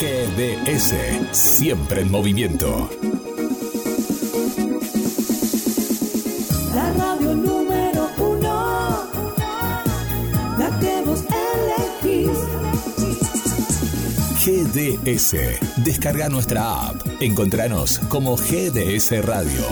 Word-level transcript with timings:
GDS, 0.00 0.94
siempre 1.32 2.02
en 2.02 2.10
movimiento. 2.12 2.88
La 6.72 6.92
radio 6.92 7.34
número 7.34 8.08
uno, 8.18 9.04
la 10.56 10.78
que 10.78 11.02
vos 11.04 11.24
elegís. 12.04 12.38
GDS, 14.44 15.34
descarga 15.84 16.28
nuestra 16.28 16.88
app. 16.90 17.02
Encontranos 17.20 17.98
como 18.08 18.36
GDS 18.36 19.24
Radio. 19.24 19.62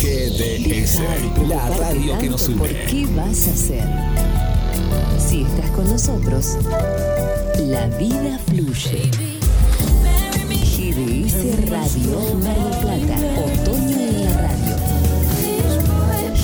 GDS, 0.00 1.00
la 1.48 1.68
radio 1.70 2.18
que 2.18 2.28
nos 2.28 2.42
¿Por 2.50 2.68
une. 2.70 2.84
qué 2.84 3.06
vas 3.16 3.48
a 3.48 3.50
hacer? 3.50 3.84
Si 5.18 5.42
estás 5.42 5.70
con 5.70 5.88
nosotros, 5.90 6.56
la 7.60 7.86
vida 7.98 8.38
fluye. 8.46 9.10
GDS 10.74 11.68
Radio 11.70 12.34
Mar 12.42 12.56
del 12.56 12.74
Plata, 12.80 13.16
otoño 13.44 13.98
en 13.98 14.24
la 14.24 14.32
radio. 14.40 14.74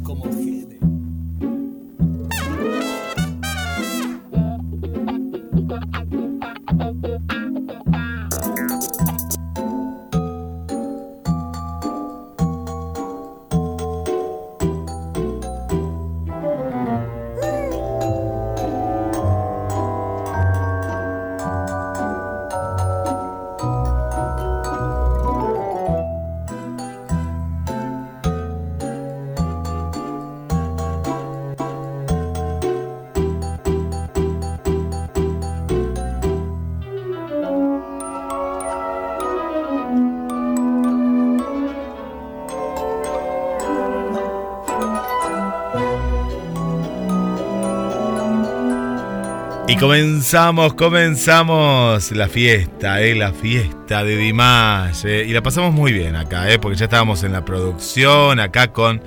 Y 49.70 49.76
comenzamos, 49.76 50.76
comenzamos 50.76 52.12
la 52.14 52.30
fiesta, 52.30 53.02
eh, 53.02 53.14
la 53.16 53.34
fiesta 53.34 54.06
de 54.06 54.16
Dimash. 54.16 55.06
eh, 55.06 55.26
y 55.28 55.34
la 55.34 55.42
pasamos 55.42 55.74
muy 55.74 55.92
bien 55.92 56.16
acá, 56.16 56.50
eh, 56.50 56.58
porque 56.58 56.78
ya 56.78 56.86
estábamos 56.86 57.24
en 57.24 57.34
la 57.34 57.44
producción, 57.44 58.40
acá 58.40 58.72
con 58.72 59.02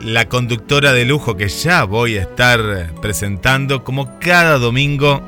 la 0.00 0.28
conductora 0.28 0.92
de 0.92 1.04
lujo 1.04 1.36
que 1.36 1.48
ya 1.48 1.84
voy 1.84 2.18
a 2.18 2.22
estar 2.22 2.90
presentando 3.00 3.84
como 3.84 4.18
cada 4.18 4.58
domingo 4.58 5.22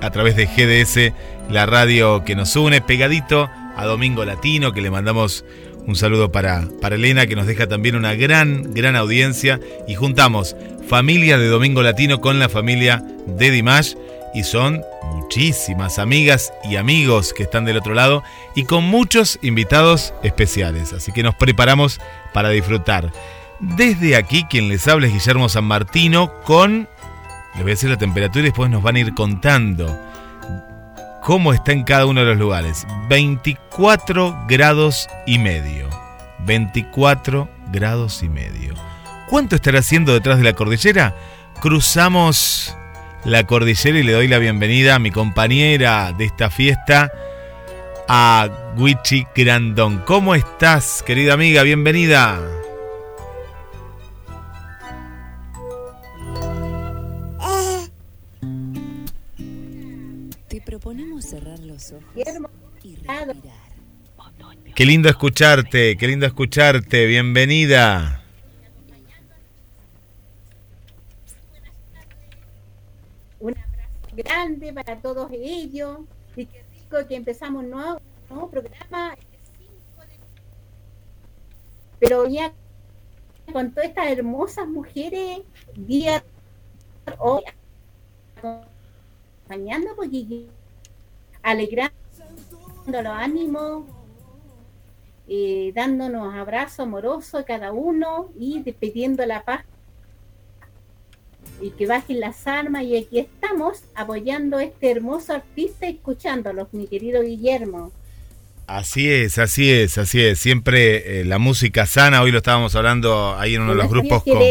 a 0.00 0.10
través 0.10 0.36
de 0.36 0.46
GDS, 0.46 1.12
la 1.50 1.66
radio 1.66 2.22
que 2.24 2.36
nos 2.36 2.54
une, 2.54 2.80
pegadito 2.80 3.50
a 3.76 3.84
Domingo 3.84 4.24
Latino, 4.24 4.72
que 4.72 4.80
le 4.80 4.92
mandamos 4.92 5.44
un 5.86 5.94
saludo 5.94 6.32
para, 6.32 6.64
para 6.80 6.96
Elena, 6.96 7.26
que 7.26 7.36
nos 7.36 7.46
deja 7.46 7.68
también 7.68 7.94
una 7.94 8.14
gran, 8.14 8.74
gran 8.74 8.96
audiencia. 8.96 9.60
Y 9.86 9.94
juntamos 9.94 10.56
familia 10.88 11.38
de 11.38 11.46
Domingo 11.46 11.82
Latino 11.82 12.20
con 12.20 12.38
la 12.38 12.48
familia 12.48 13.02
de 13.26 13.50
Dimash. 13.50 13.94
Y 14.34 14.42
son 14.42 14.82
muchísimas 15.14 15.98
amigas 15.98 16.52
y 16.64 16.76
amigos 16.76 17.32
que 17.32 17.44
están 17.44 17.64
del 17.64 17.78
otro 17.78 17.94
lado 17.94 18.22
y 18.54 18.64
con 18.64 18.84
muchos 18.84 19.38
invitados 19.42 20.12
especiales. 20.22 20.92
Así 20.92 21.12
que 21.12 21.22
nos 21.22 21.34
preparamos 21.34 22.00
para 22.34 22.50
disfrutar. 22.50 23.12
Desde 23.60 24.16
aquí 24.16 24.44
quien 24.50 24.68
les 24.68 24.86
habla 24.88 25.06
es 25.06 25.12
Guillermo 25.12 25.48
San 25.48 25.64
Martino 25.64 26.32
con... 26.44 26.88
Les 27.54 27.62
voy 27.62 27.70
a 27.70 27.74
decir 27.74 27.88
la 27.88 27.96
temperatura 27.96 28.40
y 28.40 28.48
después 28.48 28.70
nos 28.70 28.82
van 28.82 28.96
a 28.96 29.00
ir 29.00 29.14
contando 29.14 29.98
cómo 31.26 31.52
está 31.52 31.72
en 31.72 31.82
cada 31.82 32.06
uno 32.06 32.20
de 32.20 32.26
los 32.26 32.38
lugares. 32.38 32.86
24 33.08 34.44
grados 34.46 35.08
y 35.26 35.40
medio. 35.40 35.90
24 36.46 37.48
grados 37.72 38.22
y 38.22 38.28
medio. 38.28 38.74
¿Cuánto 39.28 39.56
estará 39.56 39.80
haciendo 39.80 40.12
detrás 40.14 40.38
de 40.38 40.44
la 40.44 40.52
cordillera? 40.52 41.16
Cruzamos 41.60 42.76
la 43.24 43.44
cordillera 43.44 43.98
y 43.98 44.04
le 44.04 44.12
doy 44.12 44.28
la 44.28 44.38
bienvenida 44.38 44.94
a 44.94 44.98
mi 45.00 45.10
compañera 45.10 46.12
de 46.12 46.26
esta 46.26 46.48
fiesta, 46.48 47.10
a 48.06 48.48
Wichi 48.76 49.26
Grandón. 49.34 50.04
¿Cómo 50.06 50.36
estás, 50.36 51.02
querida 51.04 51.34
amiga? 51.34 51.64
Bienvenida. 51.64 52.38
Proponemos 60.80 61.24
cerrar 61.24 61.58
los 61.60 61.90
ojos 61.92 62.02
y 62.82 62.96
respirar. 62.96 63.34
Qué 64.74 64.84
lindo 64.84 65.08
escucharte, 65.08 65.96
qué 65.96 66.06
lindo 66.06 66.26
escucharte. 66.26 67.06
Bienvenida. 67.06 68.22
Un 73.40 73.54
abrazo 73.56 74.14
grande 74.14 74.72
para 74.74 74.96
todos 75.00 75.30
ellos 75.32 76.00
y 76.36 76.44
qué 76.44 76.62
rico 76.74 77.08
que 77.08 77.16
empezamos 77.16 77.64
un 77.64 77.70
nuevo, 77.70 77.98
nuevo 78.28 78.50
programa. 78.50 79.14
el 79.14 79.18
5 79.58 80.00
de- 80.02 80.18
Pero 82.00 82.28
ya 82.28 82.52
con 83.50 83.70
todas 83.70 83.88
estas 83.88 84.08
hermosas 84.08 84.68
mujeres, 84.68 85.38
día 85.74 86.22
hoy 87.18 87.44
acompañando 88.36 89.96
porque 89.96 90.46
alegrando 91.46 91.94
los 92.86 93.06
ánimos, 93.06 93.84
eh, 95.28 95.70
dándonos 95.74 96.34
abrazos 96.34 96.80
amorosos 96.80 97.40
a 97.40 97.44
cada 97.44 97.72
uno 97.72 98.30
y 98.38 98.60
pidiendo 98.72 99.24
la 99.24 99.44
paz 99.44 99.64
y 101.60 101.70
que 101.70 101.86
bajen 101.86 102.18
las 102.18 102.48
armas 102.48 102.82
y 102.82 102.96
aquí 102.96 103.20
estamos 103.20 103.78
apoyando 103.94 104.58
a 104.58 104.64
este 104.64 104.90
hermoso 104.90 105.34
artista 105.34 105.86
y 105.88 105.92
escuchándolos, 105.92 106.66
mi 106.72 106.88
querido 106.88 107.22
Guillermo. 107.22 107.92
Así 108.66 109.08
es, 109.08 109.38
así 109.38 109.70
es, 109.70 109.98
así 109.98 110.20
es. 110.20 110.40
Siempre 110.40 111.20
eh, 111.20 111.24
la 111.24 111.38
música 111.38 111.86
sana, 111.86 112.22
hoy 112.22 112.32
lo 112.32 112.38
estábamos 112.38 112.74
hablando 112.74 113.36
ahí 113.38 113.54
en 113.54 113.62
uno 113.62 113.70
de 113.70 113.78
los 113.78 113.88
grupos. 113.88 114.24
con-. 114.24 114.42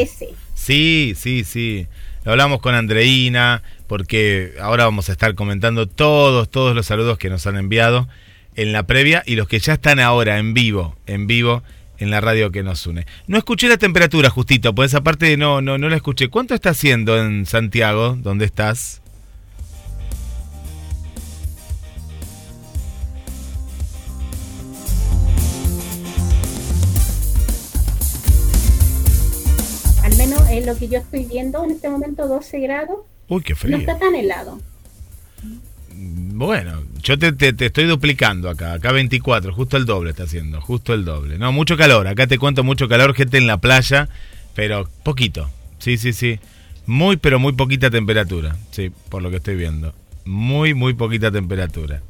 Sí, 0.54 1.14
sí, 1.18 1.44
sí. 1.44 1.88
Lo 2.24 2.32
hablamos 2.32 2.60
con 2.62 2.74
Andreina, 2.74 3.62
porque 3.88 4.54
ahora 4.60 4.86
vamos 4.86 5.10
a 5.10 5.12
estar 5.12 5.36
comentando 5.36 5.88
todos, 5.88 6.50
todos 6.50 6.76
los 6.76 6.86
saludos 6.86 7.18
que 7.18 7.30
nos 7.30 7.46
han 7.48 7.58
enviado 7.58 8.08
en 8.56 8.72
la 8.72 8.88
previa 8.88 9.24
y 9.26 9.36
los 9.36 9.48
que 9.48 9.60
ya 9.60 9.74
están 9.74 10.00
ahora 10.00 10.40
en 10.40 10.54
vivo, 10.54 10.96
en 11.06 11.28
vivo 11.28 11.64
en 11.98 12.12
la 12.12 12.22
radio 12.22 12.52
que 12.52 12.64
nos 12.64 12.86
une. 12.88 13.06
No 13.28 13.38
escuché 13.38 13.70
la 13.70 13.78
temperatura 13.78 14.30
justito, 14.30 14.74
pues 14.74 14.92
esa 14.92 15.02
parte 15.02 15.38
no, 15.38 15.62
no, 15.62 15.78
no 15.78 15.90
la 15.90 15.96
escuché. 15.96 16.30
¿Cuánto 16.30 16.54
está 16.54 16.72
haciendo 16.72 17.18
en 17.18 17.46
Santiago? 17.46 18.18
¿Dónde 18.20 18.46
estás? 18.46 19.02
Al 30.04 30.16
menos 30.18 30.42
es 30.50 30.66
lo 30.66 30.78
que 30.78 30.88
yo 30.88 31.00
estoy 31.00 31.26
viendo 31.26 31.64
en 31.64 31.72
este 31.72 31.90
momento, 31.90 32.28
12 32.28 32.60
grados. 32.60 33.00
Uy, 33.28 33.42
qué 33.44 33.54
No 33.54 33.58
frío. 33.60 33.78
está 33.78 33.98
tan 33.98 34.14
helado. 34.16 34.60
Bueno, 35.98 36.84
yo 37.02 37.18
te, 37.18 37.32
te- 37.32 37.54
te 37.54 37.68
estoy 37.68 37.86
duplicando 37.86 38.50
acá. 38.50 38.74
Acá 38.74 38.92
24, 38.92 39.54
justo 39.54 39.78
el 39.78 39.86
doble 39.86 40.10
está 40.12 40.24
haciendo, 40.24 40.60
justo 40.62 40.94
el 40.94 41.06
doble. 41.06 41.38
No, 41.38 41.52
mucho 41.52 41.78
calor. 41.78 42.08
Acá 42.08 42.28
te 42.28 42.38
cuento 42.38 42.64
mucho 42.64 42.88
calor, 42.90 43.14
gente 43.16 43.38
en 43.38 43.48
la 43.48 43.58
playa, 43.58 44.10
pero 44.54 44.90
poquito. 45.04 45.50
Sí, 45.80 45.98
sí, 45.98 46.12
sí. 46.14 46.40
Muy, 46.86 47.18
pero 47.18 47.40
muy 47.40 47.54
poquita 47.54 47.90
temperatura. 47.90 48.58
Sí, 48.72 48.92
por 49.10 49.22
lo 49.22 49.30
que 49.30 49.38
estoy 49.38 49.56
viendo. 49.56 49.94
Muy, 50.26 50.74
muy 50.74 50.94
poquita 50.94 51.32
temperatura. 51.32 52.02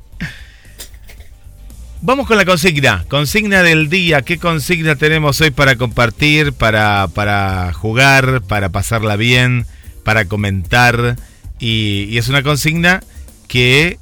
Vamos 2.01 2.27
con 2.27 2.37
la 2.37 2.45
consigna. 2.45 3.05
Consigna 3.07 3.63
del 3.63 3.89
día. 3.89 4.21
¿Qué 4.23 4.37
consigna 4.37 4.95
tenemos 4.95 5.39
hoy 5.41 5.51
para 5.51 5.75
compartir, 5.75 6.53
para, 6.53 7.07
para 7.13 7.71
jugar, 7.73 8.41
para 8.47 8.69
pasarla 8.69 9.15
bien, 9.15 9.65
para 10.05 10.23
comentar? 10.25 11.17
Y, 11.59 12.05
y 12.09 12.17
es 12.17 12.29
una 12.29 12.43
consigna 12.43 13.03
que 13.49 13.99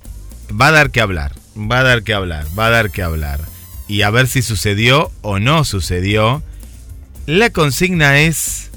va 0.51 0.67
a 0.67 0.71
dar 0.71 0.91
que 0.91 1.01
hablar. 1.01 1.33
va 1.57 1.79
a 1.79 1.83
dar 1.83 2.03
que 2.03 2.13
hablar, 2.13 2.45
va 2.57 2.67
a 2.67 2.69
dar 2.69 2.91
que 2.91 3.01
hablar. 3.01 3.39
Y 3.88 4.01
a 4.03 4.09
ver 4.11 4.27
si 4.27 4.41
sucedió 4.44 5.11
o 5.21 5.39
no 5.39 5.63
sucedió. 5.65 6.44
La 7.25 7.50
consigna 7.51 8.19
es... 8.19 8.69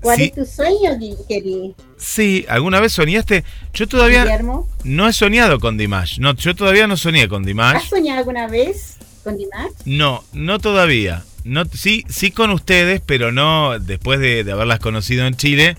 ¿Cuál 0.00 0.16
Sí. 0.16 0.24
es 0.24 0.34
tu 0.34 0.44
sueño, 0.46 0.96
Guillermo? 0.98 1.74
Sí, 1.96 2.46
¿alguna 2.48 2.78
vez 2.80 2.92
soñaste? 2.92 3.44
Yo 3.74 3.88
todavía 3.88 4.22
Guillermo? 4.24 4.68
no 4.84 5.08
he 5.08 5.12
soñado 5.12 5.58
con 5.58 5.76
Dimash. 5.76 6.18
No, 6.20 6.34
yo 6.36 6.54
todavía 6.54 6.86
no 6.86 6.96
soñé 6.96 7.28
con 7.28 7.42
¿Has 7.42 7.46
Dimash. 7.46 7.88
soñado 7.88 8.18
alguna 8.20 8.46
vez 8.46 8.96
con 9.24 9.36
Dimash? 9.36 9.72
No, 9.84 10.22
no 10.32 10.58
todavía. 10.60 11.24
No, 11.44 11.64
sí, 11.66 12.04
sí 12.08 12.30
con 12.30 12.50
ustedes, 12.50 13.00
pero 13.04 13.32
no 13.32 13.78
después 13.78 14.20
de, 14.20 14.44
de 14.44 14.52
haberlas 14.52 14.80
conocido 14.80 15.26
en 15.26 15.36
Chile. 15.36 15.76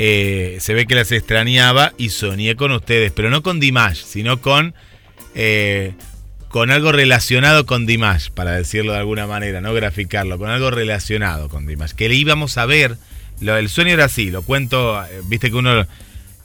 eh, 0.00 0.58
se 0.60 0.74
ve 0.74 0.86
que 0.86 0.94
las 0.94 1.10
extrañaba 1.10 1.92
y 1.98 2.10
soñé 2.10 2.54
con 2.54 2.70
ustedes, 2.70 3.10
pero 3.10 3.30
no 3.30 3.42
con 3.42 3.58
Dimash, 3.58 4.04
sino 4.04 4.40
con 4.40 4.74
eh, 5.34 5.92
con 6.48 6.70
algo 6.70 6.92
relacionado 6.92 7.66
con 7.66 7.84
Dimash, 7.84 8.30
para 8.30 8.52
decirlo 8.52 8.92
de 8.92 8.98
alguna 9.00 9.26
manera, 9.26 9.60
no 9.60 9.74
graficarlo, 9.74 10.38
con 10.38 10.48
algo 10.50 10.70
relacionado 10.70 11.48
con 11.48 11.66
Dimash, 11.66 11.92
que 11.92 12.08
le 12.08 12.14
íbamos 12.14 12.56
a 12.58 12.64
ver. 12.64 12.96
Lo, 13.40 13.56
el 13.56 13.68
sueño 13.68 13.92
era 13.92 14.04
así, 14.06 14.30
lo 14.30 14.42
cuento, 14.42 15.04
eh, 15.04 15.20
viste 15.24 15.50
que 15.50 15.56
uno 15.56 15.86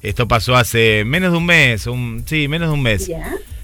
esto 0.01 0.27
pasó 0.27 0.56
hace 0.56 1.04
menos 1.06 1.31
de 1.31 1.38
un 1.38 1.45
mes, 1.45 1.88
un, 1.88 2.24
sí, 2.27 2.48
menos 2.48 2.69
de 2.69 2.74
un 2.74 2.81
mes. 2.81 3.10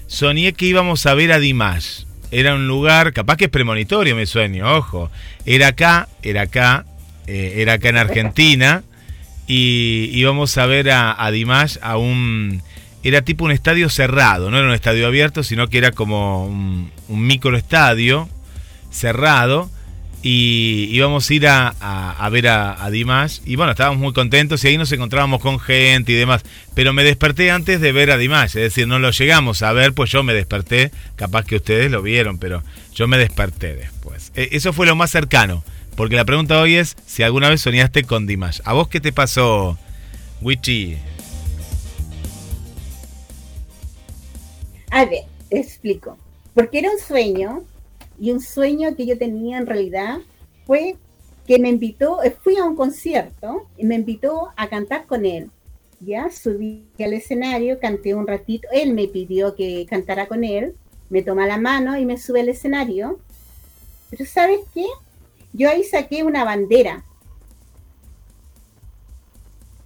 Soñé 0.06 0.52
que 0.54 0.66
íbamos 0.66 1.04
a 1.06 1.14
ver 1.14 1.32
a 1.32 1.38
Dimash. 1.38 2.04
Era 2.30 2.54
un 2.54 2.68
lugar, 2.68 3.12
capaz 3.12 3.36
que 3.36 3.46
es 3.46 3.50
premonitorio 3.50 4.14
mi 4.14 4.26
sueño, 4.26 4.76
ojo. 4.76 5.10
Era 5.46 5.68
acá, 5.68 6.08
era 6.22 6.42
acá, 6.42 6.84
eh, 7.26 7.54
era 7.56 7.74
acá 7.74 7.88
en 7.88 7.96
Argentina. 7.96 8.82
Y 9.46 10.10
íbamos 10.12 10.56
a 10.58 10.66
ver 10.66 10.90
a, 10.90 11.22
a 11.22 11.30
Dimash 11.30 11.78
a 11.82 11.96
un... 11.96 12.62
Era 13.02 13.22
tipo 13.22 13.44
un 13.44 13.50
estadio 13.50 13.88
cerrado, 13.88 14.50
no 14.50 14.58
era 14.58 14.68
un 14.68 14.74
estadio 14.74 15.06
abierto, 15.06 15.42
sino 15.42 15.68
que 15.68 15.78
era 15.78 15.90
como 15.90 16.46
un, 16.46 16.90
un 17.08 17.26
microestadio 17.26 18.28
cerrado. 18.90 19.70
Y 20.22 20.88
íbamos 20.90 21.30
a 21.30 21.34
ir 21.34 21.46
a, 21.48 21.74
a- 21.80 22.12
a 22.12 22.28
ver 22.28 22.48
a, 22.48 22.84
a 22.84 22.90
Dimash. 22.90 23.38
Y 23.46 23.56
bueno, 23.56 23.72
estábamos 23.72 23.98
muy 24.00 24.12
contentos 24.12 24.62
y 24.64 24.68
ahí 24.68 24.76
nos 24.78 24.92
encontrábamos 24.92 25.40
con 25.40 25.58
gente 25.58 26.12
y 26.12 26.14
demás. 26.16 26.42
Pero 26.74 26.92
me 26.92 27.04
desperté 27.04 27.50
antes 27.50 27.80
de 27.80 27.92
ver 27.92 28.10
a 28.10 28.18
Dimash. 28.18 28.48
Es 28.56 28.62
decir, 28.62 28.86
no 28.86 28.98
lo 28.98 29.10
llegamos 29.10 29.62
a 29.62 29.72
ver, 29.72 29.94
pues 29.94 30.10
yo 30.10 30.22
me 30.22 30.34
desperté. 30.34 30.90
Capaz 31.16 31.44
que 31.46 31.56
ustedes 31.56 31.90
lo 31.90 32.02
vieron, 32.02 32.38
pero 32.38 32.62
yo 32.94 33.08
me 33.08 33.16
desperté 33.16 33.74
después. 33.76 34.30
E- 34.36 34.50
Eso 34.52 34.72
fue 34.74 34.86
lo 34.86 34.94
más 34.96 35.10
cercano. 35.10 35.64
Porque 35.96 36.16
la 36.16 36.24
pregunta 36.24 36.60
hoy 36.60 36.76
es 36.76 36.96
si 37.06 37.22
alguna 37.22 37.48
vez 37.48 37.60
soñaste 37.62 38.04
con 38.04 38.26
Dimash. 38.26 38.60
¿A 38.64 38.72
vos 38.74 38.88
qué 38.88 39.00
te 39.00 39.12
pasó, 39.12 39.78
Wichi? 40.42 40.96
A 44.90 45.04
ver, 45.04 45.24
explico. 45.50 46.18
Porque 46.54 46.78
era 46.80 46.90
un 46.90 46.98
sueño, 46.98 47.62
y 48.20 48.30
un 48.30 48.40
sueño 48.40 48.94
que 48.94 49.06
yo 49.06 49.16
tenía 49.16 49.56
en 49.56 49.66
realidad 49.66 50.18
fue 50.66 50.96
que 51.46 51.58
me 51.58 51.70
invitó, 51.70 52.22
eh, 52.22 52.30
fui 52.30 52.56
a 52.56 52.64
un 52.64 52.76
concierto 52.76 53.66
y 53.78 53.86
me 53.86 53.94
invitó 53.94 54.50
a 54.56 54.68
cantar 54.68 55.06
con 55.06 55.24
él. 55.24 55.50
Ya 56.00 56.30
subí 56.30 56.86
al 56.98 57.14
escenario, 57.14 57.80
canté 57.80 58.14
un 58.14 58.26
ratito, 58.26 58.68
él 58.72 58.92
me 58.92 59.08
pidió 59.08 59.54
que 59.54 59.86
cantara 59.88 60.28
con 60.28 60.44
él, 60.44 60.76
me 61.08 61.22
toma 61.22 61.46
la 61.46 61.56
mano 61.56 61.98
y 61.98 62.04
me 62.04 62.18
sube 62.18 62.40
al 62.40 62.50
escenario. 62.50 63.18
Pero 64.10 64.26
¿sabes 64.26 64.60
qué? 64.74 64.86
Yo 65.52 65.70
ahí 65.70 65.82
saqué 65.82 66.22
una 66.22 66.44
bandera. 66.44 67.04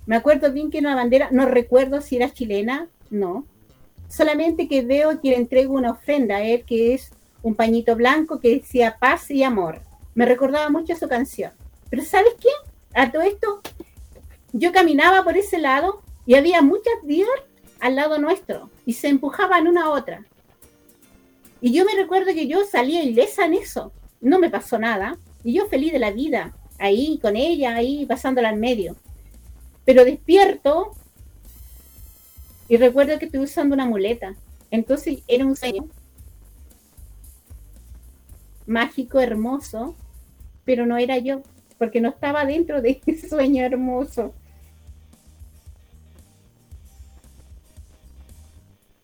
Me 0.06 0.16
acuerdo 0.16 0.52
bien 0.52 0.70
que 0.70 0.78
era 0.78 0.88
una 0.88 0.96
bandera, 0.96 1.28
no 1.30 1.46
recuerdo 1.46 2.00
si 2.00 2.16
era 2.16 2.32
chilena, 2.32 2.88
no, 3.10 3.46
solamente 4.08 4.68
que 4.68 4.82
veo 4.82 5.20
que 5.20 5.30
le 5.30 5.36
entrego 5.36 5.74
una 5.74 5.92
ofrenda 5.92 6.36
a 6.36 6.42
él, 6.42 6.64
que 6.64 6.94
es 6.94 7.10
un 7.44 7.54
pañito 7.54 7.94
blanco 7.94 8.40
que 8.40 8.56
decía 8.56 8.96
paz 8.98 9.30
y 9.30 9.44
amor. 9.44 9.80
Me 10.14 10.24
recordaba 10.24 10.70
mucho 10.70 10.96
su 10.96 11.06
canción. 11.08 11.52
Pero 11.90 12.02
¿sabes 12.02 12.34
qué? 12.40 12.48
A 12.94 13.12
todo 13.12 13.22
esto, 13.22 13.60
yo 14.52 14.72
caminaba 14.72 15.22
por 15.22 15.36
ese 15.36 15.58
lado 15.58 16.00
y 16.26 16.34
había 16.36 16.62
muchas 16.62 16.94
deer 17.02 17.28
al 17.80 17.96
lado 17.96 18.18
nuestro 18.18 18.70
y 18.86 18.94
se 18.94 19.08
empujaban 19.08 19.68
una 19.68 19.84
a 19.84 19.90
otra. 19.90 20.24
Y 21.60 21.72
yo 21.72 21.84
me 21.84 21.94
recuerdo 21.94 22.32
que 22.32 22.46
yo 22.48 22.64
salía 22.64 23.02
ilesa 23.02 23.44
en 23.44 23.54
eso. 23.54 23.92
No 24.22 24.38
me 24.38 24.50
pasó 24.50 24.78
nada. 24.78 25.18
Y 25.44 25.52
yo 25.52 25.66
feliz 25.66 25.92
de 25.92 25.98
la 25.98 26.12
vida, 26.12 26.54
ahí 26.78 27.18
con 27.20 27.36
ella, 27.36 27.76
ahí 27.76 28.06
pasándola 28.06 28.50
en 28.50 28.60
medio. 28.60 28.96
Pero 29.84 30.06
despierto 30.06 30.92
y 32.68 32.78
recuerdo 32.78 33.18
que 33.18 33.26
estuve 33.26 33.44
usando 33.44 33.74
una 33.74 33.84
muleta. 33.84 34.34
Entonces 34.70 35.18
era 35.28 35.44
un 35.44 35.56
sueño 35.56 35.90
mágico, 38.66 39.20
hermoso, 39.20 39.96
pero 40.64 40.86
no 40.86 40.96
era 40.98 41.18
yo, 41.18 41.42
porque 41.78 42.00
no 42.00 42.08
estaba 42.08 42.44
dentro 42.46 42.80
de 42.82 43.00
ese 43.06 43.28
sueño 43.28 43.64
hermoso. 43.64 44.34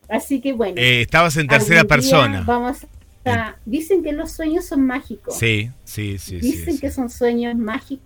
Así 0.09 0.41
que 0.41 0.53
bueno. 0.53 0.75
Eh, 0.81 1.03
estabas 1.03 1.37
en 1.37 1.47
tercera 1.47 1.85
persona. 1.85 2.43
Vamos 2.43 2.79
a- 3.25 3.57
Dicen 3.65 4.03
que 4.03 4.13
los 4.13 4.33
sueños 4.33 4.65
son 4.65 4.85
mágicos. 4.87 5.37
Sí, 5.39 5.71
sí, 5.85 6.19
sí. 6.19 6.41
sí, 6.41 6.53
Dicen 6.53 6.75
sí. 6.75 6.81
que 6.81 6.91
son 6.91 7.11
sueños 7.11 7.55
mágicos, 7.55 8.01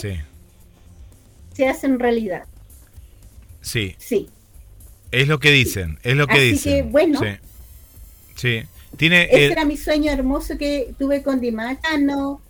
Sí, 0.00 0.14
se 1.52 1.68
hacen 1.68 1.98
realidad. 1.98 2.44
sí. 3.60 3.94
Sí. 3.98 4.28
Es 5.10 5.28
lo 5.28 5.38
que 5.38 5.50
dicen, 5.52 5.98
es 6.02 6.16
lo 6.16 6.26
que 6.26 6.32
Así 6.34 6.50
dicen. 6.52 6.72
que, 6.86 6.90
bueno. 6.90 7.20
Sí. 7.20 7.26
Sí. 8.36 8.62
Tiene. 8.96 9.24
Ese 9.24 9.46
eh, 9.46 9.52
era 9.52 9.64
mi 9.64 9.76
sueño 9.76 10.10
hermoso 10.12 10.56
que 10.58 10.94
tuve 10.98 11.22
con 11.22 11.40
Dimash. 11.40 11.78
Ah, 11.84 11.98
no. 11.98 12.40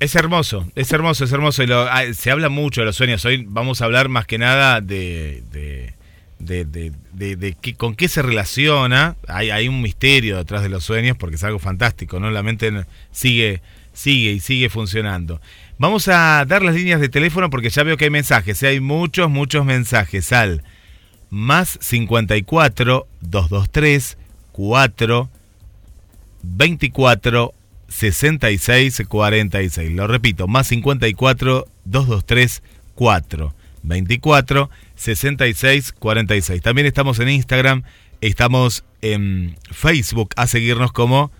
Es 0.00 0.16
hermoso, 0.16 0.66
es 0.74 0.90
hermoso, 0.92 1.24
es 1.24 1.32
hermoso. 1.32 1.62
Y 1.62 1.66
lo- 1.68 1.82
ah, 1.88 2.02
se 2.12 2.30
habla 2.30 2.48
mucho 2.48 2.80
de 2.80 2.86
los 2.86 2.96
sueños. 2.96 3.24
Hoy 3.24 3.44
vamos 3.48 3.80
a 3.80 3.84
hablar 3.84 4.08
más 4.08 4.26
que 4.26 4.38
nada 4.38 4.80
de. 4.80 5.42
de 5.52 5.94
de, 6.40 6.64
de, 6.64 6.90
de- 7.12 7.36
de 7.36 7.52
qué- 7.54 7.74
con 7.76 7.94
qué 7.94 8.08
se 8.08 8.20
relaciona. 8.20 9.14
Hay, 9.28 9.50
hay 9.50 9.68
un 9.68 9.80
misterio 9.80 10.38
detrás 10.38 10.64
de 10.64 10.68
los 10.70 10.82
sueños 10.82 11.16
porque 11.16 11.36
es 11.36 11.44
algo 11.44 11.60
fantástico, 11.60 12.18
¿no? 12.18 12.32
La 12.32 12.42
mente 12.42 12.72
sigue, 13.12 13.62
sigue 13.92 14.32
y 14.32 14.40
sigue 14.40 14.68
funcionando. 14.68 15.40
Vamos 15.78 16.08
a 16.08 16.44
dar 16.44 16.62
las 16.64 16.74
líneas 16.74 17.00
de 17.00 17.08
teléfono 17.08 17.48
porque 17.48 17.70
ya 17.70 17.84
veo 17.84 17.96
que 17.96 18.06
hay 18.06 18.10
mensajes. 18.10 18.60
¿eh? 18.64 18.66
Hay 18.68 18.80
muchos, 18.80 19.30
muchos 19.30 19.64
mensajes 19.64 20.32
al 20.32 20.64
más 21.32 21.78
54 21.80 23.08
223 23.22 24.18
4 24.52 25.30
24 26.42 27.54
66 27.88 29.02
46. 29.08 29.92
Lo 29.92 30.06
repito, 30.06 30.46
más 30.46 30.68
54 30.68 31.66
223 31.86 32.62
4 32.94 33.54
24 33.82 34.70
66 34.94 35.92
46. 35.92 36.60
También 36.60 36.86
estamos 36.86 37.18
en 37.18 37.30
Instagram, 37.30 37.84
estamos 38.20 38.84
en 39.00 39.56
Facebook 39.70 40.34
a 40.36 40.46
seguirnos 40.46 40.92
como 40.92 41.32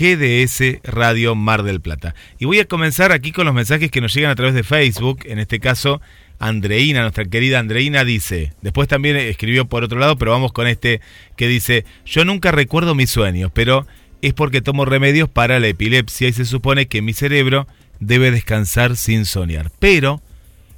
GDS 0.00 0.80
Radio 0.82 1.36
Mar 1.36 1.62
del 1.62 1.80
Plata. 1.80 2.16
Y 2.40 2.46
voy 2.46 2.58
a 2.58 2.64
comenzar 2.64 3.12
aquí 3.12 3.30
con 3.30 3.46
los 3.46 3.54
mensajes 3.54 3.88
que 3.92 4.00
nos 4.00 4.14
llegan 4.14 4.32
a 4.32 4.36
través 4.36 4.54
de 4.54 4.64
Facebook. 4.64 5.20
En 5.26 5.38
este 5.38 5.60
caso, 5.60 6.00
Andreina, 6.42 7.02
nuestra 7.02 7.24
querida 7.24 7.60
Andreina, 7.60 8.04
dice, 8.04 8.52
después 8.62 8.88
también 8.88 9.16
escribió 9.16 9.66
por 9.66 9.84
otro 9.84 10.00
lado, 10.00 10.18
pero 10.18 10.32
vamos 10.32 10.52
con 10.52 10.66
este 10.66 11.00
que 11.36 11.46
dice, 11.46 11.84
yo 12.04 12.24
nunca 12.24 12.50
recuerdo 12.50 12.96
mis 12.96 13.10
sueños, 13.10 13.52
pero 13.54 13.86
es 14.22 14.34
porque 14.34 14.60
tomo 14.60 14.84
remedios 14.84 15.28
para 15.28 15.60
la 15.60 15.68
epilepsia 15.68 16.26
y 16.26 16.32
se 16.32 16.44
supone 16.44 16.88
que 16.88 17.00
mi 17.00 17.12
cerebro 17.12 17.68
debe 18.00 18.32
descansar 18.32 18.96
sin 18.96 19.24
soñar. 19.24 19.70
Pero 19.78 20.20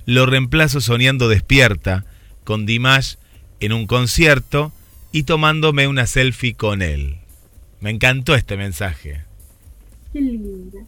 lo 0.05 0.27
reemplazo 0.27 0.83
soñando 0.83 1.31
despierta 1.31 2.05
con 2.45 2.67
Dimash 2.67 3.15
en 3.61 3.73
un 3.73 3.87
concierto 3.87 4.71
y 5.13 5.23
tomándome 5.23 5.89
una 5.89 6.07
selfie 6.07 6.53
con 6.53 6.83
él. 6.83 7.21
Me 7.81 7.89
encantó 7.89 8.35
este 8.35 8.59
mensaje. 8.59 9.23
Qué 10.13 10.21
linda. 10.21 10.81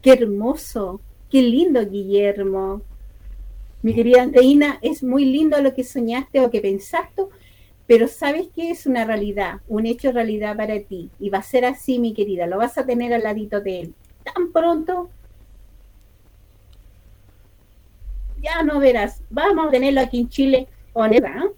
Qué 0.00 0.12
hermoso. 0.14 1.02
Qué 1.30 1.42
lindo, 1.42 1.86
Guillermo. 1.86 2.82
Mi 3.82 3.94
querida 3.94 4.22
Andreina, 4.22 4.78
es 4.82 5.02
muy 5.02 5.24
lindo 5.24 5.60
lo 5.60 5.74
que 5.74 5.82
soñaste 5.84 6.40
o 6.40 6.50
que 6.50 6.60
pensaste, 6.60 7.22
pero 7.86 8.06
sabes 8.08 8.46
que 8.54 8.70
es 8.70 8.86
una 8.86 9.04
realidad, 9.04 9.60
un 9.68 9.86
hecho 9.86 10.12
realidad 10.12 10.56
para 10.56 10.78
ti. 10.80 11.10
Y 11.18 11.30
va 11.30 11.38
a 11.38 11.42
ser 11.42 11.64
así, 11.64 11.98
mi 11.98 12.14
querida. 12.14 12.46
Lo 12.46 12.58
vas 12.58 12.78
a 12.78 12.86
tener 12.86 13.12
al 13.12 13.22
ladito 13.24 13.60
de 13.60 13.80
él. 13.80 13.94
Tan 14.24 14.52
pronto. 14.52 15.10
Ya 18.42 18.62
no 18.62 18.78
verás. 18.80 19.20
Vamos 19.30 19.68
a 19.68 19.70
tenerlo 19.70 20.00
aquí 20.00 20.20
en 20.20 20.28
Chile. 20.28 20.68
honesta, 20.92 21.28
¿eh? 21.28 21.50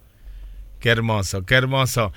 Qué 0.80 0.90
hermoso, 0.90 1.44
qué 1.44 1.54
hermoso. 1.54 2.12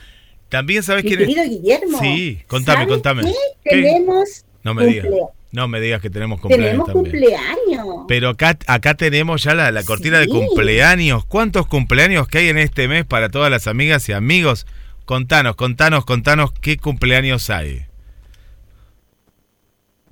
También 0.50 0.84
sabes 0.84 1.04
Mi 1.04 1.10
quién 1.10 1.22
es. 1.22 1.28
querido 1.28 1.44
Guillermo. 1.50 2.00
Sí, 2.00 2.42
contame, 2.48 2.80
¿sabes 2.80 2.94
contame. 2.94 3.24
qué? 3.24 3.70
Tenemos 3.70 4.46
No 4.64 4.74
me 4.74 4.86
digas. 4.86 5.08
No 5.52 5.68
me 5.68 5.80
digas 5.80 6.02
que 6.02 6.10
tenemos 6.10 6.42
cumpleaños 6.42 6.86
Tenemos 6.86 6.88
también. 6.88 7.38
cumpleaños. 7.38 8.06
Pero 8.08 8.30
acá, 8.30 8.58
acá 8.68 8.96
tenemos 8.96 9.44
ya 9.44 9.54
la, 9.54 9.72
la 9.72 9.84
cortina 9.84 10.20
de 10.20 10.28
cumpleaños. 10.28 11.26
¿Cuántos 11.26 11.68
cumpleaños 11.68 12.28
que 12.28 12.40
hay 12.40 12.50
en 12.50 12.58
este 12.58 12.88
mes 12.88 13.06
para 13.06 13.30
todas 13.30 13.50
las 13.50 13.68
amigas 13.68 14.08
y 14.10 14.14
amigos? 14.14 14.66
Contanos, 15.06 15.56
contanos, 15.56 16.04
contanos 16.06 16.52
qué 16.52 16.78
cumpleaños 16.78 17.50
hay. 17.50 17.86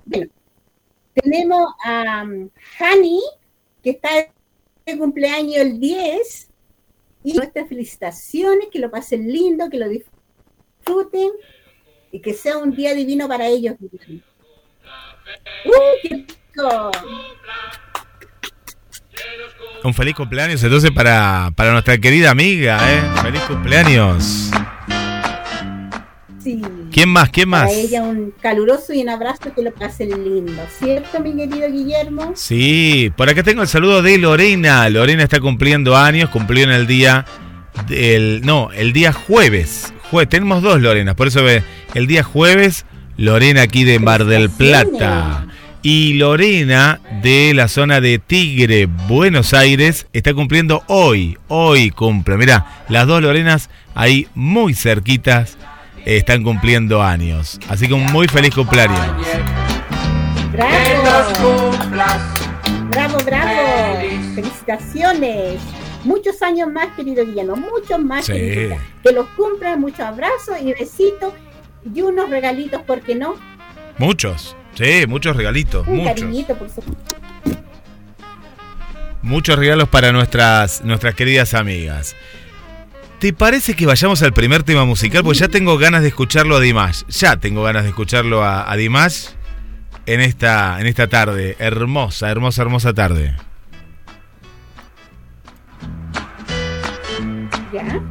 Bueno, 0.06 0.32
tenemos 1.14 1.74
a 1.84 2.24
um, 2.24 2.50
Hani, 2.80 3.20
que 3.84 3.90
está 3.92 4.10
de 4.86 4.98
cumpleaños 4.98 5.58
el 5.58 5.80
10. 5.80 6.50
Y 7.26 7.34
nuestras 7.34 7.68
felicitaciones, 7.68 8.68
que 8.72 8.78
lo 8.80 8.92
pasen 8.92 9.32
lindo, 9.34 9.68
que 9.70 9.80
lo 9.80 9.90
disfruten 9.90 11.32
y 12.12 12.20
que 12.20 12.36
sea 12.36 12.58
un 12.60 12.76
día 12.76 12.94
divino 12.94 13.28
para 13.28 13.48
ellos. 13.48 13.76
¡Uy, 15.66 15.74
qué 16.10 16.16
rico! 16.56 16.92
Un 19.84 19.94
feliz 19.94 20.16
cumpleaños 20.16 20.64
entonces 20.64 20.92
para, 20.92 21.52
para 21.56 21.72
nuestra 21.72 21.98
querida 21.98 22.32
amiga, 22.32 22.80
¿eh? 22.92 23.02
Feliz 23.22 23.42
cumpleaños. 23.42 24.50
Sí. 26.44 26.62
¿Quién 26.92 27.10
más? 27.10 27.30
¿Quién 27.30 27.50
más? 27.50 27.68
Para 27.68 27.74
ella 27.74 28.02
un 28.04 28.32
caluroso 28.42 28.94
y 28.94 29.02
un 29.02 29.10
abrazo 29.10 29.54
que 29.54 29.62
lo 29.62 29.72
pasen 29.74 30.10
lindo. 30.24 30.62
¿Cierto, 30.80 31.20
mi 31.20 31.36
querido 31.36 31.70
Guillermo? 31.72 32.34
Sí, 32.36 33.12
por 33.16 33.30
acá 33.30 33.44
tengo 33.44 33.62
el 33.64 33.68
saludo 33.68 34.02
de 34.02 34.18
Lorena. 34.18 34.88
Lorena 34.90 35.24
está 35.24 35.40
cumpliendo 35.40 35.96
años, 35.98 36.30
cumplió 36.30 36.64
en 36.64 36.72
el 36.72 36.88
día 36.88 37.26
del 37.88 38.42
no, 38.44 38.72
el 38.72 38.94
día 38.94 39.12
jueves. 39.14 39.94
Jue- 40.12 40.28
tenemos 40.30 40.62
dos 40.62 40.80
Lorenas, 40.82 41.16
por 41.16 41.28
eso 41.28 41.44
ve, 41.44 41.64
el 41.96 42.06
día 42.08 42.24
jueves 42.24 42.86
Lorena 43.18 43.62
aquí 43.64 43.84
de 43.84 44.00
Mar 44.00 44.26
del 44.26 44.50
Plata. 44.50 45.48
Y 45.82 46.14
Lorena 46.14 47.00
de 47.22 47.54
la 47.54 47.68
zona 47.68 48.02
de 48.02 48.18
Tigre, 48.18 48.88
Buenos 48.88 49.54
Aires, 49.54 50.08
está 50.14 50.34
cumpliendo 50.34 50.84
hoy. 50.88 51.38
Hoy 51.48 51.92
cumple. 51.92 52.38
Mirá, 52.38 52.84
las 52.90 53.06
dos 53.06 53.22
Lorenas 53.22 53.70
ahí 53.94 54.28
muy 54.34 54.74
cerquitas 54.74 55.58
eh, 56.06 56.18
están 56.18 56.44
cumpliendo 56.44 57.04
años. 57.04 57.60
Así 57.70 57.88
que 57.88 57.94
un 57.94 58.06
muy 58.08 58.28
feliz 58.28 58.54
cumpleaños. 58.56 59.00
¡Bravo! 60.52 61.72
¡Bravo, 62.90 63.18
bravo! 63.24 64.00
¡Felicitaciones! 64.34 65.62
Muchos 66.04 66.42
años 66.42 66.72
más, 66.72 66.88
querido 66.96 67.26
Guillermo, 67.26 67.56
muchos 67.58 68.04
más. 68.04 68.26
Sí. 68.26 68.34
Que 68.34 69.12
los 69.14 69.28
cumplan, 69.38 69.80
muchos 69.80 70.02
abrazos 70.02 70.56
y 70.62 70.74
besitos 70.74 71.34
y 71.94 72.02
unos 72.02 72.30
regalitos, 72.30 72.82
¿por 72.82 73.02
qué 73.02 73.16
no? 73.16 73.36
Muchos, 73.98 74.56
sí, 74.74 75.06
muchos 75.08 75.36
regalitos, 75.36 75.88
Un 75.88 75.98
muchos. 75.98 76.14
cariñito, 76.16 76.56
por 76.56 76.70
supuesto. 76.70 77.16
Muchos 79.22 79.58
regalos 79.58 79.90
para 79.90 80.12
nuestras, 80.12 80.84
nuestras 80.84 81.16
queridas 81.16 81.54
amigas. 81.54 82.16
¿Te 83.20 83.34
parece 83.34 83.76
que 83.76 83.86
vayamos 83.88 84.22
al 84.22 84.34
primer 84.34 84.62
tema 84.64 84.86
musical? 84.86 85.24
Pues 85.24 85.40
ya 85.40 85.48
tengo 85.48 85.78
ganas 85.78 86.02
de 86.04 86.10
escucharlo 86.10 86.58
a 86.58 86.60
Dimash. 86.60 87.04
Ya 87.08 87.38
tengo 87.38 87.64
ganas 87.64 87.84
de 87.84 87.90
escucharlo 87.90 88.44
a, 88.44 88.70
a 88.72 88.76
Dimash 88.76 89.30
en 90.06 90.22
esta, 90.22 90.80
en 90.80 90.86
esta 90.86 91.08
tarde. 91.08 91.56
Hermosa, 91.58 92.30
hermosa, 92.30 92.62
hermosa 92.62 92.94
tarde. 92.94 93.34
¿Ya? 97.74 98.02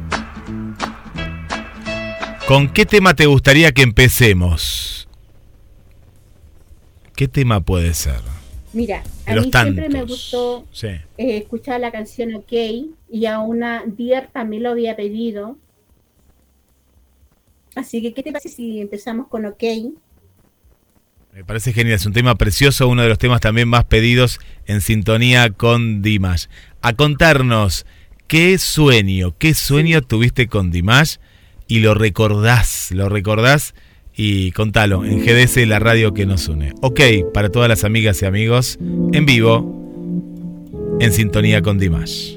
¿Con 2.47 2.69
qué 2.71 2.85
tema 2.85 3.15
te 3.15 3.25
gustaría 3.25 3.71
que 3.71 3.81
empecemos? 3.81 5.07
¿Qué 7.15 7.27
tema 7.27 7.61
puede 7.61 7.93
ser? 7.93 8.19
Mira, 8.73 9.03
a 9.25 9.35
mí 9.35 9.49
tantos. 9.49 9.73
siempre 9.75 9.89
me 9.89 10.03
gustó 10.05 10.65
Sí. 10.71 10.87
eh, 10.87 11.37
escuchar 11.37 11.79
la 11.79 11.91
canción 11.91 12.35
OK 12.35 12.51
y 13.09 13.25
a 13.25 13.39
una 13.39 13.83
Dear 13.87 14.29
también 14.31 14.63
lo 14.63 14.69
había 14.71 14.95
pedido. 14.95 15.57
Así 17.75 18.01
que, 18.01 18.13
¿qué 18.13 18.21
te 18.21 18.31
parece 18.31 18.49
si 18.49 18.79
empezamos 18.81 19.27
con 19.27 19.45
OK? 19.45 19.63
Me 21.33 21.43
parece 21.43 21.73
genial, 21.73 21.95
es 21.95 22.05
un 22.05 22.13
tema 22.13 22.35
precioso, 22.35 22.87
uno 22.87 23.01
de 23.01 23.09
los 23.09 23.17
temas 23.17 23.41
también 23.41 23.67
más 23.67 23.85
pedidos 23.85 24.39
en 24.67 24.81
sintonía 24.81 25.49
con 25.49 26.01
Dimash. 26.01 26.45
A 26.81 26.93
contarnos, 26.93 27.85
¿qué 28.27 28.57
sueño, 28.57 29.35
qué 29.37 29.53
sueño 29.53 30.01
tuviste 30.01 30.47
con 30.47 30.71
Dimash 30.71 31.15
y 31.67 31.79
lo 31.79 31.93
recordás, 31.93 32.91
lo 32.91 33.09
recordás 33.09 33.73
y 34.15 34.51
contalo 34.51 35.03
en 35.03 35.19
GDS, 35.25 35.67
la 35.67 35.79
radio 35.79 36.13
que 36.13 36.25
nos 36.25 36.47
une. 36.47 36.73
Ok, 36.81 37.01
para 37.33 37.49
todas 37.49 37.67
las 37.67 37.83
amigas 37.83 38.21
y 38.21 38.25
amigos, 38.25 38.77
en 39.11 39.25
vivo, 39.25 40.97
en 40.99 41.11
sintonía 41.11 41.61
con 41.61 41.77
Dimash. 41.77 42.34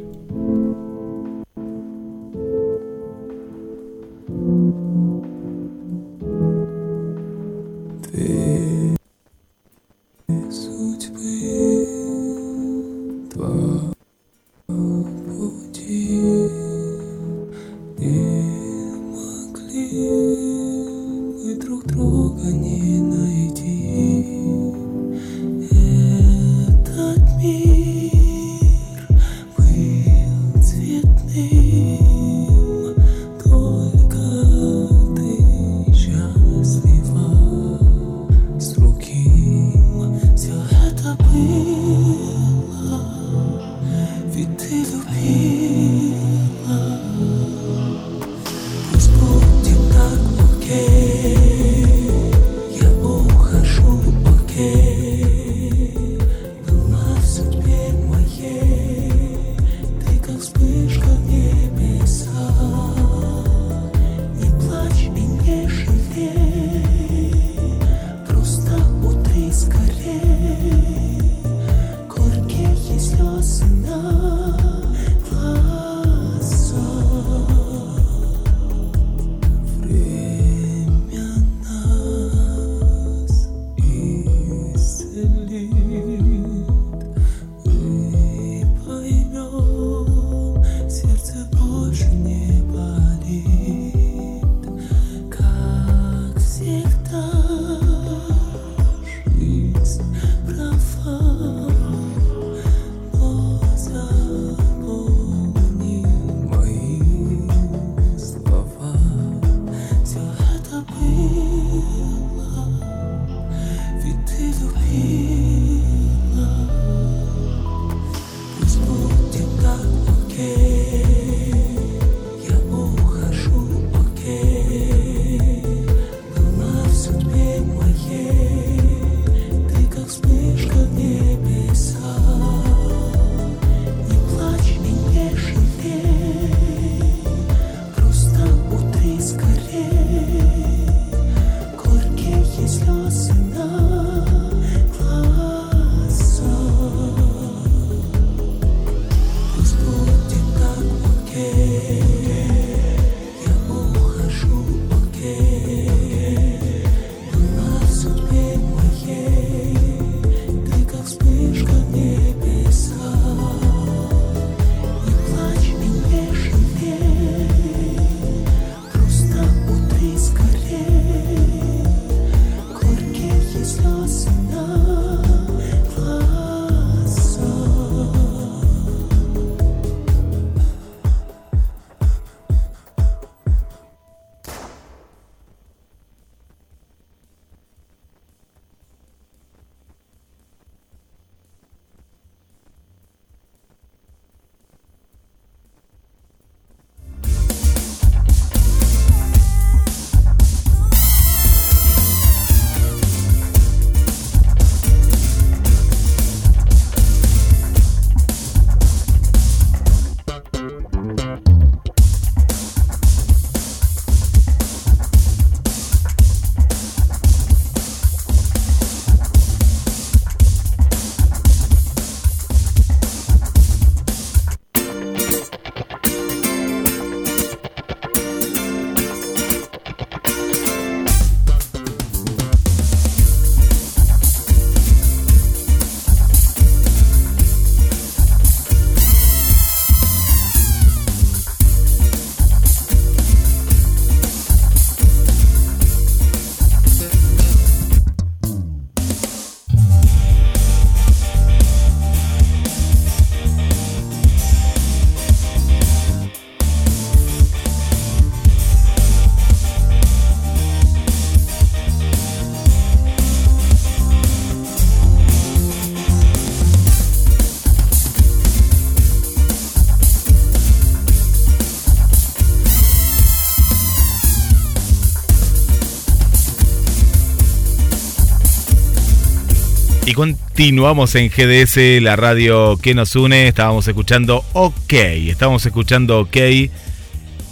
Continuamos 280.58 281.14
en 281.14 281.28
GDS, 281.28 282.02
la 282.02 282.16
radio 282.16 282.78
que 282.78 282.92
nos 282.92 283.14
une. 283.14 283.46
Estábamos 283.46 283.86
escuchando 283.86 284.44
OK. 284.54 284.92
Estábamos 284.92 285.64
escuchando 285.64 286.18
OK. 286.18 286.36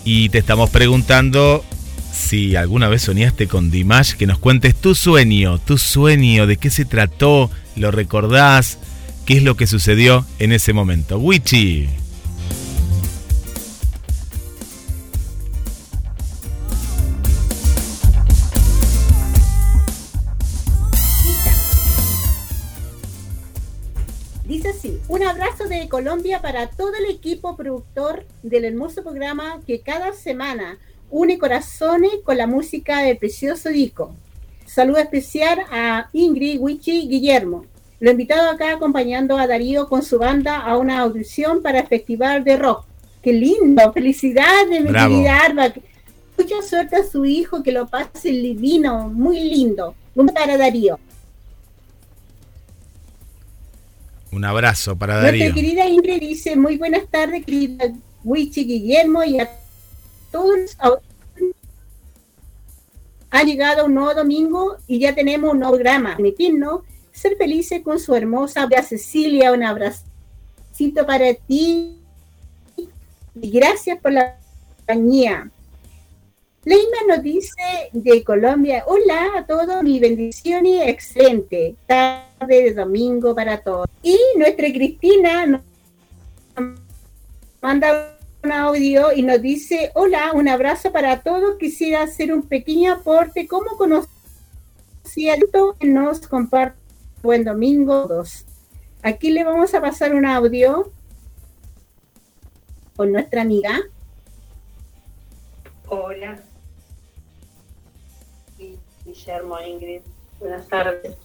Y 0.05 0.29
te 0.31 0.39
estamos 0.39 0.71
preguntando 0.71 1.65
si 2.13 2.57
alguna 2.57 2.89
vez 2.89 3.03
soñaste 3.03 3.47
con 3.47 3.71
Dimash. 3.71 4.15
Que 4.15 4.27
nos 4.27 4.41
cuentes 4.41 4.75
tu 4.75 4.97
sueño, 4.97 5.61
tu 5.61 5.79
sueño, 5.79 6.49
de 6.49 6.57
qué 6.57 6.69
se 6.69 6.85
trató, 6.85 7.49
lo 7.77 7.93
recordás, 7.93 8.81
qué 9.25 9.37
es 9.37 9.45
lo 9.45 9.57
que 9.57 9.69
sucedió 9.69 10.27
en 10.41 10.51
ese 10.51 10.73
momento. 10.73 11.17
Wichi. 11.17 11.89
Equipo 27.27 27.57
productor 27.57 28.25
del 28.45 28.67
hermoso 28.67 29.03
programa 29.03 29.61
que 29.67 29.81
cada 29.81 30.13
semana 30.13 30.79
une 31.11 31.39
corazones 31.39 32.13
con 32.23 32.37
la 32.37 32.47
música 32.47 33.01
del 33.03 33.17
precioso 33.17 33.69
disco. 33.69 34.15
Saludo 34.65 34.99
especial 34.99 35.59
a 35.73 36.09
Ingrid, 36.13 36.61
Wichi 36.61 37.03
y 37.03 37.09
Guillermo. 37.09 37.67
Lo 37.99 38.11
he 38.11 38.13
invitado 38.13 38.49
acá 38.49 38.71
acompañando 38.71 39.39
a 39.39 39.49
Darío 39.49 39.89
con 39.89 40.05
su 40.05 40.21
banda 40.21 40.59
a 40.59 40.79
una 40.79 41.01
audición 41.01 41.63
para 41.63 41.81
el 41.81 41.89
Festival 41.89 42.45
de 42.45 42.59
Rock. 42.59 42.85
¡Qué 43.21 43.33
lindo! 43.33 43.93
¡Felicidades, 43.93 44.85
mi 44.85 44.93
querida 44.93 45.41
Arba! 45.41 45.73
Mucha 46.39 46.63
suerte 46.63 46.95
a 46.95 47.05
su 47.05 47.25
hijo, 47.25 47.61
que 47.61 47.73
lo 47.73 47.89
pase 47.89 48.29
divino, 48.29 49.09
muy 49.09 49.41
lindo. 49.41 49.97
Un 50.15 50.29
para 50.29 50.57
Darío. 50.57 51.01
Un 54.33 54.45
abrazo 54.45 54.97
para 54.97 55.21
Nuestra 55.21 55.39
Darío. 55.39 55.55
querida 55.55 55.89
Ingrid 55.89 56.21
dice, 56.21 56.57
muy 56.57 56.77
buenas 56.77 57.09
tardes, 57.09 57.45
querida 57.45 57.93
Wichi 58.25 58.65
Guillermo, 58.65 59.25
y 59.25 59.39
a 59.39 59.49
todos. 60.31 60.77
Ha 63.31 63.43
llegado 63.43 63.87
un 63.87 63.95
nuevo 63.95 64.15
domingo 64.15 64.77
y 64.87 64.99
ya 64.99 65.15
tenemos 65.15 65.53
un 65.53 65.61
nuevo 65.61 65.75
programa. 65.75 66.17
Permitirnos 66.17 66.81
ser 67.13 67.37
felices 67.37 67.83
con 67.83 67.99
su 67.99 68.15
hermosa 68.15 68.69
Cecilia. 68.83 69.53
Un 69.53 69.63
abracito 69.63 71.07
para 71.07 71.33
ti 71.35 71.99
y 73.41 73.51
gracias 73.51 73.99
por 74.01 74.13
la 74.13 74.37
compañía. 74.77 75.51
Leima 76.67 76.97
nos 77.07 77.23
dice 77.23 77.63
de 77.93 78.25
Colombia, 78.25 78.83
hola 78.89 79.39
a 79.39 79.47
todos, 79.47 79.85
mi 79.85 80.01
bendición 80.01 80.67
y 80.67 80.83
excelente 80.83 81.77
tarde 81.87 82.25
de 82.41 82.75
domingo 82.75 83.37
para 83.37 83.59
todos. 83.59 83.87
Y 84.03 84.19
nuestra 84.37 84.67
Cristina 84.73 85.47
nos 85.47 85.61
manda 87.63 88.19
un 88.43 88.51
audio 88.51 89.13
y 89.13 89.23
nos 89.23 89.41
dice, 89.41 89.93
hola, 89.95 90.33
un 90.35 90.49
abrazo 90.49 90.91
para 90.91 91.21
todos, 91.21 91.57
quisiera 91.57 92.03
hacer 92.03 92.33
un 92.33 92.43
pequeño 92.43 92.95
aporte, 92.95 93.47
¿cómo 93.47 93.77
conocí 93.77 94.09
a 95.29 95.35
esto? 95.35 95.77
Nos 95.83 96.27
comparte 96.27 96.81
buen 97.23 97.45
domingo 97.45 98.09
2. 98.09 98.45
Aquí 99.05 99.31
le 99.31 99.45
vamos 99.45 99.73
a 99.73 99.81
pasar 99.81 100.17
un 100.17 100.27
audio 100.27 100.91
con 102.97 103.13
nuestra 103.13 103.43
amiga. 103.43 103.83
Hola. 105.87 106.43
Guillermo, 109.07 109.61
Ingrid, 109.61 110.01
buenas 110.41 110.67
tardes. 110.67 111.17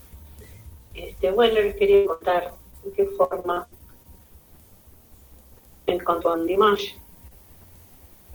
Este, 0.93 1.31
bueno, 1.31 1.55
les 1.55 1.75
quería 1.75 2.05
contar 2.05 2.53
de 2.83 2.91
qué 2.91 3.05
forma 3.17 3.67
me 5.87 5.95
encontró 5.95 6.35
en 6.35 6.45
Dimash. 6.45 6.93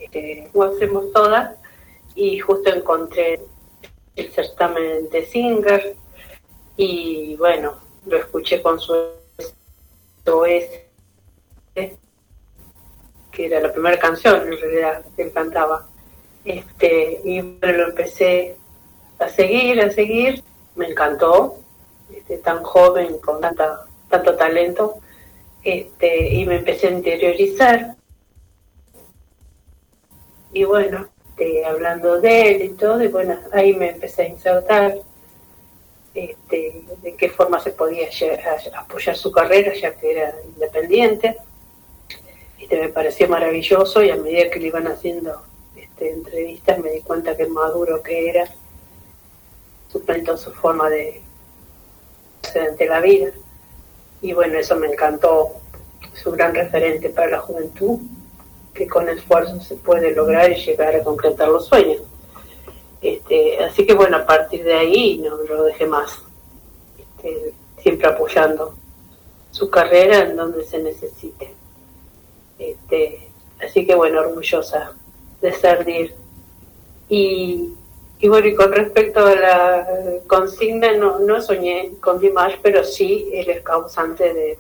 Este, 0.00 0.50
lo 0.52 0.64
hacemos 0.64 1.12
todas 1.12 1.56
y 2.16 2.40
justo 2.40 2.70
encontré 2.74 3.40
el 4.16 4.32
certamen 4.32 5.08
de 5.10 5.26
Singer 5.26 5.94
y 6.76 7.36
bueno, 7.36 7.78
lo 8.04 8.16
escuché 8.16 8.60
con 8.60 8.80
su 8.80 8.94
OS, 8.94 10.64
que 13.30 13.46
era 13.46 13.60
la 13.60 13.72
primera 13.72 13.98
canción 14.00 14.52
en 14.52 14.58
realidad 14.58 15.04
que 15.14 15.22
él 15.22 15.32
cantaba. 15.32 15.86
Este, 16.44 17.20
y 17.24 17.40
bueno, 17.40 17.78
lo 17.78 17.88
empecé 17.90 18.56
a 19.18 19.28
seguir, 19.28 19.80
a 19.80 19.90
seguir, 19.90 20.42
me 20.74 20.88
encantó, 20.88 21.58
este, 22.14 22.38
tan 22.38 22.62
joven, 22.62 23.18
con 23.18 23.40
tanta, 23.40 23.86
tanto 24.08 24.36
talento, 24.36 24.98
este, 25.64 26.34
y 26.34 26.44
me 26.44 26.56
empecé 26.56 26.88
a 26.88 26.92
interiorizar. 26.92 27.96
Y 30.52 30.64
bueno, 30.64 31.08
este, 31.30 31.64
hablando 31.64 32.20
de 32.20 32.50
él 32.50 32.62
y 32.62 32.68
todo, 32.70 33.02
y 33.02 33.08
bueno, 33.08 33.38
ahí 33.52 33.74
me 33.74 33.90
empecé 33.90 34.22
a 34.22 34.28
insertar 34.28 34.98
este, 36.14 36.84
de 37.02 37.14
qué 37.14 37.28
forma 37.28 37.60
se 37.60 37.72
podía 37.72 38.08
apoyar 38.74 39.16
su 39.16 39.30
carrera, 39.30 39.74
ya 39.74 39.94
que 39.94 40.12
era 40.12 40.34
independiente. 40.44 41.36
Este, 42.58 42.80
me 42.80 42.88
pareció 42.88 43.28
maravilloso 43.28 44.02
y 44.02 44.10
a 44.10 44.16
medida 44.16 44.50
que 44.50 44.60
le 44.60 44.68
iban 44.68 44.86
haciendo 44.86 45.42
este, 45.76 46.10
entrevistas 46.10 46.78
me 46.78 46.90
di 46.90 47.00
cuenta 47.00 47.36
que 47.36 47.46
maduro 47.46 48.02
que 48.02 48.28
era, 48.28 48.48
suplentó 49.88 50.36
su 50.36 50.52
forma 50.52 50.88
de 50.88 51.22
ser 52.42 52.70
ante 52.70 52.86
la 52.86 53.00
vida. 53.00 53.30
Y 54.22 54.32
bueno, 54.32 54.58
eso 54.58 54.76
me 54.76 54.88
encantó, 54.88 55.52
su 56.14 56.32
gran 56.32 56.54
referente 56.54 57.10
para 57.10 57.30
la 57.30 57.40
juventud, 57.40 57.98
que 58.74 58.86
con 58.86 59.08
esfuerzo 59.08 59.60
se 59.60 59.76
puede 59.76 60.12
lograr 60.12 60.50
y 60.50 60.56
llegar 60.56 60.94
a 60.94 61.02
concretar 61.02 61.48
los 61.48 61.66
sueños. 61.66 62.02
Este, 63.00 63.62
así 63.62 63.86
que 63.86 63.94
bueno, 63.94 64.16
a 64.16 64.26
partir 64.26 64.64
de 64.64 64.74
ahí 64.74 65.18
no 65.18 65.36
lo 65.36 65.64
dejé 65.64 65.86
más, 65.86 66.22
este, 66.98 67.54
siempre 67.78 68.08
apoyando 68.08 68.74
su 69.50 69.70
carrera 69.70 70.20
en 70.20 70.36
donde 70.36 70.64
se 70.64 70.78
necesite. 70.78 71.54
Este, 72.58 73.28
así 73.64 73.86
que 73.86 73.94
bueno, 73.94 74.20
orgullosa 74.20 74.92
de 75.40 75.52
ser 75.52 75.84
DIR. 75.84 76.14
Y, 77.08 77.74
y 78.18 78.28
bueno, 78.28 78.48
y 78.48 78.54
con 78.54 78.72
respecto 78.72 79.26
a 79.26 79.34
la 79.34 79.88
consigna, 80.26 80.92
no, 80.92 81.18
no 81.18 81.40
soñé 81.42 81.92
con 82.00 82.18
Dimash, 82.18 82.56
pero 82.62 82.82
sí 82.82 83.28
él 83.32 83.50
es 83.50 83.60
causante 83.62 84.32
de 84.32 84.58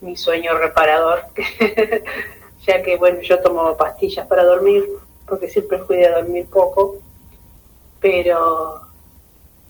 mi 0.00 0.16
sueño 0.16 0.56
reparador, 0.56 1.24
ya 2.66 2.82
que 2.82 2.96
bueno, 2.96 3.20
yo 3.22 3.40
tomaba 3.40 3.76
pastillas 3.76 4.26
para 4.26 4.44
dormir, 4.44 4.88
porque 5.26 5.48
siempre 5.48 5.78
fui 5.80 5.96
de 5.96 6.10
dormir 6.10 6.46
poco, 6.46 6.98
pero 8.00 8.82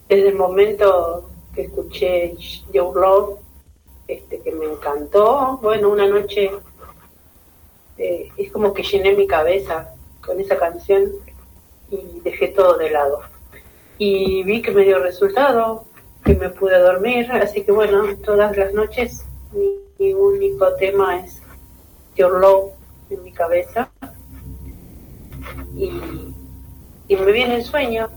desde 0.09 0.29
el 0.29 0.35
momento 0.35 1.31
que 1.55 1.63
escuché 1.63 2.37
Your 2.73 2.95
Love, 2.95 3.39
este, 4.09 4.41
que 4.41 4.53
me 4.53 4.67
encantó, 4.67 5.59
bueno, 5.63 5.89
una 5.89 6.07
noche 6.07 6.51
eh, 7.97 8.29
es 8.37 8.53
como 8.53 8.75
que 8.75 8.83
llené 8.83 9.15
mi 9.15 9.27
cabeza 9.27 9.95
con 10.21 10.39
esa 10.39 10.59
canción 10.59 11.13
y 11.95 12.21
dejé 12.21 12.49
todo 12.49 12.77
de 12.79 12.91
lado. 12.91 13.21
Y 13.99 14.43
vi 14.43 14.63
que 14.63 14.73
me 14.73 14.85
dio 14.85 14.99
resultado, 14.99 15.85
que 16.25 16.35
me 16.35 16.51
pude 16.51 16.79
dormir, 16.79 17.31
así 17.33 17.63
que 17.63 17.73
bueno, 17.73 18.17
todas 18.25 18.57
las 18.57 18.73
noches 18.73 19.25
mi, 19.53 20.13
único 20.13 20.75
tema 20.75 21.21
es 21.21 21.41
Love 22.17 22.73
en 23.11 23.23
mi 23.23 23.33
cabeza. 23.33 23.91
Y, 25.77 25.91
y 27.09 27.17
me 27.17 27.33
viene 27.33 27.57
el 27.57 27.65
sueño. 27.65 28.11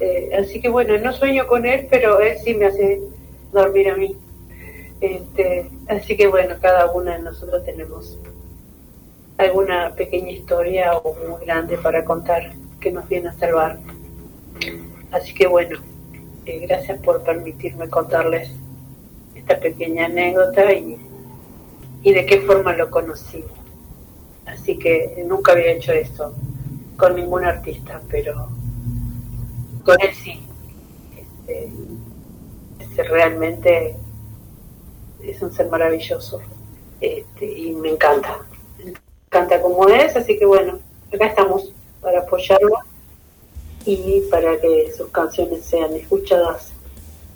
Este, 0.00 0.34
así 0.34 0.60
que 0.60 0.68
bueno, 0.68 0.96
no 0.98 1.12
sueño 1.12 1.46
con 1.46 1.66
él, 1.66 1.86
pero 1.90 2.20
él 2.20 2.38
sí 2.42 2.54
me 2.54 2.66
hace 2.66 3.02
dormir 3.52 3.90
a 3.90 3.96
mí. 3.96 4.16
Este, 5.00 5.70
así 5.88 6.16
que 6.16 6.26
bueno, 6.26 6.56
cada 6.60 6.90
una 6.92 7.16
de 7.16 7.22
nosotros 7.22 7.64
tenemos 7.64 8.18
alguna 9.36 9.94
pequeña 9.94 10.30
historia 10.30 10.96
o 10.96 11.14
muy 11.14 11.44
grande 11.44 11.78
para 11.78 12.04
contar 12.04 12.52
que 12.80 12.90
nos 12.90 13.08
viene 13.08 13.28
a 13.28 13.32
salvar. 13.34 13.78
Así 15.12 15.34
que 15.34 15.46
bueno, 15.46 15.78
eh, 16.46 16.60
gracias 16.66 16.98
por 17.00 17.22
permitirme 17.22 17.88
contarles 17.88 18.50
esta 19.34 19.58
pequeña 19.58 20.06
anécdota 20.06 20.72
y, 20.72 20.96
y 22.02 22.12
de 22.12 22.26
qué 22.26 22.40
forma 22.42 22.72
lo 22.74 22.90
conocí. 22.90 23.44
Así 24.46 24.78
que 24.78 25.22
nunca 25.26 25.52
había 25.52 25.72
hecho 25.72 25.92
esto 25.92 26.34
con 26.96 27.16
ningún 27.16 27.44
artista, 27.44 28.00
pero 28.08 28.48
con 29.84 30.00
él 30.00 30.14
sí. 30.14 30.40
Este, 31.16 31.70
este, 32.78 33.02
realmente 33.04 33.96
es 35.22 35.40
un 35.42 35.52
ser 35.52 35.68
maravilloso 35.68 36.40
este, 37.00 37.46
y 37.46 37.74
me 37.74 37.90
encanta. 37.90 38.38
Me 38.78 38.94
encanta 39.26 39.60
como 39.60 39.88
es, 39.88 40.16
así 40.16 40.38
que 40.38 40.46
bueno, 40.46 40.78
acá 41.12 41.26
estamos 41.26 41.72
para 42.00 42.20
apoyarlo 42.20 42.78
y 43.86 44.20
para 44.30 44.60
que 44.60 44.92
sus 44.96 45.08
canciones 45.08 45.64
sean 45.64 45.94
escuchadas 45.94 46.72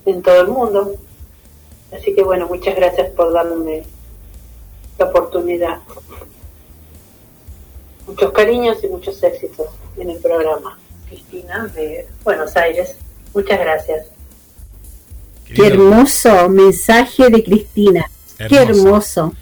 en 0.06 0.22
todo 0.22 0.40
el 0.42 0.48
mundo 0.48 0.94
Así 1.96 2.12
que 2.14 2.22
bueno, 2.24 2.48
muchas 2.48 2.74
gracias 2.74 3.08
por 3.10 3.32
darme 3.32 3.84
la 4.98 5.04
oportunidad. 5.06 5.78
Muchos 8.06 8.32
cariños 8.32 8.78
y 8.82 8.88
muchos 8.88 9.22
éxitos 9.22 9.68
en 9.96 10.10
el 10.10 10.18
programa. 10.18 10.78
Cristina 11.08 11.70
de 11.74 12.06
Buenos 12.24 12.56
Aires, 12.56 12.96
muchas 13.32 13.60
gracias. 13.60 14.06
Qué 15.44 15.66
hermoso 15.68 16.48
mensaje 16.48 17.28
de 17.30 17.44
Cristina. 17.44 18.10
Qué 18.48 18.56
Hermoso. 18.56 19.32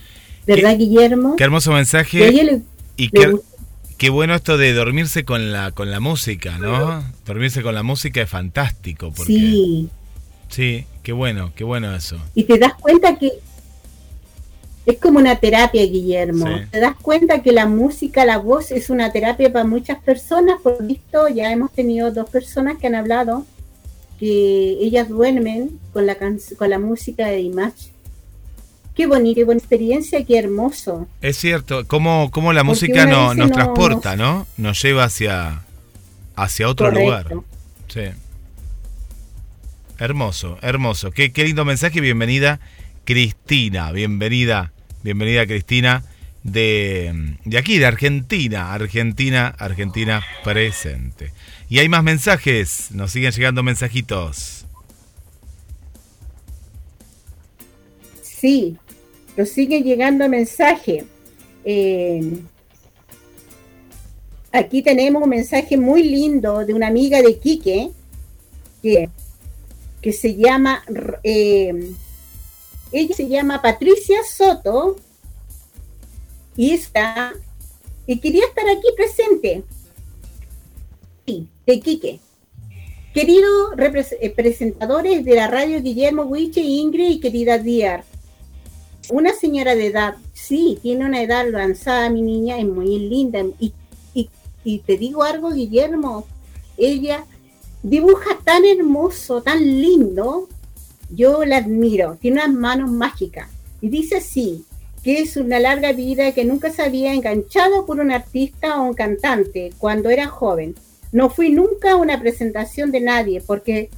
¿Verdad, 0.47 0.77
Guillermo? 0.77 1.37
Qué 1.37 1.45
hermoso 1.45 1.73
mensaje. 1.73 2.27
ella 2.27 2.45
le- 2.45 2.63
Y 2.97 3.05
le 3.05 3.11
qué, 3.11 3.27
gusta. 3.31 3.52
Qué 4.03 4.11
bueno 4.11 4.35
esto 4.35 4.59
de 4.59 4.73
dormirse 4.75 5.25
con 5.25 5.53
la, 5.53 5.71
con 5.71 5.93
la 5.93 6.01
música, 6.01 6.59
¿no? 6.59 7.05
Dormirse 7.25 7.63
con 7.63 7.73
la 7.73 7.85
música 7.85 8.21
es 8.21 8.29
fantástico. 8.29 9.13
Porque, 9.17 9.33
Sí. 9.33 9.89
Sí, 10.49 10.85
qué 11.05 11.13
bueno, 11.13 11.53
qué 11.55 11.63
bueno 11.63 11.95
eso. 11.95 12.17
Y 12.35 12.43
te 12.43 12.59
das 12.59 12.75
cuenta 12.75 13.17
que 13.17 13.31
es 14.87 14.99
como 14.99 15.21
una 15.21 15.37
terapia, 15.37 15.87
Guillermo. 15.87 16.47
Sí. 16.49 16.65
Te 16.73 16.81
das 16.81 16.97
cuenta 17.01 17.43
que 17.43 17.53
la 17.53 17.67
música, 17.67 18.25
la 18.25 18.39
voz 18.39 18.73
es 18.73 18.91
una 18.91 19.13
terapia 19.13 19.53
para 19.53 19.65
muchas 19.65 20.03
personas. 20.03 20.61
Por 20.61 20.85
visto, 20.85 21.29
ya 21.29 21.53
hemos 21.53 21.71
tenido 21.73 22.11
dos 22.11 22.29
personas 22.29 22.79
que 22.79 22.89
han 22.89 22.97
hablado 22.97 23.47
que 24.19 24.79
ellas 24.81 25.09
duermen 25.09 25.79
con 25.93 26.07
la, 26.07 26.17
can- 26.17 26.41
con 26.59 26.69
la 26.71 26.81
música 26.81 27.27
de 27.29 27.37
Dimash. 27.37 27.87
Qué 28.95 29.07
bonita, 29.07 29.37
qué 29.37 29.45
buena 29.45 29.59
experiencia, 29.59 30.23
qué 30.25 30.39
hermoso. 30.39 31.09
Es 31.23 31.39
cierto, 31.39 31.87
cómo, 31.89 32.31
cómo 32.31 32.53
la 32.53 32.63
música 32.63 33.07
no- 33.07 33.35
nos 33.35 33.49
no- 33.49 33.55
transporta, 33.55 34.17
¿no? 34.17 34.47
Nos 34.59 34.83
lleva 34.83 35.05
hacia, 35.05 35.63
hacia 36.37 36.69
otro 36.69 36.91
lugar. 36.91 37.27
Sí. 37.89 38.03
Hermoso, 39.99 40.59
hermoso. 40.63 41.11
Qué, 41.11 41.33
qué 41.33 41.45
lindo 41.45 41.65
mensaje. 41.65 42.01
Bienvenida, 42.01 42.61
Cristina. 43.05 43.93
Bienvenida, 43.93 44.73
bienvenida, 45.03 45.47
Cristina, 45.47 46.03
de, 46.43 47.37
de 47.45 47.59
aquí, 47.59 47.79
de 47.79 47.87
Argentina. 47.87 48.75
Argentina, 48.75 49.55
Argentina 49.59 50.23
presente. 50.45 51.33
Y 51.71 51.79
hay 51.79 51.89
más 51.89 52.03
mensajes. 52.03 52.91
Nos 52.91 53.11
siguen 53.13 53.33
llegando 53.33 53.63
mensajitos. 53.63 54.67
Sí, 58.23 58.77
nos 59.37 59.49
sigue 59.49 59.83
llegando 59.83 60.29
mensaje. 60.29 61.05
Eh, 61.65 62.41
aquí 64.51 64.83
tenemos 64.83 65.23
un 65.23 65.29
mensaje 65.29 65.77
muy 65.77 66.03
lindo 66.03 66.65
de 66.65 66.75
una 66.75 66.89
amiga 66.89 67.23
de 67.23 67.39
Quique 67.39 67.91
que, 68.83 69.09
que 70.01 70.13
se 70.13 70.35
llama, 70.35 70.83
eh, 71.23 71.93
ella 72.91 73.15
se 73.15 73.29
llama 73.29 73.63
Patricia 73.63 74.19
Soto 74.25 74.97
y 76.57 76.73
está 76.73 77.33
y 78.07 78.19
quería 78.19 78.45
estar 78.45 78.69
aquí 78.69 78.89
presente. 78.97 79.63
Sí, 81.27 81.49
de 81.67 81.81
Quique. 81.81 82.21
Queridos 83.15 83.75
eh, 84.21 84.31
presentadores 84.31 85.25
de 85.25 85.35
la 85.35 85.47
radio 85.47 85.81
Guillermo 85.83 86.23
Huiche, 86.23 86.61
Ingrid 86.61 87.11
y 87.11 87.21
querida 87.21 87.59
Diar, 87.59 88.05
una 89.11 89.33
señora 89.33 89.75
de 89.75 89.87
edad, 89.87 90.17
sí, 90.33 90.79
tiene 90.83 91.05
una 91.05 91.23
edad 91.23 91.49
avanzada, 91.49 92.11
mi 92.11 92.23
niña, 92.23 92.59
es 92.59 92.67
muy 92.67 92.99
linda. 92.99 93.43
Y, 93.59 93.73
te 94.87 94.97
digo 94.97 95.25
algo, 95.25 95.51
Guillermo, 95.51 96.25
ella 96.77 97.25
dibuja 97.83 98.39
tan 98.45 98.65
hermoso, 98.65 99.43
tan 99.43 99.59
lindo, 99.59 100.49
yo 101.11 101.45
la 101.45 101.57
admiro, 101.59 102.17
tiene 102.21 102.45
unas 102.45 102.55
manos 102.55 102.91
mágicas. 102.91 103.49
Y 103.81 103.89
dice 103.89 104.21
sí, 104.21 104.65
que 105.03 105.19
es 105.19 105.37
una 105.37 105.59
larga 105.59 105.93
vida 105.93 106.33
que 106.33 106.45
nunca 106.45 106.71
se 106.71 106.83
había 106.83 107.13
enganchado 107.13 107.87
por 107.87 107.99
un 107.99 108.13
artista 108.13 108.81
o 108.81 108.85
un 108.85 108.95
cantante 108.95 109.73
cuando 109.79 110.11
era 110.11 110.29
joven. 110.29 110.77
No 111.11 111.29
fui 111.29 111.51
nunca 111.51 111.93
a 111.93 111.97
una 111.97 112.21
presentación 112.21 112.93
de 112.93 113.01
nadie 113.01 113.41
porque 113.41 113.91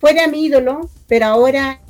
fuera 0.00 0.26
mi 0.26 0.44
ídolo, 0.44 0.90
pero 1.06 1.26
ahora 1.26 1.80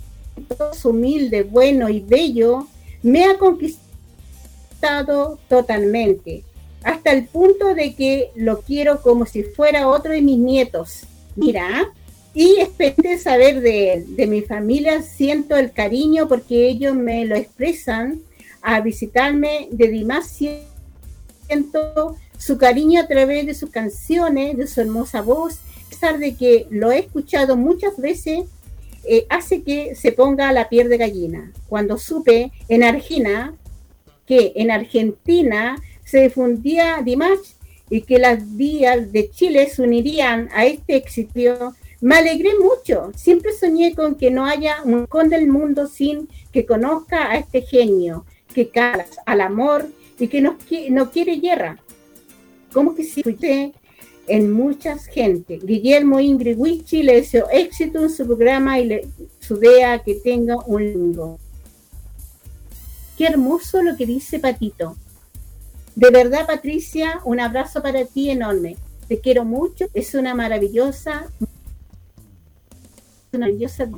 humilde, 0.84 1.42
bueno 1.42 1.88
y 1.88 2.00
bello, 2.00 2.66
me 3.02 3.24
ha 3.24 3.38
conquistado 3.38 5.38
totalmente, 5.48 6.44
hasta 6.82 7.12
el 7.12 7.26
punto 7.26 7.74
de 7.74 7.94
que 7.94 8.30
lo 8.34 8.62
quiero 8.62 9.02
como 9.02 9.26
si 9.26 9.42
fuera 9.42 9.88
otro 9.88 10.12
de 10.12 10.22
mis 10.22 10.38
nietos. 10.38 11.02
Mira, 11.36 11.92
y 12.34 12.56
espero 12.60 13.18
saber 13.18 13.60
de, 13.60 14.04
de 14.06 14.26
mi 14.26 14.42
familia, 14.42 15.02
siento 15.02 15.56
el 15.56 15.72
cariño 15.72 16.28
porque 16.28 16.68
ellos 16.68 16.94
me 16.94 17.24
lo 17.24 17.36
expresan 17.36 18.20
a 18.60 18.80
visitarme 18.80 19.68
de 19.70 19.88
Dimas, 19.88 20.28
siento 20.28 22.16
su 22.38 22.58
cariño 22.58 23.00
a 23.00 23.06
través 23.06 23.46
de 23.46 23.54
sus 23.54 23.70
canciones, 23.70 24.56
de 24.56 24.66
su 24.66 24.80
hermosa 24.80 25.22
voz, 25.22 25.60
a 25.86 25.90
pesar 25.90 26.18
de 26.18 26.34
que 26.34 26.66
lo 26.70 26.90
he 26.90 26.98
escuchado 26.98 27.56
muchas 27.56 27.96
veces 27.96 28.44
eh, 29.06 29.26
hace 29.28 29.62
que 29.62 29.94
se 29.94 30.12
ponga 30.12 30.52
la 30.52 30.68
piel 30.68 30.88
de 30.88 30.98
gallina. 30.98 31.52
Cuando 31.68 31.98
supe 31.98 32.52
en 32.68 32.82
Argentina 32.82 33.54
que 34.26 34.52
en 34.56 34.70
Argentina 34.70 35.76
se 36.04 36.22
difundía 36.22 37.00
Dimash 37.04 37.54
y 37.90 38.02
que 38.02 38.18
las 38.18 38.56
vías 38.56 39.12
de 39.12 39.30
Chile 39.30 39.68
se 39.68 39.82
unirían 39.82 40.48
a 40.54 40.64
este 40.64 40.96
éxito, 40.96 41.74
me 42.00 42.16
alegré 42.16 42.50
mucho. 42.58 43.12
Siempre 43.16 43.52
soñé 43.52 43.94
con 43.94 44.14
que 44.14 44.30
no 44.30 44.46
haya 44.46 44.82
un 44.84 45.00
rincón 45.00 45.28
del 45.28 45.48
mundo 45.48 45.86
sin 45.86 46.28
que 46.52 46.66
conozca 46.66 47.30
a 47.30 47.36
este 47.36 47.62
genio, 47.62 48.24
que 48.54 48.68
cala 48.68 49.06
al 49.26 49.40
amor 49.40 49.88
y 50.18 50.28
que 50.28 50.40
no, 50.40 50.58
quiere 50.58 51.36
guerra. 51.36 51.78
Como 52.72 52.94
que 52.94 53.04
si 53.04 53.20
escuché 53.20 53.72
en 54.26 54.52
mucha 54.52 54.96
gente. 54.98 55.58
Guillermo 55.62 56.20
Ingrid 56.20 56.56
Wichi 56.58 57.02
le 57.02 57.16
deseo 57.16 57.48
éxito 57.50 58.02
en 58.02 58.10
su 58.10 58.26
programa 58.26 58.78
y 58.78 58.86
le, 58.86 59.08
su 59.40 59.56
idea 59.56 59.98
que 60.00 60.14
tenga 60.14 60.56
un 60.66 60.82
lindo. 60.82 61.38
Qué 63.16 63.26
hermoso 63.26 63.82
lo 63.82 63.96
que 63.96 64.06
dice 64.06 64.38
Patito. 64.38 64.96
De 65.94 66.10
verdad, 66.10 66.46
Patricia, 66.46 67.20
un 67.24 67.38
abrazo 67.38 67.82
para 67.82 68.04
ti 68.04 68.30
enorme. 68.30 68.76
Te 69.06 69.20
quiero 69.20 69.44
mucho. 69.44 69.86
Es 69.94 70.14
una 70.14 70.34
maravillosa, 70.34 71.26
maravillosa. 73.32 73.88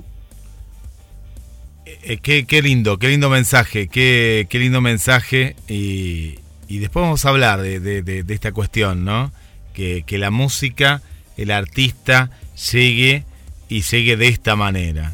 Eh, 1.87 2.19
qué, 2.19 2.45
qué 2.45 2.61
lindo, 2.61 2.99
qué 2.99 3.09
lindo 3.09 3.31
mensaje, 3.31 3.89
qué, 3.89 4.47
qué 4.51 4.59
lindo 4.59 4.83
mensaje. 4.83 5.57
Y, 5.69 6.41
y 6.69 6.79
después 6.81 7.03
vamos 7.03 7.25
a 7.25 7.31
hablar 7.31 7.63
de, 7.63 7.81
de 7.81 8.35
esta 8.35 8.53
cuestión, 8.53 9.05
¿no? 9.05 9.33
Que, 9.77 10.19
la 10.19 10.31
música, 10.31 11.03
el 11.37 11.51
artista, 11.51 12.31
llegue 12.73 13.25
y 13.69 13.83
llegue 13.83 14.17
de 14.17 14.29
esta 14.29 14.57
manera. 14.57 15.13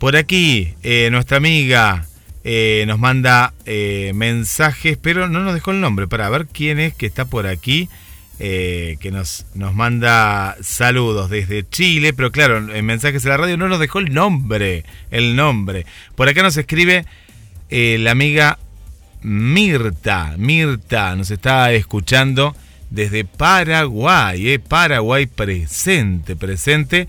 Por 0.00 0.16
aquí, 0.16 0.74
eh, 0.82 1.10
nuestra 1.12 1.36
amiga 1.36 2.06
eh, 2.42 2.82
nos 2.88 2.98
manda 2.98 3.54
eh, 3.66 4.10
mensajes, 4.16 4.98
pero 5.00 5.28
no 5.28 5.44
nos 5.44 5.54
dejó 5.54 5.70
el 5.70 5.80
nombre, 5.80 6.08
para 6.08 6.28
ver 6.28 6.46
quién 6.46 6.80
es 6.80 6.92
que 6.92 7.06
está 7.06 7.24
por 7.24 7.46
aquí, 7.46 7.88
que 8.38 9.10
nos, 9.12 9.44
nos 9.54 9.74
manda 9.74 10.56
saludos 10.62 11.28
desde 11.28 11.68
Chile, 11.68 12.14
pero 12.14 12.32
claro, 12.32 12.74
en 12.74 12.86
mensajes 12.86 13.22
de 13.22 13.28
la 13.28 13.36
radio 13.36 13.58
no 13.58 13.68
nos 13.68 13.78
dejó 13.78 13.98
el 13.98 14.14
nombre, 14.14 14.86
el 15.10 15.36
nombre. 15.36 15.84
Por 16.16 16.26
acá 16.26 16.42
nos 16.42 16.56
escribe 16.56 17.04
la 17.68 18.10
amiga 18.10 18.58
Mirta, 19.22 20.36
Mirta 20.38 21.14
nos 21.16 21.30
está 21.30 21.72
escuchando 21.72 22.56
desde 22.90 23.24
Paraguay, 23.24 24.50
eh, 24.50 24.58
Paraguay 24.58 25.26
presente, 25.26 26.36
presente, 26.36 27.08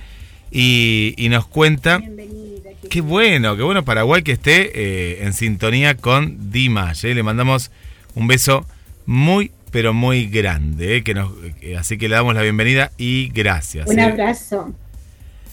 y, 0.51 1.13
y 1.17 1.29
nos 1.29 1.47
cuenta, 1.47 1.97
Bienvenida. 1.97 2.69
qué 2.89 3.01
bueno, 3.01 3.55
qué 3.55 3.63
bueno 3.63 3.83
Paraguay 3.83 4.21
que 4.21 4.33
esté 4.33 4.71
eh, 4.75 5.23
en 5.23 5.33
sintonía 5.33 5.95
con 5.95 6.51
Dimash, 6.51 7.05
eh, 7.05 7.15
le 7.15 7.23
mandamos 7.23 7.71
un 8.15 8.27
beso 8.27 8.65
muy, 9.05 9.51
pero 9.71 9.93
muy 9.93 10.27
grande, 10.27 11.03
que 11.03 11.13
nos, 11.13 11.31
así 11.77 11.97
que 11.97 12.09
le 12.09 12.15
damos 12.15 12.35
la 12.35 12.41
bienvenida 12.41 12.91
y 12.97 13.29
gracias. 13.29 13.87
Un 13.87 13.99
abrazo, 13.99 14.73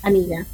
amiga. 0.03 0.45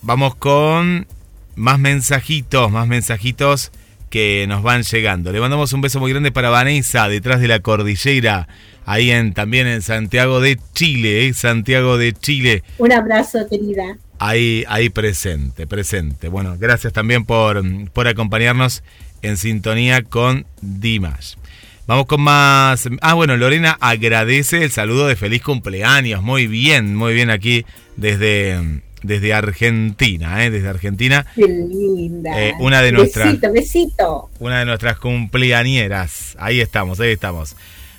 Vamos 0.00 0.34
con 0.34 1.06
más 1.54 1.78
mensajitos, 1.78 2.70
más 2.72 2.88
mensajitos 2.88 3.70
que 4.10 4.46
nos 4.48 4.62
van 4.62 4.82
llegando. 4.82 5.32
Le 5.32 5.40
mandamos 5.40 5.72
un 5.72 5.80
beso 5.80 6.00
muy 6.00 6.10
grande 6.10 6.32
para 6.32 6.50
Vanessa, 6.50 7.08
detrás 7.08 7.40
de 7.40 7.48
la 7.48 7.60
cordillera, 7.60 8.48
ahí 8.84 9.10
en, 9.10 9.32
también 9.34 9.66
en 9.66 9.82
Santiago 9.82 10.40
de 10.40 10.58
Chile, 10.74 11.26
¿eh? 11.26 11.34
Santiago 11.34 11.98
de 11.98 12.12
Chile. 12.12 12.62
Un 12.78 12.92
abrazo, 12.92 13.46
querida. 13.48 13.96
Ahí, 14.18 14.64
ahí 14.68 14.88
presente, 14.88 15.66
presente. 15.66 16.28
Bueno, 16.28 16.56
gracias 16.58 16.92
también 16.92 17.24
por, 17.24 17.62
por 17.90 18.06
acompañarnos 18.08 18.82
en 19.22 19.36
sintonía 19.36 20.02
con 20.02 20.46
Dimas. 20.60 21.38
Vamos 21.86 22.06
con 22.06 22.20
más. 22.20 22.88
Ah, 23.00 23.14
bueno, 23.14 23.36
Lorena 23.36 23.76
agradece 23.80 24.62
el 24.62 24.70
saludo 24.70 25.08
de 25.08 25.16
feliz 25.16 25.42
cumpleaños. 25.42 26.22
Muy 26.22 26.46
bien, 26.46 26.94
muy 26.94 27.12
bien 27.12 27.28
aquí 27.30 27.66
desde, 27.96 28.80
desde 29.02 29.34
Argentina, 29.34 30.44
¿eh? 30.44 30.50
desde 30.52 30.68
Argentina. 30.68 31.26
Qué 31.34 31.42
linda. 31.48 32.40
Eh, 32.40 32.54
una 32.60 32.80
de 32.82 32.92
nuestras- 32.92 33.26
Besito, 33.26 33.52
besito. 33.52 34.30
Una 34.38 34.60
de 34.60 34.66
nuestras 34.66 34.96
cumpleañeras. 34.98 36.36
Ahí 36.38 36.60
estamos, 36.60 37.00
ahí 37.00 37.10
estamos. 37.10 37.56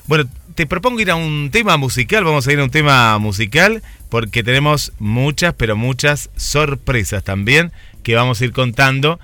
Bueno, 0.08 0.30
te 0.54 0.68
propongo 0.68 1.00
ir 1.00 1.12
a 1.12 1.16
un 1.16 1.50
tema 1.52 1.78
musical. 1.78 2.24
Vamos 2.24 2.48
a 2.48 2.54
ir 2.54 2.60
a 2.60 2.64
un 2.64 2.70
tema 2.70 3.18
musical 3.20 3.82
porque 4.10 4.44
tenemos 4.44 4.94
muchas, 5.00 5.54
pero 5.54 5.76
muchas 5.76 6.30
sorpresas 6.36 7.24
también 7.24 7.72
que 8.04 8.16
vamos 8.16 8.42
a 8.42 8.46
ir 8.46 8.52
contando. 8.52 9.20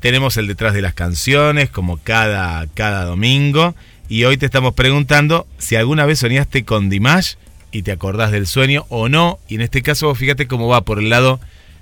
Tenemos 0.00 0.36
el 0.36 0.46
detrás 0.46 0.74
de 0.74 0.82
las 0.82 0.94
canciones, 0.94 1.70
como 1.70 1.96
cada, 1.98 2.66
cada 2.74 3.04
domingo. 3.04 3.74
Y 4.08 4.24
hoy 4.24 4.36
te 4.36 4.46
estamos 4.46 4.74
preguntando 4.74 5.46
si 5.58 5.76
alguna 5.76 6.04
vez 6.04 6.18
soñaste 6.18 6.64
con 6.64 6.90
Dimash 6.90 7.34
y 7.72 7.82
te 7.82 7.92
acordás 7.92 8.30
del 8.30 8.46
sueño 8.46 8.84
o 8.90 9.08
no. 9.08 9.38
Y 9.48 9.54
en 9.54 9.62
este 9.62 9.82
caso, 9.82 10.14
fíjate 10.14 10.46
cómo 10.46 10.68
va 10.68 10.82
por 10.82 10.98
el 10.98 11.08
lado 11.08 11.40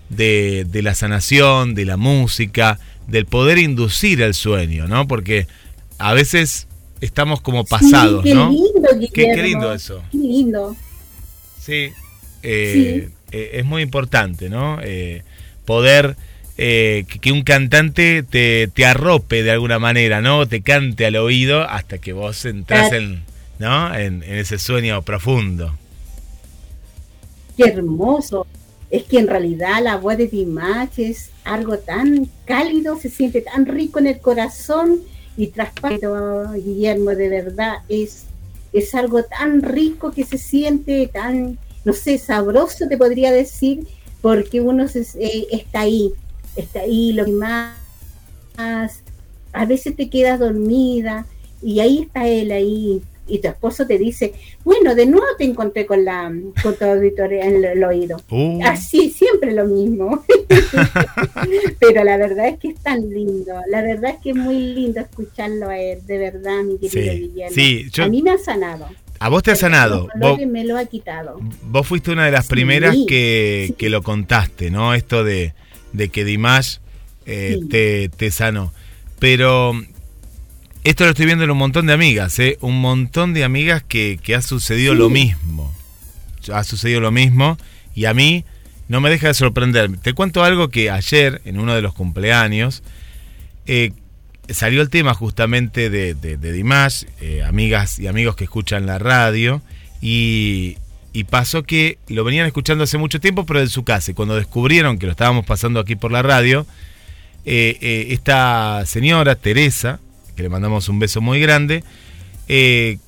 de, 0.08 0.64
de 0.68 0.82
la 0.82 0.94
sanación, 0.94 1.74
de 1.74 1.84
la 1.84 1.96
música, 1.96 2.78
del 3.08 3.26
poder 3.26 3.58
inducir 3.58 4.22
el 4.22 4.34
sueño, 4.34 4.86
¿no? 4.86 5.08
Porque 5.08 5.48
a 5.98 6.12
veces 6.12 6.68
estamos 7.02 7.40
como 7.42 7.64
pasados, 7.64 8.22
Sí, 8.22 8.30
qué 8.30 8.34
¿no? 8.34 8.50
lindo, 8.50 8.88
Qué- 9.12 9.32
qué 9.34 9.42
lindo 9.42 9.72
eso. 9.74 10.02
Qué 10.10 10.18
lindo. 10.18 10.74
Sí, 11.60 11.92
eh, 12.42 13.08
eh, 13.30 13.50
es 13.54 13.64
muy 13.64 13.82
importante, 13.82 14.48
¿no? 14.48 14.78
Eh, 14.82 15.22
poder 15.64 16.16
eh, 16.58 17.04
que, 17.20 17.32
un 17.32 17.42
cantante 17.42 18.22
te, 18.22 18.68
te 18.72 18.84
arrope 18.86 19.42
de 19.42 19.50
alguna 19.50 19.78
manera, 19.78 20.20
¿no? 20.20 20.46
Te 20.46 20.60
cante 20.62 21.06
al 21.06 21.16
oído 21.16 21.62
hasta 21.62 21.98
que 21.98 22.12
vos 22.12 22.44
entras 22.44 22.92
en, 22.92 23.22
¿no? 23.58 23.94
en, 23.94 24.22
en 24.22 24.34
ese 24.38 24.58
sueño 24.58 25.02
profundo. 25.02 25.76
Qué 27.56 27.64
hermoso. 27.64 28.46
Es 28.90 29.04
que 29.04 29.18
en 29.18 29.28
realidad 29.28 29.82
la 29.82 29.96
voz 29.96 30.16
de 30.18 30.26
Dimash 30.26 30.98
es 31.00 31.30
algo 31.44 31.78
tan 31.78 32.28
cálido, 32.44 32.98
se 32.98 33.08
siente 33.08 33.40
tan 33.40 33.64
rico 33.66 33.98
en 33.98 34.06
el 34.08 34.18
corazón 34.20 35.00
y 35.36 35.46
traspasado, 35.48 36.52
Guillermo, 36.54 37.10
de 37.10 37.28
verdad, 37.28 37.76
es, 37.88 38.24
es 38.72 38.94
algo 38.94 39.22
tan 39.24 39.62
rico 39.62 40.12
que 40.12 40.24
se 40.24 40.38
siente 40.38 41.06
tan, 41.12 41.58
no 41.84 41.92
sé, 41.92 42.18
sabroso 42.18 42.86
te 42.88 42.98
podría 42.98 43.32
decir, 43.32 43.86
porque 44.20 44.60
uno 44.60 44.88
se- 44.88 45.06
eh, 45.18 45.46
está 45.50 45.80
ahí, 45.80 46.12
está 46.56 46.80
ahí, 46.80 47.12
lo 47.12 47.24
que 47.24 47.32
más, 47.32 47.74
a 48.56 49.64
veces 49.66 49.96
te 49.96 50.08
quedas 50.08 50.38
dormida 50.38 51.26
y 51.62 51.80
ahí 51.80 52.02
está 52.02 52.26
él 52.28 52.52
ahí 52.52 53.02
y 53.26 53.38
tu 53.40 53.48
esposo 53.48 53.86
te 53.86 53.98
dice, 53.98 54.32
bueno, 54.64 54.94
de 54.94 55.06
nuevo 55.06 55.26
te 55.38 55.44
encontré 55.44 55.86
con 55.86 56.04
la 56.04 56.32
con 56.62 56.76
tu 56.76 56.84
auditorio 56.84 57.40
en 57.42 57.64
el, 57.64 57.84
oído. 57.84 58.16
Uh, 58.30 58.60
Así, 58.64 59.10
siempre 59.10 59.52
lo 59.52 59.64
mismo. 59.66 60.24
Pero 61.78 62.04
la 62.04 62.16
verdad 62.16 62.48
es 62.48 62.58
que 62.58 62.68
es 62.68 62.80
tan 62.82 63.08
lindo. 63.10 63.54
La 63.68 63.82
verdad 63.82 64.12
es 64.12 64.16
que 64.22 64.30
es 64.30 64.36
muy 64.36 64.58
lindo 64.74 65.00
escucharlo 65.00 65.68
a 65.68 65.78
él, 65.78 66.04
de 66.06 66.18
verdad, 66.18 66.62
mi 66.62 66.78
querido 66.78 67.12
Sí, 67.12 67.20
Guillermo. 67.20 67.54
sí, 67.54 67.86
yo- 67.92 68.04
A 68.04 68.08
mí 68.08 68.22
me 68.22 68.30
ha 68.32 68.38
sanado. 68.38 68.86
a 69.18 69.28
vos 69.28 69.42
te 69.42 69.52
ha 69.52 69.56
sanado. 69.56 70.08
Vos, 70.18 70.38
me 70.46 70.64
lo 70.64 70.76
ha 70.76 70.84
quitado. 70.86 71.38
vos 71.62 71.86
fuiste 71.86 72.10
una 72.10 72.26
de 72.26 72.32
las 72.32 72.46
Sí, 72.46 72.50
primeras 72.50 72.96
que, 73.06 73.66
sí. 73.68 73.74
que 73.74 73.88
lo 73.90 74.02
contaste, 74.02 74.70
¿no? 74.70 74.94
Esto 74.94 75.22
de, 75.24 75.54
de 75.92 76.08
que 76.08 76.24
Dimash 76.24 76.78
eh, 77.26 77.60
te, 77.70 78.08
te 78.08 78.30
sanó. 78.32 78.72
Pero 79.20 79.72
esto 80.84 81.04
lo 81.04 81.10
estoy 81.10 81.26
viendo 81.26 81.44
en 81.44 81.50
un 81.50 81.58
montón 81.58 81.86
de 81.86 81.92
amigas, 81.92 82.38
¿eh? 82.38 82.58
Un 82.60 82.80
montón 82.80 83.34
de 83.34 83.44
amigas 83.44 83.82
que, 83.86 84.18
que 84.22 84.34
ha 84.34 84.42
sucedido 84.42 84.92
Sí. 84.94 84.98
lo 84.98 85.10
mismo. 85.10 85.74
Ha 86.52 86.64
sucedido 86.64 87.00
lo 87.00 87.10
mismo 87.12 87.56
y 87.94 88.06
a 88.06 88.14
mí 88.14 88.44
no 88.88 89.00
me 89.00 89.10
deja 89.10 89.28
de 89.28 89.34
sorprender. 89.34 89.96
Te 89.98 90.12
cuento 90.12 90.42
algo 90.44 90.68
que 90.68 90.90
ayer, 90.90 91.40
en 91.44 91.58
uno 91.60 91.74
de 91.74 91.82
los 91.82 91.94
cumpleaños, 91.94 92.82
eh, 93.66 93.92
salió 94.48 94.82
el 94.82 94.90
tema 94.90 95.14
justamente 95.14 95.88
de, 95.88 96.14
de, 96.14 96.36
de 96.36 96.52
Dimash, 96.52 97.04
eh, 97.20 97.42
amigas 97.44 97.98
y 98.00 98.08
amigos 98.08 98.34
que 98.34 98.44
escuchan 98.44 98.84
la 98.86 98.98
radio, 98.98 99.62
y, 100.00 100.78
y 101.12 101.24
pasó 101.24 101.62
que 101.62 101.98
lo 102.08 102.24
venían 102.24 102.46
escuchando 102.46 102.82
hace 102.84 102.98
mucho 102.98 103.20
tiempo, 103.20 103.46
pero 103.46 103.60
en 103.60 103.68
su 103.68 103.84
casa. 103.84 104.10
Y 104.10 104.14
cuando 104.14 104.34
descubrieron 104.34 104.98
que 104.98 105.06
lo 105.06 105.12
estábamos 105.12 105.46
pasando 105.46 105.78
aquí 105.78 105.94
por 105.94 106.10
la 106.10 106.22
radio, 106.22 106.66
eh, 107.44 107.78
eh, 107.80 108.06
esta 108.10 108.82
señora, 108.84 109.36
Teresa, 109.36 110.00
que 110.42 110.48
le 110.48 110.48
mandamos 110.48 110.88
un 110.88 110.98
beso 110.98 111.20
muy 111.20 111.40
grande, 111.40 111.84
eh, 112.48 112.98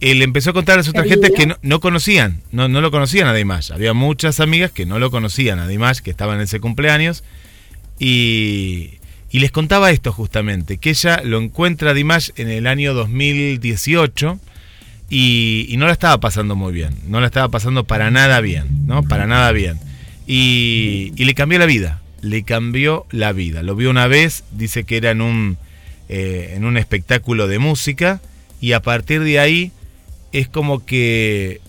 él 0.00 0.22
empezó 0.22 0.50
a 0.50 0.52
contar 0.52 0.80
a 0.80 0.82
Cariño. 0.82 1.04
gentes 1.04 1.30
que 1.30 1.46
no, 1.46 1.56
no 1.62 1.78
conocían, 1.78 2.42
no, 2.50 2.68
no 2.68 2.80
lo 2.80 2.90
conocían 2.90 3.28
a 3.28 3.34
Dimash. 3.34 3.70
Había 3.72 3.94
muchas 3.94 4.40
amigas 4.40 4.72
que 4.72 4.84
no 4.84 4.98
lo 4.98 5.12
conocían 5.12 5.60
a 5.60 5.68
Dimash, 5.68 6.00
que 6.00 6.10
estaban 6.10 6.36
en 6.36 6.42
ese 6.42 6.58
cumpleaños, 6.58 7.22
y, 8.00 8.94
y 9.30 9.38
les 9.38 9.52
contaba 9.52 9.92
esto 9.92 10.12
justamente, 10.12 10.78
que 10.78 10.90
ella 10.90 11.20
lo 11.22 11.38
encuentra 11.38 11.90
a 11.92 11.94
Dimash 11.94 12.30
en 12.34 12.48
el 12.48 12.66
año 12.66 12.92
2018 12.92 14.40
y, 15.08 15.66
y 15.68 15.76
no 15.76 15.86
la 15.86 15.92
estaba 15.92 16.18
pasando 16.18 16.56
muy 16.56 16.72
bien, 16.72 16.94
no 17.06 17.20
la 17.20 17.26
estaba 17.26 17.48
pasando 17.48 17.84
para 17.84 18.10
nada 18.10 18.40
bien, 18.40 18.86
¿no? 18.86 19.04
Para 19.04 19.28
nada 19.28 19.52
bien. 19.52 19.78
Y, 20.26 21.12
y 21.16 21.24
le 21.24 21.34
cambió 21.34 21.60
la 21.60 21.66
vida, 21.66 22.02
le 22.20 22.42
cambió 22.42 23.06
la 23.10 23.32
vida. 23.32 23.62
Lo 23.62 23.76
vio 23.76 23.90
una 23.90 24.08
vez, 24.08 24.42
dice 24.50 24.82
que 24.82 24.96
era 24.96 25.12
en 25.12 25.20
un, 25.20 25.56
eh, 26.08 26.54
en 26.56 26.64
un 26.64 26.76
espectáculo 26.76 27.46
de 27.48 27.58
música 27.58 28.20
y 28.60 28.72
a 28.72 28.80
partir 28.80 29.22
de 29.22 29.38
ahí 29.38 29.72
es 30.32 30.48
como 30.48 30.84
que 30.84 31.60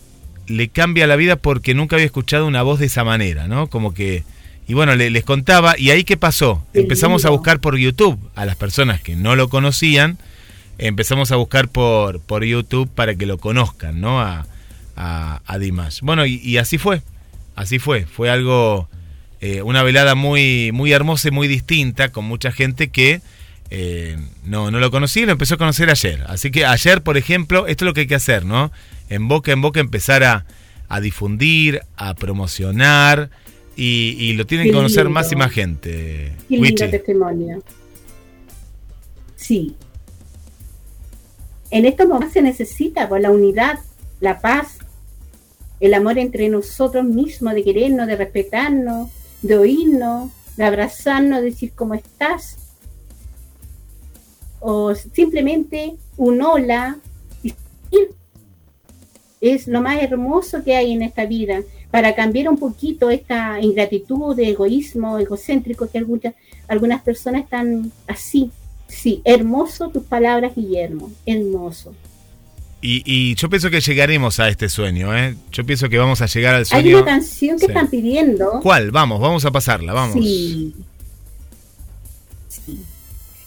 le 0.47 0.69
cambia 0.69 1.07
la 1.07 1.15
vida 1.15 1.35
porque 1.35 1.73
nunca 1.73 1.95
había 1.95 2.05
escuchado 2.05 2.47
una 2.47 2.61
voz 2.63 2.79
de 2.79 2.87
esa 2.87 3.03
manera, 3.03 3.47
¿no? 3.47 3.67
Como 3.67 3.93
que... 3.93 4.23
Y 4.67 4.73
bueno, 4.75 4.95
le- 4.95 5.09
les 5.09 5.23
contaba, 5.23 5.75
¿y 5.79 5.89
ahí 5.89 6.03
qué 6.03 6.15
pasó? 6.17 6.63
Empezamos 6.75 7.25
a 7.25 7.29
buscar 7.29 7.59
por 7.59 7.77
YouTube 7.77 8.19
a 8.35 8.45
las 8.45 8.55
personas 8.55 9.01
que 9.01 9.15
no 9.15 9.35
lo 9.35 9.49
conocían, 9.49 10.19
empezamos 10.77 11.31
a 11.31 11.37
buscar 11.37 11.69
por, 11.69 12.19
por 12.19 12.43
YouTube 12.43 12.87
para 12.87 13.15
que 13.15 13.25
lo 13.25 13.39
conozcan, 13.39 13.99
¿no? 13.99 14.21
A, 14.21 14.45
a, 14.95 15.41
a 15.45 15.57
Dimash. 15.57 16.01
Bueno, 16.01 16.25
y, 16.27 16.35
y 16.43 16.57
así 16.57 16.77
fue, 16.77 17.01
así 17.55 17.79
fue, 17.79 18.05
fue 18.05 18.29
algo, 18.29 18.87
eh, 19.41 19.63
una 19.63 19.81
velada 19.81 20.13
muy, 20.13 20.71
muy 20.71 20.91
hermosa 20.91 21.29
y 21.29 21.31
muy 21.31 21.47
distinta, 21.47 22.09
con 22.09 22.25
mucha 22.25 22.51
gente 22.51 22.89
que 22.89 23.21
eh, 23.71 24.17
no, 24.45 24.71
no 24.71 24.79
lo 24.79 24.91
conocía 24.91 25.23
y 25.23 25.25
lo 25.25 25.31
empezó 25.31 25.55
a 25.55 25.57
conocer 25.57 25.89
ayer. 25.89 26.23
Así 26.27 26.51
que 26.51 26.65
ayer, 26.65 27.01
por 27.01 27.17
ejemplo, 27.17 27.67
esto 27.67 27.85
es 27.85 27.87
lo 27.87 27.93
que 27.93 28.01
hay 28.01 28.07
que 28.07 28.15
hacer, 28.15 28.45
¿no? 28.45 28.71
En 29.09 29.27
boca 29.27 29.51
en 29.51 29.61
boca 29.61 29.79
empezar 29.79 30.23
a, 30.23 30.45
a 30.87 30.99
difundir, 31.01 31.81
a 31.95 32.15
promocionar 32.15 33.29
y, 33.75 34.15
y 34.19 34.33
lo 34.33 34.45
tienen 34.45 34.67
que 34.67 34.73
conocer 34.73 35.05
lindo. 35.05 35.11
más 35.11 35.31
y 35.31 35.35
más 35.35 35.51
gente. 35.51 36.33
Qué 36.47 36.57
lindo 36.57 36.89
testimonio. 36.89 37.63
Sí. 39.35 39.75
En 41.71 41.85
estos 41.85 42.07
momentos 42.07 42.33
se 42.33 42.41
necesita 42.41 43.07
por 43.07 43.21
la 43.21 43.31
unidad, 43.31 43.79
la 44.19 44.41
paz, 44.41 44.79
el 45.79 45.93
amor 45.93 46.17
entre 46.17 46.49
nosotros 46.49 47.05
mismos, 47.05 47.53
de 47.53 47.63
querernos, 47.63 48.07
de 48.07 48.15
respetarnos, 48.15 49.09
de 49.41 49.57
oírnos, 49.57 50.31
de 50.57 50.65
abrazarnos, 50.65 51.39
de 51.39 51.45
decir 51.45 51.71
cómo 51.73 51.93
estás. 51.93 52.57
O 54.59 54.93
simplemente 54.95 55.95
un 56.17 56.41
hola. 56.41 56.97
Es 59.41 59.67
lo 59.67 59.81
más 59.81 60.01
hermoso 60.03 60.63
que 60.65 60.75
hay 60.75 60.91
en 60.91 61.01
esta 61.01 61.25
vida 61.25 61.61
para 61.91 62.13
cambiar 62.13 62.49
un 62.49 62.57
poquito 62.57 63.09
esta 63.09 63.61
ingratitud, 63.61 64.37
egoísmo, 64.37 65.17
egocéntrico 65.17 65.89
que 65.89 65.97
algunas, 65.97 66.33
algunas 66.67 67.01
personas 67.01 67.43
están 67.43 67.89
así. 68.05 68.51
Sí, 68.87 69.21
hermoso 69.23 69.89
tus 69.89 70.03
palabras, 70.03 70.51
Guillermo, 70.55 71.09
hermoso. 71.25 71.93
Y, 72.81 73.01
y 73.05 73.35
yo 73.35 73.49
pienso 73.49 73.69
que 73.69 73.79
llegaremos 73.79 74.39
a 74.41 74.49
este 74.49 74.67
sueño, 74.67 75.15
¿eh? 75.17 75.35
Yo 75.53 75.65
pienso 75.65 75.87
que 75.87 75.97
vamos 75.97 76.21
a 76.21 76.25
llegar 76.25 76.55
al 76.55 76.61
Hay 76.61 76.65
sueño. 76.65 76.97
una 76.97 77.05
canción 77.05 77.57
que 77.57 77.65
Sí. 77.65 77.71
están 77.71 77.89
pidiendo. 77.89 78.59
¿Cuál? 78.61 78.91
Vamos, 78.91 79.21
vamos 79.21 79.45
a 79.45 79.51
pasarla, 79.51 79.93
vamos. 79.93 80.13
Sí. 80.15 80.73
Sí. 82.49 82.79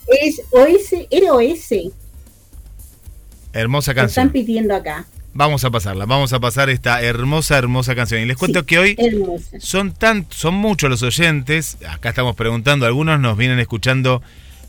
Es 0.09 0.43
OS, 0.51 1.07
ROS, 1.11 1.93
Hermosa 3.53 3.95
que 3.95 4.01
están 4.01 4.29
canción. 4.29 4.31
pidiendo 4.31 4.75
acá. 4.75 5.07
Vamos 5.35 5.65
a 5.65 5.71
pasarla, 5.71 6.05
vamos 6.05 6.33
a 6.35 6.41
pasar 6.41 6.69
esta 6.69 7.01
hermosa, 7.03 7.57
hermosa 7.57 7.95
canción. 7.95 8.21
Y 8.21 8.27
les 8.27 8.37
cuento 8.37 8.61
Sí, 8.61 8.67
que 8.67 8.79
hoy 8.79 8.95
Hermosa. 8.99 9.61
son 9.61 9.93
tan, 9.93 10.27
son 10.31 10.55
muchos 10.55 10.91
los 10.91 11.03
oyentes. 11.03 11.79
Acá 11.89 12.11
estamos 12.11 12.37
preguntando, 12.37 12.85
algunos 12.87 13.19
nos 13.21 13.37
vienen 13.39 13.59
escuchando 13.59 14.23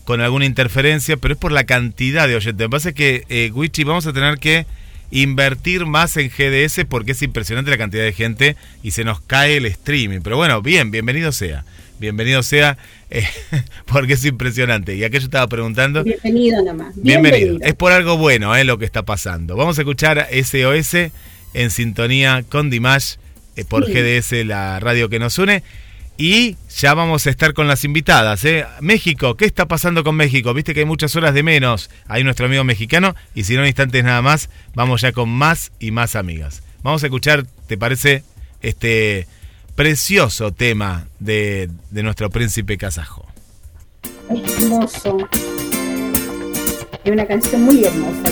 con 0.05 0.21
alguna 0.21 0.45
interferencia, 0.45 1.17
pero 1.17 1.33
es 1.33 1.39
por 1.39 1.51
la 1.51 1.65
cantidad 1.65 2.27
de 2.27 2.35
oyentes. 2.35 2.65
Me 2.65 2.69
pasa 2.69 2.93
que, 2.93 3.25
eh, 3.29 3.51
Wichi, 3.53 3.83
vamos 3.83 4.05
a 4.07 4.13
tener 4.13 4.37
que 4.37 4.65
invertir 5.11 5.85
más 5.85 6.15
en 6.17 6.29
GDS 6.29 6.85
porque 6.85 7.11
es 7.11 7.21
impresionante 7.21 7.69
la 7.71 7.77
cantidad 7.77 8.03
de 8.03 8.13
gente 8.13 8.55
y 8.81 8.91
se 8.91 9.03
nos 9.03 9.19
cae 9.21 9.57
el 9.57 9.65
streaming. 9.65 10.21
Pero 10.23 10.37
bueno, 10.37 10.61
bien, 10.61 10.91
bienvenido 10.91 11.31
sea. 11.31 11.65
Bienvenido 12.03 12.43
sea, 12.43 12.77
eh, 13.09 13.25
porque 13.85 14.15
es 14.15 14.25
impresionante. 14.25 14.93
Y 14.93 14.99
yo 14.99 15.07
estaba 15.07 15.47
preguntando. 15.47 16.03
Bienvenido 16.03 16.61
nomás. 16.61 16.93
Bienvenido. 16.97 17.59
Es 17.61 17.75
por 17.75 17.93
algo 17.93 18.17
bueno 18.17 18.53
eh, 18.57 18.65
lo 18.65 18.77
que 18.77 18.83
está 18.83 19.03
pasando. 19.03 19.55
Vamos 19.55 19.77
a 19.77 19.83
escuchar 19.83 20.27
SOS 20.29 21.11
en 21.53 21.69
sintonía 21.71 22.43
con 22.49 22.69
Dimash 22.69 23.13
eh, 23.55 23.63
por 23.63 23.85
Sí. 23.85 23.93
GDS, 23.93 24.45
la 24.45 24.81
radio 24.81 25.07
que 25.07 25.17
nos 25.17 25.39
une. 25.39 25.63
Y 26.17 26.57
ya 26.77 26.93
vamos 26.93 27.25
a 27.25 27.29
estar 27.29 27.53
con 27.53 27.69
las 27.69 27.85
invitadas. 27.85 28.43
¿eh? 28.43 28.65
México, 28.81 29.37
¿qué 29.37 29.45
está 29.45 29.69
pasando 29.69 30.03
con 30.03 30.17
México? 30.17 30.53
Viste 30.53 30.73
que 30.73 30.81
hay 30.81 30.85
muchas 30.85 31.15
horas 31.15 31.33
de 31.33 31.41
menos. 31.41 31.89
Ahí 32.09 32.25
nuestro 32.25 32.47
amigo 32.47 32.65
mexicano. 32.65 33.15
Y 33.33 33.45
si 33.45 33.55
no, 33.55 33.65
instantes 33.65 34.03
nada 34.03 34.21
más, 34.21 34.49
vamos 34.75 34.99
ya 34.99 35.13
con 35.13 35.29
más 35.29 35.71
y 35.79 35.91
más 35.91 36.17
amigas. 36.17 36.63
Vamos 36.83 37.01
a 37.03 37.05
escuchar, 37.05 37.45
¿te 37.67 37.77
parece? 37.77 38.25
Este 38.61 39.25
precioso 39.75 40.51
tema 40.51 41.07
de, 41.19 41.69
de 41.91 42.03
nuestro 42.03 42.29
príncipe 42.29 42.77
kazajo. 42.77 43.25
Hermoso. 44.29 45.17
Es 47.03 47.11
una 47.11 47.25
canción 47.25 47.63
muy 47.63 47.83
hermosa, 47.83 48.31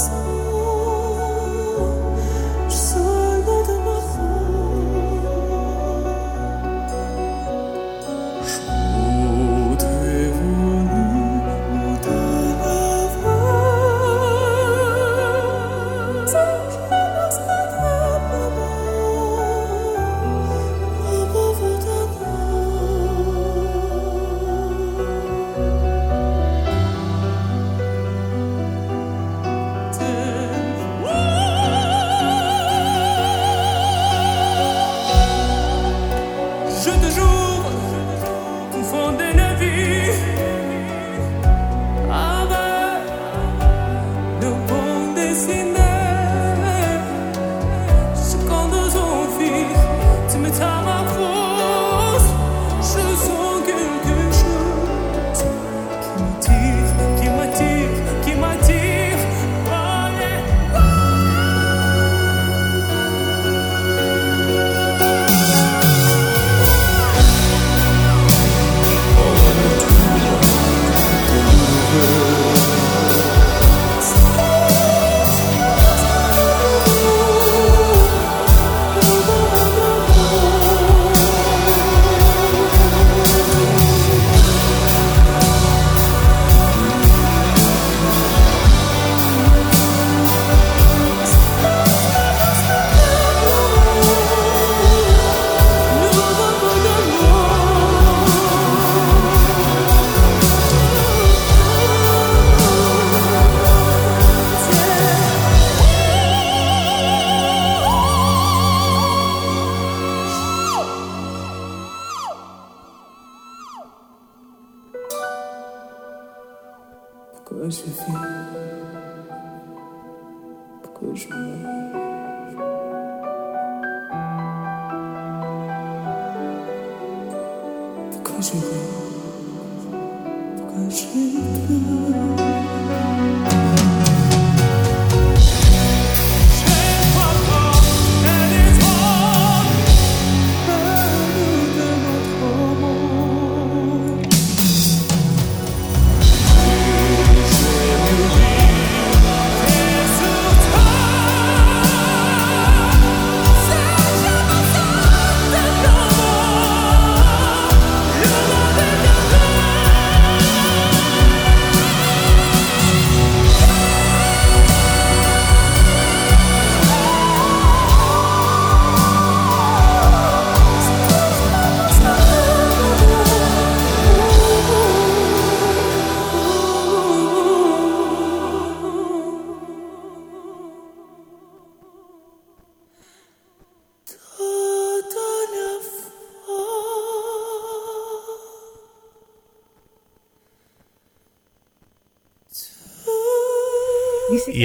Jesus. 0.00 0.29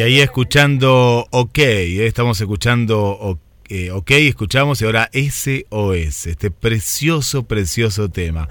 ahí 0.05 0.21
escuchando 0.21 1.27
OK, 1.31 1.57
eh, 1.57 2.05
estamos 2.05 2.39
escuchando 2.39 3.39
eh, 3.69 3.89
OK, 3.91 4.11
escuchamos 4.11 4.79
y 4.81 4.85
ahora 4.85 5.09
SOS, 5.11 6.27
este 6.27 6.51
precioso, 6.51 7.43
precioso 7.43 8.09
tema. 8.09 8.47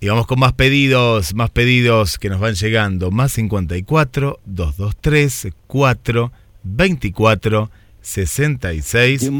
Y 0.00 0.08
vamos 0.08 0.26
con 0.26 0.38
más 0.38 0.52
pedidos, 0.52 1.34
más 1.34 1.48
pedidos 1.50 2.18
que 2.18 2.28
nos 2.28 2.40
van 2.40 2.54
llegando. 2.54 3.10
Más 3.10 3.32
54 3.32 4.40
223 4.44 5.54
4 5.66 6.32
24 6.64 7.70
66 8.02 9.30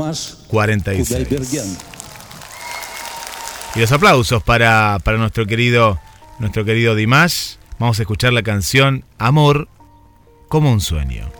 46. 0.48 1.10
Y 3.74 3.80
los 3.80 3.92
aplausos 3.92 4.42
para, 4.42 4.98
para 5.02 5.18
nuestro 5.18 5.46
querido 5.46 5.98
nuestro 6.38 6.64
querido 6.64 6.94
Dimash. 6.94 7.56
Vamos 7.78 7.98
a 7.98 8.02
escuchar 8.02 8.32
la 8.32 8.42
canción 8.42 9.04
Amor 9.18 9.68
como 10.52 10.70
un 10.70 10.80
sueño. 10.80 11.32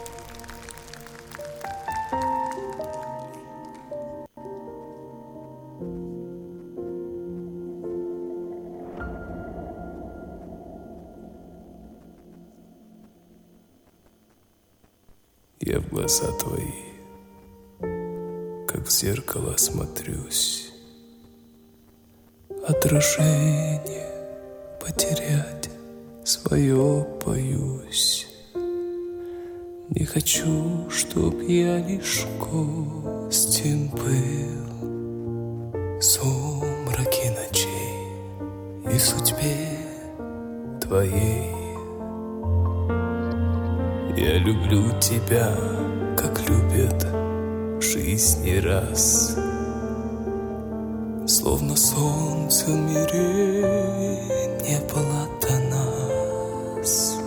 Я 15.61 15.79
в 15.79 15.91
глаза 15.91 16.33
твои, 16.39 16.63
как 18.67 18.87
в 18.87 18.91
зеркало 18.91 19.59
смотрюсь. 19.59 20.73
Отражение 22.67 24.09
потерять 24.81 25.69
свое 26.25 27.07
боюсь. 27.27 28.32
Не 29.95 30.07
хочу, 30.07 30.89
чтоб 30.89 31.35
я 31.43 31.77
лишь 31.77 32.25
гостем 32.41 33.89
был 33.89 34.81
в 35.99 36.03
сумраке 36.03 37.31
ночей 37.33 38.09
и 38.91 38.99
судьбе 38.99 39.69
твоей. 40.81 41.53
Я 44.17 44.39
люблю 44.39 44.99
тебя, 44.99 45.55
как 46.17 46.41
любят 46.49 47.05
в 47.05 47.83
жизни 47.83 48.57
раз. 48.61 49.37
Словно 51.27 51.77
солнце 51.77 52.65
в 52.65 52.77
мире 52.77 54.23
не 54.63 54.81
было 54.91 55.29
до 55.43 55.59
нас. 56.79 57.22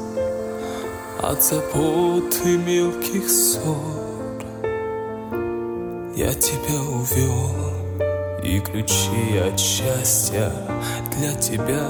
От 1.28 1.42
забот 1.42 2.40
и 2.46 2.56
мелких 2.56 3.28
ссор. 3.28 4.46
Я 6.16 6.32
тебя 6.36 6.80
увел 6.80 7.50
И 8.44 8.60
ключи 8.60 9.40
от 9.40 9.60
счастья 9.60 10.52
для 11.18 11.34
тебя 11.34 11.90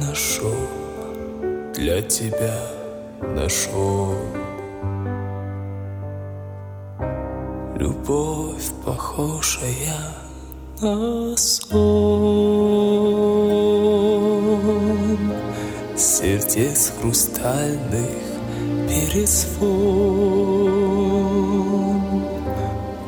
нашел 0.00 0.56
Для 1.74 2.00
тебя 2.00 2.56
нашел 3.20 4.14
Любовь 7.76 8.70
похожая 8.86 10.14
на 10.80 11.36
сон. 11.36 11.90
Сердец 15.94 16.92
хрустальных 16.98 18.29
перезвон. 18.90 20.00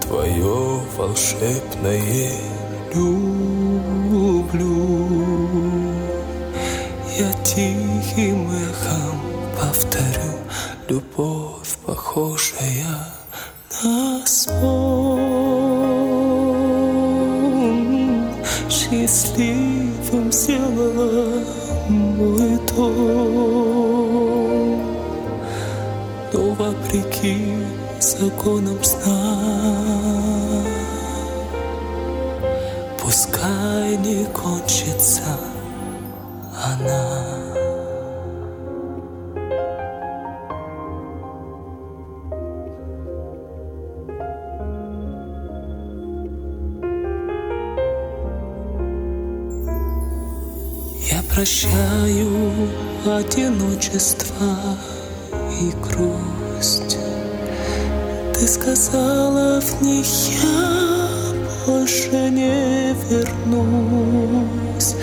Твое 0.01 0.80
волшебное 0.97 2.33
люблю. 2.95 4.33
Я 7.18 7.33
тихим 7.45 8.49
эхом 8.51 9.20
повторю 9.59 10.39
Любовь 10.89 11.76
похожая 11.85 12.97
на 13.83 14.26
сон. 14.26 15.33
Счастливым 18.68 20.30
сделала 20.33 21.43
мой 21.89 22.59
дом 22.68 23.61
законам 28.23 28.79
сна 28.85 29.18
Пускай 33.01 33.97
не 33.97 34.25
кончится 34.27 35.25
она 36.64 37.03
Я 51.11 51.23
прощаю 51.35 52.68
одиночество 53.05 54.47
и 55.61 55.73
грусть. 55.83 57.11
Ты 58.43 58.49
сказала 58.49 59.61
в 59.61 59.82
них 59.82 60.05
я 60.43 61.32
больше 61.64 62.11
не 62.11 62.93
вернусь. 63.09 64.97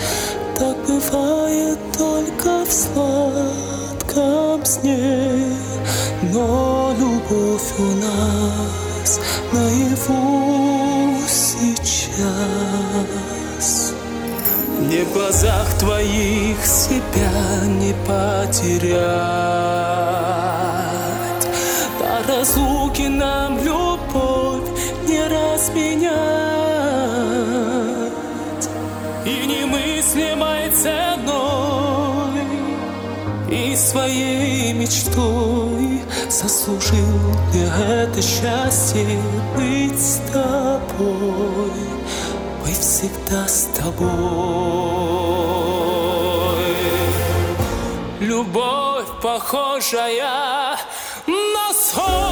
Так 0.58 0.76
бывает 0.86 1.78
только 1.96 2.66
в 2.66 2.70
сладком 2.70 4.62
сне, 4.66 5.56
но 6.34 6.94
любовь 6.98 7.72
у 7.78 7.92
нас 8.04 9.20
наяву 9.54 11.16
сейчас. 11.26 12.20
Мне 14.80 15.02
в 15.04 15.12
глазах 15.14 15.78
твоих 15.78 16.58
себя 16.66 17.64
не 17.64 17.94
потерять 18.06 19.89
разлуки 22.40 23.08
нам 23.08 23.58
любовь 23.58 24.70
не 25.06 25.20
разменять 25.22 26.10
И 29.26 29.46
немыслимой 29.46 30.70
ценой 30.70 32.46
И 33.50 33.76
своей 33.76 34.72
мечтой 34.72 36.02
Заслужил 36.30 37.20
я 37.52 38.04
это 38.04 38.22
счастье 38.22 39.20
быть 39.54 40.00
с 40.00 40.20
тобой 40.32 41.70
быть 42.62 42.78
всегда 42.78 43.48
с 43.48 43.68
тобой. 43.76 44.10
Любовь 48.20 49.08
похожая 49.22 50.76
на 51.26 51.74
сон. 51.74 52.29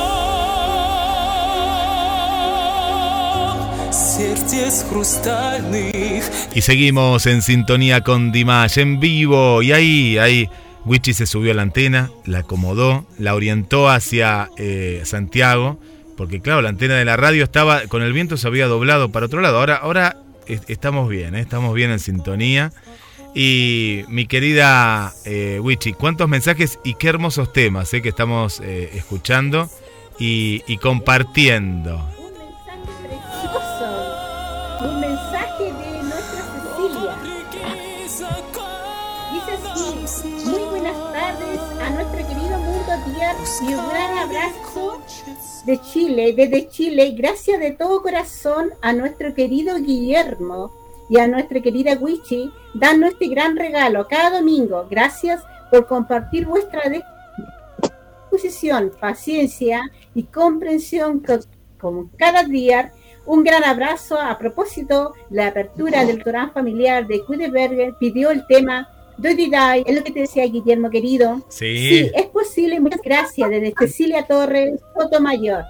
Y 6.54 6.60
seguimos 6.60 7.24
en 7.26 7.40
sintonía 7.40 8.02
con 8.02 8.32
Dimash 8.32 8.78
en 8.78 9.00
vivo. 9.00 9.62
Y 9.62 9.72
ahí, 9.72 10.18
ahí, 10.18 10.50
Wichi 10.84 11.14
se 11.14 11.26
subió 11.26 11.52
a 11.52 11.54
la 11.54 11.62
antena, 11.62 12.10
la 12.26 12.40
acomodó, 12.40 13.06
la 13.18 13.34
orientó 13.34 13.88
hacia 13.88 14.50
eh, 14.58 15.00
Santiago. 15.04 15.80
Porque 16.18 16.40
claro, 16.40 16.60
la 16.60 16.68
antena 16.68 16.96
de 16.96 17.06
la 17.06 17.16
radio 17.16 17.44
estaba, 17.44 17.86
con 17.86 18.02
el 18.02 18.12
viento 18.12 18.36
se 18.36 18.46
había 18.46 18.66
doblado 18.66 19.10
para 19.10 19.24
otro 19.24 19.40
lado. 19.40 19.58
Ahora, 19.58 19.76
ahora 19.76 20.18
estamos 20.46 21.08
bien, 21.08 21.34
¿eh? 21.34 21.40
estamos 21.40 21.74
bien 21.74 21.90
en 21.90 21.98
sintonía. 21.98 22.70
Y 23.34 24.04
mi 24.08 24.26
querida 24.26 25.14
eh, 25.24 25.60
Wichi, 25.62 25.94
cuántos 25.94 26.28
mensajes 26.28 26.78
y 26.84 26.92
qué 26.94 27.08
hermosos 27.08 27.54
temas 27.54 27.94
eh, 27.94 28.02
que 28.02 28.10
estamos 28.10 28.60
escuchando 28.60 29.70
y 30.18 30.76
compartiendo. 30.78 32.17
Y 43.60 43.74
un 43.74 43.88
gran 43.88 44.18
abrazo 44.18 45.00
de 45.66 45.80
Chile, 45.80 46.32
desde 46.36 46.68
Chile, 46.68 47.14
gracias 47.16 47.58
de 47.60 47.72
todo 47.72 48.02
corazón 48.02 48.70
a 48.82 48.92
nuestro 48.92 49.34
querido 49.34 49.76
Guillermo 49.78 50.72
y 51.10 51.18
a 51.18 51.26
nuestra 51.26 51.60
querida 51.60 51.94
Wichi, 52.00 52.52
dando 52.74 53.06
este 53.06 53.28
gran 53.28 53.56
regalo 53.56 54.06
cada 54.08 54.38
domingo. 54.38 54.86
Gracias 54.90 55.42
por 55.70 55.86
compartir 55.86 56.46
vuestra 56.46 56.82
disposición, 58.30 58.92
paciencia 59.00 59.82
y 60.14 60.24
comprensión 60.24 61.20
co- 61.20 61.40
como 61.80 62.10
cada 62.16 62.42
día. 62.44 62.92
Un 63.26 63.44
gran 63.44 63.64
abrazo. 63.64 64.18
A 64.20 64.38
propósito, 64.38 65.12
la 65.30 65.48
apertura 65.48 66.04
del 66.04 66.16
restaurante 66.16 66.54
familiar 66.54 67.06
de 67.06 67.24
Kudeberger 67.24 67.94
pidió 67.98 68.30
el 68.30 68.46
tema 68.46 68.88
Dodi 69.18 69.50
Dai, 69.50 69.82
es 69.86 69.94
lo 69.96 70.04
que 70.04 70.12
te 70.12 70.20
decía 70.20 70.44
Guillermo 70.46 70.90
querido. 70.90 71.44
Sí, 71.48 71.88
Sí, 71.88 72.10
es 72.14 72.26
posible. 72.26 72.78
Muchas 72.80 73.00
gracias 73.04 73.50
desde 73.50 73.74
Cecilia 73.78 74.24
Torres, 74.26 74.80
Sotomayor. 74.96 75.64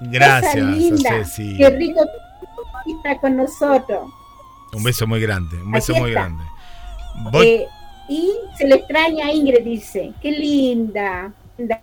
gracias, 0.00 0.56
Esa 0.56 0.66
linda, 0.70 1.10
Ceci. 1.24 1.56
qué 1.56 1.70
rico 1.70 2.00
que 2.84 2.92
está 2.92 3.20
con 3.20 3.36
nosotros. 3.36 4.10
Un 4.72 4.82
beso 4.82 5.06
muy 5.06 5.20
grande, 5.20 5.56
un 5.62 5.70
beso 5.72 5.94
muy 5.94 6.10
grande. 6.10 6.42
Voy- 7.32 7.46
Eh, 7.46 7.66
y 8.08 8.30
se 8.58 8.66
le 8.66 8.74
extraña 8.76 9.26
a 9.26 9.32
Ingrid, 9.32 9.62
dice. 9.64 10.12
Qué 10.20 10.30
linda. 10.32 11.32
linda. 11.56 11.80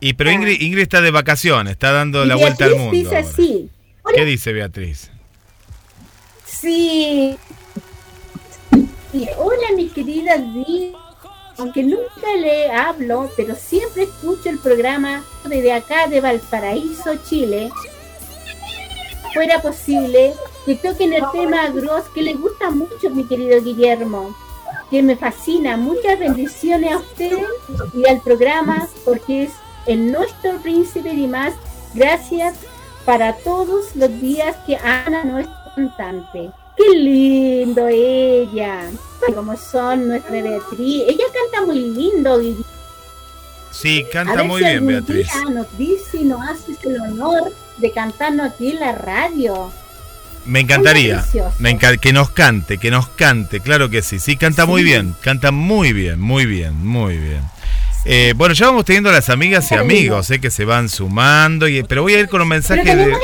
y 0.00 0.12
pero 0.12 0.30
Ingrid, 0.30 0.60
Ingrid 0.60 0.82
está 0.82 1.00
de 1.00 1.10
vacaciones, 1.10 1.72
está 1.72 1.90
dando 1.92 2.24
Y 2.24 2.28
la 2.28 2.36
vuelta 2.36 2.66
al 2.66 2.76
mundo. 2.76 2.90
dice 2.92 3.16
así. 3.16 3.70
¿Qué 4.14 4.24
dice 4.24 4.52
Beatriz? 4.52 5.10
Sí. 6.44 7.36
Hola, 9.38 9.68
mi 9.74 9.88
querida 9.88 10.36
Di. 10.36 10.92
Aunque 11.56 11.82
nunca 11.82 12.34
le 12.38 12.70
hablo, 12.70 13.30
pero 13.36 13.54
siempre 13.54 14.02
escucho 14.02 14.50
el 14.50 14.58
programa 14.58 15.24
desde 15.44 15.72
acá 15.72 16.06
de 16.06 16.20
Valparaíso, 16.20 17.16
Chile. 17.26 17.70
Fuera 19.32 19.62
posible 19.62 20.34
que 20.66 20.74
toquen 20.76 21.14
el 21.14 21.24
tema 21.32 21.68
Gross, 21.70 22.04
que 22.14 22.22
le 22.22 22.34
gusta 22.34 22.70
mucho, 22.70 23.10
mi 23.10 23.24
querido 23.24 23.62
Guillermo. 23.62 24.36
Que 24.90 25.02
me 25.02 25.16
fascina. 25.16 25.78
Muchas 25.78 26.18
bendiciones 26.18 26.92
a 26.92 26.98
ustedes 26.98 27.48
y 27.94 28.06
al 28.06 28.20
programa, 28.20 28.88
porque 29.06 29.44
es 29.44 29.52
el 29.86 30.12
nuestro 30.12 30.58
príncipe 30.58 31.10
y 31.10 31.26
más. 31.26 31.54
Gracias 31.94 32.56
para 33.06 33.34
todos 33.38 33.96
los 33.96 34.20
días 34.20 34.54
que 34.66 34.76
Ana, 34.76 35.24
nuestro 35.24 35.56
cantante. 35.74 36.50
Qué 36.78 36.96
lindo 36.96 37.86
ella. 37.88 38.90
Como 39.34 39.56
son 39.56 40.08
nuestra 40.08 40.30
Beatriz. 40.42 41.02
Ella 41.08 41.24
canta 41.34 41.66
muy 41.66 41.80
lindo. 41.80 42.40
Y 42.40 42.56
Sí, 43.70 44.04
a 44.08 44.12
canta 44.12 44.34
ver 44.36 44.44
muy 44.46 44.62
si 44.62 44.68
bien 44.68 44.86
Beatriz. 44.86 45.26
día 45.32 45.50
nos 45.50 45.78
dice 45.78 46.18
y 46.18 46.24
nos 46.24 46.40
hace 46.48 46.76
el 46.88 47.00
honor 47.00 47.52
de 47.76 47.90
cantarnos 47.92 48.52
aquí 48.52 48.70
en 48.70 48.80
la 48.80 48.92
radio. 48.92 49.70
Me 50.46 50.60
encantaría 50.60 51.24
me 51.58 51.76
que 52.00 52.12
nos 52.12 52.30
cante, 52.30 52.78
que 52.78 52.90
nos 52.90 53.08
cante, 53.08 53.60
claro 53.60 53.90
que 53.90 54.00
sí. 54.00 54.18
Sí, 54.18 54.36
canta 54.36 54.64
muy 54.64 54.82
bien, 54.82 55.14
canta 55.20 55.50
muy 55.50 55.92
bien, 55.92 56.18
muy 56.18 56.46
bien, 56.46 56.74
muy 56.86 57.18
bien. 57.18 57.42
Eh, 58.06 58.32
bueno, 58.34 58.54
ya 58.54 58.66
vamos 58.66 58.86
teniendo 58.86 59.12
las 59.12 59.28
amigas 59.28 59.70
y 59.70 59.74
amigos 59.74 60.30
eh, 60.30 60.40
que 60.40 60.50
se 60.50 60.64
van 60.64 60.88
sumando, 60.88 61.68
y, 61.68 61.82
pero 61.82 62.02
voy 62.02 62.14
a 62.14 62.20
ir 62.20 62.28
con 62.28 62.40
un 62.40 62.48
mensaje 62.48 62.82
de... 62.82 62.94
tenemos 63.04 63.20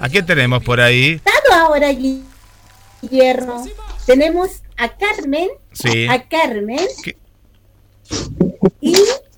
¿A 0.00 0.08
quién 0.08 0.24
tenemos 0.24 0.62
por 0.62 0.80
ahí? 0.80 1.20
ahora, 1.52 1.88
Guillermo. 3.08 3.64
Tenemos 4.06 4.62
a 4.76 4.88
Carmen, 4.96 5.48
Sí. 5.72 6.06
a 6.08 6.22
Carmen 6.28 6.78
¿Qué? 7.02 7.16
y 8.80 8.94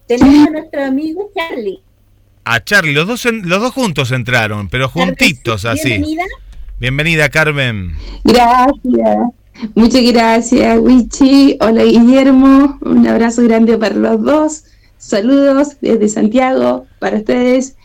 tenemos 0.06 0.48
a 0.48 0.50
nuestro 0.50 0.84
amigo 0.84 1.30
Charlie. 1.34 1.80
A 2.44 2.62
Charlie, 2.62 2.92
los 2.92 3.06
dos, 3.06 3.26
en- 3.26 3.48
los 3.48 3.60
dos 3.60 3.72
juntos 3.74 4.12
entraron, 4.12 4.68
pero 4.68 4.88
juntitos 4.88 5.64
así. 5.64 5.88
Bienvenida. 5.88 6.24
Bienvenida, 6.78 7.28
Carmen. 7.28 7.96
Gracias. 8.24 9.18
Muchas 9.74 10.02
gracias, 10.12 10.78
Wichi. 10.80 11.56
Hola, 11.60 11.82
Guillermo. 11.84 12.78
Un 12.82 13.06
abrazo 13.06 13.42
grande 13.42 13.78
para 13.78 13.94
los 13.94 14.22
dos. 14.22 14.64
Saludos 14.98 15.76
desde 15.80 16.08
Santiago 16.08 16.86
para 16.98 17.16
ustedes 17.18 17.76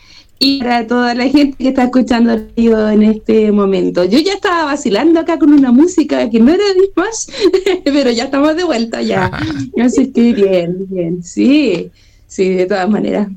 y 0.44 0.58
para 0.58 0.84
toda 0.88 1.14
la 1.14 1.28
gente 1.28 1.56
que 1.56 1.68
está 1.68 1.84
escuchando 1.84 2.32
el 2.32 2.48
radio 2.56 2.90
en 2.90 3.02
este 3.04 3.52
momento. 3.52 4.04
Yo 4.04 4.18
ya 4.18 4.32
estaba 4.34 4.64
vacilando 4.64 5.20
acá 5.20 5.38
con 5.38 5.52
una 5.52 5.70
música 5.70 6.28
que 6.28 6.40
no 6.40 6.52
era 6.52 6.64
de 6.64 6.90
más, 6.96 7.28
pero 7.84 8.10
ya 8.10 8.24
estamos 8.24 8.56
de 8.56 8.64
vuelta 8.64 9.00
ya. 9.02 9.30
Así 9.80 10.10
que 10.10 10.32
bien, 10.32 10.88
bien. 10.90 11.22
Sí, 11.22 11.92
sí, 12.26 12.54
de 12.54 12.66
todas 12.66 12.90
maneras. 12.90 13.28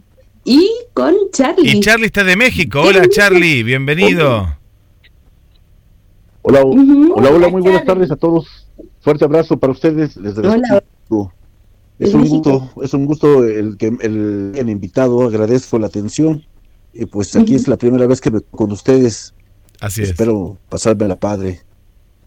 Y 0.45 0.67
con 0.95 1.13
Charlie. 1.31 1.77
Y 1.77 1.79
Charlie 1.79 2.07
está 2.07 2.23
de 2.23 2.35
México. 2.35 2.81
Hola, 2.81 3.07
Charlie, 3.07 3.61
bienvenido. 3.61 4.57
Hola, 6.41 6.63
hola, 6.63 7.29
hola, 7.29 7.49
muy 7.49 7.61
buenas 7.61 7.85
tardes 7.85 8.09
a 8.09 8.15
todos. 8.15 8.67
Fuerte 9.01 9.25
abrazo 9.25 9.57
para 9.57 9.73
ustedes 9.73 10.19
desde 10.19 10.41
Hola. 10.41 10.57
México. 10.57 11.31
Es 11.99 12.15
un 12.15 12.21
México. 12.21 12.59
gusto, 12.59 12.83
es 12.83 12.93
un 12.95 13.05
gusto 13.05 13.45
el 13.45 13.77
que 13.77 13.95
el 14.01 14.69
invitado, 14.69 15.21
agradezco 15.21 15.77
la 15.77 15.85
atención. 15.85 16.43
Y 16.97 17.05
pues 17.05 17.35
aquí 17.35 17.55
es 17.55 17.67
la 17.67 17.77
primera 17.77 18.07
vez 18.07 18.21
que 18.21 18.31
me 18.31 18.41
con 18.41 18.71
ustedes. 18.71 19.33
Así 19.81 20.01
es. 20.01 20.09
Espero 20.09 20.57
pasarme 20.69 21.05
a 21.05 21.07
la 21.09 21.19
padre. 21.19 21.61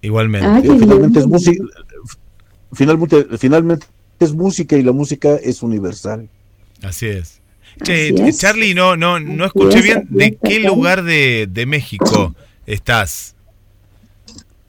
Igualmente. 0.03 0.47
Ah, 0.47 0.61
Eh, 0.63 0.79
finalmente 0.79 1.19
es 1.21 1.27
música, 1.27 1.65
finalmente, 2.73 3.27
finalmente 3.39 3.87
es 4.21 4.35
música 4.35 4.77
y 4.77 4.83
la 4.83 4.93
música 4.93 5.37
es 5.37 5.63
universal. 5.63 6.29
Así 6.83 7.07
es. 7.07 7.41
Che, 7.83 8.11
Así 8.15 8.23
es. 8.23 8.39
Charlie, 8.39 8.75
no, 8.75 8.97
no, 8.97 9.19
no 9.19 9.47
escuché 9.47 9.79
es, 9.79 9.85
bien. 9.85 10.07
¿De 10.11 10.37
qué 10.37 10.61
lugar 10.61 11.03
de, 11.03 11.49
de 11.51 11.65
México 11.65 12.35
estás? 12.67 13.35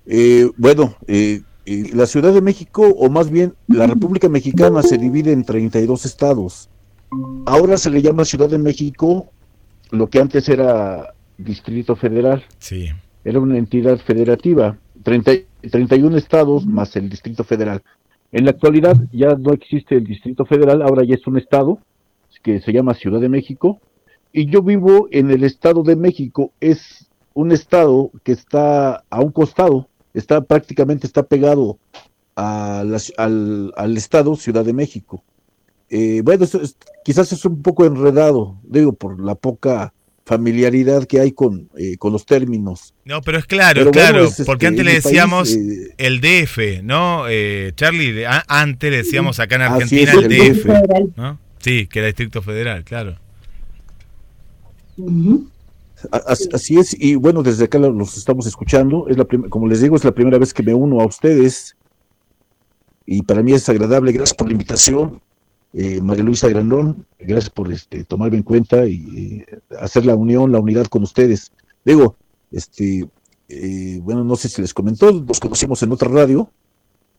Eh, 0.05 0.49
bueno, 0.57 0.95
eh, 1.07 1.41
eh, 1.65 1.89
la 1.93 2.05
Ciudad 2.07 2.33
de 2.33 2.41
México, 2.41 2.87
o 2.87 3.09
más 3.09 3.29
bien 3.29 3.53
la 3.67 3.85
República 3.85 4.29
Mexicana, 4.29 4.81
se 4.81 4.97
divide 4.97 5.33
en 5.33 5.43
32 5.43 6.05
estados. 6.05 6.69
Ahora 7.45 7.77
se 7.77 7.89
le 7.89 8.01
llama 8.01 8.25
Ciudad 8.25 8.49
de 8.49 8.57
México 8.57 9.31
lo 9.91 10.09
que 10.09 10.19
antes 10.19 10.47
era 10.49 11.13
Distrito 11.37 11.95
Federal. 11.95 12.43
Sí. 12.57 12.89
Era 13.23 13.39
una 13.39 13.57
entidad 13.57 13.97
federativa, 13.99 14.77
30, 15.03 15.33
y- 15.33 15.45
31 15.69 16.17
estados 16.17 16.65
más 16.65 16.95
el 16.95 17.09
Distrito 17.09 17.43
Federal. 17.43 17.81
En 18.31 18.45
la 18.45 18.51
actualidad 18.51 18.95
ya 19.11 19.35
no 19.35 19.53
existe 19.53 19.95
el 19.95 20.03
Distrito 20.05 20.45
Federal, 20.45 20.81
ahora 20.81 21.03
ya 21.03 21.15
es 21.15 21.25
un 21.27 21.37
estado 21.37 21.79
que 22.43 22.61
se 22.61 22.71
llama 22.71 22.93
Ciudad 22.93 23.19
de 23.19 23.29
México. 23.29 23.81
Y 24.31 24.45
yo 24.45 24.61
vivo 24.61 25.07
en 25.11 25.31
el 25.31 25.43
Estado 25.43 25.81
de 25.83 25.95
México, 25.95 26.53
es 26.59 27.07
un 27.33 27.51
estado 27.51 28.11
que 28.23 28.31
está 28.31 29.03
a 29.09 29.19
un 29.21 29.31
costado, 29.31 29.89
está 30.13 30.41
prácticamente 30.41 31.07
está 31.07 31.23
pegado 31.23 31.79
a 32.35 32.83
la 32.85 32.99
al, 33.17 33.73
al 33.75 33.97
estado 33.97 34.35
Ciudad 34.35 34.63
de 34.63 34.73
México. 34.73 35.23
Eh, 35.89 36.21
bueno, 36.23 36.43
esto 36.43 36.61
es- 36.61 36.75
quizás 37.03 37.31
es 37.31 37.43
un 37.45 37.61
poco 37.61 37.85
enredado, 37.85 38.57
digo, 38.63 38.93
por 38.93 39.19
la 39.19 39.35
poca 39.35 39.93
familiaridad 40.25 41.05
que 41.05 41.19
hay 41.19 41.31
con, 41.31 41.69
eh, 41.75 41.97
con 41.97 42.13
los 42.13 42.23
términos. 42.25 42.93
No, 43.05 43.19
pero 43.21 43.39
es 43.39 43.45
claro, 43.45 43.79
Pero 43.79 43.91
bueno, 43.91 44.09
claro. 44.09 44.25
es, 44.25 44.43
porque 44.45 44.67
este, 44.67 44.81
antes 44.81 44.85
le 44.85 44.91
país, 44.91 45.03
decíamos 45.03 45.55
eh, 45.55 45.95
el 45.97 46.21
DF, 46.21 46.83
¿no? 46.83 47.23
Eh, 47.27 47.71
Charlie, 47.75 48.11
de- 48.11 48.27
a- 48.27 48.45
antes 48.47 48.91
le 48.91 48.97
decíamos 48.97 49.39
acá 49.39 49.55
en 49.55 49.61
Argentina 49.63 50.11
es, 50.11 50.17
el 50.17 50.31
el 50.31 50.53
DF, 50.53 50.61
Federal. 50.61 51.13
¿no? 51.17 51.39
Sí, 51.57 51.87
que 51.87 51.99
era 51.99 52.05
Distrito 52.07 52.41
Federal, 52.43 52.83
claro. 52.83 53.17
Así, 56.11 56.49
así 56.53 56.77
es, 56.77 56.95
y 56.97 57.15
bueno, 57.15 57.43
desde 57.43 57.65
acá 57.65 57.77
lo- 57.79 57.91
los 57.91 58.15
estamos 58.17 58.45
escuchando. 58.47 59.07
Es 59.09 59.17
la 59.17 59.25
como 59.25 59.67
les 59.67 59.81
digo, 59.81 59.95
es 59.95 60.03
la 60.05 60.11
primera 60.13 60.37
vez 60.37 60.53
que 60.53 60.63
me 60.63 60.73
uno 60.73 61.01
a 61.01 61.05
ustedes. 61.05 61.75
Y 63.05 63.23
para 63.23 63.41
mí 63.43 63.51
es 63.53 63.67
agradable. 63.67 64.11
Gracias 64.11 64.35
por 64.35 64.47
la 64.47 64.53
invitación, 64.53 65.19
eh, 65.73 66.01
María 66.01 66.23
Luisa 66.23 66.47
Grandón. 66.49 67.05
Gracias 67.19 67.49
por 67.49 67.71
este, 67.71 68.03
tomarme 68.03 68.37
en 68.37 68.43
cuenta 68.43 68.85
y 68.85 69.43
eh, 69.47 69.59
hacer 69.79 70.05
la 70.05 70.15
unión, 70.15 70.51
la 70.51 70.59
unidad 70.59 70.85
con 70.87 71.03
ustedes. 71.03 71.51
Digo, 71.85 72.15
este, 72.51 73.07
eh, 73.47 73.99
bueno, 74.01 74.23
no 74.23 74.35
sé 74.35 74.49
si 74.49 74.61
les 74.61 74.73
comentó, 74.73 75.11
nos 75.11 75.39
conocimos 75.39 75.81
en 75.83 75.91
otra 75.91 76.09
radio. 76.09 76.49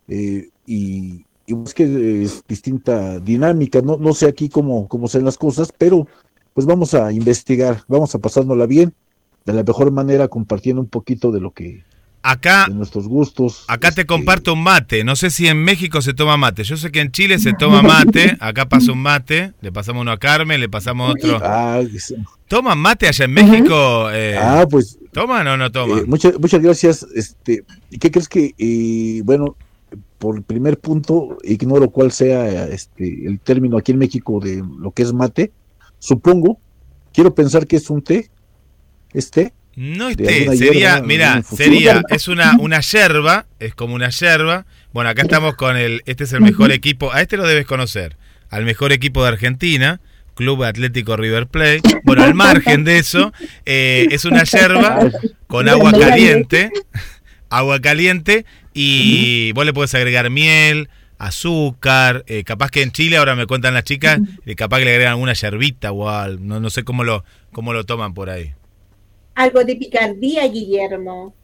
eh, 0.09 0.49
y, 0.67 1.25
es 1.47 1.75
que 1.75 2.23
es 2.23 2.45
distinta 2.47 3.19
dinámica. 3.19 3.83
No, 3.83 3.97
no 3.97 4.15
sé 4.15 4.29
aquí 4.29 4.49
cómo, 4.49 4.87
cómo 4.87 5.09
sean 5.09 5.25
las 5.25 5.37
cosas, 5.37 5.73
pero 5.77 6.07
pues 6.55 6.65
vamos 6.65 6.95
a 6.95 7.13
investigar, 7.13 7.83
vamos 7.89 8.15
a 8.15 8.21
pasárnosla 8.21 8.67
bien, 8.67 8.95
de 9.45 9.53
la 9.55 9.65
mejor 9.65 9.91
manera, 9.91 10.29
compartiendo 10.29 10.81
un 10.81 10.89
poquito 10.89 11.33
de 11.33 11.41
lo 11.41 11.51
que, 11.53 11.83
Acá, 12.23 12.67
de 12.69 12.75
nuestros 12.75 13.09
gustos. 13.09 13.65
acá 13.67 13.89
te 13.89 14.03
este, 14.03 14.07
comparto 14.07 14.53
un 14.53 14.63
mate. 14.63 15.05
No 15.05 15.17
sé 15.17 15.31
si 15.31 15.49
en 15.49 15.63
México 15.63 16.03
se 16.03 16.13
toma 16.13 16.37
mate. 16.37 16.65
Yo 16.65 16.77
sé 16.77 16.93
que 16.93 17.01
en 17.01 17.13
Chile 17.13 17.39
se 17.39 17.55
toma 17.55 17.81
mate. 17.83 18.37
Acá 18.41 18.69
pasa 18.69 18.93
un 18.93 19.01
mate. 19.01 19.55
Le 19.63 19.73
pasamos 19.73 20.03
uno 20.03 20.13
a 20.13 20.19
Carmen, 20.19 20.61
le 20.61 20.69
pasamos 20.69 21.15
otro. 21.15 21.39
Ah, 21.43 21.81
es- 21.81 22.15
¿Toman 22.47 22.79
mate 22.79 23.07
allá 23.09 23.25
en 23.27 23.33
México? 23.33 24.11
Eh, 24.11 24.37
ah, 24.37 24.67
pues 24.69 24.99
¿Toman 25.13 25.47
o 25.47 25.57
no 25.57 25.67
eh, 25.67 25.71
toman? 25.71 26.09
muchas, 26.09 26.39
muchas 26.39 26.61
gracias. 26.61 27.07
Este, 27.15 27.65
¿Qué 27.99 28.11
crees 28.11 28.29
que, 28.29 28.55
eh, 28.59 29.23
bueno, 29.25 29.57
por 30.19 30.37
el 30.37 30.43
primer 30.43 30.79
punto, 30.79 31.39
ignoro 31.43 31.91
cuál 31.91 32.13
sea 32.13 32.67
este, 32.67 33.27
el 33.27 33.41
término 33.41 33.79
aquí 33.79 33.93
en 33.93 33.99
México 33.99 34.41
de 34.41 34.63
lo 34.79 34.91
que 34.91 35.03
es 35.05 35.13
mate? 35.13 35.53
Supongo, 35.99 36.59
quiero 37.13 37.35
pensar 37.35 37.67
que 37.67 37.77
es 37.77 37.89
un 37.89 38.03
té, 38.03 38.31
¿es 39.13 39.31
té? 39.31 39.53
No 39.77 40.09
es 40.09 40.17
de 40.17 40.25
té, 40.25 40.39
alguna 40.41 40.57
sería, 40.57 41.03
mira, 41.03 41.43
sería, 41.43 42.03
es 42.11 42.29
una, 42.29 42.57
una 42.59 42.81
yerba, 42.81 43.47
es 43.59 43.75
como 43.75 43.95
una 43.95 44.11
yerba. 44.11 44.67
Bueno, 44.93 45.11
acá 45.11 45.23
estamos 45.23 45.55
con 45.55 45.77
el, 45.77 46.03
este 46.07 46.25
es 46.25 46.33
el 46.33 46.41
mejor 46.41 46.73
equipo, 46.73 47.13
a 47.13 47.21
este 47.21 47.37
lo 47.37 47.47
debes 47.47 47.67
conocer, 47.67 48.17
al 48.51 48.65
mejor 48.65 48.93
equipo 48.93 49.23
de 49.23 49.29
Argentina, 49.29 50.01
Club 50.35 50.65
Atlético 50.65 51.17
River 51.17 51.47
Plate. 51.47 51.83
Bueno, 52.05 52.25
al 52.25 52.35
margen 52.35 52.85
de 52.85 52.99
eso, 52.99 53.33
eh, 53.67 54.09
es 54.11 54.25
una 54.25 54.43
yerba 54.45 54.99
con 55.47 55.69
agua 55.69 55.93
caliente, 55.93 56.71
agua 57.51 57.81
caliente, 57.81 58.45
y 58.75 59.53
vos 59.53 59.65
le 59.65 59.73
podés 59.73 59.95
agregar 59.95 60.31
miel, 60.31 60.89
azúcar, 61.19 62.25
eh, 62.27 62.45
capaz 62.45 62.71
que 62.71 62.83
en 62.83 62.91
Chile, 62.93 63.19
ahora 63.19 63.37
me 63.37 63.47
cuentan 63.47 63.75
las 63.75 63.85
chicas, 63.85 64.19
eh, 64.47 64.55
capaz 64.55 64.79
que 64.79 64.87
le 64.87 64.93
agregan 64.93 65.13
alguna 65.13 65.35
yerbita 65.35 65.93
o 65.93 66.09
algo, 66.09 66.43
no, 66.43 66.61
no 66.61 66.71
sé 66.71 66.83
cómo 66.83 67.05
lo, 67.05 67.25
cómo 67.53 67.73
lo 67.73 67.85
toman 67.85 68.15
por 68.15 68.31
ahí. 68.31 68.55
Algo 69.35 69.65
de 69.65 69.77
picardía, 69.77 70.47
Guillermo. 70.49 71.35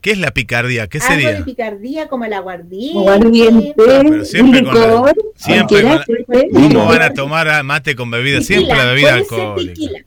¿Qué 0.00 0.10
es 0.12 0.18
la 0.18 0.32
picardía? 0.32 0.86
¿Qué 0.86 0.98
Algo 0.98 1.14
de 1.16 1.22
sería? 1.22 1.44
picardía 1.44 2.08
como 2.08 2.26
el 2.26 2.32
aguardiente. 2.34 2.98
Aguardiente, 2.98 3.72
pero 3.76 4.24
siempre 4.24 4.60
un 4.60 4.64
con 4.66 4.74
la- 4.74 4.86
licor, 4.86 5.14
siempre 5.36 5.82
cualquiera, 5.82 6.24
con 6.26 6.62
¿Cómo 6.62 6.86
van 6.86 7.02
a 7.02 7.14
tomar 7.14 7.48
ah, 7.48 7.62
mate 7.62 7.96
con 7.96 8.10
bebida? 8.10 8.40
Siempre 8.42 8.76
la 8.76 8.84
bebida 8.84 9.14
alcohólica. 9.14 9.72
tequila. 9.72 9.98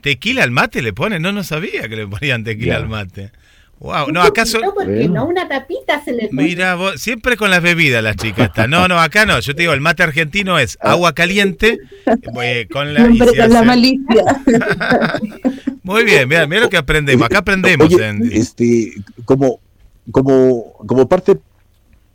¿Tequila 0.00 0.42
al 0.42 0.50
mate 0.50 0.82
le 0.82 0.92
ponen? 0.92 1.22
No, 1.22 1.32
no 1.32 1.44
sabía 1.44 1.88
que 1.88 1.96
le 1.96 2.06
ponían 2.08 2.42
tequila 2.44 2.76
al 2.76 2.88
mate. 2.88 3.30
Wow, 3.78 4.06
Un 4.06 4.14
no, 4.14 4.22
acaso... 4.22 4.58
porque 4.74 5.06
no 5.08 5.26
una 5.26 5.46
tapita 5.48 6.02
se 6.02 6.12
le 6.12 6.28
pone. 6.28 6.42
Mira, 6.44 6.76
vos, 6.76 6.98
siempre 7.00 7.36
con 7.36 7.50
las 7.50 7.62
bebidas 7.62 8.02
las 8.02 8.16
chicas 8.16 8.46
están. 8.48 8.70
No, 8.70 8.88
no, 8.88 8.98
acá 8.98 9.26
no. 9.26 9.38
Yo 9.40 9.54
te 9.54 9.62
digo, 9.62 9.74
el 9.74 9.82
mate 9.82 10.02
argentino 10.02 10.58
es 10.58 10.78
agua 10.80 11.12
caliente 11.14 11.78
eh, 12.42 12.66
con 12.72 12.94
la... 12.94 13.00
Siempre 13.06 13.36
con 13.36 13.50
la 13.52 13.62
malicia. 13.62 14.24
Muy 15.82 16.04
bien, 16.04 16.28
mira, 16.28 16.46
mira 16.46 16.62
lo 16.62 16.70
que 16.70 16.76
aprendemos. 16.78 17.26
Acá 17.26 17.38
aprendemos. 17.38 17.92
Oye, 17.92 18.08
en- 18.08 18.32
este, 18.32 18.92
como, 19.24 19.60
como, 20.10 20.72
como 20.86 21.08
parte 21.08 21.38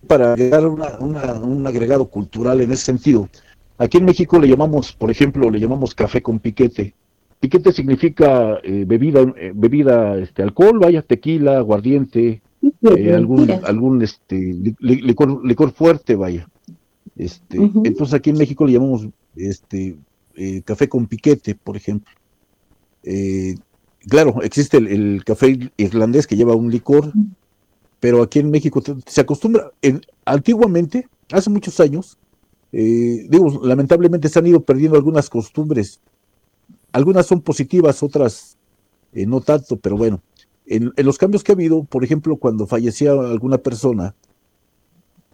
para 0.08 0.34
agregar 0.34 0.66
una- 0.66 0.98
una- 1.00 1.34
un 1.34 1.66
agregado 1.68 2.06
cultural 2.08 2.60
en 2.62 2.72
ese 2.72 2.86
sentido. 2.86 3.30
Aquí 3.78 3.98
en 3.98 4.06
México 4.06 4.40
le 4.40 4.48
llamamos, 4.48 4.94
por 4.94 5.10
ejemplo, 5.12 5.50
le 5.50 5.60
llamamos 5.60 5.96
café 5.96 6.22
con 6.22 6.40
piquete. 6.40 6.94
Piquete 7.42 7.72
significa 7.74 8.60
eh, 8.64 8.86
bebida, 8.88 9.22
eh, 9.36 9.52
bebida, 9.54 10.18
este, 10.18 10.44
alcohol, 10.44 10.80
vaya, 10.80 11.02
tequila, 11.02 11.58
aguardiente, 11.58 12.42
eh, 12.96 13.14
algún, 13.16 13.48
algún, 13.68 14.02
este, 14.04 14.36
li- 14.36 14.76
li- 14.80 15.02
licor, 15.02 15.44
licor 15.46 15.72
fuerte, 15.74 16.16
vaya. 16.16 16.48
Este, 17.18 17.58
entonces 17.84 18.14
aquí 18.14 18.30
en 18.30 18.38
México 18.38 18.66
le 18.66 18.74
llamamos, 18.74 19.08
este, 19.36 19.98
café 20.64 20.88
con 20.88 21.08
piquete, 21.08 21.56
por 21.56 21.76
ejemplo. 21.76 22.12
Claro, 24.08 24.42
existe 24.42 24.78
el, 24.78 24.88
el 24.88 25.24
café 25.24 25.72
irlandés 25.78 26.26
que 26.28 26.36
lleva 26.36 26.56
un 26.56 26.72
licor, 26.72 27.12
pero 28.00 28.24
aquí 28.24 28.40
en 28.40 28.50
México 28.50 28.82
se 29.06 29.22
acostumbra, 29.22 29.72
en- 29.82 30.02
antiguamente, 30.26 31.08
hace 31.32 31.50
muchos 31.52 31.80
años, 31.80 32.18
eh, 32.72 33.28
digo, 33.30 33.62
lamentablemente 33.64 34.28
se 34.30 34.40
han 34.40 34.48
ido 34.48 34.62
perdiendo 34.62 34.98
algunas 34.98 35.30
costumbres. 35.30 36.00
Algunas 36.92 37.26
son 37.26 37.42
positivas, 37.42 38.04
otras 38.04 38.58
eh, 39.14 39.26
no 39.26 39.42
tanto, 39.42 39.78
pero 39.78 39.98
bueno, 39.98 40.22
en, 40.66 40.92
en 40.96 41.06
los 41.06 41.18
cambios 41.18 41.44
que 41.44 41.52
ha 41.52 41.56
habido, 41.56 41.84
por 41.84 42.04
ejemplo, 42.04 42.36
cuando 42.38 42.68
fallecía 42.68 43.12
alguna 43.12 43.58
persona, 43.58 44.14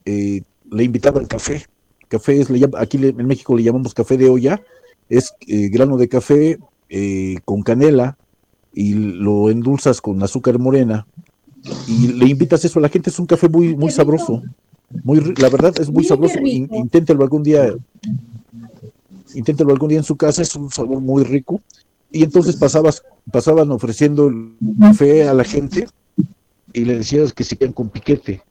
eh, 0.06 0.42
le 0.72 0.84
invitaban 0.84 1.26
café. 1.26 1.66
Café 2.08 2.40
es, 2.42 2.50
le 2.50 2.60
llama- 2.60 2.80
aquí 2.80 2.98
le- 2.98 3.10
en 3.10 3.28
México 3.28 3.56
le 3.56 3.64
llamamos 3.64 3.94
café 3.94 4.18
de 4.18 4.30
olla, 4.30 4.62
es 5.10 5.34
eh, 5.48 5.70
grano 5.70 5.98
de 5.98 6.08
café 6.08 6.58
con 7.44 7.64
canela 7.64 8.18
y 8.74 8.94
lo 8.94 9.50
endulzas 9.50 10.00
con 10.00 10.24
azúcar 10.24 10.58
morena 10.58 11.06
y 11.88 12.08
le 12.14 12.28
invitas 12.28 12.64
eso 12.64 12.80
a 12.80 12.82
la 12.82 12.88
gente. 12.90 13.10
Es 13.10 13.20
un 13.20 13.26
café 13.26 13.50
muy, 13.50 13.76
muy 13.76 13.92
sabroso. 13.92 14.42
Muy, 15.04 15.20
la 15.38 15.50
verdad 15.50 15.74
es 15.82 15.90
muy 15.92 16.06
sabroso. 16.06 16.40
In- 16.40 16.64
rico. 16.64 16.76
inténtelo 16.78 17.24
algún 17.24 17.44
día. 17.44 17.74
Inténtelo 19.36 19.72
algún 19.72 19.90
día 19.90 19.98
en 20.00 20.04
su 20.04 20.16
casa, 20.16 20.42
es 20.42 20.56
un 20.56 20.70
sabor 20.72 21.00
muy 21.02 21.24
rico. 21.24 21.62
Y 22.12 22.24
entonces 22.24 22.56
pasabas, 22.56 23.04
pasaban 23.32 23.70
ofreciendo 23.72 24.28
el 24.28 24.54
café 24.80 25.28
a 25.28 25.34
la 25.34 25.44
gente 25.44 25.88
y 26.74 26.86
le 26.86 26.98
decías 27.00 27.34
que 27.34 27.44
se 27.44 27.58
quedan 27.58 27.74
con 27.74 27.90
piquete. 27.90 28.42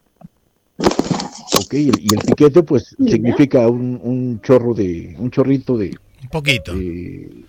Ok, 0.79 1.73
y 1.75 1.89
el, 1.89 2.01
y 2.01 2.15
el 2.15 2.21
piquete 2.27 2.63
pues 2.63 2.95
Mira. 2.99 3.13
significa 3.13 3.67
un, 3.69 3.99
un 4.03 4.41
chorro 4.43 4.75
de, 4.75 5.17
un 5.19 5.31
chorrito 5.31 5.79
de, 5.79 5.97
Un 6.23 6.29
poquito. 6.29 6.75
de, 6.75 7.45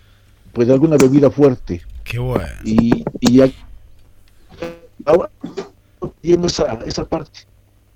pues 0.53 0.67
de 0.67 0.73
alguna 0.73 0.95
bebida 0.97 1.29
fuerte. 1.29 1.81
Qué 2.03 2.19
bueno. 2.19 2.47
Y, 2.63 3.03
y 3.19 3.33
ya- 3.37 3.51
ahora 5.05 5.29
tiene 6.21 6.47
esa, 6.47 6.79
esa 6.85 7.03
parte. 7.05 7.41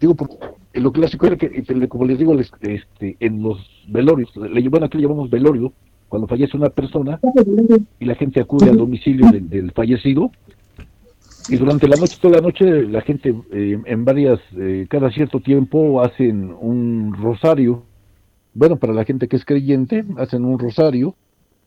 Digo, 0.02 0.16
porque 0.16 0.36
lo 0.74 0.92
clásico 0.92 1.28
era 1.28 1.38
que, 1.38 1.64
como 1.88 2.06
les 2.06 2.18
digo, 2.18 2.38
este, 2.38 3.16
en 3.20 3.42
los 3.42 3.60
velorios, 3.88 4.36
le, 4.36 4.68
bueno, 4.68 4.88
aquí 4.88 4.98
le 4.98 5.04
llamamos 5.04 5.30
velorio, 5.30 5.72
cuando 6.10 6.28
fallece 6.28 6.58
una 6.58 6.70
persona 6.70 7.20
y 8.00 8.06
la 8.06 8.16
gente 8.16 8.42
acude 8.42 8.70
al 8.70 8.78
domicilio 8.78 9.32
del, 9.32 9.48
del 9.48 9.72
fallecido, 9.72 10.32
y 11.50 11.56
durante 11.56 11.88
la 11.88 11.96
noche, 11.96 12.18
toda 12.22 12.38
la 12.38 12.42
noche, 12.42 12.84
la 12.88 13.02
gente 13.02 13.34
eh, 13.52 13.78
en 13.86 14.06
varias, 14.06 14.40
eh, 14.58 14.86
cada 14.90 15.12
cierto 15.12 15.40
tiempo 15.40 16.02
hacen 16.02 16.54
un 16.60 17.14
rosario. 17.14 17.84
Bueno, 18.54 18.78
para 18.78 18.94
la 18.94 19.06
gente 19.06 19.28
que 19.28 19.38
es 19.38 19.46
creyente, 19.46 20.06
hacen 20.18 20.46
un 20.46 20.60
rosario 20.60 21.16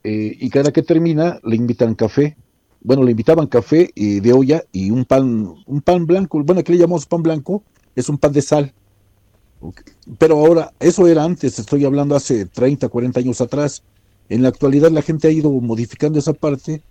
eh, 0.04 0.36
y 0.38 0.48
cada 0.50 0.70
que 0.70 0.82
termina 0.82 1.40
le 1.44 1.56
invitan 1.56 1.94
café. 1.94 2.36
Bueno, 2.82 3.02
le 3.02 3.12
invitaban 3.12 3.46
café 3.46 3.90
eh, 3.96 4.20
de 4.20 4.32
olla 4.32 4.62
y 4.70 4.90
un 4.90 5.04
pan, 5.06 5.54
un 5.66 5.80
pan 5.80 6.06
blanco. 6.06 6.42
Bueno, 6.44 6.60
aquí 6.60 6.72
le 6.72 6.78
llamamos 6.78 7.06
pan 7.06 7.22
blanco, 7.22 7.62
es 7.94 8.08
un 8.08 8.18
pan 8.18 8.32
de 8.32 8.42
sal. 8.42 8.72
Pero 10.18 10.36
ahora, 10.38 10.72
eso 10.78 11.06
era 11.06 11.24
antes, 11.24 11.58
estoy 11.58 11.84
hablando 11.84 12.14
hace 12.14 12.44
30, 12.46 12.88
40 12.88 13.20
años 13.20 13.40
atrás. 13.40 13.82
En 14.28 14.42
la 14.42 14.48
actualidad 14.48 14.90
la 14.90 15.02
gente 15.02 15.28
ha 15.28 15.30
ido 15.30 15.50
modificando 15.50 16.18
esa 16.18 16.32
parte 16.32 16.82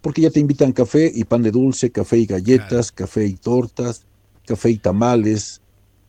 porque 0.00 0.22
ya 0.22 0.30
te 0.30 0.40
invitan 0.40 0.72
café 0.72 1.10
y 1.14 1.24
pan 1.24 1.42
de 1.42 1.50
dulce, 1.50 1.90
café 1.90 2.18
y 2.18 2.26
galletas, 2.26 2.90
café 2.90 3.26
y 3.26 3.34
tortas, 3.34 4.02
café 4.46 4.70
y 4.70 4.78
tamales, 4.78 5.60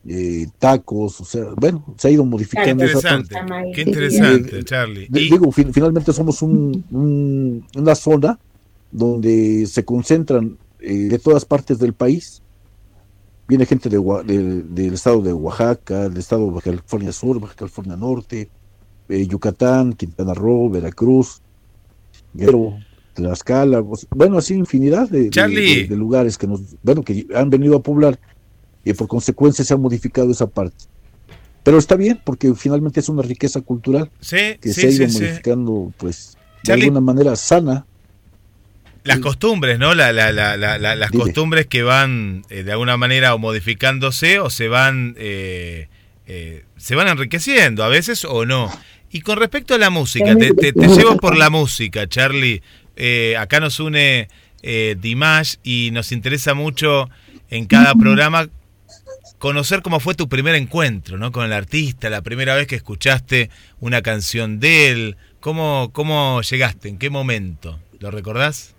eh, 0.07 0.47
tacos, 0.59 1.21
o 1.21 1.25
sea, 1.25 1.45
bueno, 1.55 1.85
se 1.97 2.07
ha 2.07 2.11
ido 2.11 2.23
Qué 2.23 2.29
modificando 2.29 2.83
esa 2.83 3.01
parte. 3.01 3.35
interesante. 3.35 3.71
Qué 3.73 3.81
interesante, 3.81 4.63
Charlie. 4.63 5.03
Y- 5.13 5.29
Digo, 5.29 5.51
fin- 5.51 5.73
finalmente 5.73 6.11
somos 6.11 6.41
un- 6.41 6.83
un- 6.91 7.65
una 7.77 7.95
zona 7.95 8.39
donde 8.91 9.65
se 9.67 9.83
concentran 9.85 10.57
eh, 10.85 11.07
de 11.07 11.17
todas 11.19 11.45
partes 11.45 11.79
del 11.79 11.93
país. 11.93 12.41
Viene 13.47 13.65
gente 13.65 13.89
de, 13.89 13.97
Oa- 13.97 14.23
del- 14.23 14.73
estado 14.93 15.21
de 15.21 15.33
Oaxaca, 15.33 16.07
del 16.09 16.17
estado 16.17 16.45
de 16.45 16.51
Baja 16.51 16.63
California 16.71 17.11
Sur, 17.11 17.39
Baja 17.39 17.55
California 17.55 17.95
Norte, 17.97 18.49
eh, 19.09 19.27
Yucatán, 19.27 19.93
Quintana 19.93 20.33
Roo, 20.33 20.69
Veracruz, 20.69 21.41
Guerrero, 22.33 22.77
Tlaxcala, 23.13 23.81
sea, 23.95 24.07
bueno, 24.15 24.37
así 24.37 24.53
infinidad 24.55 25.09
de, 25.09 25.23
de- 25.23 25.29
de- 25.83 25.87
de 25.89 25.95
lugares 25.95 26.37
que 26.37 26.47
nos, 26.47 26.61
bueno, 26.81 27.03
que 27.03 27.27
han 27.35 27.49
venido 27.49 27.75
a 27.75 27.83
poblar 27.83 28.17
y 28.85 28.93
por 28.93 29.07
consecuencia 29.07 29.63
se 29.63 29.73
ha 29.73 29.77
modificado 29.77 30.31
esa 30.31 30.47
parte. 30.47 30.85
Pero 31.63 31.77
está 31.77 31.95
bien, 31.95 32.19
porque 32.25 32.53
finalmente 32.55 32.99
es 32.99 33.07
una 33.09 33.21
riqueza 33.21 33.61
cultural 33.61 34.09
Sí, 34.19 34.35
que 34.59 34.73
sí, 34.73 34.81
se 34.81 34.87
ha 34.87 34.89
ido 34.89 35.09
sí, 35.09 35.13
modificando, 35.19 35.93
pues, 35.97 36.37
de 36.63 36.73
alguna 36.73 37.01
manera 37.01 37.35
sana. 37.35 37.85
Las 39.03 39.19
costumbres, 39.19 39.79
¿no? 39.79 39.93
La- 39.95 40.11
la- 40.13 40.31
la- 40.31 40.55
la- 40.57 40.77
la- 40.77 40.95
las 40.95 41.11
Dime. 41.11 41.23
costumbres 41.23 41.67
que 41.67 41.83
van 41.83 42.43
eh, 42.49 42.63
de 42.63 42.71
alguna 42.71 42.95
manera 42.97 43.33
o 43.35 43.37
modificándose 43.37 44.39
o 44.39 44.49
se 44.49 44.67
van 44.69 45.15
eh, 45.17 45.89
eh, 46.27 46.63
se 46.77 46.95
van 46.95 47.07
enriqueciendo 47.09 47.83
a 47.83 47.89
veces 47.89 48.23
o 48.25 48.45
no. 48.45 48.71
Y 49.11 49.21
con 49.21 49.37
respecto 49.37 49.75
a 49.75 49.77
la 49.77 49.89
música, 49.89 50.35
te, 50.35 50.53
te- 50.53 50.73
te 50.73 50.87
llevo 50.87 51.17
por 51.17 51.37
la 51.37 51.49
música, 51.49 52.07
Charlie. 52.07 52.61
Eh, 52.95 53.35
acá 53.37 53.59
nos 53.59 53.79
une 53.79 54.27
eh, 54.61 54.95
Dimash 54.99 55.55
y 55.63 55.89
nos 55.91 56.11
interesa 56.11 56.53
mucho 56.53 57.09
en 57.49 57.65
cada 57.65 57.93
programa 57.95 58.47
conocer 59.37 59.81
cómo 59.81 59.99
fue 59.99 60.15
tu 60.15 60.29
primer 60.29 60.55
encuentro 60.55 61.17
¿no? 61.17 61.31
con 61.31 61.45
el 61.45 61.51
artista, 61.53 62.09
la 62.09 62.21
primera 62.21 62.55
vez 62.55 62.65
que 62.67 62.75
escuchaste 62.75 63.49
una 63.81 64.01
canción 64.01 64.59
de 64.61 64.89
él, 64.89 65.17
cómo, 65.41 65.89
cómo 65.91 66.41
llegaste, 66.41 66.87
en 66.87 66.97
qué 66.97 67.09
momento, 67.09 67.79
¿lo 67.99 68.09
recordás? 68.09 68.72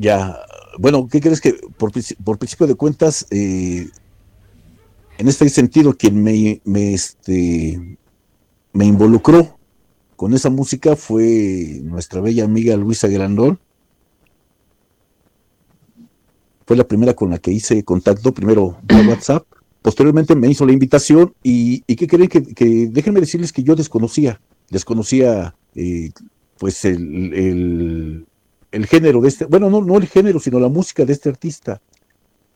Ya, 0.00 0.40
bueno, 0.78 1.06
¿qué 1.08 1.20
crees 1.20 1.42
que 1.42 1.52
por, 1.76 1.92
princi- 1.92 2.16
por 2.24 2.38
principio 2.38 2.66
de 2.66 2.74
cuentas, 2.74 3.26
eh, 3.30 3.90
en 5.18 5.28
este 5.28 5.46
sentido, 5.50 5.94
quien 5.94 6.22
me, 6.22 6.62
me, 6.64 6.94
este, 6.94 7.98
me 8.72 8.86
involucró 8.86 9.58
con 10.16 10.32
esa 10.32 10.48
música 10.48 10.96
fue 10.96 11.80
nuestra 11.82 12.22
bella 12.22 12.44
amiga 12.44 12.76
Luisa 12.76 13.08
Grandón. 13.08 13.58
Fue 16.66 16.76
la 16.78 16.88
primera 16.88 17.12
con 17.12 17.28
la 17.28 17.38
que 17.38 17.52
hice 17.52 17.84
contacto, 17.84 18.32
primero 18.32 18.78
por 18.88 19.06
WhatsApp, 19.06 19.44
posteriormente 19.82 20.34
me 20.34 20.48
hizo 20.48 20.64
la 20.64 20.72
invitación 20.72 21.34
y, 21.42 21.82
y 21.86 21.96
¿qué 21.96 22.06
creen? 22.06 22.28
Que, 22.28 22.88
déjenme 22.90 23.20
decirles 23.20 23.52
que 23.52 23.62
yo 23.64 23.74
desconocía, 23.74 24.40
desconocía 24.70 25.54
eh, 25.74 26.10
pues 26.58 26.86
el, 26.86 28.26
el 28.72 28.86
género 28.86 29.20
de 29.20 29.28
este, 29.28 29.44
bueno, 29.46 29.68
no, 29.70 29.80
no 29.82 29.96
el 29.96 30.06
género, 30.06 30.40
sino 30.40 30.60
la 30.60 30.68
música 30.68 31.04
de 31.04 31.12
este 31.12 31.28
artista. 31.28 31.80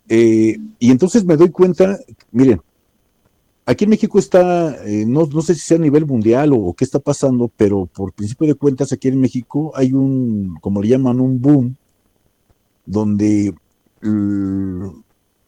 Eh, 0.09 0.59
y 0.79 0.91
entonces 0.91 1.25
me 1.25 1.37
doy 1.37 1.51
cuenta, 1.51 1.99
miren, 2.31 2.61
aquí 3.67 3.85
en 3.85 3.91
México 3.91 4.19
está, 4.19 4.85
eh, 4.87 5.05
no, 5.07 5.27
no 5.27 5.41
sé 5.43 5.55
si 5.55 5.61
sea 5.61 5.79
a 5.79 5.81
nivel 5.81 6.07
mundial 6.07 6.53
o, 6.53 6.57
o 6.57 6.75
qué 6.75 6.85
está 6.85 6.99
pasando, 6.99 7.51
pero 7.57 7.87
por 7.87 8.12
principio 8.12 8.47
de 8.47 8.55
cuentas 8.55 8.93
aquí 8.93 9.09
en 9.09 9.21
México 9.21 9.73
hay 9.75 9.93
un, 9.93 10.57
como 10.61 10.83
le 10.83 10.89
llaman, 10.89 11.21
un 11.21 11.41
boom, 11.41 11.77
donde 12.87 13.55
mm, 14.03 14.87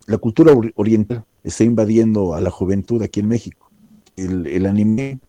la 0.07 0.19
cultura 0.19 0.55
ori- 0.55 0.73
oriental 0.77 1.25
está 1.45 1.65
invadiendo 1.65 2.35
a 2.35 2.41
la 2.41 2.51
juventud 2.51 3.03
aquí 3.03 3.21
en 3.21 3.29
México. 3.29 3.71
El, 4.17 4.47
el 4.47 4.65
anime, 4.65 5.21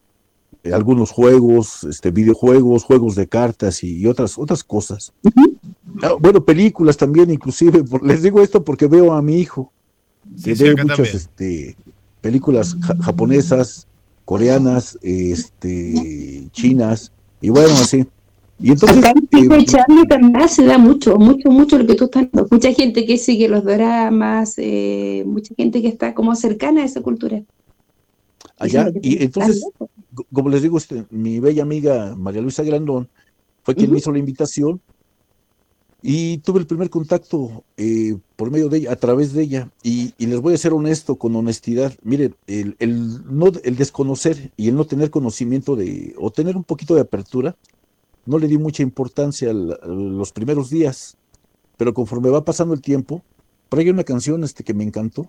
algunos 0.74 1.12
juegos, 1.12 1.84
este, 1.84 2.12
videojuegos, 2.12 2.84
juegos 2.84 3.16
de 3.16 3.28
cartas 3.28 3.84
y, 3.84 3.98
y 3.98 4.08
otras, 4.08 4.38
otras 4.38 4.64
cosas. 4.64 5.14
Ah, 6.02 6.14
bueno, 6.20 6.44
películas 6.44 6.98
también, 6.98 7.30
inclusive. 7.32 7.84
por- 7.84 8.06
les 8.06 8.22
digo 8.22 8.42
esto 8.42 8.64
porque 8.64 8.88
veo 8.88 9.14
a 9.14 9.22
mi 9.22 9.40
hijo. 9.40 9.72
Que 10.44 10.56
sí, 10.56 10.64
ve 10.64 10.76
muchas 10.84 11.14
este, 11.14 11.76
películas 12.22 12.76
ja- 12.82 12.98
japonesas, 13.02 13.88
coreanas, 14.26 14.98
este, 15.02 16.48
chinas, 16.52 17.12
y 17.42 17.50
bueno, 17.50 17.70
así. 17.74 18.06
Y 18.60 18.72
entonces, 18.72 18.98
Acá 18.98 19.14
eh, 19.34 19.48
y 19.60 19.66
Charlie 19.66 20.08
también 20.08 20.50
se 20.50 20.66
da 20.66 20.78
mucho, 20.80 21.16
mucho, 21.18 21.50
mucho 21.52 21.78
lo 21.78 21.86
que 21.86 21.94
tú 21.96 22.06
estás 22.06 22.28
dando. 22.32 22.48
Mucha 22.50 22.74
gente 22.74 23.06
que 23.06 23.18
sigue 23.18 23.48
los 23.48 23.64
dramas, 23.64 24.56
eh, 24.58 25.24
mucha 25.28 25.54
gente 25.56 25.80
que 25.82 25.88
está 25.90 26.14
como 26.16 26.36
cercana 26.36 26.82
a 26.82 26.86
esa 26.86 27.02
cultura. 27.02 27.42
Allá, 28.60 28.92
y 29.02 29.24
entonces, 29.24 29.64
como 30.34 30.50
les 30.50 30.62
digo, 30.62 30.78
este, 30.78 31.06
mi 31.10 31.40
bella 31.40 31.64
amiga 31.64 32.16
María 32.16 32.42
Luisa 32.42 32.64
Grandón 32.64 33.08
fue 33.64 33.76
quien 33.76 33.92
me 33.92 33.98
hizo 33.98 34.12
la 34.12 34.20
invitación 34.20 34.82
y 36.02 36.38
tuve 36.38 36.60
el 36.60 36.68
primer 36.68 36.90
contacto 36.90 37.64
eh, 37.76 38.16
por 38.36 38.50
medio 38.52 38.70
de 38.70 38.78
ella, 38.78 38.92
a 38.92 38.96
través 38.96 39.34
de 39.34 39.44
ella. 39.44 39.72
Y, 39.84 40.14
y 40.18 40.28
les 40.28 40.40
voy 40.40 40.54
a 40.54 40.58
ser 40.58 40.74
honesto, 40.74 41.16
con 41.18 41.36
honestidad. 41.36 41.94
Miren, 42.04 42.36
el, 42.46 42.76
el, 42.80 43.26
no, 43.26 43.48
el 43.64 43.76
desconocer 43.76 44.52
y 44.56 44.70
el 44.70 44.76
no 44.76 44.86
tener 44.86 45.10
conocimiento 45.10 45.76
de, 45.76 46.14
o 46.18 46.32
tener 46.32 46.56
un 46.56 46.64
poquito 46.64 46.96
de 46.96 47.02
apertura, 47.02 47.56
no 48.26 48.38
le 48.38 48.48
di 48.48 48.58
mucha 48.58 48.84
importancia 48.84 49.50
al- 49.50 49.80
a 49.82 49.88
los 49.88 50.32
primeros 50.32 50.70
días. 50.70 51.18
Pero 51.78 51.94
conforme 51.94 52.30
va 52.30 52.46
pasando 52.46 52.74
el 52.74 52.82
tiempo, 52.82 53.22
por 53.68 53.80
ahí 53.80 53.86
hay 53.86 53.92
una 53.92 54.04
canción 54.04 54.44
este, 54.44 54.64
que 54.64 54.74
me 54.74 54.84
encantó. 54.84 55.28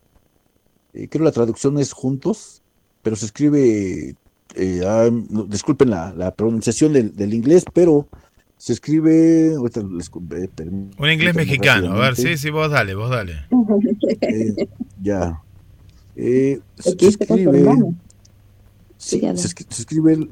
Eh, 0.93 1.09
creo 1.09 1.25
la 1.25 1.33
traducción 1.33 1.79
es 1.79 1.93
Juntos, 1.93 2.63
pero 3.03 3.17
se 3.17 3.27
escribe 3.27 4.15
eh, 4.55 4.83
ah, 4.87 5.09
no, 5.31 5.45
disculpen 5.45 5.91
la, 5.91 6.13
la 6.15 6.35
pronunciación 6.35 6.93
del, 6.93 7.15
del 7.15 7.35
inglés, 7.35 7.65
pero 7.73 8.09
se 8.57 8.73
escribe. 8.73 9.55
ahorita 9.57 9.83
les- 9.83 10.09
eh, 10.09 10.49
permítanme 10.55 10.91
Un 10.99 11.11
inglés 11.11 11.35
mexicano. 11.35 11.93
A 11.93 12.01
ver, 12.01 12.17
sí, 12.17 12.37
sí, 12.37 12.51
vos 12.51 12.71
dale, 12.71 12.95
vos 12.95 13.11
dale. 13.11 13.35
Eh, 14.23 14.69
ya. 15.03 15.41
Eh, 16.17 16.61
se, 16.79 16.91
Aquí 16.91 17.13
se 17.13 17.23
escribe. 17.25 17.65
sí, 18.97 19.21
se, 19.21 19.27
escri- 19.33 19.67
se 19.69 19.83
escribe 19.83 20.13
el. 20.15 20.31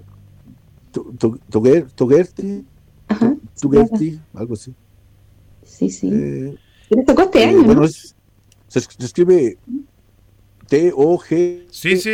to- 0.90 1.12
to- 1.18 1.38
Toguer- 1.50 1.86
Togerti, 1.94 2.64
Ajá. 3.08 3.36
Tugerti, 3.60 4.18
algo 4.34 4.54
así. 4.54 4.74
Sí, 5.64 5.90
sí. 5.90 6.10
Eh, 6.12 6.56
tocó 7.06 7.22
este 7.22 7.42
eh, 7.42 7.46
año, 7.46 7.62
bueno, 7.64 7.80
¿no? 7.82 7.86
es- 7.86 8.16
se, 8.66 8.78
es- 8.80 8.88
se 8.98 9.04
escribe 9.04 9.58
Sí, 11.70 11.96
sí. 11.96 12.10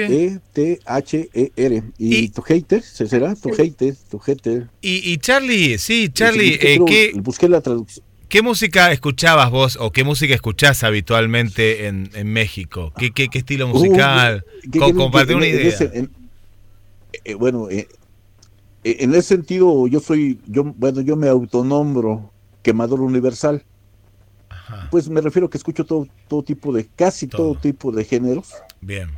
T-O-G-E-T-H-E-R. 0.53 1.83
Y, 1.99 2.17
Y- 2.17 2.29
tu 2.29 2.43
hater, 2.43 2.83
¿se 2.83 3.07
será? 3.09 3.35
Tu 3.35 3.51
hater, 3.51 3.95
tu 4.11 4.19
hater. 4.19 4.69
Y, 4.81 5.13
y 5.13 5.19
Charlie, 5.19 5.79
sí, 5.79 6.09
Charlie, 6.13 6.59
eh, 6.61 6.79
¿qué, 6.87 7.13
Busqué 7.17 7.49
la 7.49 7.61
traducción. 7.61 8.05
¿qué 8.29 8.41
música 8.43 8.93
escuchabas 8.93 9.51
vos 9.51 9.77
o 9.81 9.93
qué 9.93 10.05
música 10.05 10.35
escuchás 10.35 10.85
habitualmente 10.85 11.87
en, 11.87 12.11
en 12.15 12.33
México? 12.33 12.93
¿Qué, 12.97 13.11
qué, 13.11 13.29
qué 13.29 13.39
estilo 13.39 13.69
musical? 13.69 14.45
Uh, 14.47 14.79
Co- 14.79 14.87
que- 14.87 14.95
comparte 14.95 15.35
una 15.35 15.47
en 15.47 15.55
idea. 15.55 15.69
ese- 15.69 15.91
en- 15.93 16.11
eh, 17.25 17.35
bueno, 17.35 17.69
eh, 17.71 17.89
en 18.85 19.11
ese 19.11 19.23
sentido, 19.23 19.87
yo 19.87 20.01
soy, 20.01 20.39
yo, 20.47 20.65
bueno, 20.65 21.03
yo 21.03 21.15
me 21.17 21.29
autonombro 21.29 22.33
quemador 22.63 23.01
universal. 23.01 23.63
Ajá, 24.69 24.89
Pues 24.91 25.09
me 25.09 25.21
refiero 25.21 25.49
que 25.51 25.59
escucho 25.59 25.85
todo, 25.85 26.07
todo 26.29 26.43
tipo 26.43 26.73
de, 26.73 26.89
casi 26.95 27.27
todo. 27.27 27.53
Todo. 27.53 27.61
tipo 27.61 27.91
de 27.93 28.05
géneros, 28.05 28.53
bien. 28.81 29.11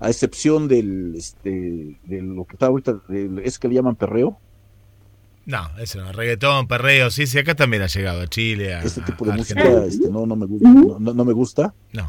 a 0.00 0.08
excepción 0.10 0.68
del, 0.68 1.14
este, 1.16 1.50
de 2.02 2.22
lo 2.22 2.44
que 2.44 2.54
está 2.56 2.66
ahorita, 2.66 3.00
del- 3.08 3.38
es 3.40 3.58
que 3.58 3.68
le 3.68 3.74
llaman 3.74 3.96
perreo, 3.96 4.38
No, 5.44 5.68
eso 5.78 6.00
no, 6.00 6.12
reggaetón, 6.12 6.68
perreo, 6.68 7.10
sí, 7.10 7.26
sí, 7.26 7.36
acá 7.38 7.54
también 7.56 7.82
ha 7.82 7.86
llegado 7.88 8.20
a 8.20 8.26
Chile, 8.28 8.74
a, 8.74 8.82
este 8.82 9.00
tipo 9.02 9.24
de 9.24 9.32
a 9.32 9.34
música, 9.36 9.84
este, 9.86 10.08
no, 10.10 10.24
no 10.26 10.36
me 10.36 10.46
gusta, 10.46 10.68
no, 10.68 10.98
no- 11.00 11.14
no 11.14 11.24
me 11.24 11.32
gusta. 11.32 11.74
No, 11.92 12.08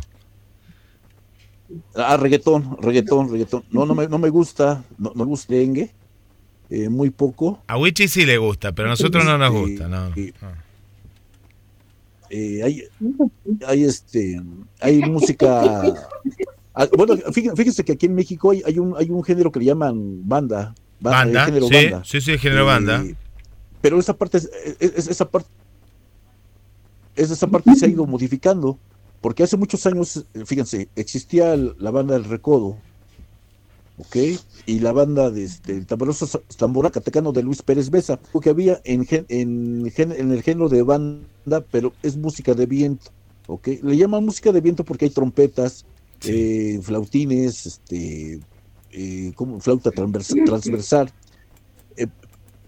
Ah, 1.95 2.17
reggaetón, 2.17 2.77
reggaetón, 2.81 3.31
reggaetón. 3.31 3.63
No, 3.71 3.85
no 3.85 3.95
me, 3.95 4.07
no 4.07 4.19
me 4.19 4.29
gusta, 4.29 4.83
no, 4.97 5.11
no 5.15 5.23
me 5.23 5.29
gusta 5.29 5.53
dengue, 5.55 5.91
eh, 6.69 6.89
muy 6.89 7.09
poco. 7.09 7.63
a 7.67 7.77
Wichi 7.77 8.07
sí 8.07 8.25
le 8.25 8.37
gusta, 8.37 8.73
pero 8.73 8.89
a 8.89 8.91
nosotros 8.91 9.25
no 9.25 9.37
nos 9.37 9.51
Sí, 9.53 9.59
gusta, 9.59 9.87
no. 9.87 10.09
no. 10.09 10.62
Eh, 12.35 12.63
hay, 12.63 12.83
hay 13.67 13.83
este, 13.83 14.41
hay 14.79 15.01
música. 15.01 15.83
ah, 16.73 16.87
bueno, 16.97 17.15
fíjense, 17.31 17.85
que 17.85 17.91
aquí 17.91 18.07
en 18.07 18.15
México 18.15 18.49
hay, 18.49 18.63
hay 18.65 18.79
un, 18.79 18.95
hay 18.97 19.11
un 19.11 19.23
género 19.23 19.51
que 19.51 19.59
le 19.59 19.65
llaman 19.65 20.27
banda, 20.27 20.73
ba- 20.99 21.11
eh, 21.11 21.13
Banda, 21.25 21.45
género 21.45 21.67
sí, 21.67 21.73
banda. 21.75 22.01
sí, 22.03 22.21
sí, 22.21 22.37
género 22.39 22.63
Eh, 22.63 22.65
banda. 22.65 23.05
Pero 23.81 23.99
esa 23.99 24.17
parte, 24.17 24.37
es- 24.39 24.49
es- 24.79 25.07
esa 25.09 25.29
parte, 25.29 25.47
es- 27.15 27.29
esa 27.29 27.45
parte 27.45 27.75
se 27.75 27.85
ha 27.85 27.89
ido 27.89 28.07
modificando, 28.07 28.79
porque 29.21 29.43
hace 29.43 29.55
muchos 29.55 29.85
años, 29.85 30.25
eh, 30.33 30.43
fíjense, 30.43 30.89
existía 30.95 31.55
la 31.55 31.91
banda 31.91 32.15
del 32.15 32.23
Recodo, 32.23 32.77
¿ok? 33.95 34.15
Y 34.65 34.79
la 34.79 34.91
banda 34.93 35.29
de 35.31 35.43
este, 35.43 35.73
el 35.73 35.85
tamboroso 35.87 36.27
tambora 36.57 36.89
catecano 36.91 37.31
de 37.31 37.43
Luis 37.43 37.61
Pérez 37.63 37.89
Besa, 37.89 38.19
que 38.41 38.49
había 38.49 38.81
en, 38.85 39.05
gen- 39.05 39.25
en, 39.29 39.91
gen- 39.91 40.11
en 40.13 40.31
el 40.31 40.41
género 40.43 40.69
de 40.69 40.83
banda, 40.83 41.65
pero 41.71 41.97
es 42.01 42.17
música 42.17 42.53
de 42.53 42.65
viento, 42.65 43.11
¿ok? 43.45 43.67
Le 43.83 43.97
llaman 43.97 44.25
música 44.25 44.51
de 44.51 44.61
viento 44.61 44.85
porque 44.85 45.05
hay 45.05 45.11
trompetas, 45.11 45.85
Sí. 46.21 46.29
eh, 46.29 46.79
flautines, 46.81 47.65
este, 47.65 48.41
eh, 48.89 49.33
como 49.35 49.59
flauta 49.59 49.91
transversal, 49.91 50.41
transversal. 50.43 51.13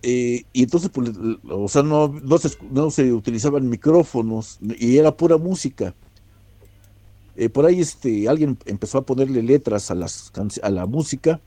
eh, 0.02 0.44
y 0.54 0.64
entonces, 0.64 0.92
pues, 0.94 1.12
o 1.50 1.68
sea, 1.68 1.82
no, 1.84 2.10
no, 2.10 2.38
se, 2.38 2.50
no 2.62 2.92
se 2.92 3.12
utilizaban 3.14 3.68
micrófonos 3.70 4.58
y 4.62 4.98
era 4.98 5.16
pura 5.16 5.38
música. 5.38 5.96
Eh, 7.38 7.50
por 7.50 7.66
ahí 7.66 7.82
este, 7.82 8.30
alguien 8.30 8.58
empezó 8.66 8.98
a 8.98 9.06
ponerle 9.06 9.44
letras 9.44 9.92
a, 9.92 9.96
las, 9.96 10.32
a 10.62 10.70
la 10.70 10.86
música 10.86 11.42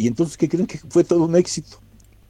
y 0.00 0.06
entonces, 0.06 0.38
¿qué 0.38 0.48
creen 0.48 0.66
que 0.66 0.78
fue 0.78 1.04
todo 1.04 1.24
un 1.24 1.36
éxito? 1.36 1.76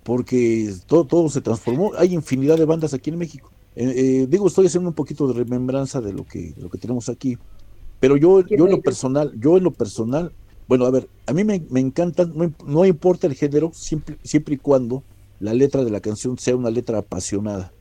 Porque 0.02 0.74
todo, 0.86 1.04
todo 1.04 1.28
se 1.28 1.40
transformó. 1.40 1.92
Hay 1.96 2.14
infinidad 2.14 2.56
de 2.56 2.64
bandas 2.64 2.94
aquí 2.94 3.10
en 3.10 3.18
México. 3.18 3.52
Eh, 3.76 3.92
eh, 3.96 4.26
digo, 4.28 4.48
estoy 4.48 4.66
haciendo 4.66 4.88
un 4.88 4.94
poquito 4.96 5.28
de 5.28 5.34
remembranza 5.34 6.00
de 6.00 6.12
lo 6.12 6.24
que, 6.24 6.52
de 6.52 6.62
lo 6.62 6.68
que 6.68 6.78
tenemos 6.78 7.08
aquí. 7.08 7.38
Pero 8.00 8.16
yo, 8.16 8.44
yo 8.44 8.64
en 8.64 8.72
lo 8.72 8.80
personal, 8.80 9.32
yo 9.38 9.56
en 9.56 9.62
lo 9.62 9.70
personal, 9.70 10.32
bueno, 10.66 10.84
a 10.84 10.90
ver, 10.90 11.08
a 11.26 11.32
mí 11.32 11.44
me, 11.44 11.62
me 11.70 11.78
encantan, 11.78 12.32
no, 12.34 12.52
no 12.66 12.84
importa 12.84 13.28
el 13.28 13.34
género, 13.34 13.70
siempre, 13.72 14.18
siempre 14.24 14.56
y 14.56 14.58
cuando 14.58 15.04
la 15.38 15.54
letra 15.54 15.84
de 15.84 15.90
la 15.90 16.00
canción 16.00 16.38
sea 16.38 16.56
una 16.56 16.70
letra 16.70 16.98
apasionada, 16.98 17.72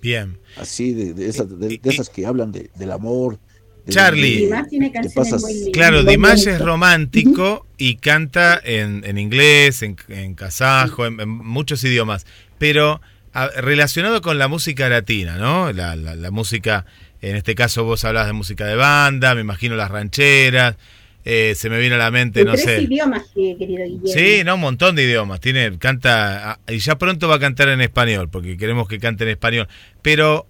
Bien. 0.00 0.36
así 0.56 0.92
de, 0.94 1.14
de 1.14 1.28
esas, 1.28 1.60
de, 1.60 1.80
esas 1.84 2.08
que 2.08 2.26
hablan 2.26 2.50
de, 2.50 2.70
del 2.76 2.90
amor. 2.90 3.38
De- 3.86 3.92
Charlie. 3.92 4.48
tiene 4.70 4.92
canciones 4.92 5.14
pasas- 5.14 5.42
muy 5.42 5.54
lindas. 5.54 5.72
Claro, 5.72 6.02
Muy 6.02 6.12
Dimash 6.12 6.32
bonito. 6.44 6.50
es 6.50 6.58
romántico 6.60 7.66
y 7.78 7.96
canta 7.96 8.60
en, 8.64 9.02
en 9.04 9.18
inglés, 9.18 9.82
en, 9.82 9.96
en 10.08 10.34
kazajo, 10.34 11.06
en, 11.06 11.20
en 11.20 11.28
muchos 11.28 11.82
idiomas, 11.84 12.26
pero 12.58 13.00
a- 13.32 13.48
relacionado 13.56 14.20
con 14.22 14.38
la 14.38 14.48
música 14.48 14.88
latina, 14.88 15.36
¿no? 15.36 15.72
La, 15.72 15.96
la- 15.96 16.14
la 16.14 16.30
música, 16.30 16.86
en 17.20 17.36
este 17.36 17.54
caso 17.54 17.84
vos 17.84 18.04
hablas 18.04 18.26
de 18.26 18.32
música 18.34 18.66
de 18.66 18.76
banda, 18.76 19.34
me 19.34 19.40
imagino 19.40 19.74
las 19.74 19.90
rancheras, 19.90 20.76
eh, 21.24 21.54
se 21.56 21.70
me 21.70 21.78
viene 21.78 21.94
a 21.94 21.98
la 21.98 22.10
mente, 22.10 22.40
De 22.40 22.44
no 22.46 22.52
tres 22.52 22.64
sé. 22.64 22.82
idiomas, 22.82 23.22
eh, 23.36 23.54
querido 23.58 23.84
Guillermo. 23.84 24.06
Sí, 24.12 24.42
no, 24.44 24.56
un 24.56 24.60
montón 24.60 24.96
de 24.96 25.04
idiomas. 25.04 25.40
Tiene, 25.40 25.78
canta, 25.78 26.50
ah, 26.52 26.58
y 26.68 26.78
ya 26.78 26.98
pronto 26.98 27.28
va 27.28 27.36
a 27.36 27.38
cantar 27.38 27.68
en 27.68 27.80
español, 27.80 28.28
porque 28.28 28.56
queremos 28.56 28.88
que 28.88 28.98
cante 28.98 29.22
en 29.24 29.30
español. 29.30 29.68
Pero, 30.02 30.46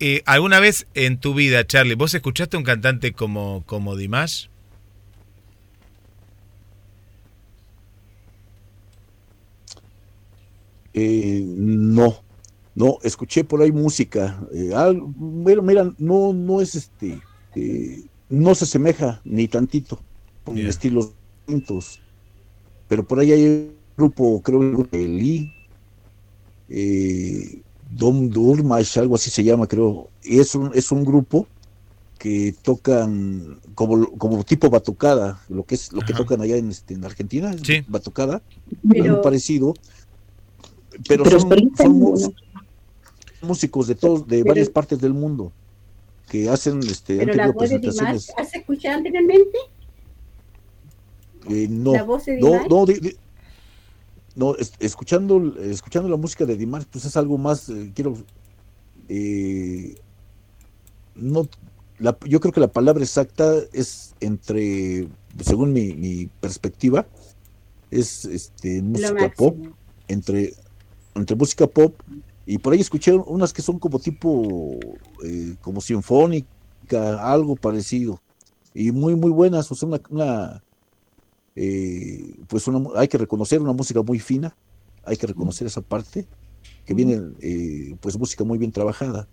eh, 0.00 0.22
¿alguna 0.26 0.60
vez 0.60 0.86
en 0.94 1.18
tu 1.20 1.34
vida, 1.34 1.66
Charlie, 1.66 1.94
vos 1.94 2.14
escuchaste 2.14 2.56
un 2.56 2.64
cantante 2.64 3.14
como, 3.14 3.64
como 3.66 3.96
Dimash? 3.96 4.46
Eh, 10.92 11.42
no, 11.46 12.24
no, 12.74 12.98
escuché 13.02 13.44
por 13.44 13.60
ahí 13.62 13.72
música. 13.72 14.46
eh, 14.52 14.72
al- 14.74 15.02
mira, 15.16 15.62
mira, 15.62 15.94
no, 15.98 16.32
no 16.32 16.60
es 16.60 16.74
este, 16.74 17.22
eh, 17.54 18.06
no 18.28 18.54
se 18.54 18.64
asemeja 18.64 19.20
ni 19.24 19.48
tantito, 19.48 20.06
con 20.44 20.58
estilos 20.58 21.16
distintos. 21.46 22.00
Pero 22.88 23.06
por 23.06 23.20
ahí 23.20 23.32
hay 23.32 23.44
un 23.46 23.84
grupo, 23.96 24.42
creo 24.42 24.88
que 24.90 24.98
Lee, 25.08 25.54
eh, 26.68 27.62
Dom 27.96 28.28
Durmash, 28.30 28.98
algo 28.98 29.14
así 29.14 29.30
se 29.30 29.42
llama, 29.44 29.66
creo. 29.66 30.08
Y 30.22 30.38
es 30.40 30.54
un, 30.54 30.70
es 30.74 30.92
un 30.92 31.04
grupo 31.04 31.46
que 32.18 32.54
tocan 32.62 33.58
como, 33.74 34.10
como 34.18 34.42
tipo 34.44 34.68
batucada, 34.70 35.40
lo 35.48 35.64
que 35.64 35.74
es 35.76 35.92
lo 35.92 36.00
que 36.02 36.12
tocan 36.14 36.40
allá 36.40 36.56
en, 36.56 36.70
este, 36.70 36.94
en 36.94 37.04
Argentina, 37.04 37.52
es 37.52 37.60
Sí. 37.62 37.84
batucada 37.88 38.42
Pero- 38.88 39.04
algo 39.04 39.22
parecido. 39.22 39.74
Pero, 41.08 41.24
Pero 41.24 41.40
son, 41.40 42.32
músicos 43.42 43.86
de 43.86 43.94
todos, 43.94 44.26
de 44.26 44.38
Pero- 44.38 44.48
varias 44.48 44.68
partes 44.70 44.98
del 44.98 45.12
mundo 45.14 45.52
que 46.30 46.48
hacen, 46.48 46.80
este, 46.82 47.12
han 47.14 47.18
Pero 47.20 47.34
la 47.34 47.42
tenido 47.44 47.52
voz 47.52 47.70
de 47.70 47.78
Dimash. 47.78 48.28
¿has 48.36 48.54
escuchado 48.54 48.96
anteriormente? 48.96 49.58
eh, 51.48 51.68
no, 51.70 51.92
la 51.92 52.02
voz 52.02 52.24
de 52.24 52.38
no, 52.40 52.46
Dimash. 52.48 52.68
no, 52.68 52.86
de- 52.86 53.00
de- 53.00 53.16
no, 54.36 54.54
es- 54.56 54.72
escuchando, 54.78 55.54
escuchando 55.60 56.08
la 56.08 56.16
música 56.16 56.44
de 56.44 56.56
Dimash, 56.56 56.84
pues 56.90 57.04
es 57.04 57.16
algo 57.16 57.38
más, 57.38 57.68
eh, 57.68 57.90
quiero, 57.94 58.14
eh, 59.08 59.96
no, 61.14 61.48
la- 61.98 62.16
yo 62.26 62.40
creo 62.40 62.52
que 62.52 62.60
la 62.60 62.68
palabra 62.72 63.02
exacta 63.02 63.54
es 63.72 64.14
entre, 64.20 65.08
según 65.42 65.72
mi, 65.72 65.94
mi 65.94 66.26
perspectiva, 66.40 67.06
es 67.90 68.24
este, 68.26 68.82
música 68.82 69.08
pop, 69.36 69.56
entre, 70.08 70.52
entre 71.14 71.36
música 71.36 71.66
pop 71.66 71.94
y 72.44 72.58
por 72.58 72.72
ahí 72.72 72.80
escuché 72.80 73.14
unas 73.14 73.52
que 73.52 73.62
son 73.62 73.78
como 73.78 73.98
tipo, 73.98 74.78
eh, 75.24 75.56
como 75.62 75.80
sinfónica, 75.80 76.46
algo 77.32 77.56
parecido, 77.56 78.20
y 78.74 78.92
muy, 78.92 79.16
muy 79.16 79.30
buenas, 79.30 79.70
o 79.72 79.74
sea, 79.74 79.88
una, 79.88 80.00
una, 80.10 80.62
eh, 81.56 82.36
pues 82.48 82.66
una, 82.68 82.88
hay 83.00 83.08
que 83.08 83.18
reconocer 83.18 83.60
una 83.60 83.72
música 83.72 84.02
muy 84.02 84.18
fina, 84.20 84.56
hay 85.04 85.16
que 85.16 85.26
reconocer 85.26 85.66
esa 85.66 85.80
parte, 85.82 86.26
que 86.84 86.94
viene, 86.94 87.20
eh, 87.40 87.96
pues 88.00 88.18
música 88.18 88.44
muy 88.44 88.58
bien 88.58 88.72
trabajada. 88.72 89.28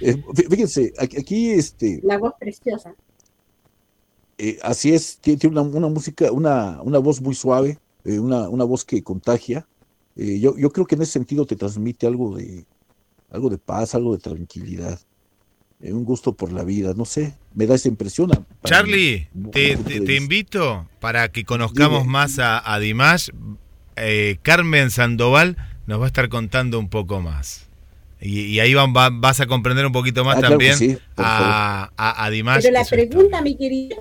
Eh, 0.00 0.16
fí- 0.16 0.48
fíjense, 0.50 0.92
aquí, 0.98 1.50
este, 1.50 2.00
La 2.02 2.18
voz 2.18 2.34
preciosa. 2.38 2.94
eh, 4.38 4.58
así 4.62 4.92
es, 4.92 5.18
tiene, 5.20 5.40
una, 5.48 5.62
una 5.62 5.88
música, 5.88 6.32
una, 6.32 6.80
una 6.82 6.98
voz 6.98 7.20
muy 7.20 7.34
suave, 7.34 7.78
eh, 8.04 8.18
una, 8.18 8.48
una 8.48 8.64
voz 8.64 8.84
que 8.84 9.02
contagia. 9.02 9.66
Eh, 10.16 10.40
yo, 10.40 10.56
yo 10.56 10.70
creo 10.70 10.86
que 10.86 10.94
en 10.96 11.02
ese 11.02 11.12
sentido 11.12 11.46
te 11.46 11.56
transmite 11.56 12.06
algo 12.06 12.36
de, 12.36 12.66
algo 13.30 13.50
de 13.50 13.58
paz, 13.58 13.94
algo 13.94 14.12
de 14.12 14.18
tranquilidad, 14.20 14.98
un 15.82 16.04
gusto 16.04 16.32
por 16.34 16.52
la 16.52 16.62
vida, 16.62 16.92
no 16.94 17.04
sé, 17.04 17.34
me 17.54 17.66
da 17.66 17.74
esa 17.74 17.88
impresión. 17.88 18.30
Charlie, 18.64 19.28
te, 19.52 20.16
invito 20.16 20.86
para 21.00 21.30
que 21.30 21.44
conozcamos 21.44 22.02
Dime. 22.02 22.12
más 22.12 22.38
a, 22.38 22.72
a 22.74 22.78
Dimash. 22.78 23.30
Eh, 23.96 24.38
Carmen 24.42 24.90
Sandoval 24.90 25.56
nos 25.86 26.00
va 26.00 26.04
a 26.04 26.06
estar 26.08 26.28
contando 26.28 26.78
un 26.78 26.88
poco 26.88 27.20
más. 27.20 27.66
Y, 28.20 28.40
y 28.42 28.60
ahí 28.60 28.74
van- 28.74 28.94
va- 28.94 29.08
vas 29.10 29.40
a 29.40 29.46
comprender 29.46 29.86
un 29.86 29.92
poquito 29.92 30.24
más 30.24 30.36
Ah, 30.36 30.40
claro 30.40 30.52
también 30.58 30.76
sí, 30.76 30.98
a, 31.16 31.90
a, 31.96 32.24
a 32.24 32.30
Dimash. 32.30 32.62
Pero 32.62 32.74
la 32.74 32.84
pregunta, 32.84 33.40
mi 33.40 33.56
querido, 33.56 33.96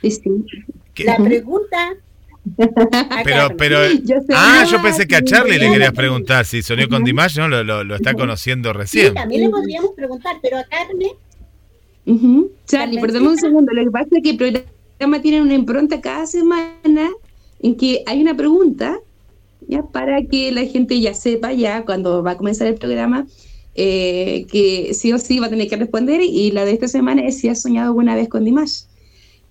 Sí, 0.00 0.10
sí. 0.10 1.04
La 1.04 1.16
pregunta. 1.18 1.94
Pero, 3.24 3.56
pero, 3.56 3.78
Yo 4.04 4.16
ah, 4.34 4.64
yo 4.70 4.82
pensé 4.82 5.06
que 5.06 5.14
a 5.14 5.18
sí, 5.20 5.26
Charlie 5.26 5.58
le 5.58 5.70
querías 5.70 5.92
preguntar 5.92 6.44
si 6.44 6.60
soñó 6.62 6.88
con. 6.88 7.04
Dimash, 7.04 7.38
¿no? 7.38 7.48
Lo, 7.48 7.62
lo- 7.62 7.84
lo 7.84 7.94
está 7.94 8.14
conociendo 8.14 8.70
Sí, 8.72 8.78
recién. 8.78 9.14
también 9.14 9.42
le 9.42 9.48
podríamos 9.50 9.92
preguntar, 9.94 10.36
pero 10.42 10.58
a 10.58 10.64
Carmen, 10.64 11.10
Ujú. 12.06 12.50
Charlie, 12.66 12.96
Carmencita. 12.96 13.00
perdón 13.00 13.26
un 13.28 13.38
segundo. 13.38 13.72
Lo 13.72 13.84
que 13.84 13.90
pasa 13.90 14.08
es 14.10 14.22
que 14.22 14.30
el 14.30 14.36
programa 14.98 15.22
tiene 15.22 15.40
una 15.40 15.54
impronta 15.54 16.00
cada 16.00 16.26
semana 16.26 17.10
en 17.60 17.76
que 17.76 18.02
hay 18.06 18.20
una 18.20 18.36
pregunta 18.36 18.98
ya 19.68 19.82
para 19.84 20.20
que 20.24 20.50
la 20.50 20.64
gente 20.64 21.00
ya 21.00 21.14
sepa 21.14 21.52
ya 21.52 21.84
cuando 21.84 22.22
va 22.24 22.32
a 22.32 22.36
comenzar 22.36 22.66
el 22.66 22.74
programa 22.74 23.24
eh, 23.76 24.46
que 24.50 24.92
sí 24.94 25.12
o 25.12 25.18
sí 25.18 25.38
va 25.38 25.46
a 25.46 25.50
tener 25.50 25.68
que 25.68 25.76
responder 25.76 26.20
y 26.22 26.50
la 26.50 26.64
de 26.64 26.72
esta 26.72 26.88
semana 26.88 27.22
es 27.22 27.38
si 27.38 27.48
has 27.48 27.62
soñado 27.62 27.88
alguna 27.90 28.16
vez 28.16 28.28
con 28.28 28.44
Dimash. 28.44 28.82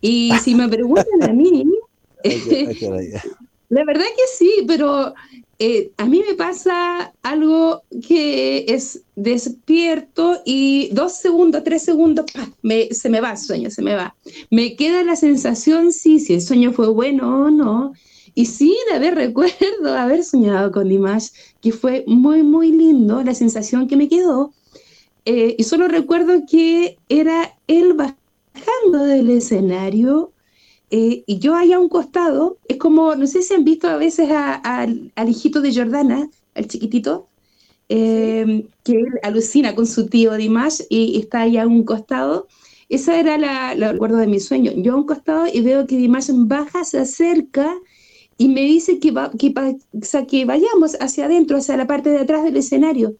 Y 0.01 0.31
si 0.43 0.55
me 0.55 0.67
preguntan 0.67 1.05
a 1.21 1.27
mí, 1.31 1.63
La 3.69 3.85
verdad 3.85 4.03
que 4.03 4.23
sí, 4.37 4.65
pero 4.67 5.13
eh, 5.57 5.91
a 5.97 6.05
mí 6.05 6.21
me 6.27 6.35
pasa 6.35 7.13
algo 7.23 7.83
que 8.05 8.65
es 8.67 9.03
despierto 9.15 10.41
y 10.45 10.89
dos 10.93 11.13
segundos, 11.17 11.63
tres 11.63 11.83
segundos, 11.83 12.25
me- 12.61 12.89
se 12.93 13.09
me 13.09 13.21
va 13.21 13.31
el 13.31 13.37
sueño, 13.37 13.69
se 13.71 13.81
me 13.81 13.95
va. 13.95 14.15
Me 14.49 14.75
queda 14.75 15.03
la 15.03 15.15
sensación, 15.15 15.93
sí, 15.93 16.19
si 16.19 16.33
el 16.33 16.41
sueño 16.41 16.73
fue 16.73 16.89
bueno 16.89 17.45
o 17.45 17.49
no. 17.51 17.93
Y 18.33 18.45
sí, 18.47 18.75
de 18.89 18.95
haber 18.97 19.15
recuerdo 19.15 19.55
haber 19.97 20.23
soñado 20.25 20.71
con 20.71 20.89
Dimash, 20.89 21.29
que 21.61 21.71
fue 21.71 22.03
muy, 22.07 22.43
muy 22.43 22.71
lindo, 22.73 23.23
la 23.23 23.33
sensación 23.35 23.87
que 23.87 23.95
me 23.97 24.09
quedó. 24.09 24.53
Eh, 25.25 25.55
y 25.57 25.63
solo 25.63 25.87
recuerdo 25.87 26.45
que 26.49 26.97
era 27.09 27.57
él 27.67 27.93
bajando 27.93 29.03
del 29.05 29.29
escenario 29.29 30.33
eh, 30.91 31.23
y 31.27 31.39
yo 31.39 31.55
allá 31.55 31.77
a 31.77 31.79
un 31.79 31.89
costado, 31.89 32.59
es 32.67 32.77
como, 32.77 33.15
no 33.15 33.27
sé 33.27 33.41
si 33.43 33.53
han 33.53 33.63
visto 33.65 33.87
a 33.89 33.97
veces 33.97 34.29
a- 34.31 34.55
al- 34.55 35.11
al 35.15 35.29
hijito 35.29 35.61
de 35.61 35.73
Jordana, 35.73 36.29
al 36.55 36.67
chiquitito, 36.67 37.29
eh, 37.89 38.69
que 38.83 38.93
él 38.93 39.07
alucina 39.23 39.75
con 39.75 39.87
su 39.87 40.07
tío 40.07 40.33
Dimash 40.35 40.81
y 40.89 41.19
está 41.19 41.41
allá 41.41 41.63
a 41.63 41.67
un 41.67 41.83
costado. 41.83 42.47
Esa 42.89 43.19
era 43.19 43.37
la, 43.37 43.75
la 43.75 43.91
recuerdo 43.93 44.17
de 44.17 44.27
mi 44.27 44.39
sueño. 44.39 44.71
Yo 44.75 44.93
a 44.93 44.97
un 44.97 45.05
costado 45.05 45.47
y 45.51 45.61
veo 45.61 45.87
que 45.87 45.97
Dimash 45.97 46.29
baja, 46.33 46.83
se 46.83 46.99
acerca 46.99 47.73
y 48.37 48.47
me 48.49 48.61
dice 48.61 48.99
que, 48.99 49.11
va, 49.11 49.31
que, 49.31 49.53
que 50.29 50.45
vayamos 50.45 50.95
hacia 50.99 51.25
adentro, 51.25 51.57
hacia 51.57 51.77
la 51.77 51.87
parte 51.87 52.09
de 52.09 52.19
atrás 52.19 52.43
del 52.43 52.57
escenario. 52.57 53.15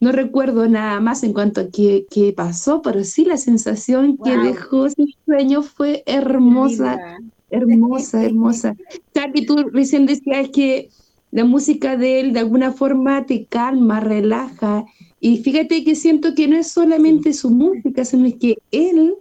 No 0.00 0.12
recuerdo 0.12 0.68
nada 0.68 1.00
más 1.00 1.22
en 1.22 1.32
cuanto 1.32 1.62
a 1.62 1.70
qué, 1.70 2.06
qué 2.10 2.32
pasó, 2.32 2.82
pero 2.82 3.02
sí 3.04 3.24
la 3.24 3.36
sensación 3.38 4.18
que 4.22 4.36
Wow. 4.36 4.44
dejó 4.44 4.86
ese 4.86 5.04
sueño 5.24 5.62
fue 5.62 6.02
hermosa. 6.06 7.18
Hermosa, 7.48 8.22
hermosa. 8.24 8.74
Charlie, 9.14 9.46
tú 9.46 9.56
recién 9.72 10.04
decías 10.06 10.50
que 10.50 10.90
la 11.30 11.44
música 11.44 11.96
de 11.96 12.20
él 12.20 12.32
de 12.32 12.40
alguna 12.40 12.72
forma 12.72 13.24
te 13.26 13.46
calma, 13.46 14.00
relaja. 14.00 14.84
Y 15.20 15.38
fíjate 15.38 15.82
que 15.84 15.94
siento 15.94 16.34
que 16.34 16.46
no 16.48 16.56
es 16.56 16.68
solamente 16.68 17.32
su 17.32 17.50
música, 17.50 18.04
sino 18.04 18.28
que 18.38 18.56
él, 18.70 19.14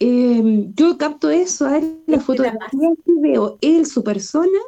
eh, 0.00 0.68
yo 0.74 0.98
capto 0.98 1.30
eso, 1.30 1.66
a 1.66 1.78
él, 1.78 2.02
que 2.06 2.12
la 2.12 2.20
fotografía 2.20 2.90
que 3.04 3.12
veo, 3.20 3.58
él, 3.60 3.86
su 3.86 4.04
persona, 4.04 4.58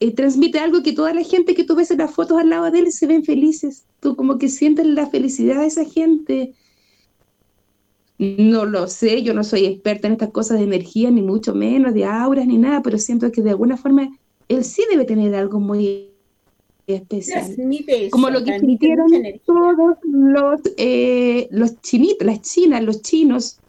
eh, 0.00 0.14
transmite 0.14 0.58
algo 0.58 0.82
que 0.82 0.92
toda 0.92 1.12
la 1.12 1.22
gente 1.22 1.54
que 1.54 1.64
tú 1.64 1.74
ves 1.74 1.90
en 1.90 1.98
las 1.98 2.12
fotos 2.12 2.38
al 2.38 2.50
lado 2.50 2.70
de 2.70 2.80
él 2.80 2.92
se 2.92 3.06
ven 3.06 3.24
felices. 3.24 3.84
Tú 4.00 4.14
como 4.14 4.38
que 4.38 4.48
sientes 4.48 4.86
la 4.86 5.08
felicidad 5.08 5.60
de 5.60 5.66
esa 5.66 5.84
gente. 5.84 6.54
No 8.18 8.64
lo 8.64 8.88
sé, 8.88 9.22
yo 9.22 9.32
no 9.32 9.44
soy 9.44 9.64
experta 9.66 10.08
en 10.08 10.14
estas 10.14 10.30
cosas 10.30 10.58
de 10.58 10.64
energía, 10.64 11.10
ni 11.10 11.22
mucho 11.22 11.54
menos, 11.54 11.94
de 11.94 12.04
auras, 12.04 12.46
ni 12.46 12.58
nada, 12.58 12.82
pero 12.82 12.98
siento 12.98 13.30
que 13.30 13.42
de 13.42 13.50
alguna 13.50 13.76
forma 13.76 14.08
él 14.48 14.64
sí 14.64 14.82
debe 14.90 15.04
tener 15.04 15.34
algo 15.34 15.60
muy 15.60 16.08
especial. 16.86 17.50
Eso, 17.50 18.10
Como 18.10 18.30
lo 18.30 18.42
que 18.42 18.56
energía. 18.56 18.96
todos 19.44 19.96
los, 20.02 20.60
eh, 20.76 21.48
los 21.50 21.80
chinitos, 21.82 22.26
las 22.26 22.40
chinas, 22.40 22.82
los 22.82 23.02
chinos, 23.02 23.60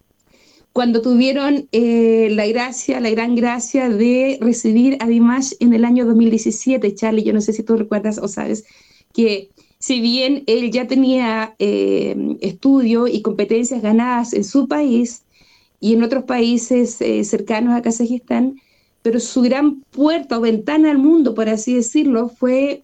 cuando 0.74 1.02
tuvieron 1.02 1.68
eh, 1.72 2.30
la 2.32 2.48
gracia, 2.48 3.00
la 3.00 3.10
gran 3.10 3.36
gracia 3.36 3.90
de 3.90 4.38
recibir 4.40 4.98
a 5.00 5.08
Dimash 5.08 5.54
en 5.60 5.74
el 5.74 5.84
año 5.84 6.06
2017. 6.06 6.94
Charlie, 6.96 7.24
yo 7.24 7.34
no 7.34 7.42
sé 7.42 7.54
si 7.54 7.64
tú 7.64 7.76
recuerdas 7.76 8.20
o 8.20 8.28
sabes 8.28 8.66
que 9.14 9.50
si 9.80 10.02
bien 10.02 10.44
él 10.48 10.72
ya 10.72 10.88
tenía 10.88 11.56
eh, 11.58 12.16
estudio 12.42 13.08
y 13.08 13.22
competencias 13.22 13.82
ganadas 13.82 14.34
en 14.34 14.44
su 14.44 14.68
país 14.68 15.24
y 15.80 15.94
en 15.94 16.04
otros 16.04 16.26
países 16.26 17.00
eh, 17.02 17.24
cercanos 17.24 17.74
a 17.74 17.82
Kazajistán, 17.82 18.60
pero 19.02 19.20
su 19.20 19.42
gran 19.42 19.82
puerta 19.92 20.38
o 20.38 20.42
ventana 20.42 20.92
al 20.92 20.98
mundo, 20.98 21.34
por 21.34 21.48
así 21.48 21.76
decirlo, 21.76 22.30
fue 22.30 22.84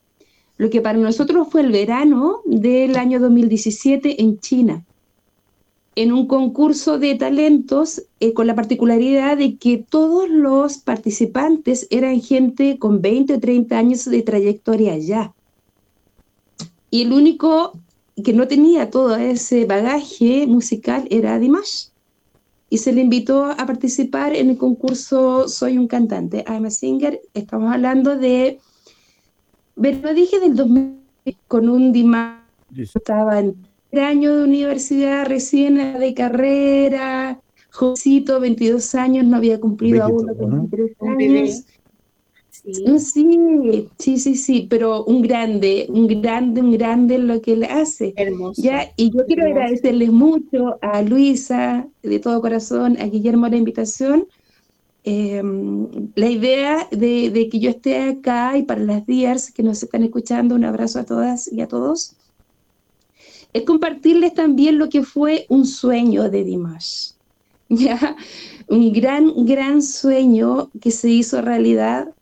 lo 0.57 0.69
que 0.69 0.81
para 0.81 0.97
nosotros 0.97 1.49
fue 1.51 1.61
el 1.61 1.71
verano 1.71 2.39
del 2.45 2.95
año 2.95 3.19
2017 3.19 4.21
en 4.21 4.39
China, 4.39 4.85
en 5.95 6.11
un 6.11 6.27
concurso 6.27 6.99
de 6.99 7.15
talentos 7.15 8.03
eh, 8.19 8.33
con 8.33 8.47
la 8.47 8.55
particularidad 8.55 9.37
de 9.37 9.57
que 9.57 9.77
todos 9.77 10.29
los 10.29 10.77
participantes 10.77 11.87
eran 11.89 12.21
gente 12.21 12.77
con 12.77 13.01
20 13.01 13.35
o 13.35 13.39
30 13.39 13.77
años 13.77 14.05
de 14.05 14.21
trayectoria 14.21 14.97
ya. 14.97 15.33
Y 16.91 17.03
el 17.03 17.13
único 17.13 17.79
que 18.23 18.33
no 18.33 18.47
tenía 18.47 18.89
todo 18.89 19.15
ese 19.15 19.65
bagaje 19.65 20.47
musical 20.47 21.07
era 21.09 21.39
Dimash. 21.39 21.87
Y 22.69 22.79
se 22.79 22.91
le 22.91 23.01
invitó 23.01 23.45
a 23.45 23.65
participar 23.65 24.35
en 24.35 24.49
el 24.49 24.57
concurso 24.57 25.47
Soy 25.47 25.77
un 25.77 25.87
cantante, 25.87 26.43
I'm 26.47 26.65
a 26.65 26.71
singer. 26.71 27.21
Estamos 27.33 27.73
hablando 27.73 28.17
de 28.17 28.59
pero 29.79 30.13
dije 30.13 30.39
del 30.39 30.55
2000 30.55 31.01
con 31.47 31.67
un 31.69 31.91
Dimash, 31.91 32.39
estaba 32.77 33.39
en 33.39 33.64
año 34.01 34.35
de 34.37 34.43
universidad, 34.43 35.25
recién 35.27 35.75
de 35.99 36.13
carrera, 36.13 37.41
jovencito, 37.71 38.39
22 38.39 38.95
años, 38.95 39.25
no 39.25 39.37
había 39.37 39.59
cumplido 39.59 40.03
aún 40.03 40.25
los 40.27 40.37
23 40.37 40.95
Un 40.99 41.17
bebé. 41.17 41.39
años. 41.39 41.65
Sí. 42.49 42.97
Sí, 42.97 43.89
sí, 43.99 44.17
sí, 44.19 44.35
sí, 44.35 44.67
pero 44.69 45.03
un 45.05 45.21
grande, 45.21 45.85
un 45.89 46.07
grande, 46.07 46.61
un 46.61 46.71
grande 46.71 47.15
en 47.15 47.27
lo 47.27 47.41
que 47.41 47.53
él 47.53 47.63
hace. 47.65 48.13
Hermoso. 48.15 48.61
Ya, 48.61 48.91
y 48.97 49.11
yo 49.15 49.25
quiero 49.25 49.43
Hermoso. 49.43 49.59
agradecerles 49.61 50.11
mucho 50.11 50.77
a 50.81 51.01
Luisa, 51.03 51.87
de 52.01 52.19
todo 52.19 52.41
corazón, 52.41 52.97
a 52.99 53.05
Guillermo 53.05 53.47
la 53.49 53.57
invitación. 53.57 54.27
Eh, 55.03 55.43
la 56.15 56.27
idea 56.29 56.87
de, 56.91 57.29
de 57.29 57.49
que 57.49 57.59
yo 57.59 57.69
esté 57.69 57.99
acá 58.09 58.57
y 58.57 58.63
para 58.63 58.81
las 58.81 59.05
días 59.05 59.51
que 59.51 59.61
nos 59.61 59.83
están 59.83 60.03
escuchando, 60.03 60.55
un 60.55 60.65
abrazo 60.65 60.99
a 60.99 61.05
todas 61.05 61.51
y 61.51 61.61
a 61.61 61.67
todos, 61.67 62.15
es 63.55 63.63
compartirles 63.63 64.33
también 64.33 64.77
lo 64.77 64.89
que 64.89 65.01
fue 65.01 65.45
un 65.47 65.65
sueño 65.65 66.29
de 66.29 66.43
Dimash. 66.43 67.11
¿ya? 67.69 68.17
Un 68.67 68.91
gran, 68.91 69.31
gran 69.45 69.81
sueño 69.81 70.69
que 70.81 70.91
se 70.91 71.09
hizo 71.09 71.41
realidad. 71.41 72.13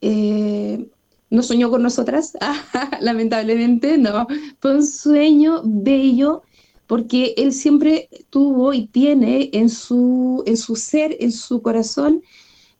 Eh, 0.00 0.84
no 1.30 1.44
soñó 1.44 1.70
con 1.70 1.84
nosotras, 1.84 2.32
lamentablemente, 3.00 3.98
no. 3.98 4.26
Fue 4.58 4.74
un 4.74 4.84
sueño 4.84 5.62
bello 5.64 6.42
porque 6.88 7.34
él 7.36 7.52
siempre 7.52 8.08
tuvo 8.28 8.74
y 8.74 8.88
tiene 8.88 9.48
en 9.52 9.68
su, 9.68 10.42
en 10.44 10.56
su 10.56 10.74
ser, 10.74 11.16
en 11.20 11.30
su 11.30 11.62
corazón, 11.62 12.20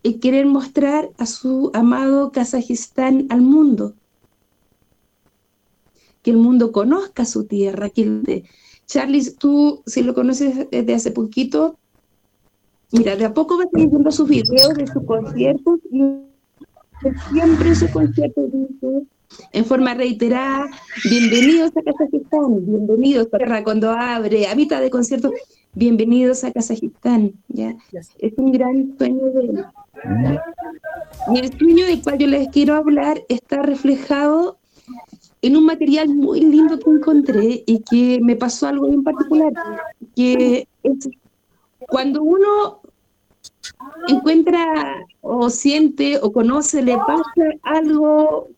el 0.02 0.18
querer 0.18 0.46
mostrar 0.46 1.10
a 1.16 1.26
su 1.26 1.70
amado 1.74 2.32
Kazajistán 2.32 3.28
al 3.30 3.40
mundo. 3.40 3.94
Que 6.22 6.30
el 6.30 6.36
mundo 6.36 6.72
conozca 6.72 7.24
su 7.24 7.44
tierra. 7.44 7.90
Que 7.90 8.44
Charlie, 8.86 9.30
tú, 9.38 9.82
si 9.86 10.02
lo 10.02 10.14
conoces 10.14 10.68
desde 10.70 10.94
hace 10.94 11.10
poquito, 11.10 11.78
mira, 12.92 13.16
de 13.16 13.24
a 13.24 13.34
poco 13.34 13.58
vas 13.58 13.68
viendo 13.72 14.10
sus 14.10 14.28
videos 14.28 14.74
de 14.74 14.86
sus 14.86 15.04
conciertos 15.04 15.80
y 15.90 16.02
siempre 17.32 17.68
en 17.68 17.76
sus 17.76 17.90
conciertos 17.90 18.50
dice 18.52 19.06
en 19.52 19.64
forma 19.64 19.94
reiterada, 19.94 20.66
bienvenidos 21.08 21.70
a 21.76 21.82
Kazajistán, 21.82 22.66
bienvenidos 22.66 23.28
a 23.32 23.64
cuando 23.64 23.90
abre, 23.90 24.46
a 24.46 24.54
mitad 24.54 24.80
de 24.80 24.90
concierto, 24.90 25.32
bienvenidos 25.74 26.44
a 26.44 26.52
Kazajistán, 26.52 27.32
¿ya? 27.48 27.76
Es 28.18 28.32
un 28.36 28.52
gran 28.52 28.94
sueño 28.98 29.24
de 29.30 29.40
él. 29.40 29.64
Y 31.34 31.38
el 31.38 31.58
sueño 31.58 31.86
del 31.86 32.02
cual 32.02 32.18
yo 32.18 32.26
les 32.26 32.48
quiero 32.48 32.74
hablar 32.74 33.22
está 33.28 33.62
reflejado 33.62 34.58
en 35.42 35.56
un 35.56 35.66
material 35.66 36.08
muy 36.08 36.40
lindo 36.40 36.78
que 36.78 36.90
encontré 36.90 37.64
y 37.66 37.80
que 37.80 38.20
me 38.22 38.36
pasó 38.36 38.68
algo 38.68 38.86
en 38.86 39.02
particular, 39.02 39.52
que 40.14 40.68
es 40.84 41.08
cuando 41.88 42.22
uno 42.22 42.80
encuentra 44.08 45.04
o 45.20 45.50
siente 45.50 46.18
o 46.22 46.32
conoce, 46.32 46.82
le 46.82 46.96
pasa 46.96 47.24
algo 47.62 48.48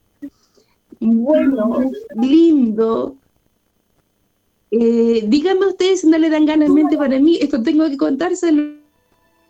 bueno, 1.01 1.91
lindo. 2.17 3.17
Eh, 4.71 5.25
díganme 5.27 5.67
ustedes 5.67 6.03
si 6.03 6.09
no 6.09 6.19
le 6.19 6.29
dan 6.29 6.47
ganas 6.47 6.69
en 6.69 6.75
mente 6.75 6.99
para 6.99 7.19
mí, 7.19 7.39
esto 7.41 7.63
tengo 7.63 7.89
que 7.89 7.97
contárselo. 7.97 8.75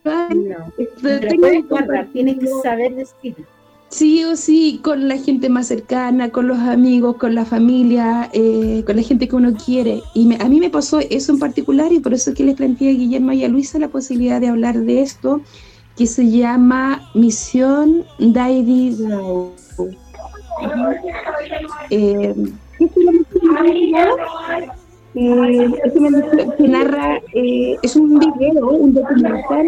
No, 0.05 0.73
tengo 1.03 1.49
que 1.49 1.63
guardar, 1.63 2.09
tienes 2.13 2.39
que 2.39 2.49
saber 2.63 2.95
decir. 2.95 3.35
Sí 3.95 4.25
o 4.25 4.35
sí, 4.35 4.81
con 4.83 5.07
la 5.07 5.19
gente 5.19 5.49
más 5.49 5.69
cercana, 5.69 6.31
con 6.31 6.49
los 6.49 6.59
amigos, 6.59 7.15
con 7.15 7.37
la 7.37 7.45
familia, 7.45 8.29
eh, 8.33 8.83
con 8.85 8.97
la 8.97 9.03
gente 9.03 9.29
que 9.29 9.37
uno 9.37 9.55
quiere. 9.55 10.03
Y 10.15 10.27
me, 10.27 10.35
a 10.35 10.49
mí 10.49 10.59
me 10.59 10.69
pasó 10.69 10.99
eso 10.99 11.31
en 11.31 11.39
particular 11.39 11.93
y 11.93 12.01
por 12.01 12.13
eso 12.13 12.35
que 12.35 12.43
les 12.43 12.57
planteé 12.57 12.91
a 12.91 12.93
Guillermo 12.93 13.31
y 13.31 13.45
a 13.45 13.49
Luisa 13.49 13.79
la 13.79 13.87
posibilidad 13.87 14.41
de 14.41 14.49
hablar 14.49 14.81
de 14.81 15.01
esto, 15.01 15.43
que 15.97 16.09
se 16.09 16.29
llama 16.29 17.09
Misión 17.15 18.05
Daidi 18.19 18.97
eh, 21.91 22.35
eh, 25.15 25.71
que 26.59 26.67
narra, 26.69 27.21
eh, 27.33 27.77
es 27.81 27.95
un 27.95 28.19
video, 28.19 28.71
un 28.71 28.93
documental 28.93 29.67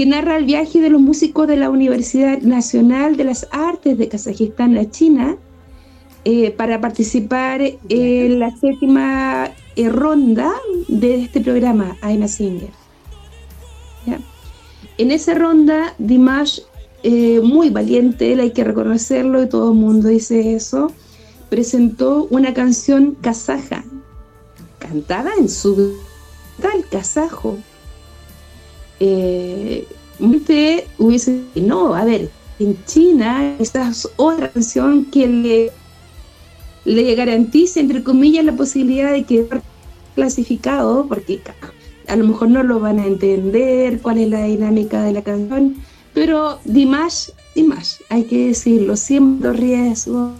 que 0.00 0.06
narra 0.06 0.38
el 0.38 0.46
viaje 0.46 0.80
de 0.80 0.88
los 0.88 1.02
músicos 1.02 1.46
de 1.46 1.58
la 1.58 1.68
Universidad 1.68 2.38
Nacional 2.40 3.18
de 3.18 3.24
las 3.24 3.46
Artes 3.50 3.98
de 3.98 4.08
Kazajistán 4.08 4.78
a 4.78 4.90
China 4.90 5.36
eh, 6.24 6.52
para 6.52 6.80
participar 6.80 7.60
en 7.90 8.38
la 8.38 8.50
séptima 8.56 9.50
ronda 9.76 10.54
de 10.88 11.24
este 11.24 11.42
programa, 11.42 11.98
I'm 12.02 12.22
a 12.22 12.28
Singer. 12.28 12.70
En 14.96 15.10
esa 15.10 15.34
ronda, 15.34 15.92
Dimash 15.98 16.60
eh, 17.02 17.42
muy 17.42 17.68
valiente, 17.68 18.32
él 18.32 18.40
hay 18.40 18.52
que 18.52 18.64
reconocerlo 18.64 19.42
y 19.42 19.50
todo 19.50 19.72
el 19.72 19.78
mundo 19.78 20.08
dice 20.08 20.54
eso, 20.54 20.90
presentó 21.50 22.26
una 22.30 22.54
canción 22.54 23.18
kazaja, 23.20 23.84
cantada 24.78 25.32
en 25.38 25.50
su 25.50 25.92
tal 26.58 26.86
kazajo. 26.90 27.58
Eh, 29.00 29.86
usted 30.18 30.84
hubiese 30.98 31.42
no, 31.54 31.94
a 31.94 32.04
ver, 32.04 32.30
en 32.58 32.76
China 32.84 33.56
es 33.58 33.72
otra 34.16 34.50
canción 34.50 35.06
que 35.06 35.26
le, 35.26 35.72
le 36.84 37.14
garantiza, 37.14 37.80
entre 37.80 38.02
comillas, 38.02 38.44
la 38.44 38.54
posibilidad 38.54 39.12
de 39.12 39.24
quedar 39.24 39.62
clasificado, 40.14 41.06
porque 41.06 41.40
a 42.06 42.16
lo 42.16 42.26
mejor 42.26 42.50
no 42.50 42.62
lo 42.62 42.80
van 42.80 42.98
a 42.98 43.06
entender, 43.06 44.00
cuál 44.02 44.18
es 44.18 44.28
la 44.28 44.44
dinámica 44.44 45.02
de 45.02 45.12
la 45.14 45.22
canción, 45.22 45.76
pero 46.12 46.58
Dimash, 46.64 47.30
Dimash, 47.54 47.94
hay 48.10 48.24
que 48.24 48.48
decirlo, 48.48 48.96
siempre 48.96 49.52
riesgo, 49.54 50.32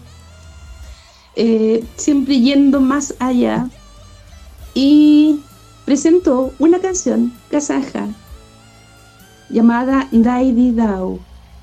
eh, 1.37 1.83
siempre 1.97 2.39
yendo 2.41 2.81
más 2.81 3.15
allá. 3.19 3.71
Y 4.75 5.41
presentó 5.85 6.53
una 6.59 6.79
canción 6.79 7.33
kazaja 7.51 8.09
llamada 9.51 10.09
Daidi 10.11 10.73
Dao. 10.73 11.19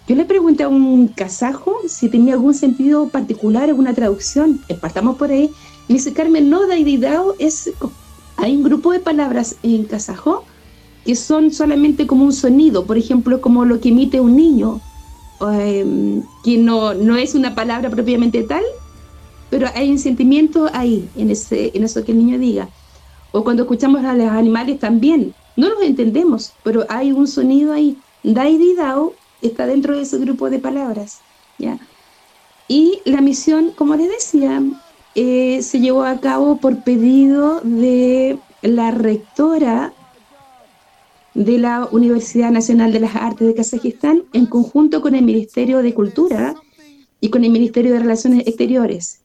Yo 0.07 0.15
le 0.15 0.25
pregunté 0.25 0.63
a 0.63 0.69
un 0.69 1.07
kazajo 1.09 1.75
si 1.87 2.09
tenía 2.09 2.33
algún 2.33 2.53
sentido 2.53 3.09
particular, 3.09 3.63
alguna 3.63 3.93
traducción. 3.93 4.61
Partamos 4.79 5.17
por 5.17 5.31
ahí. 5.31 5.49
Me 5.87 5.95
dice, 5.95 6.13
Carmen, 6.13 6.49
no, 6.49 6.67
Daidi 6.67 6.97
Dao 6.97 7.35
es... 7.39 7.71
Hay 8.37 8.55
un 8.55 8.63
grupo 8.63 8.91
de 8.91 8.99
palabras 8.99 9.55
en 9.63 9.83
kazajo 9.85 10.43
que 11.03 11.15
son 11.15 11.51
solamente 11.51 12.05
como 12.05 12.25
un 12.25 12.33
sonido, 12.33 12.85
por 12.85 12.97
ejemplo, 12.97 13.41
como 13.41 13.65
lo 13.65 13.79
que 13.79 13.89
emite 13.89 14.19
un 14.19 14.35
niño, 14.35 14.81
em, 15.41 16.21
que 16.43 16.57
no, 16.57 16.93
no 16.93 17.15
es 17.15 17.33
una 17.33 17.55
palabra 17.55 17.89
propiamente 17.89 18.43
tal, 18.43 18.63
pero 19.49 19.67
hay 19.73 19.89
un 19.89 19.99
sentimiento 19.99 20.69
ahí, 20.73 21.07
en, 21.15 21.31
ese, 21.31 21.71
en 21.73 21.85
eso 21.85 22.03
que 22.03 22.11
el 22.11 22.17
niño 22.17 22.37
diga. 22.37 22.69
O 23.31 23.43
cuando 23.43 23.63
escuchamos 23.63 24.03
a 24.03 24.13
los 24.13 24.27
animales 24.27 24.79
también, 24.79 25.33
no 25.57 25.69
los 25.69 25.81
entendemos, 25.81 26.53
pero 26.63 26.85
hay 26.87 27.11
un 27.11 27.27
sonido 27.27 27.73
ahí. 27.73 27.97
Daidi 28.23 28.75
Dao 28.75 29.13
está 29.41 29.65
dentro 29.65 29.95
de 29.95 30.03
ese 30.03 30.19
grupo 30.19 30.49
de 30.49 30.59
palabras. 30.59 31.19
¿ya? 31.57 31.79
Y 32.67 33.01
la 33.05 33.21
misión, 33.21 33.71
como 33.75 33.95
les 33.95 34.07
decía, 34.09 34.61
eh, 35.15 35.61
se 35.63 35.79
llevó 35.79 36.03
a 36.03 36.19
cabo 36.19 36.57
por 36.57 36.83
pedido 36.83 37.59
de 37.63 38.37
la 38.61 38.91
rectora 38.91 39.93
de 41.33 41.57
la 41.57 41.87
Universidad 41.91 42.51
Nacional 42.51 42.93
de 42.93 42.99
las 42.99 43.15
Artes 43.15 43.47
de 43.47 43.55
Kazajistán 43.55 44.23
en 44.33 44.45
conjunto 44.45 45.01
con 45.01 45.15
el 45.15 45.25
Ministerio 45.25 45.81
de 45.81 45.93
Cultura 45.93 46.55
y 47.19 47.29
con 47.29 47.43
el 47.43 47.51
Ministerio 47.51 47.93
de 47.93 47.99
Relaciones 47.99 48.45
Exteriores. 48.47 49.21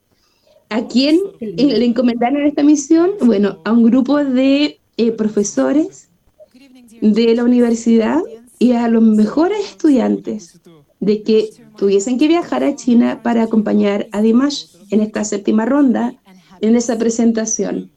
¿A 0.71 0.87
quién 0.87 1.21
le 1.41 1.85
encomendaron 1.85 2.47
esta 2.47 2.63
misión? 2.63 3.11
Bueno, 3.21 3.59
a 3.65 3.73
un 3.73 3.83
grupo 3.83 4.25
de 4.25 4.79
eh, 4.97 5.13
profesores 5.13 6.09
de 7.03 7.35
la 7.35 7.45
universidad 7.45 8.23
y 8.59 8.73
a 8.73 8.89
los 8.89 9.03
mejores 9.03 9.59
estudiantes 9.67 10.61
de 11.01 11.23
que 11.25 11.51
tuviesen 11.77 12.17
que 12.17 12.29
viajar 12.29 12.63
a 12.63 12.77
China 12.77 13.23
para 13.25 13.43
acompañar 13.43 14.07
a 14.13 14.23
Dimash 14.23 14.67
en 14.91 15.01
esta 15.01 15.25
séptima 15.25 15.67
ronda, 15.67 16.15
en 16.61 16.77
esa 16.77 16.97
presentación. 16.97 17.91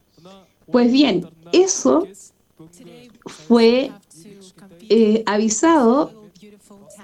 Pues 0.72 0.92
bien, 0.92 1.28
eso 1.52 2.08
fue 3.28 3.92
eh, 4.90 5.24
avisado 5.28 6.32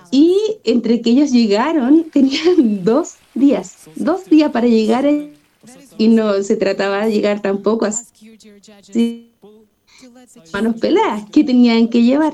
y 0.10 0.36
entre 0.64 1.02
que 1.02 1.12
ellos 1.12 1.32
llegaron 1.32 2.06
tenían 2.12 2.84
dos 2.84 3.18
días, 3.36 3.88
dos 3.96 4.26
días 4.26 4.52
para 4.52 4.66
llegar 4.66 5.06
y 6.00 6.08
no 6.08 6.42
se 6.42 6.56
trataba 6.56 7.06
de 7.06 7.12
llegar 7.12 7.44
tampoco 7.44 7.86
así 7.86 9.31
manos 10.54 10.76
peladas, 10.80 11.30
que 11.32 11.44
tenían 11.44 11.88
que 11.88 12.04
llevar? 12.04 12.34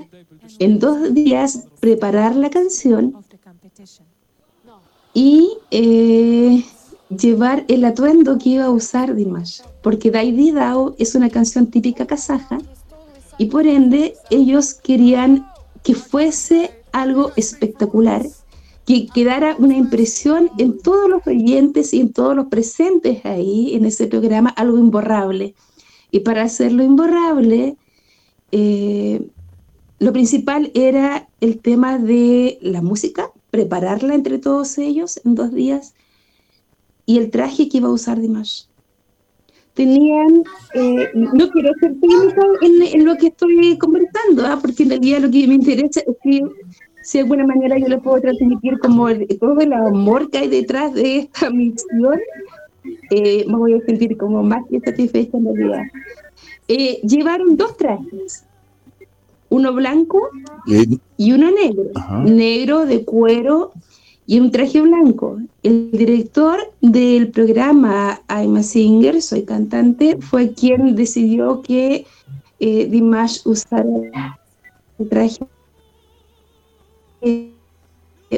En 0.60 0.80
dos 0.80 1.14
días 1.14 1.68
preparar 1.80 2.36
la 2.36 2.50
canción 2.50 3.14
y 5.14 5.58
eh, 5.72 6.64
llevar 7.10 7.66
el 7.68 7.86
atuendo 7.86 8.38
que 8.38 8.50
iba 8.50 8.66
a 8.66 8.70
usar 8.70 9.16
Dimash, 9.16 9.62
porque 9.82 10.12
Daidi 10.12 10.52
Dao 10.52 10.96
es 10.98 11.16
una 11.16 11.30
canción 11.30 11.68
típica 11.68 12.06
kazaja 12.06 12.60
y 13.38 13.46
por 13.46 13.68
ende 13.68 14.16
ellos 14.30 14.74
querían 14.74 15.48
que 15.84 15.96
fuese 15.96 16.72
algo 16.92 17.32
espectacular, 17.36 18.26
que 18.86 19.08
quedara 19.08 19.56
una 19.60 19.78
impresión 19.78 20.50
en 20.58 20.80
todos 20.80 21.10
los 21.10 21.26
oyentes 21.28 21.94
y 21.94 22.02
en 22.02 22.14
todos 22.14 22.36
los 22.36 22.48
presentes 22.48 23.26
ahí 23.26 23.76
en 23.76 23.86
ese 23.86 24.08
programa, 24.08 24.50
algo 24.50 24.78
imborrable. 24.78 25.56
Y 26.18 26.22
para 26.22 26.42
hacerlo 26.42 26.84
imborrable, 26.84 27.78
eh, 28.52 29.22
lo 30.00 30.12
principal 30.14 30.72
era 30.74 31.30
el 31.42 31.60
tema 31.60 32.00
de 32.00 32.58
la 32.60 32.82
música, 32.82 33.30
prepararla 33.52 34.16
entre 34.16 34.40
todos 34.40 34.80
ellos 34.80 35.22
en 35.24 35.36
dos 35.36 35.54
días, 35.54 35.94
y 37.06 37.20
el 37.20 37.30
traje 37.30 37.70
que 37.70 37.78
iba 37.78 37.88
a 37.88 37.92
usar 37.92 38.20
Dimash 38.20 38.64
tenían, 39.76 40.44
eh, 40.74 41.08
no 41.14 41.50
quiero 41.52 41.70
ser 41.82 41.94
técnica 42.02 42.42
en, 42.62 43.06
lo 43.06 43.16
que 43.16 43.28
estoy 43.28 43.78
conversando, 43.78 44.44
¿ah? 44.48 44.58
porque 44.60 44.84
en 44.84 44.90
realidad 44.90 45.20
lo 45.20 45.30
que 45.30 45.48
me 45.48 45.54
interesa 45.54 46.00
es 46.00 46.16
que 46.24 46.42
si 47.04 47.20
de 47.20 47.26
alguna 47.26 47.46
manera 47.46 47.78
yo 47.78 47.88
le 47.88 48.00
puedo 48.00 48.20
transmitir 48.20 48.80
como 48.80 49.08
todo 49.40 49.60
el 49.60 49.72
amor 49.72 50.32
que 50.32 50.40
hay 50.40 50.48
detrás 50.48 50.96
de 50.96 51.20
esta 51.20 51.52
misión, 51.52 52.20
eh, 53.12 53.46
me 53.48 53.58
voy 53.58 53.74
a 53.74 53.82
sentir 53.86 54.18
como 54.18 54.44
más 54.44 54.64
que 54.70 54.80
satisfecha 54.80 55.38
en 55.38 55.46
realidad. 55.46 55.84
eh, 56.68 57.00
llevaron 57.04 57.56
dos 57.58 57.76
trajes, 57.78 58.46
uno 59.50 59.74
blanco 59.74 60.30
y 61.18 61.32
uno 61.32 61.52
negro, 61.52 61.92
Ajá. 61.96 62.24
negro 62.24 62.86
de 62.86 63.06
cuero 63.06 63.72
y 64.26 64.40
un 64.42 64.52
traje 64.52 64.82
blanco. 64.82 65.38
El 65.64 65.90
director 65.92 66.60
del 66.82 67.32
programa 67.32 68.22
I'm 68.30 68.58
a 68.58 68.64
Singer, 68.64 69.22
soy 69.22 69.44
cantante, 69.44 70.18
fue 70.20 70.52
quien 70.54 70.96
decidió 70.96 71.62
que 71.62 72.06
eh, 72.60 72.88
Dimash 72.88 73.40
usara 73.46 74.38
el 75.00 75.10
traje 75.10 75.48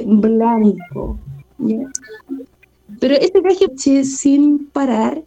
blanco. 0.06 1.18
¿ya? 1.58 1.78
Pero 3.00 3.16
este 3.16 3.42
traje 3.42 3.68
che, 3.76 4.04
sin 4.04 4.68
parar, 4.68 5.22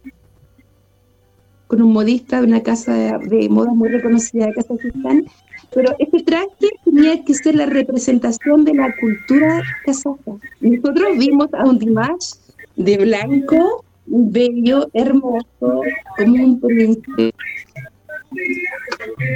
con 1.67 1.81
un 1.81 1.91
modista 1.91 2.39
de 2.39 2.47
una 2.47 2.61
casa 2.61 2.93
de, 2.93 3.17
de 3.29 3.49
moda 3.49 3.73
muy 3.73 3.89
reconocida 3.89 4.45
de 4.45 4.53
Kazajistán, 4.53 5.25
pero 5.73 5.95
este 5.97 6.21
traje 6.23 6.47
tenía 6.85 7.23
que 7.23 7.33
ser 7.33 7.55
la 7.55 7.65
representación 7.65 8.63
de 8.63 8.75
la 8.75 8.95
cultura 8.97 9.63
kazaja. 9.85 10.37
Nosotros 10.61 11.17
vimos 11.17 11.47
a 11.53 11.65
un 11.65 11.79
Dimash 11.79 12.33
de 12.75 12.97
blanco, 12.97 13.83
bello, 14.05 14.87
hermoso, 14.93 15.81
como 16.17 16.43
un 16.43 16.59
príncipe. 16.59 17.33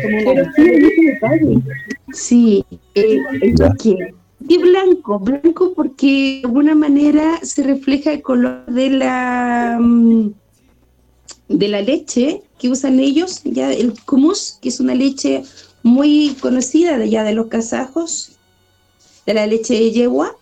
Hay 0.03 0.23
mucho 0.23 0.61
detalle. 1.01 1.59
Sí, 2.13 2.65
eh, 2.95 3.19
toque. 3.55 4.13
Y 4.49 4.57
blanco, 4.59 5.19
blanco 5.19 5.73
porque 5.73 6.39
de 6.41 6.47
alguna 6.47 6.73
manera 6.73 7.39
se 7.43 7.63
refleja 7.63 8.13
el 8.13 8.21
color 8.21 8.65
de 8.67 8.89
la 8.89 9.77
mm, 9.79 10.31
de 11.49 11.67
la 11.67 11.81
leche 11.81 12.43
que 12.59 12.69
usan 12.69 12.99
ellos, 12.99 13.41
ya 13.43 13.71
el 13.71 13.93
kumus, 14.05 14.57
que 14.61 14.69
es 14.69 14.79
una 14.79 14.95
leche 14.95 15.43
muy 15.83 16.35
conocida 16.41 16.97
de 16.97 17.05
allá 17.05 17.23
de 17.23 17.33
los 17.33 17.47
kazajos, 17.47 18.37
de 19.25 19.33
la 19.33 19.47
leche 19.47 19.73
de 19.73 19.91
yegua, 19.91 20.35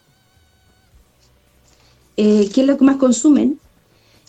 eh, 2.18 2.50
que 2.54 2.62
es 2.62 2.68
lo 2.68 2.78
que 2.78 2.86
más 2.86 2.98
consumen, 2.98 3.60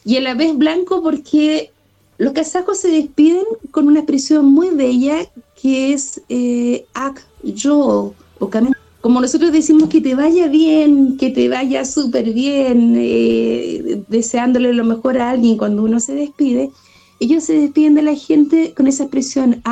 y 0.05 0.17
a 0.17 0.21
la 0.21 0.35
vez 0.35 0.57
blanco 0.57 1.03
porque 1.03 1.73
los 2.19 2.33
kazajos 2.33 2.79
se 2.79 2.89
despiden 2.89 3.45
con 3.71 3.89
una 3.89 4.01
expresión 4.01 4.47
muy 4.47 4.71
bella 4.71 5.17
que 5.61 5.93
es 5.93 6.23
eh, 6.29 6.87
ak 6.95 7.27
yol, 7.43 8.15
o 8.39 8.51
cami- 8.51 8.73
como 9.07 9.21
nosotros 9.21 9.53
decimos 9.53 9.89
que 9.89 10.01
te 10.01 10.17
vaya 10.17 10.49
bien, 10.49 11.17
que 11.17 11.31
te 11.31 11.49
vaya 11.49 11.85
súper 11.85 12.33
bien, 12.33 12.97
eh, 12.99 14.03
deseándole 14.09 14.73
lo 14.73 14.83
mejor 14.83 15.19
a 15.19 15.31
alguien 15.31 15.57
cuando 15.57 15.85
uno 15.85 16.01
se 16.01 16.17
despide, 16.17 16.73
ellos 17.21 17.45
se 17.45 17.53
despiden 17.53 17.95
de 17.95 18.03
la 18.03 18.17
gente 18.17 18.75
con 18.77 18.89
esa 18.89 19.05
expresión 19.05 19.63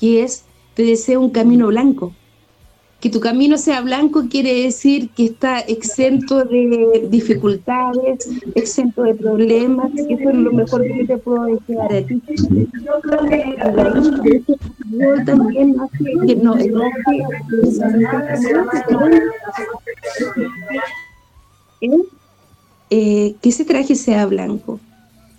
que 0.00 0.22
es 0.22 0.44
te 0.72 0.84
deseo 0.84 1.20
un 1.20 1.28
camino 1.28 1.66
blanco. 1.66 2.14
Que 3.00 3.10
tu 3.10 3.20
camino 3.20 3.56
sea 3.58 3.80
blanco 3.80 4.24
quiere 4.28 4.62
decir 4.62 5.10
que 5.10 5.26
está 5.26 5.60
exento 5.60 6.44
de 6.44 7.06
dificultades, 7.08 8.28
exento 8.56 9.04
de 9.04 9.14
problemas, 9.14 9.92
eso 9.94 10.30
es 10.30 10.34
lo 10.34 10.52
mejor 10.52 10.82
que 10.82 11.04
te 11.06 11.16
puedo 11.18 11.44
desear 11.44 11.94
a 11.94 12.02
ti. 12.04 12.20
Yo 14.90 15.24
también 15.24 15.76
que 16.26 16.36
no, 16.36 16.56
eh, 22.90 23.34
que 23.40 23.48
ese 23.48 23.64
traje 23.64 23.94
sea 23.94 24.26
blanco. 24.26 24.80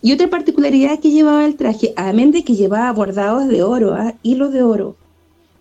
Y 0.02 0.14
otra 0.14 0.30
particularidad 0.30 0.99
que 0.99 1.11
llevaba 1.11 1.45
el 1.45 1.56
traje, 1.56 1.94
además 1.98 2.31
de 2.31 2.44
que 2.44 2.56
llevaba 2.56 2.91
bordados 2.94 3.49
de 3.49 3.64
oro, 3.64 3.94
¿ah? 3.95 4.14
hilos 4.23 4.53
de 4.53 4.64
oro, 4.64 4.95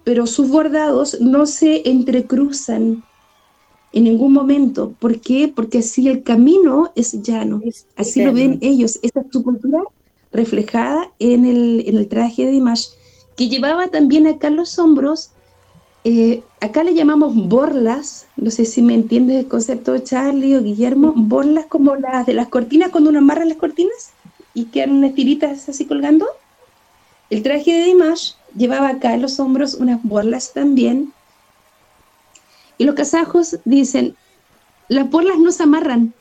pero 0.04 0.26
sus 0.26 0.48
bordados 0.48 1.20
no 1.20 1.46
se 1.46 1.88
entrecruzan 1.88 3.04
en 3.92 4.04
ningún 4.04 4.32
momento. 4.32 4.94
¿Por 4.98 5.20
qué? 5.20 5.52
Porque 5.54 5.78
así 5.78 6.08
el 6.08 6.22
camino 6.22 6.92
es 6.94 7.22
llano. 7.22 7.60
Así 7.96 8.22
lo 8.22 8.32
ven 8.32 8.58
ellos. 8.60 8.98
Esa 9.02 9.20
es 9.20 9.26
su 9.30 9.42
cultura 9.42 9.82
reflejada 10.32 11.10
en 11.18 11.44
el, 11.44 11.84
en 11.86 11.96
el 11.96 12.08
traje 12.08 12.44
de 12.44 12.52
Dimash, 12.52 12.88
que 13.36 13.48
llevaba 13.48 13.88
también 13.88 14.26
acá 14.26 14.48
en 14.48 14.56
los 14.56 14.78
hombros. 14.78 15.30
eh, 16.04 16.42
acá 16.60 16.84
le 16.84 16.94
llamamos 16.94 17.34
borlas, 17.34 18.26
no 18.36 18.50
sé 18.50 18.64
si 18.64 18.82
me 18.82 18.94
entiendes 18.94 19.36
el 19.38 19.48
concepto 19.48 19.98
Charlie 19.98 20.56
o 20.56 20.62
Guillermo, 20.62 21.12
borlas 21.16 21.66
como 21.66 21.96
las 21.96 22.26
de 22.26 22.34
las 22.34 22.48
cortinas, 22.48 22.90
cuando 22.90 23.10
uno 23.10 23.18
amarra 23.18 23.44
las 23.44 23.58
cortinas 23.58 24.12
y 24.54 24.66
quedan 24.66 24.92
unas 24.92 25.14
tiritas 25.14 25.68
así 25.68 25.84
colgando. 25.86 26.26
El 27.30 27.42
traje 27.42 27.72
de 27.72 27.84
Dimash 27.84 28.32
llevaba 28.56 28.88
acá 28.88 29.14
en 29.14 29.22
los 29.22 29.38
hombros 29.40 29.74
unas 29.74 30.02
borlas 30.02 30.52
también. 30.52 31.12
Y 32.76 32.84
los 32.84 32.94
kazajos 32.94 33.58
dicen, 33.64 34.14
las 34.88 35.10
borlas 35.10 35.38
no 35.38 35.50
se 35.52 35.64
amarran, 35.64 36.14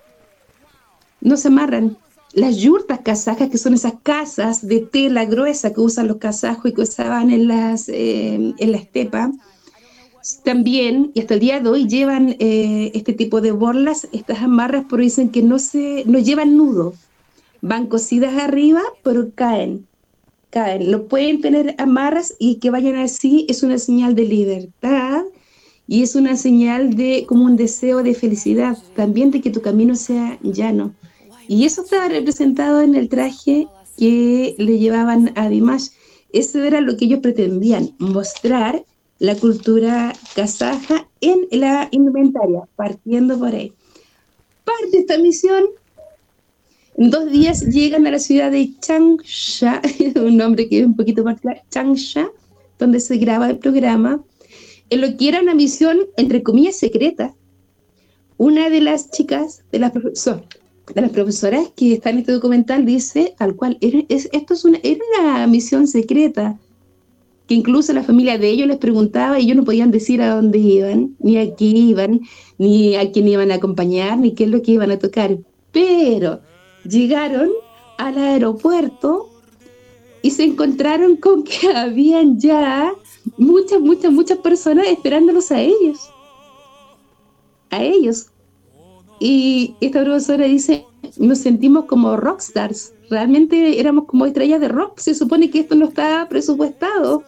no 1.22 1.38
se 1.38 1.48
amarran. 1.48 1.98
Las 2.34 2.58
yurtas 2.58 3.00
kazajas, 3.00 3.50
que 3.50 3.58
son 3.58 3.74
esas 3.74 3.94
casas 4.04 4.68
de 4.68 4.82
tela 4.82 5.26
gruesa 5.26 5.74
que 5.74 5.80
usan 5.80 6.08
los 6.08 6.18
kazajos 6.18 6.72
y 6.72 6.74
que 6.74 6.82
usaban 6.82 7.32
en, 7.32 7.48
las, 7.48 7.90
eh, 7.90 8.54
en 8.58 8.72
la 8.72 8.78
estepa, 8.78 9.32
también, 10.44 11.12
y 11.14 11.22
hasta 11.22 11.36
el 11.36 11.40
día 11.40 11.60
de 11.60 11.70
hoy, 11.70 11.88
llevan 11.88 12.36
eh, 12.40 12.92
este 12.94 13.14
tipo 13.14 13.40
de 13.40 13.52
borlas, 13.52 14.08
estas 14.12 14.42
amarras, 14.42 14.86
pero 14.90 15.02
dicen 15.02 15.30
que 15.30 15.42
no, 15.42 15.58
se, 15.58 16.04
no 16.06 16.20
llevan 16.20 16.58
nudo. 16.58 16.94
Van 17.62 17.88
cosidas 17.88 18.38
arriba, 18.38 18.82
pero 19.04 19.32
caen 19.34 19.87
caen. 20.58 20.92
Lo 20.92 21.08
pueden 21.08 21.42
tener 21.42 21.76
amarras 21.78 22.34
y 22.40 22.56
que 22.56 22.72
vayan 22.72 22.96
así 22.96 23.46
es 23.48 23.62
una 23.62 23.78
señal 23.78 24.16
de 24.16 24.26
libertad 24.26 25.24
y 25.88 26.02
es 26.02 26.16
una 26.16 26.36
señal 26.36 26.96
de 26.96 27.26
como 27.28 27.46
un 27.46 27.56
deseo 27.56 28.02
de 28.02 28.16
felicidad, 28.16 28.76
también 28.96 29.30
de 29.32 29.40
que 29.42 29.52
tu 29.52 29.62
camino 29.62 29.96
sea 29.96 30.40
llano. 30.42 30.94
Y 31.48 31.66
eso 31.66 31.84
estaba 31.84 32.08
representado 32.10 32.82
en 32.82 32.96
el 32.96 33.08
traje 33.08 33.68
que 33.98 34.56
le 34.58 34.80
llevaban 34.80 35.32
a 35.36 35.48
Dimash. 35.48 35.90
Eso 36.34 36.64
era 36.64 36.82
lo 36.82 36.98
que 36.98 37.06
ellos 37.06 37.20
pretendían, 37.20 37.96
mostrar 38.00 38.84
la 39.20 39.36
cultura 39.36 40.14
kazaja 40.36 41.08
en 41.22 41.48
la 41.52 41.88
indumentaria, 41.92 42.62
partiendo 42.76 43.40
por 43.40 43.54
ahí. 43.54 43.74
Parte 44.66 44.98
esta 44.98 45.18
misión 45.20 45.66
en 46.98 47.12
dos 47.12 47.32
días 47.32 47.62
llegan 47.62 48.08
a 48.08 48.12
la 48.12 48.20
ciudad 48.20 48.52
de 48.52 48.72
Changsha, 48.80 49.82
un 50.16 50.38
nombre 50.38 50.68
que 50.68 50.80
es 50.80 50.86
un 50.86 50.96
poquito 50.96 51.24
claro, 51.24 51.62
Changsha, 51.70 52.30
donde 52.80 53.00
se 53.00 53.18
graba 53.18 53.50
el 53.50 53.60
programa, 53.60 54.24
en 54.90 55.02
lo 55.02 55.16
que 55.16 55.30
era 55.30 55.42
una 55.42 55.54
misión, 55.54 56.00
entre 56.18 56.44
comillas, 56.44 56.78
secreta. 56.78 57.36
Una 58.38 58.70
de 58.70 58.82
las 58.82 59.12
chicas, 59.12 59.64
de 59.72 59.80
las, 59.80 59.92
profesor, 59.92 60.44
de 60.94 61.02
las 61.02 61.12
profesoras 61.12 61.72
que 61.76 61.94
está 61.94 62.10
en 62.10 62.20
este 62.20 62.32
documental, 62.32 62.86
dice, 62.86 63.36
al 63.40 63.56
cual, 63.56 63.78
es, 63.82 64.30
esto 64.32 64.54
es 64.54 64.66
una, 64.66 64.80
era 64.84 65.00
una 65.20 65.48
misión 65.48 65.88
secreta, 65.88 66.58
que 67.48 67.56
incluso 67.56 67.94
la 67.94 68.04
familia 68.04 68.38
de 68.38 68.50
ellos 68.50 68.68
les 68.68 68.78
preguntaba 68.78 69.40
y 69.40 69.46
ellos 69.46 69.58
no 69.58 69.64
podían 69.66 69.92
decir 69.92 70.22
a 70.22 70.36
dónde 70.36 70.58
iban, 70.58 71.16
ni 71.20 71.38
a 71.38 71.56
qué 71.56 71.66
iban, 71.66 72.22
ni 72.58 72.96
a 72.96 73.12
quién 73.12 73.28
iban 73.28 73.52
a 73.52 73.56
acompañar, 73.56 74.18
ni 74.18 74.34
qué 74.34 74.46
es 74.46 74.50
lo 74.50 74.62
que 74.62 74.74
iban 74.74 74.92
a 74.92 75.00
tocar. 75.00 75.38
Pero 75.72 76.42
llegaron 76.90 77.50
al 77.98 78.18
aeropuerto 78.18 79.30
y 80.22 80.32
se 80.32 80.44
encontraron 80.44 81.18
con 81.18 81.44
que 81.44 81.68
habían 81.76 82.40
ya 82.40 82.94
muchas, 83.38 83.80
muchas, 83.80 84.12
muchas 84.12 84.38
personas 84.40 84.88
esperándolos 84.88 85.52
a 85.52 85.62
ellos. 85.62 86.10
A 87.70 87.84
ellos. 87.84 88.28
Y 89.20 89.76
esta 89.82 90.04
profesora 90.04 90.46
dice, 90.46 90.86
nos 91.18 91.40
sentimos 91.40 91.86
como 91.86 92.18
rockstars. 92.18 92.94
Realmente 93.10 93.80
éramos 93.80 94.06
como 94.06 94.26
estrellas 94.26 94.62
de 94.62 94.68
rock. 94.68 95.00
Se 95.00 95.16
supone 95.16 95.50
que 95.50 95.62
esto 95.62 95.76
no 95.76 95.86
estaba 95.86 96.28
presupuestado, 96.30 97.24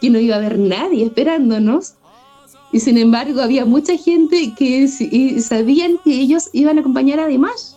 que 0.00 0.10
no 0.10 0.18
iba 0.18 0.36
a 0.36 0.38
haber 0.38 0.58
nadie 0.58 1.04
esperándonos. 1.04 1.94
Y 2.72 2.80
sin 2.80 2.96
embargo 2.96 3.40
había 3.40 3.64
mucha 3.64 3.96
gente 3.96 4.54
que 4.56 4.88
sabían 5.40 5.98
que 6.04 6.12
ellos 6.12 6.48
iban 6.52 6.78
a 6.78 6.80
acompañar 6.80 7.20
a 7.20 7.26
Dimash. 7.26 7.71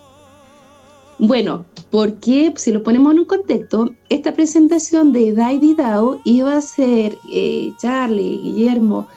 Bueno, 1.17 1.65
porque 1.91 2.53
si 2.57 2.71
lo 2.71 2.83
ponemos 2.83 3.13
en 3.13 3.19
un 3.19 3.25
contexto, 3.25 3.89
esta 4.09 4.33
presentación 4.33 5.13
de 5.13 5.33
Dai 5.33 5.75
Dao 5.75 6.19
iba 6.25 6.57
a 6.57 6.61
ser, 6.61 7.17
eh, 7.31 7.71
Charlie, 7.79 8.37
Guillermo, 8.43 9.07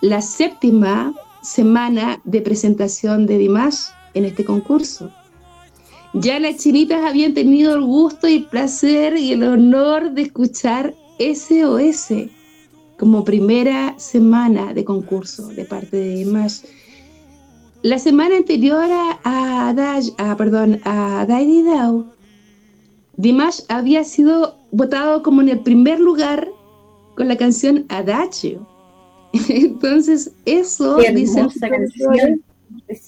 la 0.00 0.22
séptima 0.22 1.12
semana 1.42 2.20
de 2.24 2.40
presentación 2.40 3.26
de 3.26 3.38
Dimash 3.38 3.86
en 4.14 4.24
este 4.24 4.44
concurso. 4.44 5.10
Ya 6.14 6.38
las 6.38 6.58
chinitas 6.58 7.02
habían 7.04 7.34
tenido 7.34 7.74
el 7.74 7.82
gusto 7.82 8.28
y 8.28 8.36
el 8.36 8.44
placer 8.46 9.16
y 9.16 9.32
el 9.32 9.42
honor 9.42 10.12
de 10.12 10.22
escuchar 10.22 10.94
SOS 11.18 12.28
como 12.98 13.24
primera 13.24 13.98
semana 13.98 14.74
de 14.74 14.84
concurso 14.84 15.48
de 15.48 15.64
parte 15.64 15.96
de 15.96 16.16
Dimash. 16.16 16.60
La 17.82 17.98
semana 17.98 18.36
anterior 18.36 18.84
a, 18.84 19.68
a, 19.68 19.74
Dash, 19.74 20.10
a, 20.16 20.36
perdón, 20.36 20.80
a 20.84 21.26
Daddy 21.26 21.62
Dow, 21.62 22.06
Dimash 23.16 23.60
había 23.68 24.04
sido 24.04 24.56
votado 24.70 25.22
como 25.22 25.42
en 25.42 25.48
el 25.48 25.60
primer 25.60 25.98
lugar 25.98 26.48
con 27.16 27.28
la 27.28 27.36
canción 27.36 27.84
Adagio. 27.88 28.66
Entonces, 29.48 30.30
eso 30.44 30.96
dicen 31.14 31.48
canción. 31.60 32.42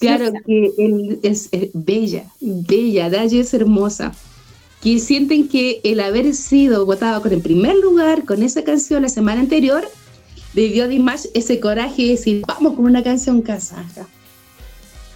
Claro 0.00 0.32
que 0.44 0.72
él 0.76 1.20
es, 1.22 1.48
eh, 1.52 1.70
bella, 1.72 2.24
bella, 2.40 3.06
Adagio 3.06 3.40
es 3.40 3.54
hermosa. 3.54 4.12
Que 4.82 4.98
sienten 4.98 5.48
que 5.48 5.80
el 5.84 6.00
haber 6.00 6.34
sido 6.34 6.84
votado 6.84 7.22
con 7.22 7.32
el 7.32 7.40
primer 7.40 7.76
lugar 7.76 8.24
con 8.24 8.42
esa 8.42 8.64
canción 8.64 9.02
la 9.02 9.08
semana 9.08 9.40
anterior 9.40 9.84
le 10.52 10.68
dio 10.68 10.84
a 10.84 10.88
Dimash 10.88 11.26
ese 11.32 11.58
coraje 11.58 12.02
de 12.02 12.08
decir, 12.10 12.42
vamos 12.46 12.74
con 12.74 12.84
una 12.84 13.02
canción 13.02 13.40
kazaja. 13.40 14.06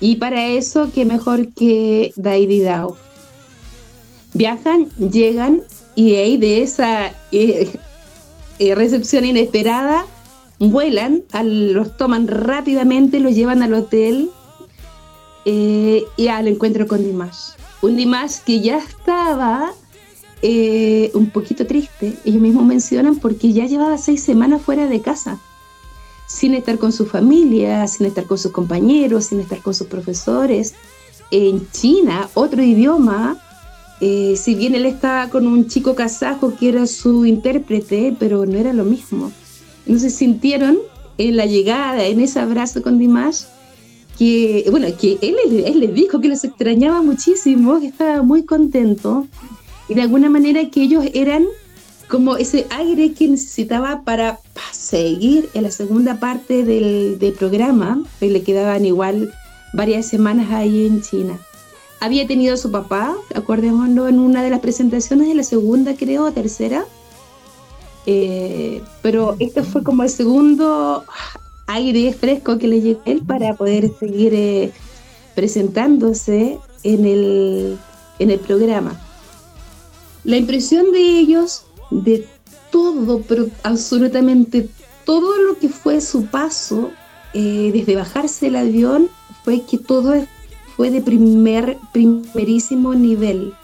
Y 0.01 0.17
para 0.17 0.47
eso, 0.47 0.91
qué 0.95 1.05
mejor 1.05 1.49
que 1.49 2.13
Daidi 2.17 2.61
Dao. 2.61 2.97
Viajan, 4.35 4.89
llegan 4.99 5.63
y 5.95 6.15
ahí 6.15 6.37
de 6.37 6.63
esa 6.63 7.09
eh, 7.33 7.73
eh, 8.61 8.75
recepción 8.77 9.25
inesperada, 9.25 10.07
vuelan, 10.61 11.25
los 11.43 11.97
toman 11.97 12.29
rápidamente, 12.29 13.19
los 13.19 13.35
llevan 13.35 13.63
al 13.63 13.75
hotel 13.75 14.31
eh, 15.45 16.05
y 16.17 16.29
al 16.29 16.47
encuentro 16.47 16.87
con 16.87 17.03
Dimash. 17.03 17.55
Un 17.83 17.97
Dimash 17.97 18.39
que 18.47 18.61
ya 18.61 18.79
estaba 18.79 19.73
un 20.41 21.31
poquito 21.31 21.67
triste, 21.67 22.15
ellos 22.25 22.41
mismos 22.41 22.65
mencionan, 22.65 23.17
porque 23.17 23.53
ya 23.53 23.67
llevaba 23.67 23.99
seis 23.99 24.23
semanas 24.23 24.63
fuera 24.63 24.87
de 24.87 25.01
casa, 25.01 25.41
sin 26.29 26.55
estar 26.55 26.79
con 26.79 26.93
su 26.93 27.07
familia, 27.07 27.87
sin 27.89 28.07
estar 28.07 28.25
con 28.25 28.39
sus 28.39 28.53
compañeros, 28.53 29.25
sin 29.27 29.41
estar 29.41 29.61
con 29.61 29.75
sus 29.75 29.89
profesores. 29.89 30.75
En 31.31 31.69
China, 31.73 32.29
otro 32.35 32.63
idioma, 32.63 33.39
eh, 34.01 34.35
si 34.37 34.55
bien 34.55 34.75
él 34.75 34.87
estaba 34.87 35.31
con 35.31 35.47
un 35.47 35.67
chico 35.67 35.97
kazajo 35.97 36.55
que 36.55 36.69
era 36.69 36.87
su 36.87 37.27
intérprete, 37.27 38.15
pero 38.19 38.47
no 38.47 38.59
era 38.59 38.73
lo 38.73 38.85
mismo. 38.85 39.33
Entonces 39.87 40.15
sintieron 40.15 40.79
en 41.17 41.37
la 41.37 41.47
llegada, 41.47 42.05
en 42.05 42.21
ese 42.21 42.39
abrazo 42.39 42.83
con 42.83 42.99
Dimash, 42.99 43.45
que, 44.19 44.67
bueno, 44.71 44.87
que 45.01 45.19
él, 45.23 45.37
él 45.65 45.81
les 45.81 45.95
dijo 45.95 46.21
que 46.21 46.29
los 46.29 46.45
extrañaba 46.45 47.03
muchísimo, 47.03 47.81
que 47.81 47.87
estaba 47.87 48.23
muy 48.23 48.43
contento 48.43 49.27
y 49.89 49.95
de 49.95 50.03
alguna 50.03 50.29
manera 50.29 50.69
que 50.69 50.83
ellos 50.83 51.05
eran 51.15 51.47
como 52.09 52.37
ese 52.37 52.67
aire 52.71 53.13
que 53.13 53.29
necesitaba 53.29 54.03
para 54.03 54.39
pa, 54.55 54.63
seguir 54.73 55.49
en 55.55 55.63
la 55.65 55.71
segunda 55.71 56.19
parte 56.19 56.65
del, 56.65 57.19
del 57.19 57.33
programa, 57.35 58.03
que 58.19 58.29
le 58.29 58.43
quedaban 58.43 58.85
igual 58.87 59.33
varias 59.73 60.07
semanas 60.07 60.51
ahí 60.51 60.87
en 60.87 61.03
China. 61.03 61.39
Había 62.01 62.27
tenido 62.27 62.55
a 62.55 62.57
su 62.57 62.71
papá, 62.71 63.17
acordémonos, 63.35 64.09
en 64.09 64.21
una 64.21 64.43
de 64.43 64.51
las 64.51 64.61
presentaciones 64.61 65.29
de 65.29 65.35
la 65.35 65.43
segunda, 65.43 65.97
creo, 65.97 66.31
tercera. 66.33 66.85
Eh, 68.07 68.83
pero 69.03 69.37
este 69.39 69.63
fue 69.63 69.83
como 69.83 70.03
el 70.03 70.09
segundo 70.09 71.05
aire 71.67 72.13
fresco 72.15 72.57
que 72.57 72.69
le 72.69 72.81
llegó 72.81 73.03
él 73.05 73.23
para 73.27 73.55
poder 73.55 73.93
seguir 73.99 74.33
eh, 74.35 74.73
presentándose 75.35 76.59
en 76.85 77.05
el, 77.05 77.79
en 78.19 78.31
el 78.31 78.39
programa. 78.39 78.99
La 80.25 80.37
impresión 80.37 80.93
de 80.93 81.01
ellos, 81.01 81.65
de 81.91 82.27
todo, 82.71 83.23
pero 83.29 83.49
absolutamente 83.63 84.69
todo 85.05 85.39
lo 85.39 85.59
que 85.59 85.69
fue 85.69 86.01
su 86.01 86.27
paso, 86.27 86.91
eh, 87.33 87.71
desde 87.73 87.97
bajarse 87.97 88.47
del 88.47 88.57
avión, 88.57 89.09
fue 89.45 89.63
que 89.63 89.79
todo 89.79 90.15
fue 90.77 90.91
de 90.91 91.01
primer, 91.01 91.79
primerísimo 91.93 92.95
nivel. 92.95 93.55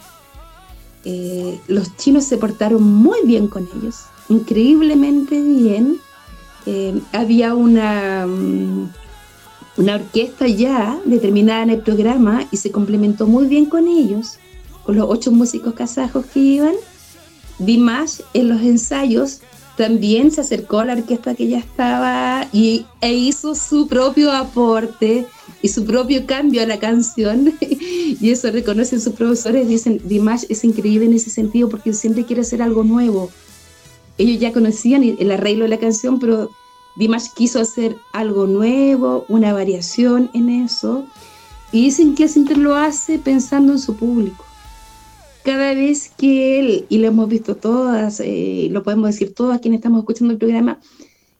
Eh, 1.04 1.60
los 1.68 1.96
chinos 1.96 2.24
se 2.24 2.38
portaron 2.38 2.82
muy 2.82 3.18
bien 3.24 3.46
con 3.46 3.68
ellos, 3.76 4.06
increíblemente 4.28 5.40
bien. 5.40 5.98
Eh, 6.66 6.98
había 7.12 7.54
una, 7.54 8.26
mm, 8.26 8.88
una 9.76 9.94
orquesta 9.96 10.46
ya 10.48 10.98
determinada 11.04 11.62
en 11.62 11.70
el 11.70 11.80
programa 11.80 12.46
y 12.50 12.56
se 12.56 12.70
complementó 12.70 13.26
muy 13.26 13.46
bien 13.46 13.66
con 13.66 13.86
ellos, 13.86 14.38
con 14.84 14.96
los 14.96 15.06
ocho 15.08 15.30
músicos 15.30 15.74
kazajos 15.74 16.24
que 16.26 16.40
iban. 16.40 16.74
Dimash 17.58 18.20
en 18.32 18.48
los 18.48 18.62
ensayos 18.62 19.40
también 19.76 20.30
se 20.30 20.40
acercó 20.40 20.80
a 20.80 20.84
la 20.84 20.92
orquesta 20.92 21.34
que 21.34 21.48
ya 21.48 21.58
estaba 21.58 22.48
y, 22.52 22.86
e 23.00 23.12
hizo 23.12 23.54
su 23.54 23.88
propio 23.88 24.30
aporte 24.32 25.26
y 25.62 25.68
su 25.68 25.84
propio 25.84 26.26
cambio 26.26 26.62
a 26.62 26.66
la 26.66 26.78
canción. 26.78 27.54
y 27.60 28.30
eso 28.30 28.50
reconocen 28.50 29.00
sus 29.00 29.14
profesores, 29.14 29.66
dicen, 29.66 30.00
Dimash 30.04 30.44
es 30.48 30.64
increíble 30.64 31.06
en 31.06 31.14
ese 31.14 31.30
sentido 31.30 31.68
porque 31.68 31.92
siempre 31.92 32.24
quiere 32.24 32.42
hacer 32.42 32.62
algo 32.62 32.84
nuevo. 32.84 33.30
Ellos 34.16 34.38
ya 34.38 34.52
conocían 34.52 35.02
el 35.02 35.30
arreglo 35.32 35.64
de 35.64 35.70
la 35.70 35.78
canción, 35.78 36.20
pero 36.20 36.50
Dimash 36.96 37.30
quiso 37.34 37.60
hacer 37.60 37.96
algo 38.12 38.46
nuevo, 38.46 39.24
una 39.28 39.52
variación 39.52 40.30
en 40.34 40.50
eso. 40.50 41.04
Y 41.72 41.82
dicen 41.86 42.14
que 42.14 42.28
siempre 42.28 42.56
lo 42.56 42.76
hace 42.76 43.18
pensando 43.18 43.72
en 43.72 43.80
su 43.80 43.96
público 43.96 44.44
cada 45.44 45.74
vez 45.74 46.10
que 46.16 46.58
él, 46.58 46.86
y 46.88 46.98
lo 46.98 47.08
hemos 47.08 47.28
visto 47.28 47.54
todas, 47.56 48.18
eh, 48.20 48.68
lo 48.70 48.82
podemos 48.82 49.10
decir 49.10 49.34
todas 49.34 49.60
quienes 49.60 49.78
estamos 49.78 50.00
escuchando 50.00 50.32
el 50.32 50.38
programa, 50.38 50.80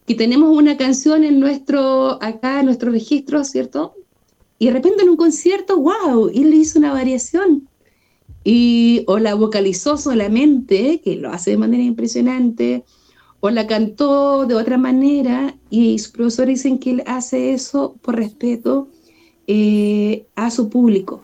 que 0.06 0.14
tenemos 0.14 0.55
una 0.55 0.76
canción 0.76 1.24
en 1.24 1.40
nuestro, 1.40 2.22
acá 2.22 2.60
en 2.60 2.66
nuestro 2.66 2.93
registro, 2.93 3.43
¿cierto? 3.44 3.94
Y 4.59 4.66
de 4.66 4.72
repente 4.72 5.02
en 5.02 5.09
un 5.09 5.16
concierto, 5.16 5.81
wow, 5.81 6.28
él 6.28 6.51
le 6.51 6.56
hizo 6.56 6.78
una 6.78 6.93
variación. 6.93 7.66
Y 8.44 9.05
o 9.06 9.18
la 9.18 9.35
vocalizó 9.35 9.97
solamente, 9.97 11.01
que 11.02 11.16
lo 11.16 11.31
hace 11.31 11.52
de 11.52 11.56
manera 11.56 11.82
impresionante, 11.82 12.85
o 13.40 13.48
la 13.48 13.66
cantó 13.66 14.44
de 14.44 14.55
otra 14.55 14.76
manera, 14.76 15.56
y 15.70 15.98
sus 15.98 16.12
profesores 16.12 16.62
dicen 16.62 16.78
que 16.78 16.90
él 16.90 17.02
hace 17.06 17.55
eso 17.55 17.97
por 18.02 18.16
respeto 18.16 18.89
eh, 19.47 20.26
a 20.35 20.51
su 20.51 20.68
público 20.68 21.22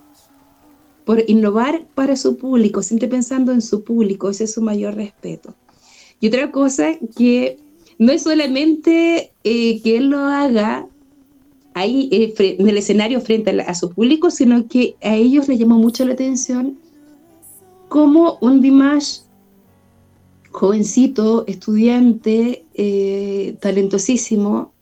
por 1.11 1.25
innovar 1.27 1.89
para 1.97 2.15
su 2.15 2.37
público, 2.37 2.85
siempre 2.85 3.09
pensando 3.09 3.51
en 3.51 3.63
su 3.63 3.83
público, 3.83 4.31
ese 4.31 4.45
es 4.45 4.53
su 4.53 4.63
mayor 4.63 4.95
respeto. 4.95 5.57
Y 6.21 6.29
otra 6.29 6.53
cosa 6.53 6.93
que 7.17 7.59
no 7.99 8.13
es 8.13 8.23
solamente 8.23 9.33
eh, 9.43 9.83
que 9.83 9.97
él 9.97 10.11
lo 10.11 10.21
haga 10.21 10.87
ahí 11.75 12.09
eh, 12.13 12.57
en 12.61 12.69
el 12.69 12.77
escenario 12.77 13.21
frente 13.21 13.51
a, 13.61 13.75
su 13.75 13.91
público, 13.91 14.31
sino 14.31 14.69
que 14.69 14.95
a 15.03 15.17
ellos 15.17 15.49
les 15.49 15.59
llamó 15.59 15.81
mucho 15.81 16.05
la 16.05 16.13
atención 16.13 16.79
como 17.89 18.39
un 18.41 18.61
Dimash 18.61 19.23
jovencito, 20.53 21.45
estudiante, 21.49 22.65
eh, 22.75 23.57
talentosísimo, 23.61 24.73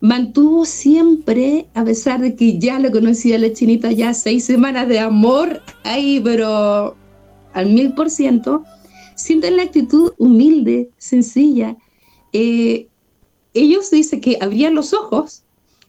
mantuvo 0.00 0.64
siempre, 0.64 1.66
a 1.74 1.84
pesar 1.84 2.20
de 2.20 2.34
que 2.34 2.58
ya 2.58 2.78
lo 2.78 2.90
conocía 2.90 3.38
la 3.38 3.52
chinita, 3.52 3.92
ya 3.92 4.14
seis 4.14 4.44
semanas 4.44 4.88
de 4.88 4.98
amor 4.98 5.62
ahí, 5.84 6.20
pero 6.22 6.96
al 7.52 7.66
mil 7.66 7.94
por 7.94 8.10
ciento, 8.10 8.64
sienten 9.14 9.56
la 9.56 9.64
actitud 9.64 10.12
humilde, 10.18 10.90
sencilla. 10.98 11.76
Eh, 12.32 12.88
ellos 13.54 13.90
dicen 13.90 14.20
que 14.20 14.36
abrían 14.40 14.74
los 14.74 14.92
ojos 14.92 15.42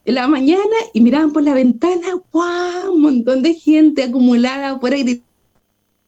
en 0.06 0.16
la 0.16 0.28
mañana 0.28 0.78
y 0.94 1.02
miraban 1.02 1.34
por 1.34 1.44
la 1.44 1.54
ventana, 1.54 2.22
¡wow! 2.32 2.94
Un 2.94 3.02
montón 3.02 3.44
de 3.44 3.54
gente 3.54 4.04
acumulada 4.04 4.80
por 4.80 4.94
ahí 4.94 5.22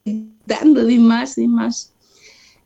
gritando 0.05 0.85
de 0.85 0.99
más 0.99 1.37
y 1.37 1.47
más. 1.47 1.93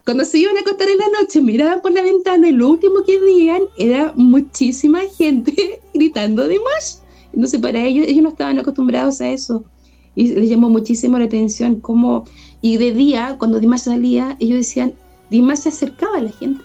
Cuando 0.06 0.26
se 0.26 0.38
iban 0.38 0.58
a 0.58 0.62
acostar 0.62 0.90
en 0.90 0.98
la 0.98 1.22
noche, 1.22 1.42
miraban 1.42 1.82
por 1.82 1.92
la 1.94 2.02
ventana 2.02 2.50
y 2.50 2.52
lo 2.52 2.70
último 2.70 3.04
que 3.06 3.20
veían 3.20 3.62
era 3.78 4.14
muchísima 4.16 5.00
gente 5.18 5.82
gritando 5.94 6.48
de 6.48 6.60
más. 6.60 7.02
Entonces, 7.32 7.60
para 7.62 7.84
ellos, 7.84 8.08
ellos 8.08 8.24
no 8.24 8.30
estaban 8.30 8.60
acostumbrados 8.60 9.22
a 9.22 9.30
eso. 9.30 9.64
Y 10.16 10.28
les 10.28 10.50
llamó 10.50 10.70
muchísimo 10.70 11.18
la 11.18 11.26
atención 11.26 11.80
cómo... 11.80 12.26
Y 12.62 12.78
de 12.78 12.94
día, 12.94 13.36
cuando 13.40 13.60
Dimas 13.60 13.84
salía, 13.84 14.38
ellos 14.40 14.58
decían, 14.58 14.94
Dimas 15.30 15.64
se 15.64 15.70
acercaba 15.70 16.18
a 16.18 16.22
la 16.22 16.32
gente. 16.32 16.64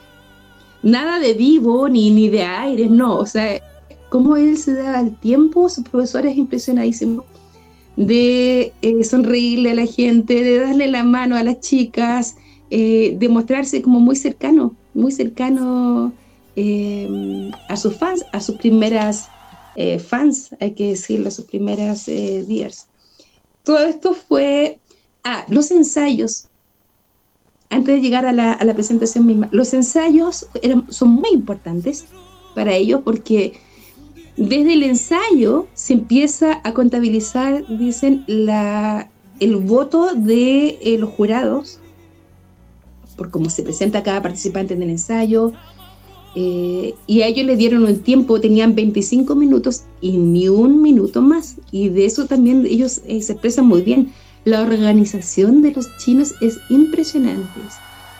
Nada 0.82 1.18
de 1.18 1.34
vivo 1.34 1.88
ni, 1.88 2.10
ni 2.10 2.28
de 2.28 2.42
aire, 2.42 2.86
no. 2.86 3.16
O 3.16 3.26
sea, 3.26 3.60
cómo 4.08 4.36
él 4.36 4.56
se 4.56 4.74
daba 4.74 5.00
el 5.00 5.16
tiempo, 5.16 5.68
su 5.68 5.82
profesor 5.82 6.26
es 6.26 6.36
impresionadísimo, 6.36 7.24
de 7.96 8.72
eh, 8.82 9.04
sonreírle 9.04 9.72
a 9.72 9.74
la 9.74 9.86
gente, 9.86 10.42
de 10.42 10.58
darle 10.60 10.88
la 10.88 11.04
mano 11.04 11.36
a 11.36 11.42
las 11.42 11.60
chicas, 11.60 12.36
eh, 12.70 13.16
de 13.18 13.28
mostrarse 13.28 13.82
como 13.82 14.00
muy 14.00 14.16
cercano, 14.16 14.74
muy 14.94 15.12
cercano 15.12 16.12
eh, 16.56 17.50
a 17.68 17.76
sus 17.76 17.96
fans, 17.96 18.24
a 18.32 18.40
sus 18.40 18.56
primeras 18.56 19.28
eh, 19.76 19.98
fans, 19.98 20.50
hay 20.60 20.72
que 20.72 20.88
decirlo, 20.88 21.28
a 21.28 21.30
sus 21.30 21.44
primeras 21.44 22.06
días. 22.06 22.88
Todo 23.62 23.78
esto 23.80 24.14
fue, 24.14 24.78
ah, 25.24 25.44
los 25.48 25.70
ensayos, 25.70 26.48
antes 27.70 27.96
de 27.96 28.00
llegar 28.00 28.26
a 28.26 28.32
la, 28.32 28.52
a 28.52 28.64
la 28.64 28.74
presentación 28.74 29.26
misma, 29.26 29.48
los 29.52 29.74
ensayos 29.74 30.48
eran, 30.62 30.90
son 30.90 31.10
muy 31.10 31.30
importantes 31.30 32.06
para 32.54 32.74
ellos 32.74 33.02
porque 33.04 33.60
desde 34.38 34.74
el 34.74 34.84
ensayo 34.84 35.66
se 35.74 35.94
empieza 35.94 36.60
a 36.62 36.72
contabilizar, 36.72 37.64
dicen, 37.76 38.24
la, 38.28 39.10
el 39.40 39.56
voto 39.56 40.14
de 40.14 40.78
eh, 40.80 40.96
los 40.98 41.10
jurados, 41.10 41.80
por 43.18 43.30
cómo 43.30 43.50
se 43.50 43.62
presenta 43.62 44.02
cada 44.02 44.22
participante 44.22 44.72
en 44.72 44.82
el 44.82 44.90
ensayo, 44.90 45.52
eh, 46.34 46.94
y 47.06 47.22
a 47.22 47.26
ellos 47.26 47.46
le 47.46 47.56
dieron 47.56 47.84
un 47.84 47.98
tiempo, 47.98 48.40
tenían 48.40 48.74
25 48.74 49.34
minutos 49.34 49.82
y 50.00 50.12
ni 50.18 50.48
un 50.48 50.80
minuto 50.80 51.20
más. 51.20 51.56
Y 51.72 51.88
de 51.88 52.04
eso 52.04 52.26
también 52.26 52.64
ellos 52.64 53.00
eh, 53.06 53.20
se 53.22 53.32
expresan 53.32 53.66
muy 53.66 53.82
bien. 53.82 54.12
La 54.44 54.62
organización 54.62 55.62
de 55.62 55.72
los 55.72 55.88
chinos 55.98 56.34
es 56.40 56.58
impresionante. 56.70 57.60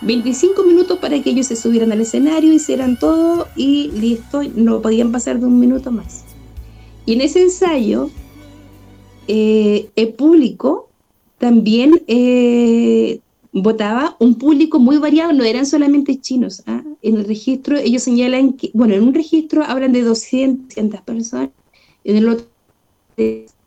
25 0.00 0.62
minutos 0.64 0.98
para 0.98 1.22
que 1.22 1.30
ellos 1.30 1.46
se 1.46 1.56
subieran 1.56 1.92
al 1.92 2.00
escenario, 2.00 2.52
hicieran 2.52 2.98
todo 2.98 3.48
y 3.56 3.90
listo, 3.92 4.42
no 4.54 4.80
podían 4.80 5.12
pasar 5.12 5.40
de 5.40 5.46
un 5.46 5.58
minuto 5.58 5.90
más. 5.90 6.24
Y 7.06 7.14
en 7.14 7.20
ese 7.20 7.42
ensayo, 7.42 8.10
eh, 9.26 9.90
el 9.96 10.08
público 10.14 10.88
también 11.38 12.02
eh, 12.06 13.20
votaba 13.62 14.16
un 14.18 14.34
público 14.36 14.78
muy 14.78 14.98
variado, 14.98 15.32
no 15.32 15.44
eran 15.44 15.66
solamente 15.66 16.20
chinos. 16.20 16.62
¿ah? 16.66 16.82
En 17.02 17.16
el 17.16 17.24
registro, 17.24 17.76
ellos 17.76 18.02
señalan 18.02 18.54
que, 18.54 18.70
bueno, 18.74 18.94
en 18.94 19.02
un 19.02 19.14
registro 19.14 19.62
hablan 19.64 19.92
de 19.92 20.02
200 20.02 21.00
personas, 21.02 21.50
en 22.04 22.16
el 22.16 22.28
otro, 22.28 22.46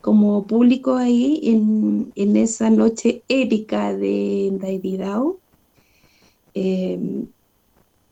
como 0.00 0.46
público 0.46 0.96
ahí, 0.96 1.40
en, 1.44 2.12
en 2.16 2.36
esa 2.36 2.70
noche 2.70 3.22
épica 3.28 3.94
de 3.94 4.50
Daididao. 4.60 5.38
Eh, 6.54 6.98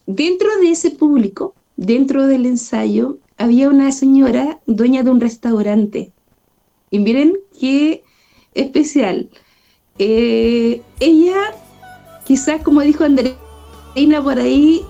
dentro 0.07 0.49
de 0.61 0.71
ese 0.71 0.91
público, 0.93 1.55
dentro 1.77 2.27
del 2.27 2.47
ensayo, 2.47 3.19
había 3.37 3.69
una 3.69 3.91
señora 3.91 4.61
dueña 4.67 5.03
de 5.03 5.11
un 5.11 5.21
restaurante. 5.21 6.13
Y 6.91 6.99
miren 6.99 7.39
qué 7.59 8.03
especial. 8.55 9.29
Eh, 9.99 10.83
ella, 11.01 11.37
quizás 12.31 12.63
como 12.63 12.81
dijo 12.83 13.03
Andreina 13.03 14.23
por 14.23 14.39
ahí, 14.39 14.85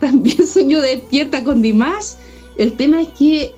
también 0.00 0.44
soñó 0.48 0.80
despierta 0.80 1.44
con 1.44 1.62
Dimash. 1.62 2.14
El 2.58 2.72
tema 2.72 3.02
es 3.02 3.08
que 3.10 3.54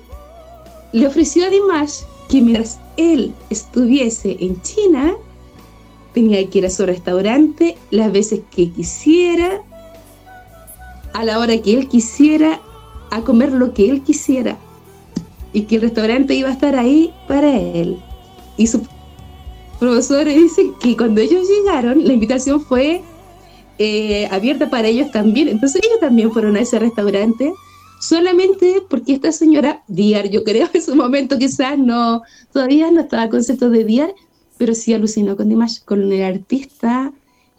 le 0.91 1.07
ofreció 1.07 1.47
a 1.47 1.49
Dimash 1.49 2.01
que 2.29 2.39
mientras 2.39 2.79
él 2.97 3.33
estuviese 3.49 4.37
en 4.39 4.61
China, 4.61 5.15
tenía 6.13 6.47
que 6.47 6.59
ir 6.59 6.67
a 6.67 6.69
su 6.69 6.85
restaurante 6.85 7.75
las 7.89 8.11
veces 8.11 8.41
que 8.55 8.69
quisiera, 8.69 9.59
a 11.13 11.23
la 11.23 11.39
hora 11.39 11.59
que 11.59 11.79
él 11.79 11.87
quisiera, 11.87 12.61
a 13.09 13.21
comer 13.21 13.53
lo 13.53 13.73
que 13.73 13.89
él 13.89 14.03
quisiera. 14.03 14.55
Y 15.51 15.63
que 15.63 15.77
el 15.77 15.81
restaurante 15.81 16.35
iba 16.35 16.49
a 16.49 16.53
estar 16.53 16.75
ahí 16.75 17.11
para 17.27 17.57
él. 17.57 17.97
Y 18.55 18.67
su 18.67 18.83
profesores 19.79 20.35
dicen 20.35 20.73
que 20.79 20.95
cuando 20.95 21.21
ellos 21.21 21.47
llegaron, 21.47 22.05
la 22.05 22.13
invitación 22.13 22.61
fue 22.61 23.01
eh, 23.77 24.27
abierta 24.31 24.69
para 24.69 24.87
ellos 24.87 25.11
también. 25.11 25.47
Entonces 25.49 25.81
ellos 25.83 25.99
también 25.99 26.31
fueron 26.31 26.55
a 26.55 26.61
ese 26.61 26.79
restaurante 26.79 27.51
solamente 27.99 28.83
porque 28.89 29.13
esta 29.13 29.31
señora, 29.31 29.83
Diar, 29.87 30.29
yo 30.29 30.43
creo 30.43 30.67
en 30.73 30.81
su 30.81 30.95
momento 30.95 31.37
quizás 31.37 31.77
no, 31.77 32.21
todavía 32.51 32.91
no 32.91 33.01
estaba 33.01 33.29
concepto 33.29 33.69
de 33.69 33.83
Diar, 33.83 34.13
pero 34.57 34.73
sí 34.73 34.93
alucinó 34.93 35.35
con 35.35 35.49
Dimash, 35.49 35.79
con 35.83 36.11
el 36.11 36.23
artista 36.23 37.11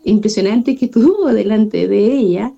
impresionante 0.05 0.77
que 0.77 0.89
tuvo 0.89 1.33
delante 1.33 1.89
de 1.89 2.13
ella. 2.13 2.53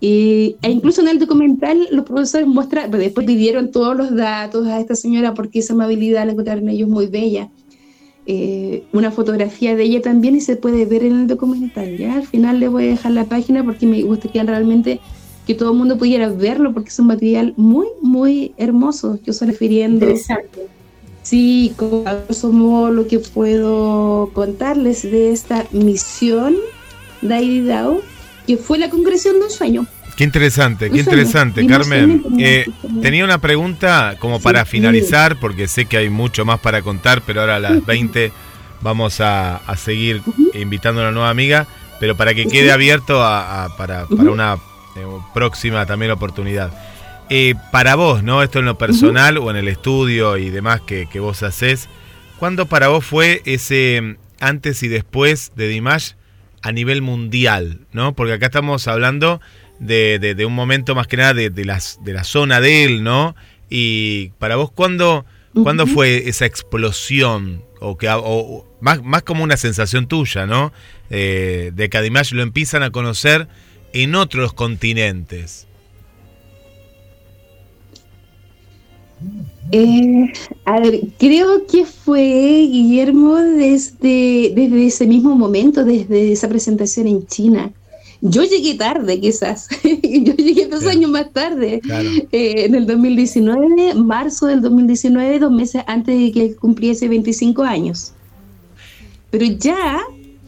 e 0.00 0.56
incluso 0.62 1.00
en 1.00 1.08
el 1.08 1.18
documental 1.18 1.88
los 1.90 2.04
profesores 2.04 2.46
muestran, 2.46 2.90
pues 2.90 3.02
después 3.02 3.26
pidieron 3.26 3.70
todos 3.70 3.96
los 3.96 4.14
datos 4.14 4.66
a 4.66 4.78
esta 4.80 4.94
señora 4.94 5.32
porque 5.34 5.60
esa 5.60 5.72
amabilidad 5.74 6.26
la 6.26 6.32
encontraron 6.32 6.68
ellos 6.68 6.88
muy 6.88 7.06
bella. 7.06 7.48
Eh, 8.24 8.84
una 8.92 9.10
fotografía 9.10 9.74
de 9.74 9.82
ella 9.82 10.00
también 10.00 10.36
y 10.36 10.40
se 10.40 10.54
puede 10.54 10.84
ver 10.84 11.02
en 11.04 11.22
el 11.22 11.26
documental. 11.26 11.96
¿ya? 11.96 12.14
Al 12.14 12.26
final 12.26 12.60
le 12.60 12.68
voy 12.68 12.84
a 12.84 12.88
dejar 12.88 13.12
la 13.12 13.24
página 13.24 13.64
porque 13.64 13.86
me 13.86 14.02
gustaría 14.02 14.44
realmente 14.44 15.00
que 15.46 15.54
todo 15.54 15.72
el 15.72 15.78
mundo 15.78 15.98
pudiera 15.98 16.28
verlo 16.28 16.72
porque 16.72 16.90
es 16.90 16.98
un 16.98 17.08
material 17.08 17.52
muy, 17.56 17.88
muy 18.00 18.54
hermoso. 18.56 19.18
Yo 19.24 19.32
estoy 19.32 19.48
refiriendo. 19.48 20.06
Interesante. 20.06 20.68
Sí, 21.22 21.74
somos 22.30 22.92
lo 22.92 23.06
que 23.06 23.20
puedo 23.20 24.30
contarles 24.32 25.02
de 25.02 25.30
esta 25.30 25.66
misión 25.70 26.56
de 27.22 27.62
Dao, 27.62 28.00
que 28.46 28.56
fue 28.56 28.78
la 28.78 28.90
concreción 28.90 29.38
de 29.38 29.44
un 29.44 29.50
sueño. 29.50 29.86
Qué 30.16 30.24
interesante, 30.24 30.90
qué 30.90 31.00
interesante, 31.00 31.66
Carmen. 31.66 32.22
Eh, 32.38 32.66
tenía 33.00 33.24
una 33.24 33.38
pregunta 33.38 34.16
como 34.18 34.40
para 34.40 34.64
finalizar, 34.66 35.40
porque 35.40 35.68
sé 35.68 35.86
que 35.86 35.96
hay 35.96 36.10
mucho 36.10 36.44
más 36.44 36.60
para 36.60 36.82
contar, 36.82 37.22
pero 37.26 37.40
ahora 37.40 37.56
a 37.56 37.60
las 37.60 37.84
20 37.86 38.30
vamos 38.82 39.20
a, 39.20 39.56
a 39.56 39.76
seguir 39.76 40.22
invitando 40.54 41.00
a 41.00 41.04
una 41.04 41.12
nueva 41.12 41.30
amiga, 41.30 41.66
pero 41.98 42.16
para 42.16 42.34
que 42.34 42.46
quede 42.46 42.72
abierto 42.72 43.22
a, 43.22 43.64
a- 43.64 43.76
para, 43.76 44.06
una 44.06 44.54
eh, 44.96 45.06
próxima 45.32 45.86
también 45.86 46.12
oportunidad. 46.12 46.72
Eh, 47.30 47.54
para 47.70 47.94
vos, 47.94 48.22
¿no? 48.22 48.42
Esto 48.42 48.58
en 48.58 48.66
lo 48.66 48.76
personal 48.76 49.38
o 49.38 49.50
en 49.50 49.56
el 49.56 49.68
estudio 49.68 50.36
y 50.36 50.50
demás 50.50 50.82
que, 50.82 51.08
que 51.10 51.20
vos 51.20 51.42
haces, 51.42 51.88
¿cuándo 52.38 52.66
para 52.66 52.88
vos 52.88 53.04
fue 53.04 53.40
ese 53.46 54.00
mm, 54.02 54.16
antes 54.40 54.82
y 54.82 54.88
después 54.88 55.52
de 55.56 55.68
Dimash 55.68 56.10
a 56.60 56.70
nivel 56.72 57.00
mundial, 57.00 57.80
¿no? 57.92 58.12
Porque 58.14 58.34
acá 58.34 58.46
estamos 58.46 58.86
hablando 58.88 59.40
de, 59.82 60.18
de- 60.18 60.34
de 60.34 60.46
un 60.46 60.54
momento 60.54 60.94
más 60.94 61.06
que 61.06 61.16
nada 61.16 61.34
de, 61.34 61.50
de 61.50 61.64
las, 61.64 61.98
de 62.04 62.12
la 62.12 62.24
zona 62.24 62.60
de 62.60 62.84
él, 62.84 63.02
¿no? 63.04 63.34
Y 63.68 64.30
para 64.38 64.56
vos, 64.56 64.70
¿cuándo, 64.70 65.24
¿cuándo 65.62 65.84
Ujú. 65.84 65.92
fue 65.94 66.28
esa 66.28 66.46
explosión? 66.46 67.62
O, 67.80 67.96
que, 67.98 68.08
o 68.10 68.64
más, 68.80 69.02
más 69.02 69.22
como 69.22 69.42
una 69.42 69.56
sensación 69.56 70.06
tuya, 70.06 70.46
¿no? 70.46 70.72
Eh, 71.10 71.72
de 71.74 71.88
que 71.90 71.98
a 71.98 72.02
Dimash 72.02 72.32
lo 72.32 72.42
empiezan 72.42 72.82
a 72.82 72.90
conocer 72.90 73.48
en 73.92 74.14
otros 74.14 74.52
continentes. 74.52 75.66
Eh, 79.70 80.32
a 80.64 80.80
ver, 80.80 81.00
creo 81.18 81.66
que 81.66 81.84
fue 81.86 82.20
Guillermo 82.70 83.36
desde, 83.36 84.52
desde 84.54 84.86
ese 84.86 85.06
mismo 85.06 85.34
momento, 85.34 85.84
desde 85.84 86.32
esa 86.32 86.48
presentación 86.48 87.06
en 87.06 87.26
China. 87.26 87.72
Yo 88.24 88.44
llegué 88.44 88.74
tarde, 88.74 89.18
quizás. 89.20 89.68
Yo 89.82 90.32
llegué 90.34 90.66
dos 90.68 90.80
Claro. 90.80 90.96
años 90.96 91.10
más 91.10 91.32
tarde, 91.32 91.80
Claro. 91.82 92.08
eh, 92.30 92.64
en 92.66 92.74
el 92.76 92.86
2019, 92.86 93.94
marzo 93.94 94.46
del 94.46 94.62
2019, 94.62 95.40
dos 95.40 95.50
meses 95.50 95.82
antes 95.88 96.16
de 96.18 96.30
que 96.30 96.54
cumpliese 96.54 97.08
25 97.08 97.62
años. 97.64 98.12
Pero 99.30 99.44
ya 99.46 100.00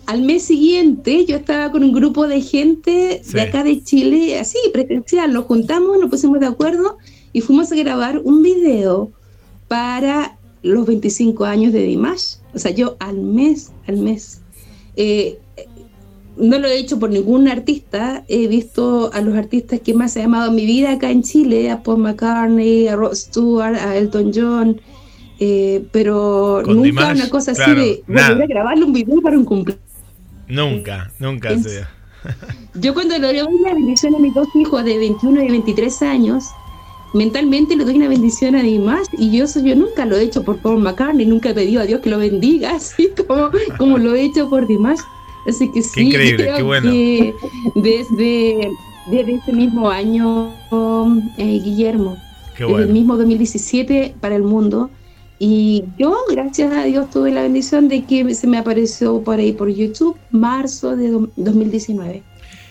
al 0.07 0.23
mes 0.23 0.45
siguiente 0.45 1.25
yo 1.27 1.37
estaba 1.37 1.73
con 1.73 1.83
un 1.83 1.93
grupo 1.93 2.29
de 2.29 2.41
gente 2.43 3.21
Sí. 3.25 3.33
de 3.33 3.41
acá 3.41 3.65
de 3.65 3.83
Chile, 3.83 4.39
así, 4.39 4.59
presencial, 4.73 5.33
nos 5.33 5.47
juntamos, 5.47 5.99
nos 5.99 6.11
pusimos 6.11 6.39
de 6.41 6.47
acuerdo 6.47 6.99
y 7.33 7.41
fuimos 7.41 7.73
a 7.73 7.77
grabar 7.77 8.21
un 8.23 8.43
video 8.43 9.11
para 9.67 10.39
los 10.63 10.87
25 10.87 11.45
años 11.45 11.73
de 11.73 11.83
Dimash. 11.83 12.37
O 12.55 12.59
sea, 12.59 12.71
yo 12.71 12.97
al 13.01 13.17
mes, 13.21 13.73
al 13.89 13.97
mes. 13.97 14.41
Eh, 14.97 15.39
no 16.36 16.59
lo 16.59 16.69
he 16.69 16.78
hecho 16.78 16.98
por 16.98 17.11
ningún 17.11 17.48
artista. 17.48 18.24
He 18.28 18.47
visto 18.48 19.11
a 19.12 19.20
los 19.20 19.35
artistas 19.36 19.81
que 19.81 19.94
más 19.94 20.16
he 20.16 20.23
amado 20.23 20.48
en 20.51 20.56
mi 20.56 20.66
vida 20.66 20.93
acá 20.93 21.11
en 21.11 21.23
Chile, 21.23 21.70
a 21.70 21.82
Paul 21.82 21.98
McCartney, 21.98 22.89
a 22.89 22.97
Rod 22.97 23.15
Stewart, 23.15 23.77
a 23.77 23.97
Elton 23.97 24.32
John. 24.35 24.81
eh, 25.40 25.85
pero 25.90 26.62
Con 26.65 26.77
nunca 26.77 26.86
Dimash, 26.89 27.16
una 27.16 27.28
cosa 27.31 27.52
claro, 27.55 27.73
así 27.73 27.81
de 27.81 28.02
volver 28.06 28.43
a 28.44 28.47
grabarle 28.47 28.85
un 28.85 28.93
video 28.93 29.20
para 29.20 29.36
un 29.36 29.44
cumpleaños. 29.44 29.85
Nunca, 30.48 31.11
nunca 31.19 31.51
En- 31.51 31.62
se. 31.65 31.85
Yo 32.81 32.94
cuando 32.94 33.19
le 33.19 33.27
doy 33.27 33.40
una 33.43 33.74
bendición 33.74 34.15
a 34.15 34.19
mis 34.19 34.32
dos 34.35 34.48
hijos 34.55 34.85
de 34.85 34.97
21 34.98 35.43
y 35.43 35.48
23 35.48 36.02
años, 36.02 36.44
mentalmente 37.12 37.77
le 37.77 37.85
doy 37.85 37.97
una 37.97 38.09
bendición 38.09 38.55
a 38.56 38.62
Dimash 38.62 39.06
y 39.19 39.36
yo 39.36 39.44
eso 39.44 39.61
yo 39.61 39.77
nunca 39.77 40.05
lo 40.06 40.16
he 40.16 40.23
hecho 40.23 40.43
por 40.43 40.59
Paul 40.59 40.81
McCartney, 40.81 41.27
nunca 41.27 41.51
he 41.51 41.55
pedido 41.55 41.81
a 41.82 41.85
Dios 41.85 42.01
que 42.01 42.11
lo 42.11 42.19
bendiga, 42.19 42.70
así 42.77 43.11
como, 43.27 43.51
como 43.78 43.98
lo 43.98 44.15
he 44.15 44.23
hecho 44.23 44.48
por 44.48 44.66
Dimash. 44.66 45.01
Así 45.47 45.71
que 45.71 45.83
sí, 45.83 46.03
increíble, 46.09 46.45
creo 46.45 46.57
qué 46.57 46.62
bueno. 46.62 46.91
que 46.91 47.35
desde, 47.75 48.71
desde 49.11 49.35
ese 49.35 49.53
mismo 49.53 49.91
año, 49.91 50.51
eh, 51.39 51.61
Guillermo, 51.62 52.16
Qué 52.57 52.65
desde 52.65 52.65
el 52.65 52.87
bueno. 52.87 52.93
mismo 52.93 53.16
2017 53.16 54.15
para 54.21 54.37
el 54.37 54.43
mundo. 54.43 54.91
Y 55.39 55.85
yo, 55.99 56.16
gracias 56.31 56.73
a 56.73 56.85
Dios, 56.85 57.11
tuve 57.11 57.31
la 57.33 57.43
bendición 57.43 57.89
de 57.89 58.05
que 58.05 58.35
se 58.35 58.47
me 58.47 58.57
apareció 58.57 59.21
por 59.23 59.39
ahí 59.39 59.53
por 59.53 59.69
YouTube, 59.69 60.16
marzo 60.31 60.97
de 60.97 61.11
do- 61.11 61.29
2019. 61.37 62.23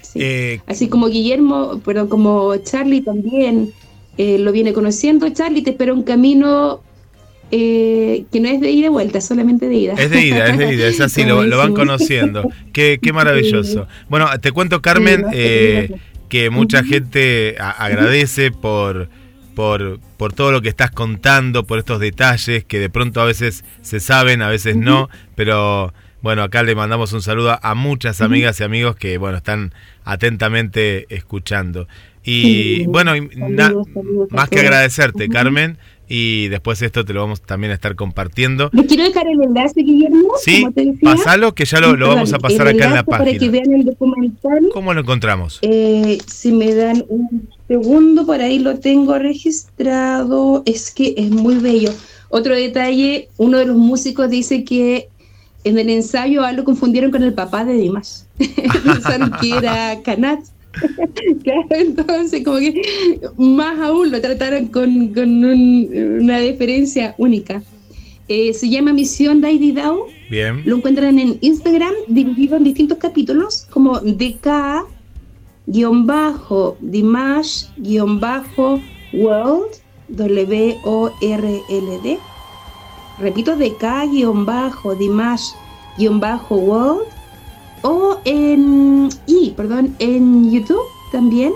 Sí. 0.02 0.20
Eh, 0.22 0.62
Así 0.66 0.88
como 0.88 1.08
Guillermo, 1.08 1.82
pero 1.86 2.08
como 2.08 2.56
Charlie 2.58 3.02
también 3.02 3.72
eh, 4.18 4.38
lo 4.40 4.52
viene 4.52 4.74
conociendo. 4.74 5.28
Charlie 5.30 5.62
te 5.62 5.72
espera 5.72 5.94
un 5.94 6.04
camino 6.04 6.82
eh, 7.56 8.26
que 8.32 8.40
no 8.40 8.50
es 8.50 8.60
de 8.62 8.72
ida 8.72 8.88
y 8.88 8.90
vuelta, 8.90 9.22
solamente 9.22 9.68
de 9.68 9.76
ida. 9.76 9.94
Es 9.94 10.10
de 10.10 10.26
ida, 10.26 10.48
es 10.48 10.58
de 10.58 10.74
ida, 10.74 10.88
es 10.88 11.00
así, 11.00 11.24
lo, 11.24 11.44
lo 11.44 11.58
van 11.60 11.76
conociendo. 11.76 12.50
Qué, 12.74 12.98
qué 13.00 13.14
maravilloso. 13.14 13.88
Bueno, 14.10 14.28
te 14.42 14.52
cuento, 14.52 14.82
Carmen, 14.82 15.26
eh, 15.34 15.92
que 16.30 16.50
mucha 16.50 16.84
gente 16.84 17.56
agradece 17.60 18.50
por, 18.52 19.08
por, 19.54 20.00
por 20.18 20.34
todo 20.34 20.52
lo 20.52 20.64
que 20.64 20.70
estás 20.70 20.90
contando, 20.90 21.64
por 21.64 21.78
estos 21.78 22.00
detalles 22.00 22.64
que 22.66 22.80
de 22.80 22.90
pronto 22.90 23.22
a 23.22 23.26
veces 23.26 23.64
se 23.84 24.00
saben, 24.00 24.42
a 24.42 24.50
veces 24.50 24.76
no, 24.76 25.10
pero 25.36 25.94
Bueno, 26.24 26.42
acá 26.42 26.64
le 26.64 26.74
mandamos 26.74 27.12
un 27.12 27.22
saludo 27.22 27.60
a 27.62 27.76
muchas 27.76 28.22
amigas 28.22 28.58
y 28.62 28.64
amigos 28.64 28.96
que, 28.96 29.18
bueno, 29.18 29.38
están 29.38 29.74
atentamente 30.06 31.06
escuchando. 31.14 31.90
Y 32.24 32.42
Sí, 32.42 32.86
bueno, 32.88 33.12
saludos, 33.12 33.88
saludos 33.94 34.32
más 34.32 34.48
que 34.48 34.62
agradecerte. 34.62 35.28
Carmen, 35.28 35.78
y 36.08 36.48
después 36.50 36.82
esto 36.82 37.04
te 37.06 37.14
lo 37.14 37.22
vamos 37.22 37.42
también 37.42 37.72
a 37.72 37.76
estar 37.76 37.96
compartiendo. 37.96 38.70
Les 38.74 38.86
quiero 38.88 39.04
dejar 39.04 39.28
el 39.28 39.42
enlace, 39.42 39.82
Guillermo, 39.82 40.34
Sí, 40.42 40.62
como 40.62 40.74
te 40.74 40.86
decía. 40.86 41.00
pasalo 41.16 41.54
que 41.56 41.66
ya 41.66 41.80
lo, 41.80 41.96
lo 41.96 42.10
vamos 42.10 42.34
a 42.34 42.40
pasar 42.40 42.68
acá 42.68 42.72
en 42.72 42.78
la 42.80 42.86
enlace 43.00 43.04
Para 43.06 43.26
que 43.26 43.34
página. 43.34 43.52
vean 43.52 43.74
el 43.74 43.86
documental. 43.86 44.70
¿Cómo 44.74 44.94
lo 44.94 45.02
encontramos? 45.02 45.60
Eh, 45.62 46.18
si 46.28 46.52
me 46.52 46.74
dan 46.76 47.04
un 47.10 47.48
segundo, 47.68 48.26
por 48.26 48.42
ahí 48.42 48.60
lo 48.60 48.80
tengo 48.80 49.18
registrado. 49.18 50.64
Es 50.66 50.92
que 50.92 51.14
es 51.18 51.30
muy 51.32 51.56
bello. 51.56 51.92
Otro 52.30 52.56
detalle, 52.56 53.30
uno 53.38 53.58
de 53.60 53.66
los 53.66 53.78
músicos 53.78 54.30
dice 54.30 54.64
que 54.64 55.10
en 55.64 55.78
el 55.80 55.90
ensayo 55.90 56.44
a 56.44 56.52
lo 56.52 56.64
confundieron 56.64 57.12
con 57.12 57.24
el 57.24 57.34
papá 57.34 57.64
de 57.64 57.74
Dimas. 57.74 58.28
Pensaron 58.38 59.32
que 59.40 59.56
era 59.56 60.02
Canat. 60.04 60.40
claro, 61.44 61.68
entonces 61.70 62.44
como 62.44 62.58
que 62.58 63.20
más 63.38 63.80
aún 63.80 64.12
lo 64.12 64.20
trataron 64.22 64.68
con, 64.68 65.10
con 65.14 65.44
un- 65.46 66.18
una 66.22 66.40
diferencia 66.40 67.14
única. 67.18 67.62
Eh, 68.28 68.54
se 68.54 68.70
llama 68.70 68.94
Misión 68.94 69.42
Daidi 69.42 69.72
Down. 69.74 70.00
Bien. 70.30 70.62
Lo 70.66 70.78
encuentran 70.78 71.20
en 71.20 71.38
Instagram, 71.42 71.94
dividido 72.08 72.56
en 72.58 72.64
distintos 72.64 72.98
capítulos, 72.98 73.68
como 73.70 74.00
DK, 74.00 74.86
guion 75.68 76.08
bajo, 76.08 76.78
Dimash, 76.82 77.66
guion 77.78 78.20
bajo, 78.20 78.80
World, 79.14 79.72
W-O-R-L-D. 80.84 82.18
Repito, 83.20 83.56
DK, 83.56 84.10
guion 84.12 84.46
bajo, 84.46 84.96
Dimash, 84.96 85.52
guion 85.98 86.20
bajo, 86.20 86.56
World. 86.56 87.08
O 87.84 88.20
en, 88.26 89.10
y, 89.28 89.52
perdón, 89.52 89.96
en 90.00 90.52
YouTube 90.52 90.82
también. 91.12 91.52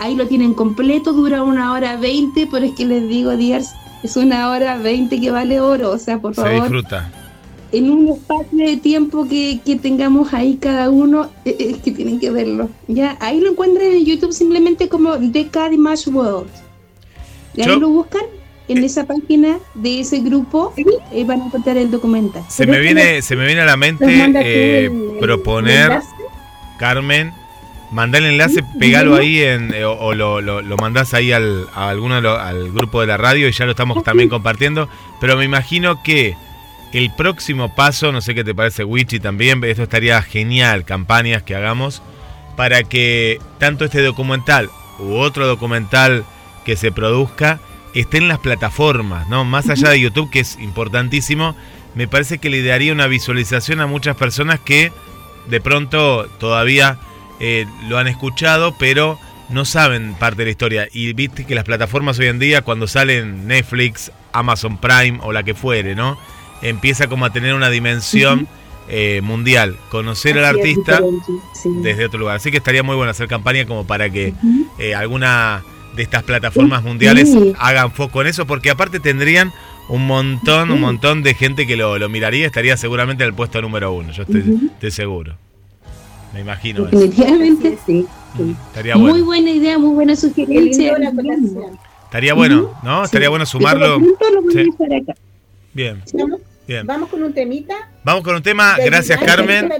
Ahí 0.00 0.16
lo 0.16 0.26
tienen 0.26 0.54
completo, 0.54 1.12
dura 1.12 1.42
una 1.44 1.72
hora 1.72 1.96
veinte, 1.96 2.48
pero 2.50 2.66
es 2.66 2.72
que 2.72 2.84
les 2.86 3.08
digo, 3.08 3.36
Diers, 3.36 3.68
es 4.02 4.16
una 4.16 4.50
hora 4.50 4.76
veinte 4.78 5.20
que 5.20 5.30
vale 5.30 5.60
oro. 5.60 5.90
O 5.92 5.98
sea, 5.98 6.20
por 6.20 6.34
Se 6.34 6.40
favor, 6.42 6.62
disfruta. 6.62 7.12
en 7.70 7.90
un 7.90 8.08
espacio 8.08 8.66
de 8.66 8.76
tiempo 8.78 9.28
que, 9.28 9.60
que 9.64 9.76
tengamos 9.76 10.32
ahí 10.34 10.56
cada 10.56 10.90
uno, 10.90 11.28
eh, 11.44 11.56
eh, 11.58 11.76
que 11.84 11.92
tienen 11.92 12.18
que 12.18 12.30
verlo. 12.30 12.68
Ya, 12.88 13.16
ahí 13.20 13.40
lo 13.40 13.50
encuentran 13.50 13.86
en 13.92 14.04
YouTube 14.04 14.32
simplemente 14.32 14.88
como 14.88 15.12
The 15.18 15.48
Dimash 15.70 16.08
World. 16.08 16.48
Y 17.54 17.60
ahí 17.62 17.68
Yo- 17.68 17.78
lo 17.78 17.90
buscan 17.90 18.22
en 18.72 18.84
esa 18.84 19.04
página 19.06 19.58
de 19.74 20.00
ese 20.00 20.18
grupo 20.20 20.74
y 21.12 21.24
van 21.24 21.42
a 21.42 21.46
encontrar 21.46 21.76
el 21.76 21.90
documental. 21.90 22.42
Se 22.48 22.64
Pero 22.66 22.72
me 22.72 22.80
viene, 22.80 23.22
se 23.22 23.36
me 23.36 23.46
viene 23.46 23.60
a 23.62 23.66
la 23.66 23.76
mente 23.76 24.04
eh, 24.06 24.86
el- 24.86 25.18
proponer, 25.20 25.92
el. 25.92 25.98
Carmen, 26.78 27.32
mandar 27.92 28.22
el 28.22 28.30
enlace, 28.30 28.64
pegalo 28.78 29.14
ahí 29.16 29.40
en, 29.40 29.72
eh, 29.74 29.84
o, 29.84 29.92
o 29.92 30.14
lo, 30.14 30.40
lo, 30.40 30.62
lo 30.62 30.76
mandás 30.76 31.14
ahí 31.14 31.30
al, 31.32 31.66
a 31.74 31.88
alguno 31.90 32.20
lo- 32.20 32.38
al 32.38 32.72
grupo 32.72 33.00
de 33.00 33.06
la 33.06 33.16
radio 33.16 33.48
y 33.48 33.52
ya 33.52 33.64
lo 33.64 33.70
estamos 33.72 34.02
también 34.02 34.28
compartiendo. 34.28 34.88
Pero 35.20 35.36
me 35.36 35.44
imagino 35.44 36.02
que 36.02 36.34
el 36.92 37.10
próximo 37.14 37.74
paso, 37.74 38.12
no 38.12 38.20
sé 38.20 38.34
qué 38.34 38.44
te 38.44 38.54
parece, 38.54 38.84
Wichi 38.84 39.20
también, 39.20 39.62
esto 39.64 39.84
estaría 39.84 40.20
genial, 40.22 40.84
campañas 40.84 41.42
que 41.42 41.54
hagamos 41.54 42.02
para 42.56 42.82
que 42.82 43.38
tanto 43.58 43.84
este 43.84 44.02
documental 44.02 44.68
u 44.98 45.14
otro 45.14 45.46
documental 45.46 46.24
que 46.66 46.76
se 46.76 46.92
produzca 46.92 47.60
esté 47.94 48.18
en 48.18 48.28
las 48.28 48.38
plataformas, 48.38 49.28
¿no? 49.28 49.44
Más 49.44 49.68
allá 49.68 49.90
de 49.90 50.00
YouTube, 50.00 50.30
que 50.30 50.40
es 50.40 50.58
importantísimo, 50.58 51.54
me 51.94 52.08
parece 52.08 52.38
que 52.38 52.50
le 52.50 52.62
daría 52.62 52.92
una 52.92 53.06
visualización 53.06 53.80
a 53.80 53.86
muchas 53.86 54.16
personas 54.16 54.60
que 54.60 54.92
de 55.48 55.60
pronto 55.60 56.26
todavía 56.38 56.98
eh, 57.40 57.66
lo 57.88 57.98
han 57.98 58.08
escuchado, 58.08 58.74
pero 58.78 59.18
no 59.50 59.64
saben 59.64 60.14
parte 60.14 60.38
de 60.38 60.44
la 60.46 60.50
historia. 60.50 60.88
Y 60.92 61.12
viste 61.12 61.44
que 61.44 61.54
las 61.54 61.64
plataformas 61.64 62.18
hoy 62.18 62.26
en 62.26 62.38
día, 62.38 62.62
cuando 62.62 62.86
salen 62.86 63.46
Netflix, 63.46 64.10
Amazon 64.32 64.78
Prime 64.78 65.18
o 65.22 65.32
la 65.32 65.42
que 65.42 65.54
fuere, 65.54 65.94
¿no? 65.94 66.18
Empieza 66.62 67.08
como 67.08 67.24
a 67.26 67.32
tener 67.32 67.54
una 67.54 67.68
dimensión 67.68 68.48
eh, 68.88 69.20
mundial. 69.22 69.76
Conocer 69.90 70.38
al 70.38 70.44
Así 70.44 70.58
artista 70.58 71.00
sí. 71.54 71.70
desde 71.82 72.06
otro 72.06 72.20
lugar. 72.20 72.36
Así 72.36 72.50
que 72.50 72.56
estaría 72.58 72.82
muy 72.82 72.96
bueno 72.96 73.10
hacer 73.10 73.28
campaña 73.28 73.66
como 73.66 73.86
para 73.86 74.10
que 74.10 74.32
eh, 74.78 74.94
alguna 74.94 75.62
de 75.96 76.02
estas 76.02 76.22
plataformas 76.22 76.82
mundiales 76.82 77.30
Sí. 77.30 77.52
hagan 77.58 77.92
foco 77.92 78.20
en 78.22 78.28
eso, 78.28 78.46
porque 78.46 78.70
aparte 78.70 79.00
tendrían 79.00 79.52
un 79.88 80.06
montón, 80.06 80.70
un 80.70 80.80
montón 80.80 81.22
de 81.22 81.34
gente 81.34 81.66
que 81.66 81.76
lo, 81.76 81.98
lo 81.98 82.08
miraría, 82.08 82.46
estaría 82.46 82.76
seguramente 82.76 83.24
en 83.24 83.28
el 83.28 83.34
puesto 83.34 83.60
número 83.60 83.92
uno, 83.92 84.10
yo 84.12 84.22
estoy, 84.22 84.70
estoy 84.74 84.90
seguro. 84.90 85.36
Me 86.32 86.40
imagino 86.40 86.86
eso. 86.88 86.98
Definitivamente 86.98 87.78
sí. 87.84 88.06
sí. 88.36 88.56
Estaría 88.68 88.96
Muy 88.96 89.10
bueno. 89.10 89.24
buena 89.26 89.50
idea, 89.50 89.78
muy 89.78 89.92
buena 89.94 90.16
sugerencia. 90.16 90.96
Estaría 92.04 92.32
bueno. 92.34 92.74
¿no? 92.82 93.00
Sí. 93.00 93.04
Estaría 93.06 93.28
bueno 93.28 93.44
sumarlo. 93.44 93.98
Bien, 95.74 96.02
Vamos, 96.14 96.40
bien. 96.66 96.86
vamos 96.86 97.08
con 97.10 97.22
un 97.22 97.32
temita. 97.34 97.74
Vamos 98.04 98.22
con 98.22 98.34
un 98.36 98.42
tema. 98.42 98.76
Gracias, 98.84 99.20
Carmen. 99.22 99.70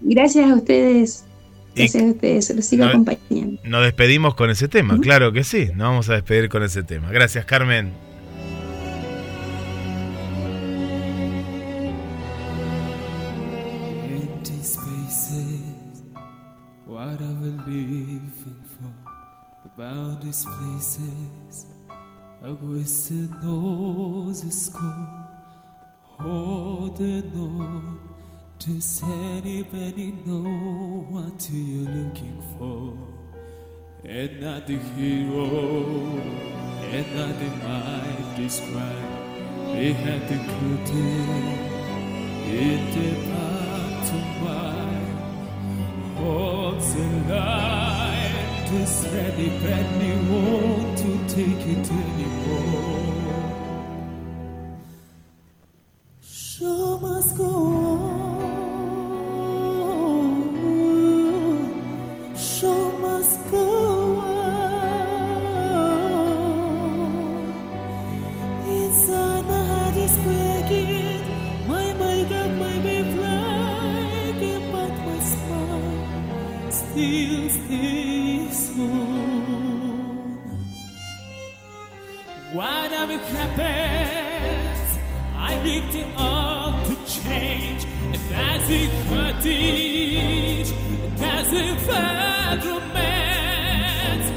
Gracias 0.00 0.50
a 0.50 0.54
ustedes. 0.54 1.24
Y- 1.76 1.80
Gracias 1.82 2.02
a 2.02 2.06
ustedes. 2.06 2.44
Se 2.46 2.54
los 2.54 2.64
sigo 2.66 2.84
No- 2.84 2.90
acompañando. 2.90 3.60
Nos 3.64 3.82
despedimos 3.84 4.34
con 4.34 4.50
ese 4.50 4.66
tema, 4.68 4.98
claro 5.00 5.32
que 5.32 5.44
sí. 5.44 5.66
Nos 5.74 5.88
vamos 5.88 6.08
a 6.08 6.14
despedir 6.14 6.48
con 6.48 6.62
ese 6.64 6.82
tema. 6.82 7.10
Gracias, 7.12 7.44
Carmen. 7.44 7.92
Empty 14.08 14.62
spaces, 14.62 16.02
what 16.86 17.20
are 17.20 17.34
we 17.42 17.50
living 17.50 18.32
for? 18.36 18.92
About 19.74 20.22
these 20.22 20.44
places, 20.44 21.66
a 22.42 22.52
wasted 22.54 23.30
nose 23.42 24.44
is 24.44 24.70
cold. 24.72 25.08
Holding 26.18 27.30
on, 27.36 27.98
does 28.66 29.02
anybody 29.04 30.12
know 30.24 31.06
what 31.08 31.48
you're 31.52 31.88
looking 31.88 32.42
for? 32.58 32.98
And 34.04 34.40
not 34.40 34.66
the 34.66 34.76
hero, 34.76 36.20
and 36.82 37.06
not 37.14 37.38
the 37.38 37.50
mind 37.64 38.36
described. 38.36 39.24
Had 39.76 40.22
the 40.28 40.38
curtain. 40.52 41.76
In 42.46 42.80
the 42.94 43.10
path 43.26 44.08
to 44.08 44.18
mine 44.42 45.16
holds 46.16 46.90
a 46.94 46.98
spread 48.86 49.38
it 49.38 49.62
badly 49.62 50.14
want 50.30 50.98
to 50.98 51.10
take 51.34 51.66
it 51.66 51.90
anymore. 51.90 53.06
Show 56.22 56.98
must 56.98 57.36
go 57.36 57.44
on. 57.44 57.75
Steals 76.96 77.58
this 77.68 78.74
home. 78.74 80.38
Whatever 82.54 83.18
happens, 83.36 84.98
I 85.36 85.62
need 85.62 85.94
it 85.94 86.06
all 86.16 86.72
to 86.86 86.94
change. 87.04 87.84
and 87.84 88.16
as 88.32 88.70
It 88.70 88.90
hurted, 89.10 90.68
and 90.96 91.20
as 91.20 91.52
it, 91.52 91.78
fed 91.86 92.64
romance. 92.64 94.28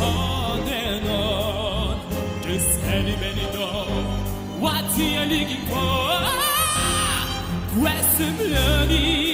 On 0.00 0.60
and 0.60 1.08
on, 1.08 2.00
just 2.42 2.82
any 2.82 3.14
many 3.14 3.46
dawn. 3.52 4.04
What's 4.58 4.96
he 4.96 5.18
looking 5.20 5.64
for. 5.70 6.18
Grasp 7.74 8.20
and 8.20 8.38
learning 8.50 9.27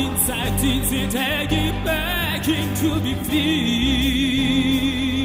inside 0.00 0.60
things 0.60 0.92
it 0.92 1.10
taking 1.10 1.84
back 1.84 2.46
into 2.48 3.00
be 3.00 3.14
free. 3.24 5.19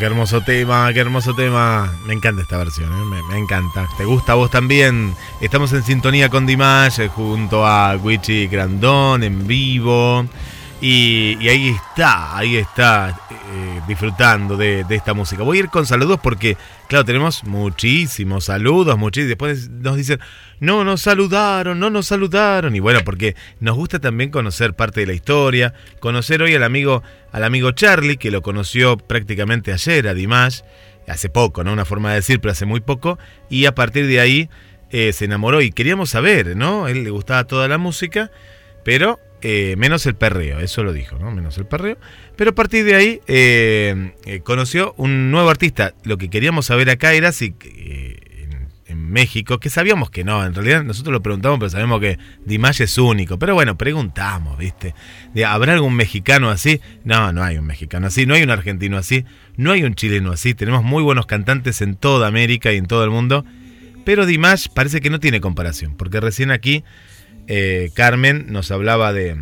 Qué 0.00 0.06
hermoso 0.06 0.40
tema, 0.40 0.90
qué 0.94 1.00
hermoso 1.00 1.34
tema. 1.34 1.92
Me 2.06 2.14
encanta 2.14 2.40
esta 2.40 2.56
versión, 2.56 2.90
¿eh? 2.90 3.04
me, 3.04 3.22
me 3.22 3.38
encanta. 3.38 3.86
¿Te 3.98 4.06
gusta 4.06 4.32
a 4.32 4.34
vos 4.34 4.50
también? 4.50 5.14
Estamos 5.42 5.74
en 5.74 5.82
sintonía 5.82 6.30
con 6.30 6.46
Dimash 6.46 7.00
eh, 7.00 7.08
junto 7.08 7.66
a 7.66 7.96
Wichi 7.96 8.46
Grandón 8.48 9.22
en 9.22 9.46
vivo. 9.46 10.24
Y, 10.80 11.36
y 11.38 11.48
ahí 11.50 11.68
está, 11.68 12.34
ahí 12.34 12.56
está, 12.56 13.20
disfrutando 13.90 14.56
de, 14.56 14.86
esta 14.88 15.14
música. 15.14 15.42
Voy 15.42 15.58
a 15.58 15.60
ir 15.60 15.68
con 15.68 15.84
saludos 15.84 16.20
porque, 16.22 16.56
claro, 16.88 17.04
tenemos 17.04 17.42
muchísimos 17.44 18.44
saludos, 18.44 18.96
muchísimos. 18.96 19.30
Después 19.30 19.68
nos 19.68 19.96
dicen, 19.96 20.20
no 20.60 20.84
nos 20.84 21.02
saludaron, 21.02 21.80
no 21.80 21.90
nos 21.90 22.06
saludaron. 22.06 22.74
Y 22.76 22.80
bueno, 22.80 23.00
porque 23.04 23.34
nos 23.58 23.76
gusta 23.76 23.98
también 23.98 24.30
conocer 24.30 24.74
parte 24.74 25.00
de 25.00 25.06
la 25.06 25.12
historia, 25.12 25.74
conocer 25.98 26.40
hoy 26.40 26.54
al 26.54 26.62
amigo, 26.62 27.02
al 27.32 27.42
amigo 27.42 27.72
Charlie, 27.72 28.16
que 28.16 28.30
lo 28.30 28.42
conoció 28.42 28.96
prácticamente 28.96 29.72
ayer, 29.72 30.06
a 30.06 30.14
Dimash, 30.14 30.60
hace 31.08 31.28
poco, 31.28 31.64
¿no? 31.64 31.72
Una 31.72 31.84
forma 31.84 32.10
de 32.10 32.16
decir, 32.16 32.40
pero 32.40 32.52
hace 32.52 32.66
muy 32.66 32.80
poco. 32.80 33.18
Y 33.48 33.66
a 33.66 33.74
partir 33.74 34.06
de 34.06 34.20
ahí 34.20 34.48
eh, 34.90 35.12
se 35.12 35.24
enamoró 35.24 35.62
y 35.62 35.72
queríamos 35.72 36.10
saber, 36.10 36.56
¿no? 36.56 36.84
A 36.84 36.92
él 36.92 37.02
le 37.02 37.10
gustaba 37.10 37.44
toda 37.44 37.66
la 37.66 37.76
música, 37.76 38.30
pero 38.84 39.18
eh, 39.42 39.74
menos 39.76 40.06
el 40.06 40.14
perreo, 40.14 40.60
eso 40.60 40.82
lo 40.82 40.92
dijo, 40.92 41.18
¿no? 41.18 41.30
Menos 41.30 41.56
el 41.58 41.66
perreo. 41.66 41.98
Pero 42.36 42.50
a 42.50 42.54
partir 42.54 42.84
de 42.84 42.94
ahí 42.94 43.20
eh, 43.26 44.12
eh, 44.24 44.40
conoció 44.40 44.94
un 44.96 45.30
nuevo 45.30 45.50
artista. 45.50 45.94
Lo 46.04 46.18
que 46.18 46.30
queríamos 46.30 46.66
saber 46.66 46.90
acá 46.90 47.12
era 47.12 47.32
si 47.32 47.54
en, 48.86 49.10
México, 49.10 49.58
que 49.58 49.70
sabíamos 49.70 50.10
que 50.10 50.22
no, 50.22 50.44
en 50.44 50.54
realidad 50.54 50.84
nosotros 50.84 51.12
lo 51.12 51.20
preguntamos, 51.20 51.58
pero 51.58 51.70
sabemos 51.70 52.00
que 52.00 52.18
Dimash 52.44 52.82
es 52.82 52.96
único. 52.96 53.38
Pero 53.38 53.54
bueno, 53.54 53.76
preguntamos, 53.76 54.56
¿viste? 54.56 54.94
¿Habrá 55.44 55.72
algún 55.72 55.94
mexicano 55.94 56.48
así? 56.48 56.80
No, 57.04 57.32
no 57.32 57.42
hay 57.42 57.58
un 57.58 57.66
mexicano 57.66 58.06
así, 58.06 58.26
no 58.26 58.34
hay 58.34 58.42
un 58.42 58.50
argentino 58.50 58.96
así, 58.96 59.24
no 59.56 59.72
hay 59.72 59.82
un 59.82 59.94
chileno 59.94 60.30
así. 60.30 60.54
Tenemos 60.54 60.84
muy 60.84 61.02
buenos 61.02 61.26
cantantes 61.26 61.80
en 61.82 61.96
toda 61.96 62.28
América 62.28 62.72
y 62.72 62.76
en 62.76 62.86
todo 62.86 63.02
el 63.02 63.10
mundo. 63.10 63.44
Pero 64.04 64.26
Dimash 64.26 64.68
parece 64.74 65.00
que 65.00 65.10
no 65.10 65.20
tiene 65.20 65.40
comparación, 65.40 65.96
porque 65.96 66.20
recién 66.20 66.50
aquí 66.50 66.84
eh, 67.52 67.90
Carmen 67.94 68.46
nos 68.50 68.70
hablaba 68.70 69.12
de, 69.12 69.34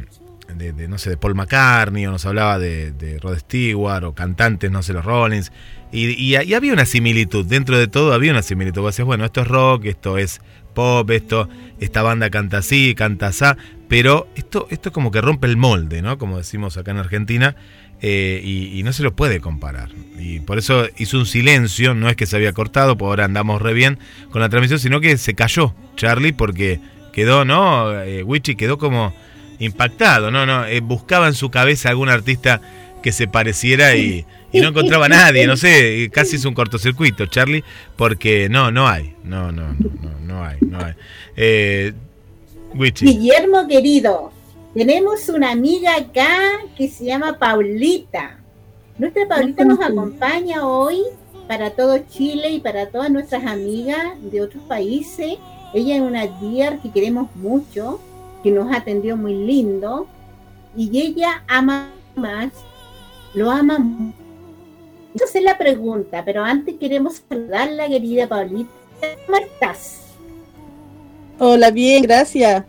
no 0.89 0.97
sé, 0.97 1.11
de 1.11 1.19
Paul 1.19 1.35
McCartney, 1.35 2.07
o 2.07 2.11
nos 2.11 2.25
hablaba 2.25 2.59
de, 2.59 3.19
Rod 3.21 3.37
Stewart, 3.37 4.03
o 4.05 4.15
cantantes, 4.15 4.71
no 4.71 4.83
sé, 4.83 4.95
los 4.95 5.05
Rollins, 5.05 5.53
y, 5.93 6.35
había 6.35 6.73
una 6.73 6.87
similitud, 6.87 7.45
dentro 7.45 7.79
de 7.79 7.87
todo 7.87 8.15
había 8.15 8.31
una 8.31 8.41
similitud. 8.41 8.81
Vos 8.81 8.95
decías, 8.95 9.05
bueno, 9.05 9.27
esto 9.27 9.43
es 9.43 9.49
rock, 9.49 9.85
esto 9.85 10.17
es 10.17 10.41
pop, 10.73 11.11
esto, 11.11 11.51
esta 11.81 12.01
banda 12.01 12.31
canta 12.31 12.59
así, 12.59 12.95
canta 12.95 13.27
así, 13.27 13.45
pero 13.89 14.27
esto, 14.37 14.69
esto 14.71 14.91
como 14.91 15.11
que 15.11 15.21
rompe 15.21 15.47
el 15.47 15.59
molde, 15.59 16.01
¿no? 16.01 16.17
Como 16.17 16.39
decimos 16.39 16.79
acá 16.79 16.93
en 16.93 16.99
Argentina, 16.99 17.57
eh, 18.01 18.41
y, 18.43 18.79
y 18.79 18.83
no 18.85 18.95
se 18.95 19.03
lo 19.03 19.15
puede 19.15 19.41
comparar. 19.41 19.91
Y 20.19 20.41
por 20.41 20.57
eso 20.57 20.87
hizo 20.97 21.19
un 21.19 21.27
silencio, 21.27 21.93
no 21.93 22.09
es 22.09 22.17
que 22.17 22.25
se 22.25 22.37
había 22.37 22.55
cortado, 22.55 22.97
por 22.97 23.09
ahora 23.09 23.27
andamos 23.27 23.61
re 23.61 23.75
bien 23.75 23.99
con 24.31 24.41
la 24.41 24.49
transmisión, 24.49 24.81
sino 24.81 24.99
que 25.03 25.19
se 25.19 25.35
cayó 25.35 25.75
Charlie 25.95 26.33
porque 26.33 26.81
quedó, 27.13 27.45
¿no? 27.45 28.01
Eh, 28.03 28.23
Wichi 28.23 28.57
quedó 28.57 28.79
como 28.79 29.15
impactado, 29.59 30.31
¿no? 30.31 30.47
no 30.47 30.65
eh, 30.67 30.81
buscaba 30.81 31.27
en 31.27 31.35
su 31.35 31.51
cabeza 31.51 31.89
algún 31.89 32.09
artista 32.09 32.61
que 33.03 33.13
se 33.13 33.27
pareciera 33.27 33.97
y, 33.97 34.25
y 34.53 34.61
no 34.61 34.69
encontraba 34.71 35.07
a 35.07 35.09
nadie, 35.09 35.47
no 35.47 35.57
sé, 35.57 35.97
y 35.99 36.09
casi 36.09 36.37
hizo 36.37 36.49
un 36.49 36.55
cortocircuito, 36.55 37.27
Charlie, 37.27 37.65
porque 37.97 38.49
no, 38.49 38.71
no 38.71 38.89
hay, 38.89 39.15
no, 39.25 39.53
no, 39.53 39.69
no, 39.75 39.91
no, 40.01 40.19
no 40.21 40.45
hay, 40.45 40.59
no 40.61 40.79
hay. 40.79 40.95
Eh, 41.37 41.93
Wichi, 42.75 43.07
Guillermo 43.07 43.67
querido, 43.67 44.33
tenemos 44.75 45.29
una 45.29 45.51
amiga 45.51 45.97
acá 45.97 46.29
que 46.77 46.89
se 46.89 47.05
llama 47.05 47.39
Paulita. 47.39 48.39
Nuestra 48.99 49.27
Paulita 49.27 49.65
nos 49.65 49.81
acompaña 49.81 50.67
hoy 50.67 51.03
para 51.47 51.71
todo 51.71 51.99
Chile 52.11 52.51
y 52.51 52.61
para 52.61 52.87
todas 52.91 53.11
nuestras 53.11 53.45
amigas 53.47 54.07
de 54.21 54.43
otros 54.43 54.63
países. 54.65 55.39
Ella 55.75 55.97
es 55.97 56.03
una 56.03 56.27
dear 56.27 56.81
que 56.81 56.91
queremos 56.91 57.35
mucho, 57.37 58.01
que 58.43 58.51
nos 58.51 58.75
atendió 58.75 59.17
muy 59.17 59.35
lindo 59.35 60.07
y 60.77 60.99
ella 60.99 61.43
ama 61.49 61.91
más, 62.15 62.53
lo 63.35 63.51
ama 63.51 63.79
mucho. 63.79 64.17
Entonces 65.13 65.43
la 65.43 65.59
pregunta, 65.59 66.23
pero 66.25 66.45
antes 66.45 66.77
queremos 66.77 67.23
saludarla, 67.29 67.89
querida 67.89 68.29
Paulita. 68.29 68.71
¿Cómo 69.27 69.39
estás? 69.39 70.03
Hola, 71.39 71.71
bien, 71.71 72.03
gracias. 72.03 72.65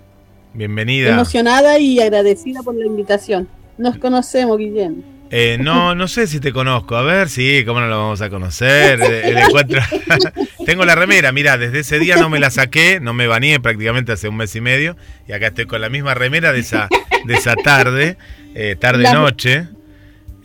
bienvenida. 0.54 1.14
Emocionada 1.14 1.80
y 1.80 2.00
agradecida 2.00 2.62
por 2.64 2.76
la 2.76 2.86
invitación. 2.86 3.48
Nos 3.78 3.98
conocemos, 3.98 4.58
Guillermo. 4.58 5.04
Eh, 5.32 5.58
no, 5.60 5.94
no 5.94 6.08
sé 6.08 6.28
si 6.28 6.40
te 6.40 6.52
conozco. 6.52 6.96
A 6.96 7.04
ver, 7.04 7.30
sí, 7.30 7.64
cómo 7.66 7.80
no 7.80 7.88
lo 7.88 7.98
vamos 7.98 8.22
a 8.22 8.30
conocer. 8.30 9.00
El, 9.02 9.12
el 9.12 9.38
encuentro. 9.38 9.82
Tengo 10.66 10.86
la 10.86 10.96
remera, 10.96 11.32
mira, 11.32 11.58
desde 11.58 11.80
ese 11.80 12.00
día 12.00 12.16
no 12.18 12.30
me 12.30 12.40
la 12.40 12.50
saqué, 12.50 13.00
no 13.00 13.14
me 13.14 13.28
bañé 13.28 13.60
prácticamente 13.60 14.12
hace 14.12 14.28
un 14.28 14.38
mes 14.38 14.56
y 14.56 14.62
medio. 14.62 14.98
Y 15.28 15.34
acá 15.34 15.48
estoy 15.48 15.66
con 15.66 15.82
la 15.82 15.90
misma 15.90 16.14
remera 16.14 16.52
de 16.52 16.60
esa, 16.60 16.88
de 17.26 17.34
esa 17.36 17.56
tarde, 17.56 18.18
eh, 18.56 18.76
tarde-noche. 18.80 19.68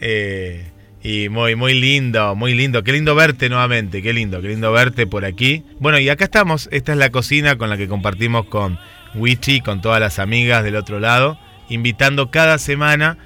Eh, 0.01 0.71
y 1.03 1.29
muy, 1.29 1.55
muy 1.55 1.75
lindo, 1.79 2.35
muy 2.35 2.55
lindo. 2.55 2.83
Qué 2.83 2.93
lindo 2.93 3.15
verte 3.15 3.49
nuevamente, 3.51 4.03
qué 4.03 4.13
lindo, 4.13 4.41
qué 4.41 4.49
lindo 4.49 4.73
verte 4.73 5.07
por 5.07 5.25
aquí. 5.25 5.63
Bueno, 5.79 5.99
y 5.99 6.09
acá 6.09 6.25
estamos. 6.25 6.69
Esta 6.73 6.93
es 6.93 6.99
la 6.99 7.11
cocina 7.11 7.57
con 7.57 7.69
la 7.69 7.77
que 7.77 7.89
compartimos 7.89 8.47
con 8.47 8.79
Wichi, 9.15 9.61
con 9.61 9.83
todas 9.83 10.01
las 10.01 10.19
amigas 10.19 10.65
del 10.65 10.77
otro 10.77 11.01
lado, 11.01 11.39
invitando 11.69 12.31
cada 12.31 12.59
semana 12.59 13.19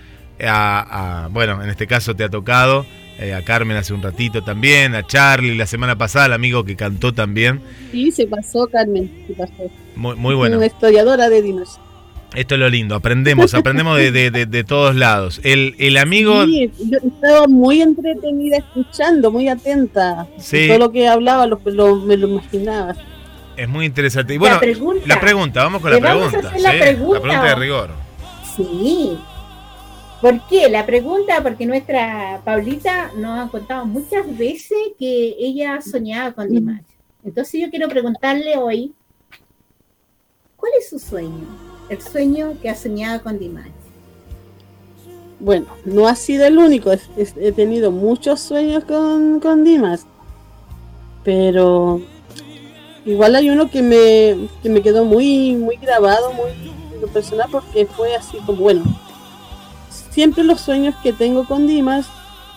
a, 0.46 1.24
a- 1.24 1.28
bueno, 1.28 1.62
en 1.62 1.70
este 1.70 1.86
caso 1.86 2.14
te 2.14 2.24
ha 2.24 2.28
tocado, 2.28 2.86
eh, 3.18 3.34
a 3.34 3.42
Carmen 3.42 3.76
hace 3.76 3.92
un 3.94 4.02
ratito 4.02 4.42
también, 4.44 4.94
a 4.94 5.02
Charlie 5.06 5.56
la 5.56 5.66
semana 5.66 5.96
pasada, 5.96 6.26
el 6.26 6.32
amigo 6.32 6.64
que 6.64 6.76
cantó 6.76 7.12
también. 7.12 7.60
Sí, 7.90 8.10
se 8.12 8.26
pasó, 8.26 8.68
Carmen. 8.68 9.10
Se 9.26 9.34
pasó. 9.34 9.70
Muy, 9.96 10.14
muy 10.16 10.34
bueno. 10.34 10.56
Una 10.56 10.66
historiadora 10.66 11.28
de 11.28 11.42
dinos. 11.42 11.80
Esto 12.36 12.56
es 12.56 12.60
lo 12.60 12.68
lindo, 12.68 12.94
aprendemos, 12.94 13.54
aprendemos 13.54 13.96
de, 13.96 14.12
de- 14.12 14.30
de- 14.30 14.44
de 14.46 14.62
todos 14.62 14.94
lados. 14.94 15.40
El, 15.44 15.74
el 15.78 15.96
amigo... 15.96 16.44
Sí, 16.44 16.70
yo 16.78 16.98
estaba 16.98 17.46
muy 17.48 17.80
entretenida 17.80 18.58
escuchando, 18.58 19.30
muy 19.32 19.48
atenta. 19.48 20.26
Sí. 20.38 20.68
Todo 20.68 20.78
lo 20.78 20.92
que 20.92 21.08
hablaba 21.08 21.46
lo, 21.46 21.58
lo- 21.64 21.96
me 21.96 22.18
lo 22.18 22.28
imaginaba. 22.28 22.94
Es 23.56 23.66
muy 23.68 23.86
interesante. 23.86 24.34
Y 24.34 24.38
bueno, 24.38 24.56
La 24.56 24.60
pregunta. 24.60 25.02
la 25.06 25.20
pregunta, 25.20 25.62
vamos 25.64 25.80
con 25.82 25.90
la 25.90 25.98
pregunta. 25.98 26.52
la 26.58 26.70
pregunta 26.70 27.42
de 27.44 27.54
rigor. 27.56 27.90
Sí. 28.56 29.16
¿Por 30.20 30.46
qué? 30.48 30.68
La 30.68 30.84
pregunta, 30.84 31.42
porque 31.42 31.64
nuestra 31.64 32.42
Paulita 32.44 33.12
nos 33.16 33.38
ha 33.38 33.50
contado 33.50 33.86
muchas 33.86 34.26
veces 34.36 34.78
que 34.98 35.36
ella 35.38 35.80
soñaba 35.80 36.32
con 36.32 36.48
Dimash. 36.48 36.82
Entonces 37.24 37.60
yo 37.60 37.70
quiero 37.70 37.88
preguntarle 37.88 38.56
hoy, 38.56 38.92
¿cuál 40.56 40.72
es 40.78 40.88
su 40.88 40.98
sueño? 40.98 41.46
El 41.88 42.02
sueño 42.02 42.56
que 42.60 42.68
ha 42.68 42.74
soñado 42.74 43.22
con 43.22 43.38
Dimash. 43.38 43.70
Bueno, 45.40 45.66
no 45.84 46.08
ha 46.08 46.16
sido 46.16 46.46
el 46.46 46.58
único. 46.58 46.90
he 46.92 47.52
tenido 47.52 47.92
muchos 47.92 48.40
sueños 48.40 48.84
con, 48.84 49.38
con 49.38 49.62
Dimas. 49.62 50.04
Pero 51.22 52.00
igual 53.04 53.36
hay 53.36 53.50
uno 53.50 53.70
que 53.70 53.82
me, 53.82 54.48
que 54.62 54.68
me 54.68 54.82
quedó 54.82 55.04
muy, 55.04 55.54
muy 55.54 55.76
grabado, 55.76 56.32
muy 56.32 56.50
personal, 57.12 57.48
porque 57.52 57.86
fue 57.86 58.16
así 58.16 58.38
como, 58.38 58.62
bueno, 58.62 58.82
siempre 60.18 60.42
los 60.42 60.60
sueños 60.60 60.96
que 61.00 61.12
tengo 61.12 61.44
con 61.44 61.68
Dimas 61.68 62.08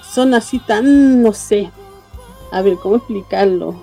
son 0.02 0.34
así 0.34 0.58
tan, 0.58 1.22
no 1.22 1.32
sé, 1.32 1.70
a 2.52 2.64
ver, 2.64 2.78
¿cómo 2.78 2.96
explicarlo? 2.96 3.76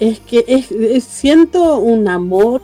Es 0.00 0.18
que 0.20 0.42
siento 1.02 1.76
un 1.76 2.08
amor, 2.08 2.62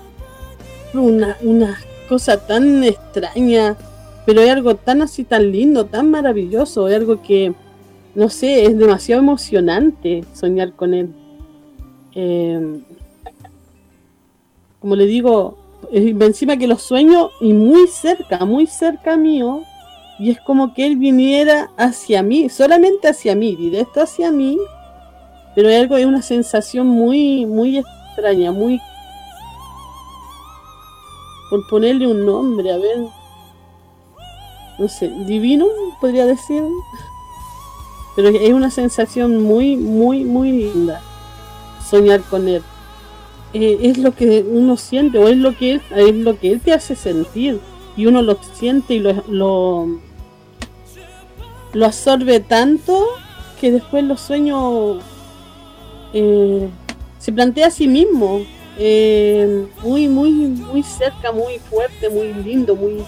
una, 0.94 1.36
una 1.42 1.78
cosa 2.08 2.46
tan 2.46 2.82
extraña, 2.82 3.76
pero 4.24 4.40
es 4.40 4.48
algo 4.48 4.76
tan 4.76 5.02
así, 5.02 5.24
tan 5.24 5.52
lindo, 5.52 5.84
tan 5.84 6.10
maravilloso, 6.10 6.88
es 6.88 6.96
algo 6.96 7.20
que, 7.20 7.52
no 8.14 8.30
sé, 8.30 8.64
es 8.64 8.78
demasiado 8.78 9.20
emocionante 9.20 10.24
soñar 10.32 10.72
con 10.72 10.94
él. 10.94 11.14
Eh, 12.14 12.80
como 14.80 14.96
le 14.96 15.04
digo, 15.04 15.58
encima 15.90 16.56
que 16.56 16.66
los 16.66 16.82
sueño 16.82 17.30
y 17.40 17.52
muy 17.52 17.86
cerca, 17.88 18.44
muy 18.44 18.66
cerca 18.66 19.16
mío, 19.16 19.62
y 20.18 20.30
es 20.30 20.40
como 20.40 20.74
que 20.74 20.86
él 20.86 20.96
viniera 20.96 21.70
hacia 21.76 22.22
mí, 22.22 22.48
solamente 22.48 23.08
hacia 23.08 23.34
mí, 23.34 23.54
directo 23.54 24.02
hacia 24.02 24.30
mí, 24.32 24.58
pero 25.54 25.68
es 25.68 25.80
algo, 25.80 25.96
es 25.96 26.06
una 26.06 26.22
sensación 26.22 26.86
muy, 26.86 27.46
muy 27.46 27.78
extraña, 27.78 28.52
muy 28.52 28.80
por 31.50 31.66
ponerle 31.68 32.06
un 32.06 32.26
nombre, 32.26 32.72
a 32.72 32.76
ver, 32.76 33.06
no 34.78 34.88
sé, 34.88 35.08
divino, 35.26 35.66
podría 36.00 36.26
decir, 36.26 36.62
pero 38.16 38.28
es 38.28 38.52
una 38.52 38.70
sensación 38.70 39.42
muy, 39.42 39.76
muy, 39.76 40.24
muy 40.24 40.52
linda 40.52 41.00
soñar 41.88 42.20
con 42.22 42.48
él. 42.48 42.62
Eh, 43.54 43.78
es 43.82 43.98
lo 43.98 44.14
que 44.14 44.44
uno 44.46 44.76
siente 44.76 45.18
o 45.18 45.26
es 45.28 45.36
lo 45.38 45.56
que 45.56 45.72
él, 45.72 45.82
es 45.96 46.14
lo 46.14 46.38
que 46.38 46.52
él 46.52 46.60
te 46.60 46.72
hace 46.72 46.94
sentir 46.94 47.58
y 47.96 48.04
uno 48.04 48.20
lo 48.20 48.38
siente 48.54 48.94
y 48.94 48.98
lo, 48.98 49.24
lo, 49.26 50.00
lo 51.72 51.86
absorbe 51.86 52.40
tanto 52.40 53.06
que 53.58 53.72
después 53.72 54.04
los 54.04 54.20
sueños 54.20 54.98
eh, 56.12 56.68
se 57.18 57.32
plantea 57.32 57.68
a 57.68 57.70
sí 57.70 57.88
mismo 57.88 58.42
eh, 58.76 59.66
muy 59.82 60.08
muy 60.08 60.30
muy 60.30 60.82
cerca 60.82 61.32
muy 61.32 61.58
fuerte 61.58 62.10
muy 62.10 62.34
lindo 62.34 62.76
muy 62.76 63.02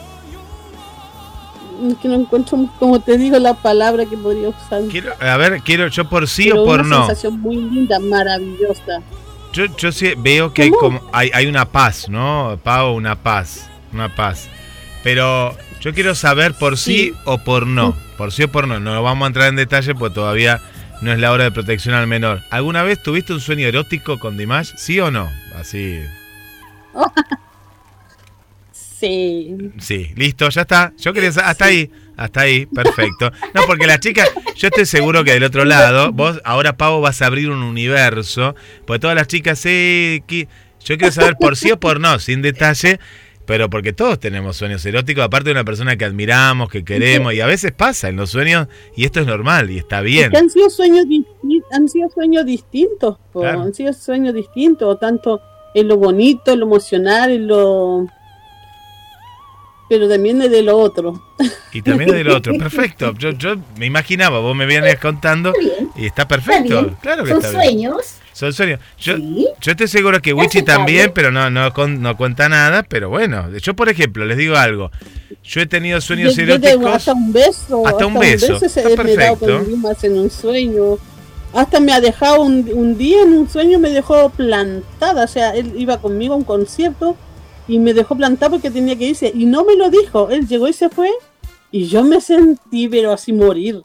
que 2.01 2.09
no 2.09 2.15
encuentro 2.15 2.59
como 2.79 3.01
te 3.01 3.17
digo 3.17 3.39
la 3.39 3.55
palabra 3.55 4.05
que 4.07 4.17
podría 4.17 4.49
usar 4.49 4.83
Quiero, 4.91 5.13
a 5.21 5.37
ver, 5.37 5.61
quiero 5.63 5.87
yo 5.89 6.09
por 6.09 6.27
sí 6.27 6.45
pero 6.51 6.63
o 6.63 6.67
por 6.67 6.81
una 6.81 6.89
no. 6.89 7.07
sensación 7.07 7.41
muy 7.41 7.57
linda 7.57 7.99
maravillosa 7.99 9.03
Yo, 9.53 9.65
yo 9.77 9.91
sí 9.93 10.13
veo 10.19 10.53
que 10.55 10.63
hay 10.63 10.71
como 10.71 11.09
hay, 11.13 11.31
hay 11.35 11.47
una 11.47 11.65
paz, 11.71 12.09
¿no? 12.09 12.59
Pau, 12.63 12.95
una 12.95 13.17
paz, 13.17 13.69
una 13.93 14.15
paz. 14.15 14.49
Pero 15.03 15.57
yo 15.81 15.93
quiero 15.95 16.15
saber 16.15 16.55
por 16.55 16.77
sí, 16.79 17.11
Sí. 17.11 17.15
o 17.25 17.39
por 17.39 17.67
no. 17.67 17.97
Por 18.17 18.33
sí 18.33 18.45
o 18.45 18.49
por 18.53 18.69
no. 18.69 18.79
No 18.81 19.03
vamos 19.03 19.25
a 19.25 19.29
entrar 19.29 19.49
en 19.49 19.57
detalle 19.57 19.95
porque 19.95 20.15
todavía 20.15 20.61
no 21.01 21.13
es 21.13 21.19
la 21.19 21.33
hora 21.33 21.45
de 21.45 21.51
protección 21.51 21.95
al 21.95 22.07
menor. 22.07 22.43
¿Alguna 22.51 22.83
vez 22.83 23.03
tuviste 23.03 23.33
un 23.33 23.41
sueño 23.41 23.67
erótico 23.67 24.19
con 24.19 24.37
Dimash? 24.37 24.73
¿Sí 24.77 25.01
o 25.01 25.11
no? 25.11 25.29
Así. 25.59 26.01
sí 28.73 29.57
Sí, 29.79 30.13
listo, 30.17 30.49
ya 30.49 30.63
está. 30.63 30.93
Yo 30.99 31.13
quería 31.13 31.31
hasta 31.31 31.65
ahí, 31.65 31.91
hasta 32.21 32.43
ahí, 32.43 32.67
perfecto. 32.67 33.33
No, 33.55 33.63
porque 33.67 33.87
las 33.87 33.99
chicas, 34.01 34.31
yo 34.55 34.69
estoy 34.69 34.85
seguro 34.85 35.25
que 35.25 35.33
del 35.33 35.45
otro 35.45 35.65
lado, 35.65 36.13
vos 36.13 36.41
ahora 36.45 36.77
Pavo 36.77 37.01
vas 37.01 37.23
a 37.23 37.27
abrir 37.27 37.51
un 37.51 37.63
universo, 37.63 38.55
porque 38.87 39.01
todas 39.01 39.17
las 39.17 39.27
chicas, 39.27 39.59
sí, 39.59 40.23
qui- 40.29 40.47
yo 40.85 40.97
quiero 40.99 41.13
saber 41.13 41.37
por 41.41 41.57
sí 41.57 41.71
o 41.73 41.81
por 41.81 41.99
no, 41.99 42.19
sin 42.19 42.43
detalle, 42.43 43.01
pero 43.47 43.69
porque 43.71 43.93
todos 43.93 44.21
tenemos 44.21 44.57
sueños 44.59 44.85
eróticos, 44.85 45.25
aparte 45.25 45.47
de 45.49 45.53
una 45.53 45.65
persona 45.65 45.97
que 45.97 46.05
admiramos, 46.05 46.69
que 46.69 46.85
queremos, 46.85 47.33
y 47.35 47.41
a 47.41 47.47
veces 47.47 47.73
pasa 47.73 48.09
en 48.11 48.17
los 48.17 48.31
sueños, 48.31 48.69
y 48.97 49.05
esto 49.07 49.21
es 49.21 49.27
normal, 49.27 49.71
y 49.71 49.79
está 49.79 49.99
Es 50.01 50.05
bien. 50.05 50.31
que 50.31 50.37
han 50.37 50.51
sido 50.51 50.69
sueños 50.71 51.07
han 51.73 51.89
sido 51.89 52.09
sueños 52.11 52.45
distintos, 52.45 53.17
po, 53.33 53.41
Claro. 53.41 53.63
han 53.63 53.73
sido 53.75 53.93
sueños 53.93 54.35
distintos, 54.35 55.01
tanto 55.01 55.41
en 55.75 55.89
lo 55.89 55.97
bonito, 55.97 56.53
en 56.53 56.61
lo 56.61 56.67
emocional, 56.67 57.31
en 57.31 57.47
lo 57.47 58.07
pero 59.91 60.09
también 60.09 60.41
es 60.41 60.51
de 60.51 60.63
lo 60.63 60.79
otro. 60.79 61.21
Y 61.73 61.83
también 61.83 62.11
del 62.13 62.29
otro, 62.31 62.55
perfecto. 62.57 63.13
Yo, 63.19 63.33
yo 63.33 63.57
me 63.77 63.85
imaginaba, 63.87 64.39
vos 64.39 64.57
me 64.57 64.65
vienes 64.65 64.99
contando, 65.01 65.53
y 65.97 66.07
está 66.07 66.27
perfecto. 66.27 66.95
Claro 67.03 67.25
que 67.25 67.31
Son 67.33 67.39
está 67.45 67.51
bien. 67.51 67.63
sueños. 67.73 67.97
Son 68.33 68.53
sueños. 68.55 68.81
Yo, 68.99 69.17
Sí. 69.17 69.49
yo 69.61 69.73
estoy 69.73 69.89
seguro 69.89 70.23
que 70.23 70.31
Es 70.31 70.37
Wichi 70.37 70.63
también, 70.63 71.11
pero 71.15 71.31
no, 71.33 71.51
no, 71.51 71.73
con- 71.75 72.01
no 72.01 72.17
cuenta 72.17 72.49
nada. 72.49 72.85
Pero 72.85 73.11
bueno, 73.11 73.51
yo 73.59 73.75
por 73.75 73.89
ejemplo, 73.91 74.25
les 74.25 74.39
digo 74.39 74.57
algo. 74.57 74.91
Yo 75.43 75.61
he 75.61 75.67
tenido 75.67 76.01
sueños 76.01 76.37
Yo- 76.37 76.45
yo 76.45 76.61
tengo 76.61 76.67
eróticos. 76.89 76.95
hasta 76.95 77.13
un 77.13 77.33
beso, 77.33 77.87
Hasta 77.87 78.07
un 78.07 78.19
beso. 78.19 78.59
se- 78.61 78.67
Está 78.67 79.03
me 79.03 79.13
he 79.13 79.17
dado 79.17 79.37
perfecto. 79.37 80.07
en 80.07 80.19
un 80.19 80.31
sueño. 80.31 80.99
Hasta 81.53 81.81
me 81.81 81.93
ha 81.93 82.01
dejado 82.01 82.43
un, 82.43 82.71
un 82.73 82.97
día 82.97 83.23
en 83.23 83.33
un 83.33 83.51
sueño 83.51 83.81
me 83.81 83.91
dejó 83.91 84.31
plantada, 84.31 85.25
o 85.25 85.29
sea, 85.29 85.51
él 85.51 85.73
iba 85.77 86.01
conmigo 86.01 86.35
a 86.35 86.37
un 86.37 86.45
concierto 86.45 87.17
y 87.71 87.79
me 87.79 87.95
dejó 87.95 88.17
plantada 88.17 88.51
porque 88.51 88.69
tenía 88.69 88.97
que 88.97 89.07
irse 89.07 89.31
y 89.33 89.47
no 89.47 89.65
me 89.65 89.77
lo 89.77 89.91
dijo, 89.91 90.29
él 90.29 90.49
llegó 90.49 90.67
y 90.67 90.73
se 90.73 90.89
fue 90.89 91.13
y 91.71 91.87
yo 91.87 92.03
me 92.03 92.21
sentí 92.21 92.89
pero 92.89 93.13
así 93.13 93.33
morir. 93.33 93.85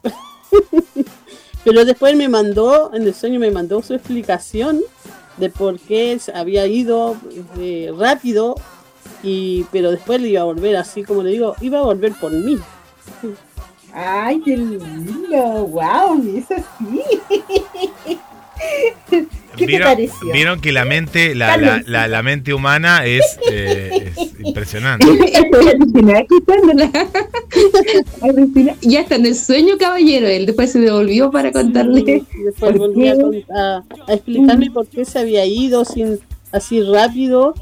pero 1.63 1.85
después 1.85 2.15
me 2.15 2.27
mandó, 2.27 2.91
en 2.95 3.03
el 3.03 3.13
sueño 3.13 3.39
me 3.39 3.51
mandó 3.51 3.83
su 3.83 3.93
explicación 3.93 4.81
de 5.37 5.51
por 5.51 5.79
qué 5.79 6.19
había 6.33 6.65
ido 6.65 7.15
eh, 7.59 7.93
rápido 7.95 8.55
y 9.21 9.65
pero 9.71 9.91
después 9.91 10.19
le 10.19 10.29
iba 10.29 10.41
a 10.41 10.45
volver 10.45 10.77
así 10.77 11.03
como 11.03 11.21
le 11.21 11.29
digo, 11.29 11.53
iba 11.61 11.77
a 11.77 11.83
volver 11.83 12.13
por 12.13 12.31
mí. 12.31 12.57
Ay, 13.93 14.41
qué 14.43 14.57
lindo. 14.57 15.67
Wow, 15.67 16.23
eso 16.35 16.55
sí. 16.79 17.03
¿Qué 19.55 19.65
te 19.65 19.71
¿Vieron, 19.71 19.87
pareció? 19.93 20.31
vieron 20.33 20.61
que 20.61 20.71
la 20.71 20.85
mente, 20.85 21.35
la, 21.35 21.57
la, 21.57 21.81
la, 21.85 22.07
la 22.07 22.23
mente 22.23 22.53
humana 22.53 23.05
es, 23.05 23.37
eh, 23.51 24.11
es 24.15 24.33
impresionante. 24.45 25.07
Ya 28.81 29.01
está 29.01 29.15
en 29.15 29.25
el 29.25 29.35
sueño, 29.35 29.77
caballero. 29.77 30.27
Él 30.27 30.45
después 30.45 30.71
se 30.71 30.79
devolvió 30.79 31.31
para 31.31 31.51
contarle. 31.51 31.99
Y 32.33 32.43
después 32.43 32.71
por 32.71 32.77
volví 32.77 33.07
a, 33.07 33.15
qué. 33.15 33.21
con- 33.21 33.35
a- 33.55 33.83
a 34.07 34.13
explicarme 34.13 34.71
por 34.71 34.87
qué 34.87 35.05
se 35.05 35.19
había 35.19 35.45
ido 35.45 35.85
sin 35.85 36.19
así 36.51 36.81
rápido 36.83 37.53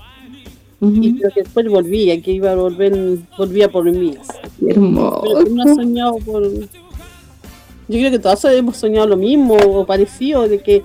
y 0.82 1.14
pero 1.14 1.34
que 1.34 1.44
después 1.44 1.66
volvía, 1.70 2.22
que 2.22 2.32
iba 2.32 2.52
a 2.52 2.56
volver, 2.56 2.94
volvía 3.38 3.70
por 3.70 3.86
mí. 3.86 4.16
Qué 4.60 4.72
hermoso. 4.72 5.24
Pero 5.46 5.56
no 5.56 5.76
soñado 5.76 6.18
por... 6.18 6.44
Yo 6.46 8.00
creo 8.00 8.12
que 8.12 8.20
todos 8.20 8.44
hemos 8.46 8.76
soñado 8.78 9.08
lo 9.08 9.16
mismo 9.18 9.56
o 9.56 9.86
parecido, 9.86 10.48
de 10.48 10.60
que 10.60 10.82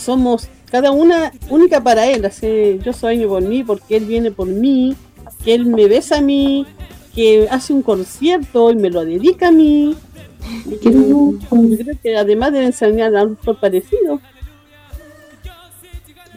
somos 0.00 0.48
cada 0.70 0.90
una 0.90 1.32
única 1.48 1.82
para 1.82 2.06
él. 2.06 2.24
Así, 2.24 2.80
yo 2.84 2.92
sueño 2.92 3.28
por 3.28 3.42
mí 3.42 3.62
porque 3.62 3.96
él 3.96 4.06
viene 4.06 4.30
por 4.30 4.48
mí, 4.48 4.96
que 5.44 5.54
él 5.54 5.66
me 5.66 5.86
besa 5.86 6.18
a 6.18 6.20
mí, 6.20 6.66
que 7.14 7.48
hace 7.50 7.72
un 7.72 7.82
concierto 7.82 8.70
y 8.70 8.76
me 8.76 8.90
lo 8.90 9.04
dedica 9.04 9.48
a 9.48 9.52
mí. 9.52 9.96
Yo 10.82 11.34
creo 11.50 11.98
que 12.02 12.16
además 12.16 12.52
deben 12.52 12.68
enseñar 12.68 13.14
algo 13.14 13.34
por 13.36 13.60
parecido. 13.60 14.20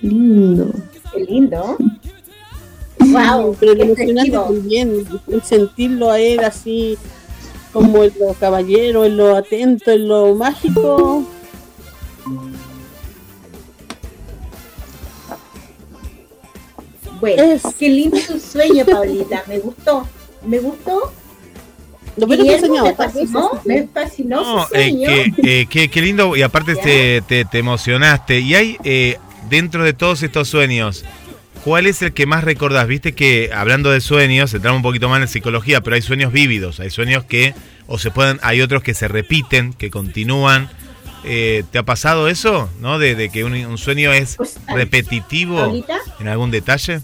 Lindo. 0.01 0.71
Qué 1.13 1.23
lindo. 1.23 1.77
Wow, 2.99 3.55
pero 3.59 3.73
lo 3.73 3.77
qué 3.77 3.83
emocionante 3.83 4.31
también, 4.31 5.05
sentirlo 5.43 6.09
a 6.09 6.19
él 6.19 6.39
así 6.39 6.97
como 7.71 8.03
en 8.03 8.13
lo 8.19 8.33
caballero, 8.33 9.03
en 9.05 9.17
lo 9.17 9.35
atento, 9.35 9.91
en 9.91 10.07
lo 10.07 10.35
mágico. 10.35 11.23
Bueno, 17.23 17.41
Es- 17.41 17.63
qué 17.79 17.87
lindo 17.87 18.17
tu 18.27 18.37
sueño, 18.37 18.85
Paulita. 18.85 19.45
Me 19.47 19.57
gustó. 19.59 20.05
Me 20.45 20.59
gustó. 20.59 21.13
Lo 22.17 22.27
bueno 22.27 22.43
que 22.43 22.59
soñado 22.59 22.87
me 22.87 22.95
fascinó, 22.95 23.61
me 23.63 23.87
fascinó 23.87 24.41
No, 24.41 24.67
su 24.67 24.75
eh, 24.75 25.31
que, 25.41 25.61
eh, 25.71 25.87
qué 25.87 26.01
lindo, 26.01 26.35
y 26.35 26.41
aparte 26.41 26.75
te, 26.75 27.21
te, 27.21 27.45
te 27.45 27.59
emocionaste. 27.59 28.41
Y 28.41 28.55
hay, 28.55 28.77
eh, 28.83 29.19
dentro 29.49 29.85
de 29.85 29.93
todos 29.93 30.21
estos 30.21 30.49
sueños, 30.49 31.05
¿cuál 31.63 31.87
es 31.87 32.01
el 32.01 32.11
que 32.11 32.25
más 32.25 32.43
recordás? 32.43 32.87
Viste 32.87 33.13
que, 33.13 33.51
hablando 33.55 33.89
de 33.89 34.01
sueños, 34.01 34.53
entramos 34.53 34.79
un 34.79 34.83
poquito 34.83 35.07
más 35.07 35.21
en 35.21 35.29
psicología, 35.29 35.79
pero 35.79 35.95
hay 35.95 36.01
sueños 36.01 36.33
vívidos, 36.33 36.81
hay 36.81 36.89
sueños 36.89 37.23
que, 37.23 37.55
o 37.87 37.97
se 37.97 38.11
pueden, 38.11 38.37
hay 38.43 38.59
otros 38.59 38.83
que 38.83 38.93
se 38.93 39.07
repiten, 39.07 39.71
que 39.71 39.89
continúan. 39.89 40.69
Eh, 41.25 41.63
¿Te 41.71 41.77
ha 41.77 41.83
pasado 41.83 42.27
eso? 42.27 42.69
¿No? 42.81 42.99
De, 42.99 43.15
de 43.15 43.29
que 43.29 43.43
un, 43.45 43.53
un 43.53 43.77
sueño 43.77 44.11
es 44.11 44.35
Pues, 44.35 44.55
repetitivo 44.67 45.73
en 46.19 46.27
algún 46.27 46.51
detalle. 46.51 47.01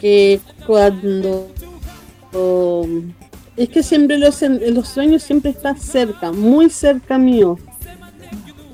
que 0.00 0.40
cuando 0.66 1.48
um, 2.32 3.12
es 3.56 3.68
que 3.68 3.82
siempre 3.82 4.16
los, 4.16 4.40
los 4.42 4.88
sueños 4.88 5.22
siempre 5.22 5.50
están 5.50 5.78
cerca, 5.78 6.32
muy 6.32 6.70
cerca 6.70 7.18
mío. 7.18 7.58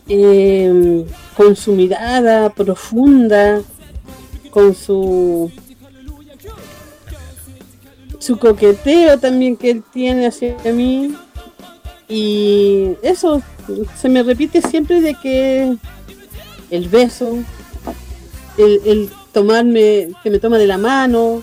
Eh, 0.09 1.05
con 1.37 1.57
su 1.57 1.73
mirada 1.73 2.49
profunda, 2.51 3.61
con 4.51 4.73
su 4.75 5.51
su 8.19 8.39
coqueteo 8.39 9.19
también 9.19 9.57
que 9.57 9.71
él 9.71 9.83
tiene 9.93 10.27
hacia 10.27 10.57
mí. 10.73 11.15
Y 12.09 12.91
eso 13.03 13.43
se 14.01 14.09
me 14.09 14.23
repite 14.23 14.63
siempre 14.63 15.01
de 15.01 15.15
que 15.15 15.77
el 16.71 16.89
beso, 16.89 17.39
el, 18.59 18.81
el 18.85 19.11
tomarme, 19.33 20.11
que 20.23 20.31
me 20.31 20.39
toma 20.39 20.59
de 20.59 20.67
la 20.67 20.79
mano, 20.79 21.43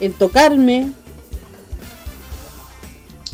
el 0.00 0.12
tocarme. 0.14 0.92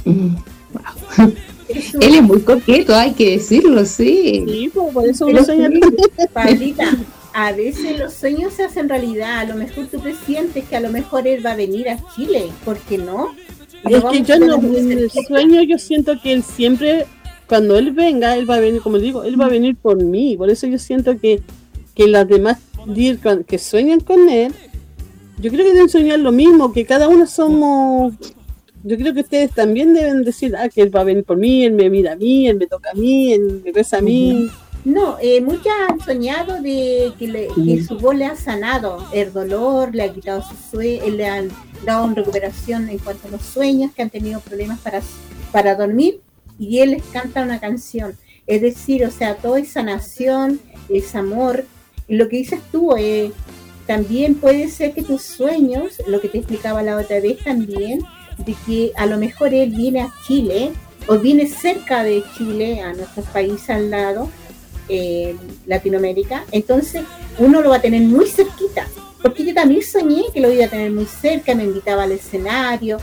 Mm, 0.05 0.35
wow. 0.73 1.33
Él 1.69 2.15
es 2.15 2.23
muy 2.23 2.41
coqueto, 2.43 2.95
hay 2.95 3.13
que 3.13 3.33
decirlo, 3.39 3.85
sí. 3.85 4.45
Sí, 4.47 4.71
pues, 4.73 4.93
por 4.95 5.05
eso 5.09 5.27
Pero 5.27 5.39
uno 5.39 5.45
sueña 5.45 5.69
sí, 5.69 5.81
con- 5.81 5.95
Pablita, 6.33 6.97
a 7.39 7.53
veces 7.53 7.99
los 7.99 8.15
sueños 8.15 8.55
se 8.55 8.65
hacen 8.65 8.89
realidad. 8.89 9.41
A 9.41 9.45
lo 9.45 9.57
mejor 9.57 9.89
tú 9.89 10.01
presientes 10.01 10.65
que 10.67 10.75
a 10.75 10.81
lo 10.81 10.89
mejor 10.89 11.29
él 11.29 11.45
va 11.45 11.51
a 11.51 11.55
venir 11.55 11.87
a 11.91 11.99
Chile. 12.15 12.49
¿Por 12.65 12.79
qué 12.79 12.97
no? 12.97 13.35
Es 13.85 14.03
que 14.05 14.23
yo 14.23 14.39
no, 14.39 14.55
en 14.55 14.91
el 14.91 15.11
sueño 15.11 15.63
yo 15.63 15.79
siento 15.79 16.19
que 16.19 16.33
él 16.33 16.43
siempre, 16.43 17.05
cuando 17.47 17.77
él 17.77 17.93
venga, 17.93 18.35
él 18.39 18.49
va 18.49 18.55
a 18.55 18.61
venir, 18.61 18.81
como 18.81 18.99
digo, 18.99 19.23
él 19.23 19.39
va 19.39 19.45
a 19.45 19.51
venir 19.51 19.77
por 19.77 20.03
mí. 20.03 20.35
Por 20.39 20.49
eso 20.49 20.67
yo 20.67 20.79
siento 20.79 21.21
que, 21.21 21.43
que 21.95 22.09
las 22.09 22.27
demás 22.27 22.57
que 23.47 23.59
sueñan 23.59 24.01
con 24.01 24.31
él, 24.31 24.55
yo 25.39 25.51
creo 25.51 25.67
que 25.67 25.75
deben 25.75 25.91
soñar 25.91 26.21
lo 26.21 26.33
mismo, 26.33 26.73
que 26.73 26.87
cada 26.87 27.07
uno 27.07 27.27
somos, 27.27 28.15
yo 28.83 28.97
creo 28.97 29.13
que 29.13 29.21
ustedes 29.21 29.51
también 29.51 29.93
deben 29.93 30.25
decir, 30.25 30.57
ah, 30.57 30.71
que 30.71 30.81
él 30.81 30.95
va 30.95 31.03
a 31.03 31.05
venir 31.05 31.25
por 31.25 31.37
mí, 31.37 31.65
él 31.65 31.73
me 31.73 31.91
mira 31.91 32.13
a 32.13 32.17
mí, 32.17 32.49
él 32.49 32.57
me 32.57 32.67
toca 32.67 32.93
a 32.93 32.95
mí, 32.95 33.35
él 33.35 33.61
me 33.63 33.73
besa 33.73 33.99
a 33.99 34.01
mí. 34.01 34.49
No, 34.87 35.17
eh, 35.21 35.41
muchas 35.41 35.73
han 35.89 35.99
soñado 35.99 36.63
de 36.63 37.13
que, 37.19 37.27
le- 37.27 37.49
que 37.57 37.83
su 37.83 37.99
voz 37.99 38.15
le 38.15 38.25
ha 38.25 38.37
sanado 38.37 39.05
el 39.13 39.33
dolor, 39.33 39.93
le 39.93 40.05
ha 40.05 40.13
quitado 40.13 40.43
su 40.43 40.55
sueño, 40.71 41.03
le 41.09 41.27
han 41.27 41.49
dado 41.85 42.05
una 42.05 42.15
recuperación 42.15 42.89
en 42.89 42.99
cuanto 42.99 43.27
a 43.27 43.33
los 43.33 43.43
sueños, 43.43 43.91
que 43.93 44.03
han 44.03 44.11
tenido 44.11 44.39
problemas 44.39 44.79
para, 44.79 45.03
para 45.51 45.75
dormir, 45.75 46.21
y 46.57 46.79
él 46.79 46.91
les 46.93 47.03
canta 47.07 47.43
una 47.43 47.59
canción. 47.59 48.17
Es 48.47 48.63
decir, 48.63 49.05
o 49.05 49.11
sea, 49.11 49.35
todo 49.35 49.57
es 49.57 49.71
sanación, 49.73 50.61
es 50.89 51.17
amor. 51.17 51.65
Y 52.07 52.15
lo 52.15 52.29
que 52.29 52.37
dices 52.37 52.61
tú, 52.71 52.95
eh, 52.97 53.33
también 53.89 54.37
puede 54.37 54.69
ser 54.69 54.93
que 54.95 55.03
tus 55.03 55.23
sueños, 55.23 56.01
lo 56.07 56.21
que 56.21 56.29
te 56.29 56.39
explicaba 56.39 56.85
la 56.85 56.97
otra 56.97 57.19
vez 57.19 57.39
también, 57.43 58.03
de 58.39 58.55
que 58.65 58.93
a 58.95 59.07
lo 59.07 59.19
mejor 59.19 59.53
él 59.53 59.71
viene 59.71 60.03
a 60.03 60.13
Chile 60.29 60.71
o 61.09 61.19
viene 61.19 61.49
cerca 61.49 62.05
de 62.05 62.23
Chile, 62.39 62.83
a 62.83 62.93
nuestro 62.93 63.25
país 63.25 63.69
al 63.69 63.91
lado, 63.91 64.31
eh, 64.89 65.37
Latinoamérica, 65.67 66.45
entonces 66.53 67.03
uno 67.39 67.61
lo 67.61 67.71
va 67.71 67.77
a 67.77 67.83
tener 67.83 68.03
muy 68.03 68.27
cerquita. 68.27 68.87
Porque 69.23 69.45
yo 69.45 69.55
también 69.55 69.83
soñé 69.83 70.25
que 70.33 70.41
lo 70.41 70.53
iba 70.53 70.67
a 70.67 70.69
tener 70.69 70.93
muy 70.93 71.07
cerca, 71.07 71.55
me 71.55 71.65
invitaba 71.65 72.05
al 72.05 72.13
escenario, 72.13 72.99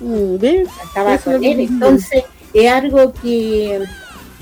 Mm, 0.00 0.38
¿ves? 0.38 0.68
estaba 0.84 1.14
Eso 1.14 1.32
con 1.32 1.44
él. 1.44 1.60
Entonces 1.60 2.24
es 2.52 2.70
algo 2.70 3.12
que, 3.12 3.84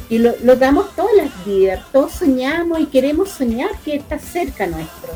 que 0.08 0.18
lo, 0.18 0.32
lo 0.42 0.56
damos 0.56 0.94
todas 0.96 1.14
las 1.16 1.46
vidas, 1.46 1.84
todos 1.92 2.12
soñamos 2.12 2.80
y 2.80 2.86
queremos 2.86 3.30
soñar 3.30 3.70
que 3.84 3.96
está 3.96 4.18
cerca 4.18 4.66
nuestro. 4.66 5.12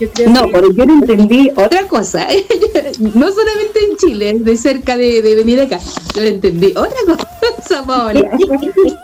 Yo 0.00 0.08
creo 0.10 0.30
No, 0.30 0.46
que 0.46 0.52
pero 0.52 0.72
yo 0.72 0.86
no 0.86 0.94
entendí 1.00 1.50
otra 1.56 1.86
cosa. 1.88 2.26
no 3.00 3.30
solamente 3.32 3.78
en 3.90 3.96
Chile, 3.96 4.34
de 4.40 4.56
cerca 4.56 4.96
de, 4.96 5.22
de 5.22 5.34
venir 5.34 5.60
acá. 5.60 5.78
Yo 6.14 6.22
no 6.22 6.26
entendí 6.28 6.68
otra 6.68 7.18
cosa, 7.56 7.84
Paola. 7.86 8.30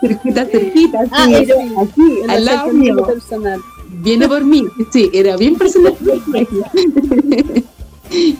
cerquita, 0.01 0.45
cerquita, 0.45 0.99
Ah, 1.11 1.25
sí, 1.27 1.35
eso, 1.35 1.53
aquí, 1.81 2.11
al 2.29 2.45
lado 2.45 2.71
mío. 2.73 3.05
personal. 3.05 3.59
Viene 4.03 4.27
por 4.27 4.43
mí. 4.43 4.63
Sí, 4.91 5.09
era 5.13 5.37
bien 5.37 5.55
personal. 5.55 5.95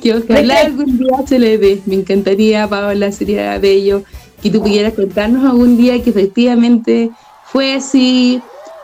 que 0.02 0.14
ojalá 0.16 0.60
algún 0.62 0.98
día 0.98 1.18
se 1.28 1.40
le 1.40 1.58
dé. 1.58 1.82
Me 1.86 1.96
encantaría, 1.96 2.68
Paola, 2.68 3.12
sería 3.12 3.58
bello 3.58 4.04
que 4.42 4.50
tú 4.50 4.62
pudieras 4.62 4.94
contarnos 4.94 5.46
algún 5.46 5.78
día 5.78 6.02
que 6.04 6.10
efectivamente 6.10 7.12
fue 7.46 7.74
así. 7.74 8.42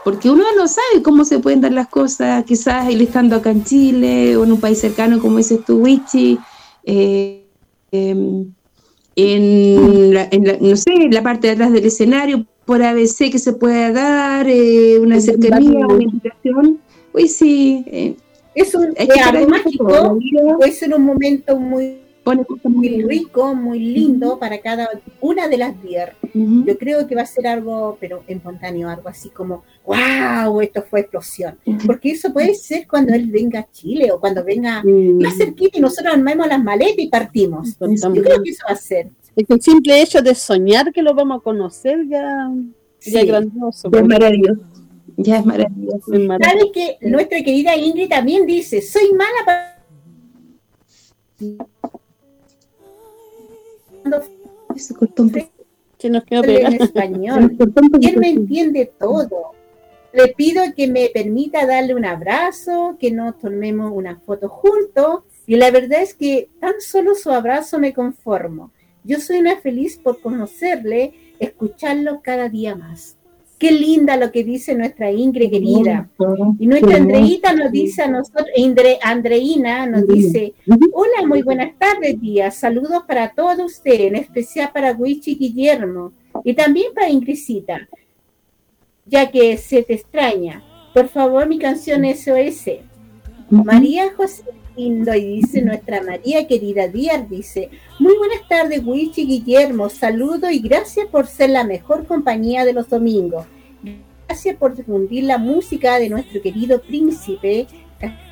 Porque 0.08 0.30
uno 0.30 0.46
no 0.56 0.70
sabe 0.70 1.04
cómo 1.04 1.26
se 1.26 1.40
pueden 1.40 1.60
dar 1.60 1.74
las 1.74 1.90
cosas, 1.90 2.46
quizás 2.46 2.88
él 2.88 3.02
estando 3.02 3.36
acá 3.36 3.52
en 3.52 3.66
Chile 3.66 4.38
o 4.38 4.46
en 4.46 4.54
un 4.54 4.60
país 4.62 4.80
cercano, 4.80 5.20
como 5.20 5.36
dices 5.36 5.60
tú, 5.66 5.80
Wichi, 5.80 6.40
eh, 6.86 7.44
em, 7.92 8.46
en, 9.18 10.14
la, 10.14 10.30
en 10.32 10.48
la- 10.48 10.58
no 10.62 10.78
sé, 10.78 10.94
en 10.94 11.14
la 11.14 11.22
parte 11.22 11.48
de 11.48 11.54
atrás 11.56 11.74
del 11.74 11.84
escenario, 11.84 12.46
por 12.64 12.82
ABC 12.82 13.30
que 13.30 13.38
se 13.38 13.52
pueda 13.52 13.92
dar, 13.92 14.48
eh, 14.48 14.98
una 14.98 15.20
cercanía, 15.20 15.86
una 15.86 16.02
invitación. 16.02 16.80
Pues 17.12 17.36
sí, 17.36 17.84
eh, 17.88 18.16
es, 18.56 18.74
un, 18.76 18.94
que 18.94 19.20
algo 19.20 19.50
mágico, 19.50 20.18
puede 20.58 20.72
ser 20.72 20.94
un 20.94 21.04
momento 21.04 21.60
muy, 21.60 21.98
muy 22.36 22.46
muy 22.64 23.02
rico, 23.04 23.56
muy 23.56 23.80
lindo 23.80 24.38
para 24.40 24.60
cada 24.60 24.90
una 25.22 25.48
de 25.48 25.58
las 25.58 25.82
vidas. 25.82 26.12
Ujú. 26.34 26.66
Yo 26.66 26.78
creo 26.78 27.08
que 27.08 27.16
va 27.16 27.22
a 27.22 27.26
ser 27.26 27.48
algo, 27.48 27.98
pero 28.00 28.24
espontáneo, 28.28 28.90
algo 28.90 29.10
así 29.10 29.30
como, 29.30 29.64
wow, 29.86 30.62
esto 30.62 30.84
fue 30.90 31.02
explosión. 31.02 31.58
Porque 31.86 32.12
eso 32.12 32.32
puede 32.34 32.54
ser 32.56 32.88
cuando 32.88 33.14
él 33.14 33.28
venga 33.32 33.60
a 33.62 33.72
Chile 33.72 34.12
o 34.12 34.20
cuando 34.20 34.44
venga 34.44 34.84
más 34.84 35.38
cerquita 35.38 35.78
y 35.78 35.82
nosotros 35.82 36.14
armemos 36.14 36.48
las 36.48 36.64
maletas 36.64 37.00
y 37.00 37.08
partimos. 37.08 37.78
Yo 37.80 38.12
creo 38.22 38.44
que 38.44 38.50
eso 38.52 38.64
va 38.68 38.74
a 38.74 38.78
ser. 38.78 39.10
El 39.36 39.62
simple 39.62 40.02
hecho 40.02 40.22
de 40.22 40.34
soñar 40.34 40.92
que 40.92 41.02
lo 41.02 41.14
vamos 41.14 41.40
a 41.40 41.44
conocer 41.44 42.08
ya, 42.08 42.50
ya 43.02 43.20
es 43.20 43.22
Sí. 43.22 43.28
grandioso. 43.28 43.90
Ya 43.92 44.00
es 44.00 44.08
maravilloso. 44.08 44.62
Ya 45.18 45.38
es 45.40 45.46
maravilloso. 45.46 46.14
Es 46.14 46.20
maravilloso. 46.28 46.50
¿Sabes 46.50 46.66
que 46.74 46.98
nuestra 47.08 47.42
querida 47.44 47.76
Ingrid 47.76 48.10
también 48.10 48.46
dice, 48.46 48.82
soy 48.82 49.14
mala 49.14 49.46
para... 49.46 49.78
Se 54.76 54.94
cortó 54.94 55.24
un 55.24 55.32
poco. 55.32 55.50
Que 55.98 56.10
nos 56.10 56.24
quedó 56.24 56.44
en 56.44 56.82
español. 56.82 57.58
Él 58.02 58.18
me 58.18 58.30
entiende 58.30 58.92
todo. 59.00 59.54
Le 60.14 60.30
pido 60.30 60.64
que 60.76 60.88
me 60.88 61.10
permita 61.14 61.66
darle 61.66 61.96
un 61.96 62.06
abrazo, 62.06 62.98
que 63.00 63.12
nos 63.12 63.38
tomemos 63.40 63.92
una 63.94 64.20
foto 64.20 64.48
juntos. 64.50 65.24
Y 65.46 65.56
la 65.56 65.72
verdad 65.72 66.02
es 66.02 66.14
que 66.14 66.50
tan 66.60 66.80
solo 66.80 67.16
su 67.16 67.32
abrazo 67.32 67.80
me 67.80 67.94
conformo. 67.94 68.72
Yo 69.04 69.20
soy 69.20 69.38
una 69.38 69.58
feliz 69.58 69.98
por 69.98 70.22
conocerle, 70.22 71.14
escucharlo 71.40 72.22
cada 72.22 72.50
día 72.50 72.76
más. 72.76 73.17
Qué 73.58 73.72
linda 73.72 74.18
lo 74.18 74.32
que 74.32 74.44
dice 74.44 74.76
nuestra 74.76 75.12
Ingrid 75.12 75.50
querida. 75.50 76.08
Y 76.60 76.68
nuestra 76.68 76.98
Andreita 76.98 77.54
nos 77.54 77.72
dice 77.72 78.04
a 78.04 78.08
nosotros, 78.08 78.48
Indre- 78.56 79.00
Andreina 79.02 79.88
nos 79.88 80.08
dice, 80.08 80.54
hola, 80.94 81.26
muy 81.28 81.42
buenas 81.42 81.72
tardes, 81.80 82.22
días. 82.22 82.56
Saludos 82.56 83.04
para 83.08 83.30
todos 83.34 83.60
ustedes, 83.60 84.02
en 84.02 84.16
especial 84.16 84.70
para 84.72 84.92
Wichi 84.92 85.36
Guillermo 85.36 86.14
y 86.44 86.54
también 86.54 86.94
para 86.94 87.10
Ingridcita, 87.10 87.88
ya 89.08 89.32
que 89.32 89.58
se 89.58 89.82
te 89.82 89.94
extraña. 89.96 90.64
Por 90.94 91.08
favor, 91.08 91.48
mi 91.48 91.58
canción 91.58 92.04
SOS. 92.06 92.66
María 93.50 94.14
José 94.16 94.44
Lindo 94.76 95.14
y 95.16 95.42
dice 95.42 95.62
nuestra 95.62 96.04
María 96.04 96.46
querida 96.48 96.88
Díaz 96.88 97.28
dice, 97.30 97.70
muy 97.98 98.16
buenas 98.16 98.48
tardes 98.48 98.86
Wichi 98.86 99.26
Guillermo, 99.26 99.90
saludo 99.90 100.52
y 100.52 100.60
gracias 100.60 101.08
por 101.08 101.26
ser 101.26 101.50
la 101.50 101.64
mejor 101.64 102.06
compañía 102.06 102.64
de 102.64 102.74
los 102.74 102.88
domingos. 102.88 103.46
Gracias 104.28 104.56
por 104.58 104.76
difundir 104.76 105.24
la 105.24 105.38
música 105.38 105.98
de 105.98 106.10
nuestro 106.10 106.42
querido 106.42 106.82
príncipe. 106.82 107.66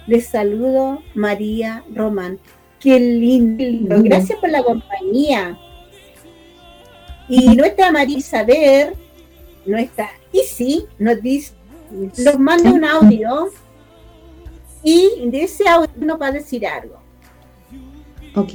Les 0.05 0.27
saludo 0.27 1.01
María 1.15 1.83
Román. 1.95 2.37
Qué 2.79 2.99
lindo. 2.99 4.03
Gracias 4.03 4.37
por 4.37 4.49
la 4.49 4.61
compañía. 4.61 5.57
Y 7.27 7.55
nuestra 7.55 7.91
María 7.91 8.17
Isabel, 8.17 8.93
nuestra 9.65 10.11
Isi, 10.31 10.85
nos 10.99 11.21
dice, 11.21 11.53
nos 11.91 12.37
manda 12.37 12.71
un 12.71 12.85
audio 12.85 13.49
y 14.85 15.29
de 15.31 15.43
ese 15.43 15.67
audio 15.67 15.89
nos 15.97 16.21
va 16.21 16.27
a 16.27 16.31
decir 16.31 16.65
algo. 16.65 16.95
Ok, 18.35 18.53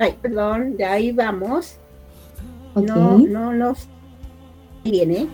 Ay, 0.00 0.14
perdón, 0.20 0.76
de 0.76 0.84
ahí 0.84 1.12
vamos. 1.12 1.76
ok. 2.74 2.82
No, 2.86 3.18
no 3.18 3.52
nos 3.54 3.86
viene. 4.84 5.28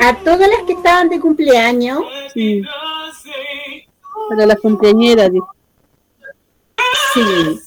A 0.00 0.14
todas 0.22 0.48
las 0.48 0.62
que 0.66 0.74
estaban 0.74 1.08
de 1.08 1.18
cumpleaños, 1.20 2.00
Sí. 2.32 2.62
Para 4.28 4.46
la 4.46 4.56
cumpleañera, 4.56 5.28
dice. 5.28 5.46
sí. 7.14 7.60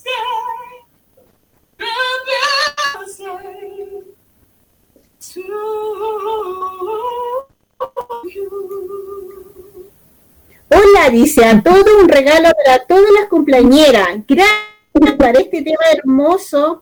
Hola, 10.70 11.10
dice, 11.12 11.46
a 11.46 11.62
todo 11.62 12.02
un 12.02 12.10
regalo 12.10 12.50
para 12.64 12.86
todas 12.86 13.12
las 13.18 13.30
cumpleañeras. 13.30 14.20
Gracias 14.28 15.16
por 15.18 15.38
este 15.38 15.62
tema 15.62 15.84
hermoso 15.94 16.82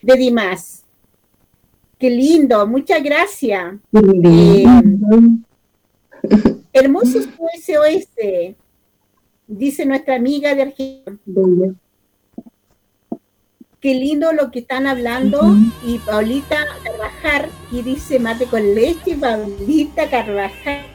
de 0.00 0.16
Dimas. 0.16 0.84
Qué 1.98 2.08
lindo, 2.10 2.66
muchas 2.66 3.02
gracias. 3.02 3.74
Lindo. 3.92 5.42
Hermoso 6.72 7.20
su 7.20 7.28
SOS, 7.28 8.56
dice 9.46 9.84
nuestra 9.84 10.16
amiga 10.16 10.54
de 10.54 10.62
Argentina. 10.62 11.74
Qué 13.82 13.94
lindo 13.94 14.32
lo 14.32 14.52
que 14.52 14.60
están 14.60 14.86
hablando. 14.86 15.40
Y 15.84 15.98
Paulita 15.98 16.56
Carvajal, 16.84 17.50
y 17.72 17.82
dice 17.82 18.20
mate 18.20 18.46
con 18.46 18.76
leche, 18.76 19.16
Paulita 19.16 20.08
Carvajal. 20.08 20.86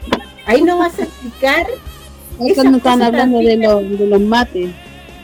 Ahí 0.45 0.61
nos 0.61 0.79
vas 0.79 0.97
a 0.97 1.03
explicar. 1.03 1.67
Es 2.39 2.53
cuando 2.55 2.77
están 2.77 3.01
hablando 3.01 3.39
de, 3.39 3.57
los 3.57 3.99
de 3.99 4.07
los 4.07 4.21
mates. 4.21 4.69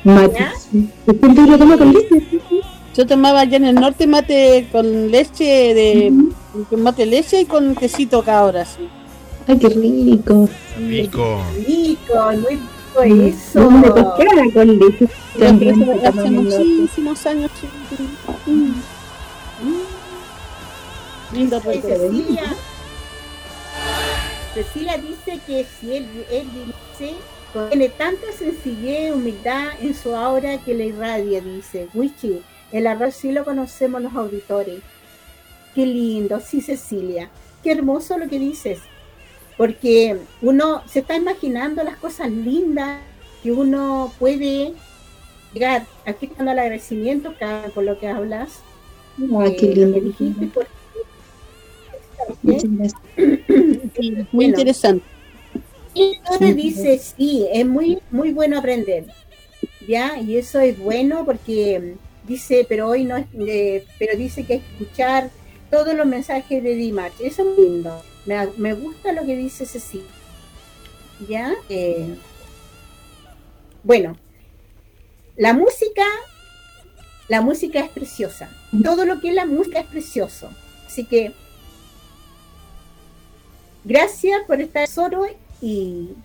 Mate. 0.04 0.36
¿Ya? 0.38 0.52
sí. 0.60 0.90
¿De 1.06 1.18
cuánto 1.18 1.42
lo 1.44 1.58
toma 1.58 1.78
con 1.78 1.94
leche? 1.94 2.20
Sí, 2.30 2.42
sí. 2.50 2.62
Yo 2.98 3.08
tomaba 3.08 3.40
allá 3.40 3.56
en 3.56 3.66
el 3.66 3.76
norte 3.76 4.08
mate 4.08 4.68
con 4.70 5.10
leche 5.10 5.74
de 5.74 6.12
con 6.70 6.84
mate 6.84 7.06
leche 7.06 7.40
y 7.40 7.46
con 7.46 7.76
quesito 7.76 8.24
cabra, 8.24 8.66
sí. 8.66 8.90
Ay, 9.48 9.58
qué 9.58 9.70
rico. 9.70 10.50
Rico. 10.78 11.42
Rico, 11.66 12.32
muy 12.42 12.60
eso. 13.02 13.68
Una 13.68 13.94
pescada 13.94 14.44
con 14.54 14.80
se 15.38 16.08
hace 16.08 16.30
muchísimos 16.30 17.26
años. 17.26 17.52
Mm. 18.46 18.74
Lindo 21.34 21.60
recuerdo. 21.60 22.12
Cecilia. 22.12 22.56
Cecilia 24.54 24.98
dice 24.98 25.40
que 25.48 25.66
si 25.80 25.96
él, 25.96 26.08
él 26.30 26.48
dice, 26.54 27.16
tiene 27.70 27.90
tanta 27.90 28.32
sencillez 28.38 29.10
y 29.10 29.12
humildad 29.12 29.70
en 29.82 29.96
su 29.96 30.16
aura 30.16 30.60
que 30.60 30.76
le 30.76 30.86
irradia, 30.88 31.42
dice. 31.42 31.88
Wichi, 31.94 32.44
el 32.72 32.88
arroz 32.88 33.16
sí 33.16 33.32
lo 33.32 33.44
conocemos 33.44 34.02
los 34.02 34.14
auditores. 34.14 34.82
Qué 35.74 35.88
lindo, 35.88 36.40
sí, 36.40 36.62
Cecilia. 36.62 37.30
Qué 37.64 37.72
hermoso 37.72 38.18
lo 38.18 38.28
que 38.28 38.38
dices. 38.38 38.80
Porque 39.58 40.18
uno 40.42 40.82
se 40.88 41.00
está 41.00 41.16
imaginando 41.16 41.84
las 41.84 41.98
cosas 41.98 42.32
lindas 42.32 43.00
que 43.42 43.52
uno 43.52 44.12
puede 44.20 44.74
llegar. 45.54 45.86
Aquí 46.06 46.26
está 46.26 46.44
el 46.44 46.50
agradecimiento 46.50 47.34
por 47.74 47.84
lo 47.84 48.00
que 48.00 48.08
hablas. 48.08 48.60
Ay, 49.40 49.56
qué 49.58 49.72
eh, 49.72 49.76
lindo. 49.76 50.00
dijiste, 50.00 50.48
por-. 50.48 50.68
Sí, 52.44 52.68
muy 52.68 54.28
Bueno. 54.32 54.50
interesante. 54.50 55.06
Y 55.94 56.20
Torre 56.28 56.54
dice, 56.56 56.98
sí, 56.98 57.46
es 57.52 57.66
muy, 57.66 58.00
muy 58.10 58.32
bueno 58.32 58.58
aprender. 58.58 59.06
¿Ya? 59.88 60.18
Y 60.20 60.38
eso 60.38 60.60
es 60.60 60.80
bueno 60.80 61.26
porque 61.26 61.96
dice, 62.28 62.66
pero 62.68 62.88
hoy 62.88 63.04
no 63.04 63.18
es, 63.18 63.26
eh, 63.48 63.86
pero 64.00 64.18
dice 64.18 64.46
que 64.46 64.54
hay 64.54 64.60
que 64.60 64.84
escuchar 64.84 65.30
todos 65.70 65.94
los 65.94 66.08
mensajes 66.08 66.64
de 66.64 66.76
Dimarch. 66.76 67.20
Eso 67.20 67.44
es 67.48 67.58
lindo. 67.60 68.02
Me, 68.26 68.48
me 68.58 68.74
gusta 68.74 69.12
lo 69.12 69.26
que 69.26 69.36
dice 69.36 69.66
Cecilia. 69.66 70.08
¿Ya? 71.28 71.54
Eh, 71.70 72.16
bueno, 73.84 74.18
la 75.36 75.54
música, 75.54 76.06
la 77.28 77.42
música 77.42 77.80
es 77.80 77.90
preciosa. 77.90 78.50
Todo 78.84 79.06
lo 79.06 79.20
que 79.20 79.30
es 79.30 79.36
la 79.36 79.46
música 79.46 79.80
es 79.80 79.88
precioso. 79.88 80.50
Así 80.86 81.06
que 81.06 81.34
Gracias 83.86 84.44
por 84.48 84.62
estar 84.62 84.88
solo 84.88 85.26
y, 85.62 86.16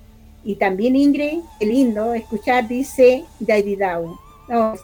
y 0.44 0.54
también 0.56 0.94
Ingrid, 0.94 1.40
qué 1.58 1.66
lindo 1.66 2.14
escuchar, 2.14 2.68
dice 2.68 3.24
Dow. 3.40 4.16
Oh. 4.50 4.74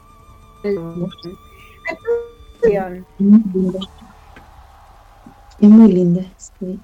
Es 5.60 5.68
muy 5.68 5.92
linda. 5.92 6.24
sí. 6.58 6.80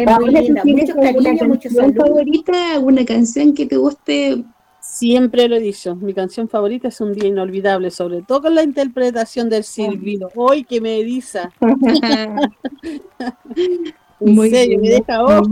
Es 0.00 0.06
muy 0.06 0.14
Paola, 0.14 0.38
¿tú 0.40 0.44
linda, 0.44 0.62
tienes 0.62 0.94
mucho 0.94 1.00
cariño, 1.00 1.48
mucho 1.48 1.70
favorita? 1.70 2.74
¿Alguna 2.74 3.04
canción 3.04 3.54
que 3.54 3.66
te 3.66 3.76
guste? 3.76 4.44
Siempre 4.80 5.48
lo 5.48 5.56
he 5.56 5.60
dicho, 5.60 5.96
mi 5.96 6.14
canción 6.14 6.48
favorita 6.48 6.88
es 6.88 7.00
Un 7.00 7.12
día 7.12 7.28
inolvidable, 7.28 7.90
sobre 7.90 8.22
todo 8.22 8.42
con 8.42 8.54
la 8.54 8.62
interpretación 8.62 9.48
del 9.48 9.64
silbido. 9.64 10.30
¡Hoy 10.34 10.64
que 10.64 10.80
me 10.80 11.00
eriza! 11.00 11.50
En 14.20 14.34
Muy 14.34 14.50
serio, 14.50 14.80
me 14.80 14.88
deja 14.88 15.24
oh, 15.24 15.42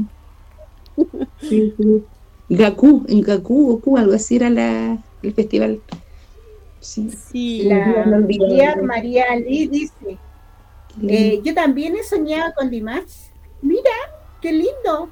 Sí, 1.40 1.72
sí. 1.76 2.04
Gaku, 2.48 3.04
en 3.08 3.20
Gaku, 3.20 3.66
Goku, 3.66 3.96
algo 3.96 4.14
así 4.14 4.36
era 4.36 4.50
la, 4.50 4.98
el 5.22 5.34
festival. 5.34 5.80
Sí. 6.80 7.10
Sí, 7.10 7.62
La. 7.62 8.04
María, 8.06 8.76
María 8.82 9.24
Ali 9.30 9.68
dice, 9.68 10.18
eh, 11.08 11.40
yo 11.44 11.54
también 11.54 11.96
he 11.96 12.02
soñado 12.02 12.52
con 12.56 12.70
Dimash. 12.70 13.30
Mira, 13.62 13.90
qué 14.46 14.52
lindo. 14.52 15.10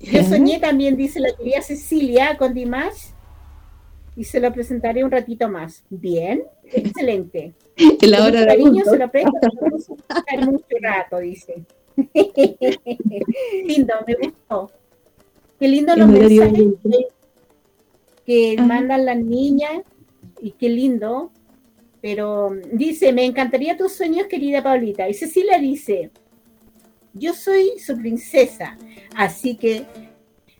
Yo 0.00 0.22
soñé 0.24 0.58
también, 0.58 0.96
dice 0.96 1.20
la 1.20 1.32
querida 1.32 1.62
Cecilia, 1.62 2.36
con 2.36 2.54
Dimash 2.54 3.10
y 4.16 4.24
se 4.24 4.40
lo 4.40 4.52
presentaré 4.52 5.04
un 5.04 5.12
ratito 5.12 5.48
más. 5.48 5.84
Bien, 5.88 6.42
excelente. 6.64 7.54
En 8.02 8.10
la 8.10 8.24
hora 8.24 8.40
de 8.40 8.46
cariño 8.46 8.82
se 8.84 8.98
lo 8.98 9.10
presto, 9.10 9.30
mucho 10.40 10.76
rato, 10.80 11.18
dice. 11.18 11.62
lindo, 13.64 13.94
me 14.06 14.14
gustó. 14.14 14.72
Qué 15.60 15.68
lindo 15.68 15.94
los 15.94 16.08
mensajes 16.08 16.64
que, 16.82 17.06
que 18.24 18.56
Ajá. 18.58 18.66
mandan 18.66 19.04
las 19.04 19.18
niñas 19.18 19.82
y 20.40 20.50
qué 20.52 20.68
lindo. 20.68 21.30
Pero 22.00 22.50
dice, 22.72 23.12
me 23.12 23.24
encantaría 23.24 23.76
tus 23.76 23.92
sueños, 23.92 24.26
querida 24.28 24.62
Paulita. 24.62 25.08
Y 25.08 25.14
Cecilia 25.14 25.58
dice, 25.58 26.10
yo 27.12 27.32
soy 27.34 27.78
su 27.78 27.96
princesa, 27.96 28.76
así 29.14 29.56
que 29.56 29.86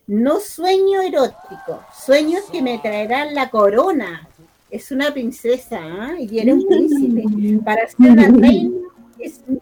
no 0.07 0.39
sueño 0.39 1.01
erótico, 1.01 1.81
sueños 1.93 2.43
que 2.51 2.61
me 2.61 2.79
traerán 2.79 3.35
la 3.35 3.49
corona. 3.49 4.27
Es 4.69 4.91
una 4.91 5.13
princesa 5.13 5.79
¿ah? 5.81 6.15
y 6.19 6.39
eres 6.39 6.55
un 6.55 6.67
príncipe. 6.67 7.63
Para 7.63 7.87
ser 7.87 8.11
una 8.11 8.27
reina 8.27 8.87
es 9.19 9.41
mío, 9.47 9.61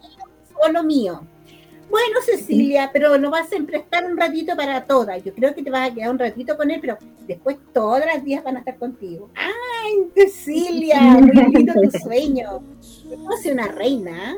solo 0.60 0.82
mío. 0.82 1.22
Bueno, 1.90 2.16
Cecilia, 2.24 2.90
pero 2.92 3.16
nos 3.18 3.30
vas 3.30 3.52
a 3.52 3.56
emprestar 3.56 4.04
un 4.10 4.16
ratito 4.16 4.56
para 4.56 4.84
todas. 4.84 5.22
Yo 5.24 5.32
creo 5.32 5.54
que 5.54 5.62
te 5.62 5.70
vas 5.70 5.90
a 5.90 5.94
quedar 5.94 6.10
un 6.10 6.18
ratito 6.18 6.56
con 6.56 6.70
él, 6.70 6.78
pero 6.80 6.98
después 7.26 7.56
todas 7.72 8.04
las 8.06 8.24
días 8.24 8.42
van 8.42 8.56
a 8.56 8.58
estar 8.60 8.76
contigo. 8.76 9.30
¡Ay, 9.34 10.08
Cecilia! 10.14 11.00
Muy 11.20 11.52
lindo 11.52 11.72
tu 11.74 11.98
sueño. 11.98 12.62
Ser 13.42 13.52
una 13.52 13.68
reina. 13.68 14.36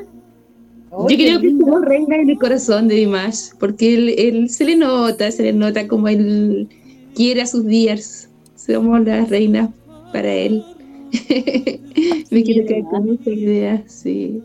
Yo 0.90 1.06
qué 1.06 1.16
creo 1.16 1.40
que 1.40 1.50
somos 1.50 1.84
reina 1.84 2.16
en 2.16 2.30
el 2.30 2.38
corazón 2.38 2.88
de 2.88 2.94
Dimash, 2.96 3.50
porque 3.58 3.94
él, 3.94 4.14
él 4.16 4.50
se 4.50 4.64
le 4.64 4.76
nota, 4.76 5.30
se 5.30 5.42
le 5.42 5.52
nota 5.52 5.86
como 5.86 6.08
él 6.08 6.68
quiere 7.14 7.42
a 7.42 7.46
sus 7.46 7.66
días. 7.66 8.28
Somos 8.56 9.04
las 9.04 9.28
reinas 9.28 9.70
para 10.12 10.32
él. 10.32 10.64
Me 12.30 12.42
quiero 12.42 12.66
quedar 12.66 12.84
con 12.84 13.08
esa 13.08 13.30
idea, 13.30 13.82
sí. 13.86 14.42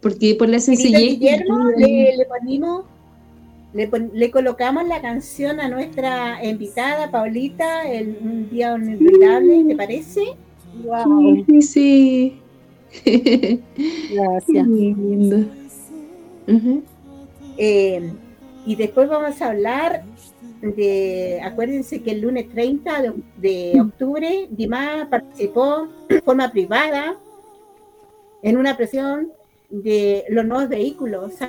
Porque 0.00 0.34
por 0.34 0.48
la 0.48 0.58
sencillez. 0.60 1.18
Guillermo, 1.18 1.58
le, 1.76 2.16
le 2.16 2.24
ponimos, 2.24 2.84
le, 3.74 3.86
pon- 3.88 4.10
le 4.14 4.30
colocamos 4.30 4.86
la 4.88 5.00
canción 5.02 5.60
a 5.60 5.68
nuestra 5.68 6.42
invitada 6.44 7.10
Paulita, 7.10 7.90
el 7.90 8.16
un 8.22 8.48
día 8.50 8.76
inolvidable, 8.76 9.64
¿te 9.68 9.76
parece? 9.76 10.22
wow, 10.84 11.44
Sí, 11.46 11.62
sí, 11.62 12.40
gracias. 14.14 14.66
Muy 14.66 14.94
lindo. 14.94 15.46
Eh, 17.58 18.10
y 18.66 18.74
después 18.76 19.08
vamos 19.08 19.40
a 19.40 19.46
hablar 19.48 20.02
de, 20.62 21.40
acuérdense 21.42 22.02
que 22.02 22.12
el 22.12 22.20
lunes 22.22 22.48
30 22.50 23.02
de, 23.02 23.12
de 23.36 23.80
octubre, 23.80 24.48
Dimas 24.50 25.06
participó 25.08 25.88
de 26.08 26.20
forma 26.22 26.50
privada 26.50 27.16
en 28.42 28.56
una 28.56 28.76
presión 28.76 29.30
de 29.70 30.24
los 30.28 30.44
nuevos 30.44 30.68
vehículos. 30.68 31.32
¿Se 31.34 31.48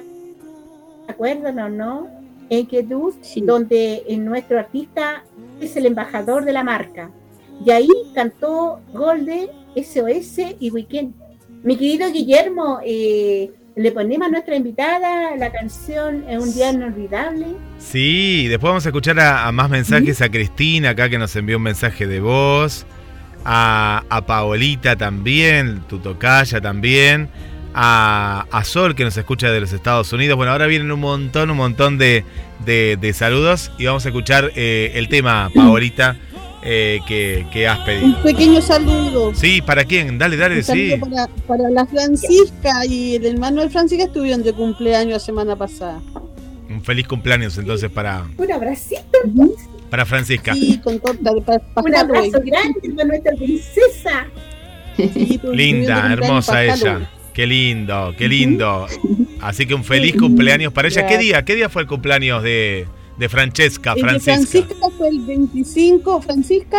acuerdan 1.08 1.60
o 1.60 1.70
no? 1.70 2.08
En 2.50 2.68
Quedus, 2.68 3.16
Sí. 3.22 3.42
donde 3.42 4.04
nuestro 4.20 4.60
artista 4.60 5.24
es 5.60 5.76
el 5.78 5.86
embajador 5.86 6.44
de 6.46 6.54
la 6.54 6.64
marca. 6.64 7.10
Y 7.66 7.72
ahí 7.72 7.90
cantó 8.14 8.82
Golden, 8.94 9.48
SOS 9.76 10.56
y 10.60 10.70
Weekend. 10.72 11.14
Mi 11.64 11.78
querido 11.78 12.12
Guillermo, 12.12 12.80
eh, 12.84 13.52
le 13.76 13.92
ponemos 13.92 14.28
a 14.28 14.32
nuestra 14.32 14.56
invitada 14.56 15.36
la 15.38 15.50
canción 15.52 16.26
Es 16.28 16.44
un 16.44 16.54
día 16.54 16.72
inolvidable. 16.72 17.46
Sí, 17.78 18.48
después 18.50 18.70
vamos 18.70 18.86
a 18.86 18.90
escuchar 18.90 19.18
a, 19.20 19.48
a 19.48 19.52
más 19.52 19.70
mensajes 19.70 20.22
a 20.22 20.30
Cristina 20.30 20.90
acá 20.90 21.08
que 21.10 21.18
nos 21.18 21.34
envió 21.36 21.58
un 21.58 21.64
mensaje 21.64 22.06
de 22.08 22.20
voz, 22.20 22.86
a, 23.46 24.04
a 24.10 24.26
Paolita 24.26 24.96
también, 24.98 25.82
tu 25.88 26.00
tocaya 26.00 26.60
también, 26.60 27.30
a, 27.74 28.46
a 28.52 28.64
Sol 28.64 28.96
que 28.96 29.04
nos 29.04 29.16
escucha 29.18 29.50
de 29.52 29.60
los 29.62 29.74
Estados 29.74 30.12
Unidos. 30.14 30.38
Bueno, 30.38 30.52
ahora 30.52 30.68
vienen 30.68 30.92
un 30.92 31.00
montón, 31.00 31.50
un 31.52 31.58
montón 31.58 31.98
de, 31.98 32.24
de- 32.66 32.98
de 33.00 33.14
saludos 33.14 33.72
y 33.78 33.86
vamos 33.86 34.06
a 34.06 34.10
escuchar 34.10 34.52
eh, 34.56 34.92
el 34.96 35.08
tema, 35.10 35.50
Paolita, 35.56 36.18
eh, 36.64 37.00
que, 37.08 37.46
que 37.52 37.68
has 37.68 37.80
Un 37.80 37.86
pedido. 37.86 38.24
pequeño 38.24 38.62
saludo. 38.62 39.34
Sí, 39.34 39.62
¿para 39.62 39.84
quién? 39.86 40.18
Dale, 40.18 40.38
dale, 40.38 40.58
Un 40.58 40.64
saludo 40.64 40.96
sí. 40.96 41.02
para, 41.02 41.28
para 41.48 41.70
la 41.70 41.86
Francisca 41.86 42.86
y 42.86 43.16
el 43.16 43.26
hermano 43.26 43.62
de 43.62 43.70
Francisca 43.70 44.04
estuvieron 44.06 44.44
de 44.44 44.54
cumpleaños 44.54 45.14
la 45.14 45.20
semana 45.20 45.56
pasada. 45.56 46.00
Un 46.70 46.84
feliz 46.84 47.08
cumpleaños 47.08 47.58
entonces 47.58 47.90
para, 47.90 48.26
Un 48.38 48.52
abracito, 48.52 49.02
para 49.90 50.06
Francisca. 50.06 50.54
Sí, 50.54 50.80
con 50.84 51.00
torta 51.00 51.34
de 51.34 51.42
pa- 51.42 51.60
pa- 51.74 51.82
un 51.82 51.96
abrazo 51.96 52.40
grande 52.46 52.80
para 52.96 53.08
nuestra 53.08 53.34
princesa. 53.36 54.26
Sí, 54.98 55.40
Linda, 55.52 56.14
hermosa 56.14 56.64
ella. 56.64 57.10
Qué 57.34 57.48
lindo, 57.48 58.14
qué 58.18 58.28
lindo. 58.28 58.88
Así 59.40 59.66
que 59.66 59.74
un 59.74 59.84
feliz 59.84 60.16
cumpleaños 60.18 60.74
para 60.74 60.88
ella. 60.88 61.08
¿Qué 61.08 61.18
día? 61.18 61.44
¿Qué 61.46 61.56
día 61.56 61.70
fue 61.70 61.82
el 61.84 61.88
cumpleaños 61.88 62.44
de, 62.44 62.88
de 63.18 63.30
Francesca? 63.30 63.94
El 63.96 64.06
de 64.06 64.20
Francisca. 64.20 64.76
Fue 64.98 65.08
el 65.10 65.20
25, 65.22 66.22
Francisca, 66.22 66.78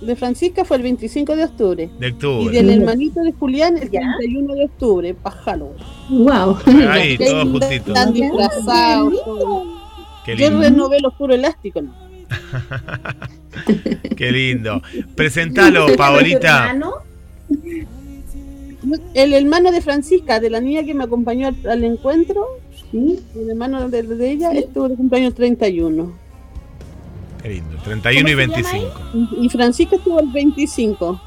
de 0.00 0.16
Francisca 0.16 0.64
fue 0.64 0.76
el 0.76 0.82
25 0.84 1.34
de 1.36 1.44
octubre. 1.44 1.90
De 1.98 2.08
Y 2.08 2.12
octubre. 2.12 2.54
del 2.54 2.70
hermanito 2.70 3.20
de 3.22 3.32
Julián 3.32 3.76
el 3.78 3.90
Ya. 3.90 4.00
31 4.18 4.54
de 4.54 4.64
octubre, 4.64 5.16
Halloween. 5.44 5.76
Wow. 6.10 6.58
Ahí, 6.90 7.16
Qué 7.18 7.26
todos 7.26 7.44
lindo, 7.44 7.60
juntitos. 7.60 7.88
Están 7.88 8.12
disfrazados. 8.12 9.14
Qué 10.24 10.36
Yo 10.36 10.50
lindo. 10.50 10.60
renové 10.62 11.00
los 11.00 11.14
puros 11.14 11.36
elásticos. 11.36 11.82
¿no? 11.84 11.94
Qué 14.16 14.32
lindo. 14.32 14.82
Presentalo, 15.14 15.86
¿Cómo 15.86 15.88
se 15.88 15.96
llama 15.96 15.96
tu 15.96 15.96
Paolita. 15.96 16.74
El 19.14 19.32
hermano 19.32 19.72
de 19.72 19.80
Francisca, 19.80 20.40
de 20.40 20.50
la 20.50 20.60
niña 20.60 20.84
que 20.84 20.94
me 20.94 21.04
acompañó 21.04 21.48
al, 21.48 21.56
al 21.68 21.84
encuentro, 21.84 22.46
el 22.92 23.50
hermano 23.50 23.88
de, 23.88 24.02
de 24.02 24.30
ella, 24.30 24.52
estuvo 24.52 24.88
de 24.88 24.96
cumpleaños 24.96 25.34
31. 25.34 26.12
Qué 27.42 27.48
lindo. 27.48 27.76
31 27.84 28.28
y 28.28 28.32
¿Cómo 28.32 28.54
se 28.54 28.62
llama 28.62 28.82
25. 29.12 29.42
Y, 29.42 29.48
Francisca 29.48 29.96
estuvo 29.96 30.20
el 30.20 30.28
25, 30.32 31.20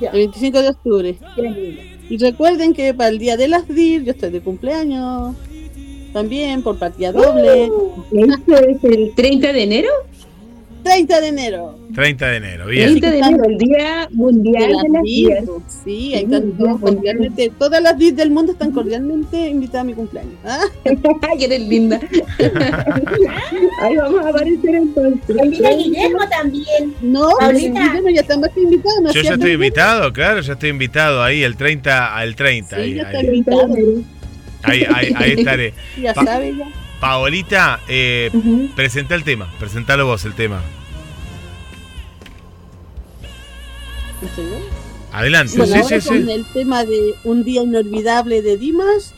Ya, 0.00 0.10
el 0.10 0.18
25 0.18 0.62
de 0.62 0.68
octubre. 0.68 1.18
Y 2.08 2.18
recuerden 2.18 2.72
que 2.72 2.94
para 2.94 3.08
el 3.08 3.18
día 3.18 3.36
de 3.36 3.48
las 3.48 3.66
DIR 3.66 4.04
yo 4.04 4.12
estoy 4.12 4.30
de 4.30 4.40
cumpleaños. 4.40 5.34
También 6.12 6.62
por 6.62 6.78
partida 6.78 7.12
doble. 7.12 7.64
¿Esto 8.12 8.56
es 8.56 8.84
el 8.84 9.12
30 9.14 9.52
de 9.52 9.62
enero? 9.62 9.90
30 10.86 11.20
de 11.20 11.28
enero. 11.28 11.78
30 11.94 12.26
de 12.28 12.36
enero. 12.36 12.66
Bien. 12.66 12.88
30 12.98 13.10
de 13.10 13.18
enero, 13.18 13.44
el 13.44 13.58
Día 13.58 14.08
Mundial 14.12 14.62
De 14.62 14.72
las 14.74 14.84
las 14.90 15.02
DIR. 15.02 15.26
Días. 15.28 15.44
Sí, 15.84 16.14
ahí 16.14 16.24
están 16.24 16.52
todos 16.52 16.80
cordialmente. 16.80 17.52
Todas 17.58 17.82
las 17.82 17.98
DIR 17.98 18.14
del 18.14 18.30
mundo 18.30 18.52
están 18.52 18.70
cordialmente 18.72 19.48
invitadas 19.48 19.82
a 19.82 19.84
mi 19.84 19.94
cumpleaños. 19.94 20.34
¿ah? 20.44 20.60
que 21.38 21.44
eres 21.44 21.60
linda. 21.60 22.00
Ahí 23.82 23.96
vamos 23.96 24.24
a 24.24 24.28
aparecer 24.30 24.74
entonces. 24.74 25.36
Mira, 25.48 25.70
Guillermo 25.74 26.18
también. 26.30 26.94
No. 27.02 27.30
Guillermo, 27.52 28.08
ya 28.14 28.20
estamos 28.20 28.48
invitados. 28.56 29.00
¿no 29.02 29.08
es 29.10 29.14
Yo 29.14 29.22
ya 29.22 29.34
estoy 29.34 29.52
invitado, 29.52 30.12
claro, 30.12 30.40
ya 30.40 30.52
estoy 30.54 30.70
invitado 30.70 31.22
ahí, 31.22 31.42
el 31.42 31.56
30 31.56 32.16
al 32.16 32.34
30. 32.36 32.76
Sí, 32.76 32.82
ahí, 32.82 32.94
ya 32.94 33.02
está 33.02 33.18
ahí, 33.18 33.26
invitado. 33.26 33.68
ahí, 34.62 34.84
ahí- 34.94 35.12
ahí 35.16 35.30
estaré. 35.32 35.74
Ya 36.00 36.14
Pa- 36.14 36.24
sabe 36.24 36.54
ya. 36.56 36.68
Paolita, 37.00 37.80
eh, 37.88 38.30
Ujú. 38.32 38.70
presenta 38.74 39.14
el 39.14 39.22
tema, 39.22 39.52
presentalo 39.58 40.06
vos 40.06 40.24
el 40.24 40.32
tema. 40.34 40.62
Adelante, 45.12 45.56
Bueno, 45.56 45.72
sí, 45.72 45.80
ahora 45.80 46.00
sí, 46.00 46.08
con 46.08 46.26
sí. 46.26 46.32
el 46.32 46.44
tema 46.46 46.84
de 46.84 47.14
un 47.24 47.44
día 47.44 47.62
inolvidable 47.62 48.42
de 48.42 48.56
Dimas, 48.56 49.14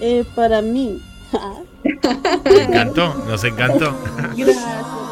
eh, 0.00 0.24
para 0.34 0.62
mí. 0.62 1.00
Me 2.44 2.62
encantó, 2.62 3.14
nos 3.26 3.42
encantó. 3.44 3.96
Gracias. 4.36 5.11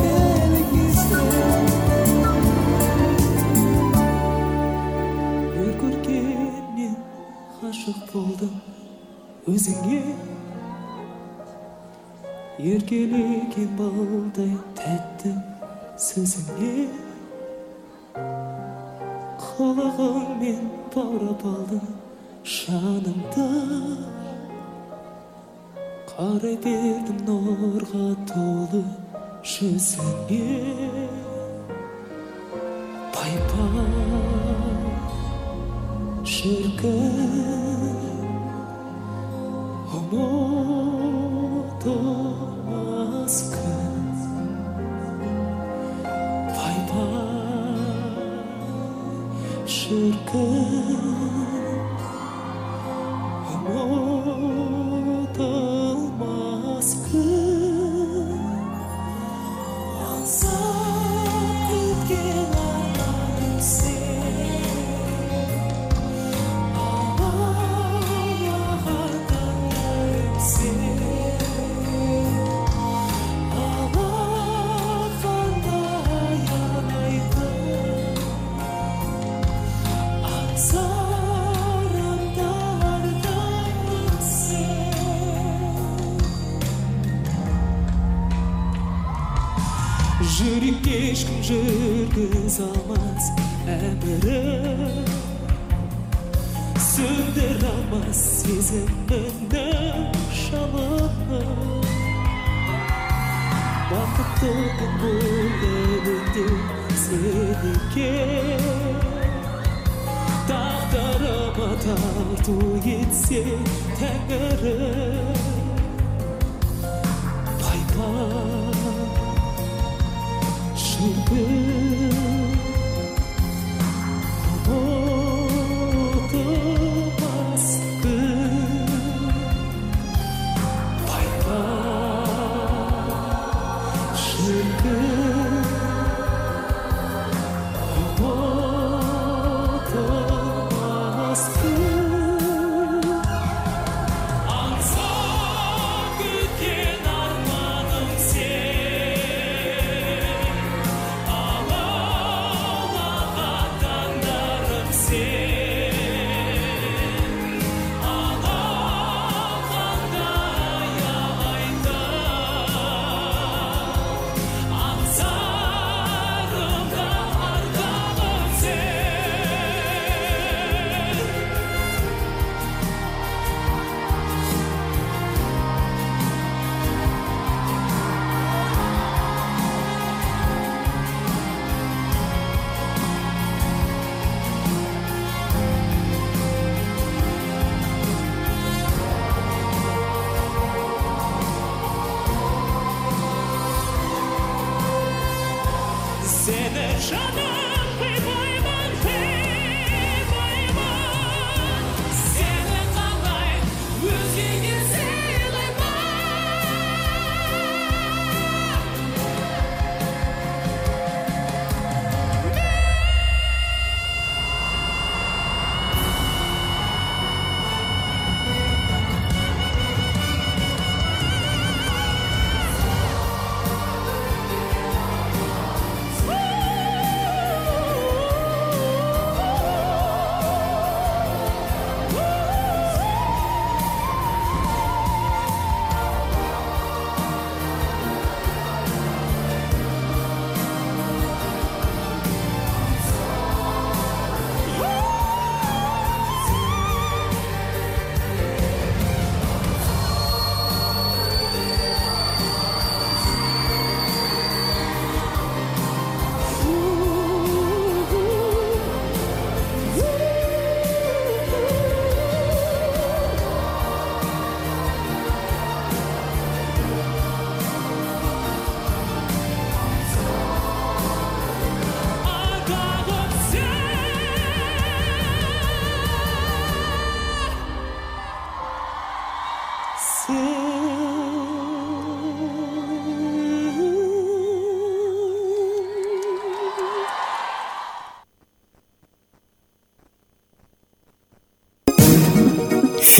Еркелеген 12.91 13.69
балдай 13.77 14.51
тәтті 14.75 15.31
сөзіңе 16.05 16.87
құлағыңмен 19.43 20.65
баурап 20.95 21.45
алдым 21.51 21.85
жанымды 22.55 23.47
қарай 26.11 26.57
бердім 26.65 27.23
нұрға 27.29 28.09
толы 28.33 28.83
жүзіңе 29.53 31.00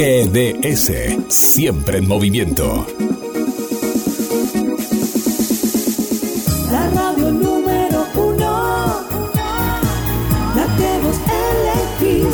GDS, 0.04 1.30
siempre 1.30 2.00
en 2.00 2.08
movimiento. 2.08 2.88
La 6.72 6.90
radio 6.90 7.32
número 7.32 8.08
uno, 8.16 9.08
la 10.56 10.66
que 10.76 11.00
vos 11.04 11.20
elegís. 12.02 12.34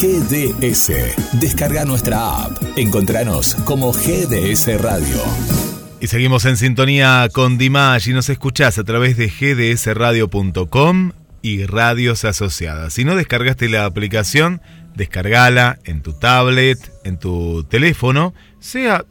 GDS, 0.00 1.38
descarga 1.38 1.84
nuestra 1.84 2.44
app. 2.44 2.56
Encontranos 2.76 3.54
como 3.66 3.92
GDS 3.92 4.80
Radio. 4.80 5.18
Y 6.00 6.06
seguimos 6.06 6.46
en 6.46 6.56
sintonía 6.56 7.28
con 7.34 7.58
Dimash 7.58 8.08
y 8.08 8.14
nos 8.14 8.30
escuchás 8.30 8.78
a 8.78 8.84
través 8.84 9.18
de 9.18 9.28
gdsradio.com 9.28 11.12
y 11.42 11.66
radios 11.66 12.24
asociadas. 12.24 12.94
Si 12.94 13.04
no 13.04 13.14
descargaste 13.14 13.68
la 13.68 13.84
aplicación, 13.84 14.62
descargala 14.94 15.78
en 15.84 16.02
tu 16.02 16.12
tablet, 16.12 16.78
en 17.04 17.18
tu 17.18 17.64
teléfono, 17.64 18.34
sea 18.58 19.04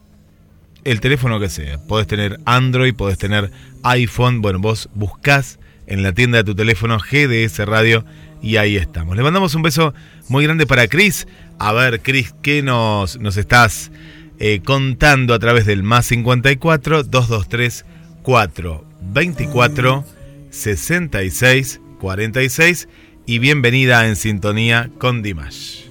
el 0.83 0.99
teléfono 1.01 1.39
que 1.39 1.49
sea. 1.49 1.77
Podés 1.77 2.07
tener 2.07 2.39
Android, 2.45 2.93
podés 2.95 3.17
tener 3.17 3.51
iPhone. 3.83 4.41
Bueno, 4.41 4.59
vos 4.59 4.89
buscás 4.93 5.59
en 5.87 6.03
la 6.03 6.13
tienda 6.13 6.37
de 6.39 6.43
tu 6.43 6.55
teléfono 6.55 6.97
GDS 6.99 7.59
Radio 7.65 8.05
y 8.41 8.57
ahí 8.57 8.75
estamos. 8.77 9.15
Le 9.17 9.23
mandamos 9.23 9.55
un 9.55 9.61
beso 9.61 9.93
muy 10.27 10.43
grande 10.45 10.65
para 10.65 10.87
Chris. 10.87 11.27
A 11.57 11.73
ver, 11.73 12.01
Chris, 12.01 12.33
¿qué 12.41 12.61
nos, 12.61 13.19
nos 13.19 13.37
estás 13.37 13.91
eh, 14.39 14.61
contando 14.63 15.33
a 15.33 15.39
través 15.39 15.65
del 15.65 15.83
más 15.83 16.05
54 16.05 17.03
223 17.03 17.85
424 18.23 20.05
66 20.49 21.81
46 21.99 22.87
y 23.29 23.37
bienvenida 23.37 24.07
en 24.07 24.15
sintonía 24.15 24.89
con 24.97 25.21
Dimash. 25.21 25.81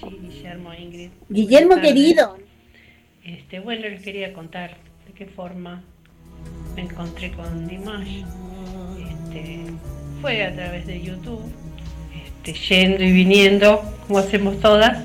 Guillermo, 0.00 0.72
Ingrid. 0.72 1.10
Guillermo 1.28 1.78
querido, 1.82 2.38
Este, 3.22 3.60
bueno, 3.60 3.82
les 3.82 4.00
quería 4.00 4.32
contar 4.32 4.78
de 5.06 5.12
qué 5.12 5.26
forma 5.26 5.82
me 6.74 6.84
encontré 6.84 7.32
con 7.32 7.68
Dimash. 7.68 8.22
Este, 8.98 9.60
fue 10.22 10.42
a 10.42 10.54
través 10.54 10.86
de 10.86 11.02
YouTube, 11.02 11.42
este, 12.24 12.54
yendo 12.54 13.04
y 13.04 13.12
viniendo, 13.12 13.82
como 14.06 14.20
hacemos 14.20 14.58
todas, 14.60 15.04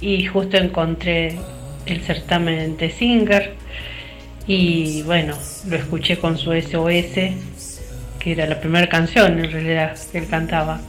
y 0.00 0.24
justo 0.24 0.56
encontré 0.56 1.38
el 1.86 2.00
certamen 2.00 2.76
de 2.76 2.90
Singer. 2.90 3.54
Y 4.48 5.02
bueno, 5.02 5.38
lo 5.68 5.76
escuché 5.76 6.18
con 6.18 6.36
su 6.36 6.50
SOS, 6.50 7.59
que 8.20 8.32
era 8.32 8.46
la 8.46 8.60
primera 8.60 8.88
canción 8.88 9.40
en 9.40 9.50
realidad 9.50 9.98
que 10.12 10.18
él 10.18 10.28
cantaba. 10.28 10.80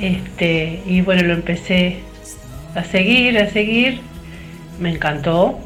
Este, 0.00 0.80
y 0.86 1.02
bueno, 1.02 1.22
lo 1.24 1.34
empecé 1.34 1.98
a 2.74 2.82
seguir, 2.84 3.38
a 3.38 3.50
seguir. 3.50 4.00
Me 4.80 4.90
encantó. 4.90 5.58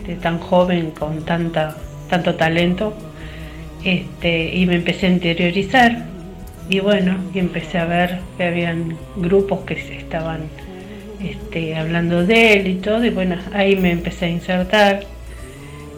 Este, 0.00 0.14
tan 0.14 0.38
joven, 0.38 0.92
con 0.92 1.24
tanta, 1.24 1.76
tanto 2.08 2.34
talento, 2.34 2.94
este, 3.84 4.56
y 4.56 4.66
me 4.66 4.76
empecé 4.76 5.06
a 5.06 5.10
interiorizar. 5.10 6.06
Y 6.68 6.80
bueno, 6.80 7.16
y 7.34 7.38
empecé 7.38 7.78
a 7.78 7.84
ver 7.84 8.20
que 8.36 8.44
habían 8.44 8.96
grupos 9.16 9.60
que 9.60 9.74
estaban 9.74 10.40
este, 11.22 11.76
hablando 11.76 12.24
de 12.24 12.54
él 12.54 12.66
y 12.68 12.74
todo, 12.76 13.04
y 13.04 13.10
bueno, 13.10 13.36
ahí 13.52 13.76
me 13.76 13.90
empecé 13.90 14.26
a 14.26 14.28
insertar 14.28 15.00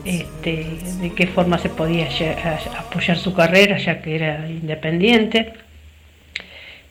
este, 0.05 0.67
de 1.01 1.13
qué 1.15 1.27
forma 1.27 1.59
se 1.59 1.69
podía 1.69 2.09
apoyar 2.79 3.17
su 3.17 3.35
carrera, 3.35 3.79
ya 3.79 4.03
que 4.03 4.17
era 4.17 4.49
independiente. 4.49 5.53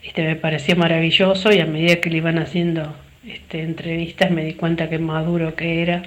Este, 0.04 0.24
me 0.24 0.36
pareció 0.36 0.76
maravilloso 0.76 1.52
y 1.52 1.60
a 1.60 1.66
medida 1.66 1.98
que 1.98 2.10
le 2.10 2.18
iban 2.18 2.38
haciendo 2.38 2.96
este, 3.26 3.62
entrevistas 3.62 4.32
me 4.32 4.44
di 4.44 4.54
cuenta 4.54 4.90
que 4.90 4.98
maduro 4.98 5.56
que 5.56 5.84
era, 5.84 6.04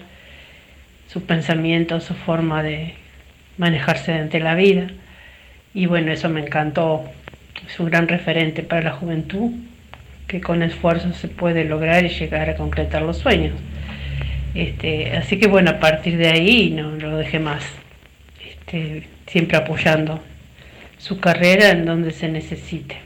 su 1.06 1.22
pensamiento, 1.22 2.00
su 2.00 2.14
forma 2.14 2.62
de 2.62 2.94
manejarse 3.56 4.12
ante 4.12 4.40
la 4.40 4.54
vida. 4.54 4.88
Y 5.74 5.86
bueno, 5.86 6.12
eso 6.12 6.28
me 6.28 6.40
encantó. 6.40 7.04
Es 7.68 7.78
un 7.78 7.86
gran 7.86 8.08
referente 8.08 8.62
para 8.62 8.82
la 8.82 8.92
juventud, 8.92 9.52
que 10.26 10.40
con 10.40 10.62
esfuerzo 10.62 11.12
se 11.12 11.28
puede 11.28 11.64
lograr 11.64 12.04
y 12.04 12.08
llegar 12.08 12.50
a 12.50 12.56
concretar 12.56 13.02
los 13.02 13.18
sueños. 13.18 13.54
Este, 14.54 15.16
así 15.16 15.38
que 15.38 15.48
bueno, 15.48 15.70
a 15.70 15.80
partir 15.80 16.16
de 16.16 16.28
ahí 16.28 16.70
no, 16.70 16.92
lo 16.92 17.16
dejé 17.16 17.38
más. 17.38 17.64
Este, 18.46 19.08
siempre 19.26 19.56
apoyando 19.56 20.20
su 20.98 21.20
carrera 21.20 21.70
en 21.70 21.84
donde 21.84 22.12
se 22.12 22.28
necesite. 22.28 22.96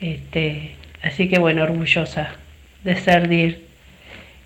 Este, 0.00 0.72
así 1.02 1.28
que 1.28 1.38
bueno, 1.38 1.62
orgullosa 1.62 2.30
de 2.84 2.96
ser 2.96 3.28
DIR. 3.28 3.60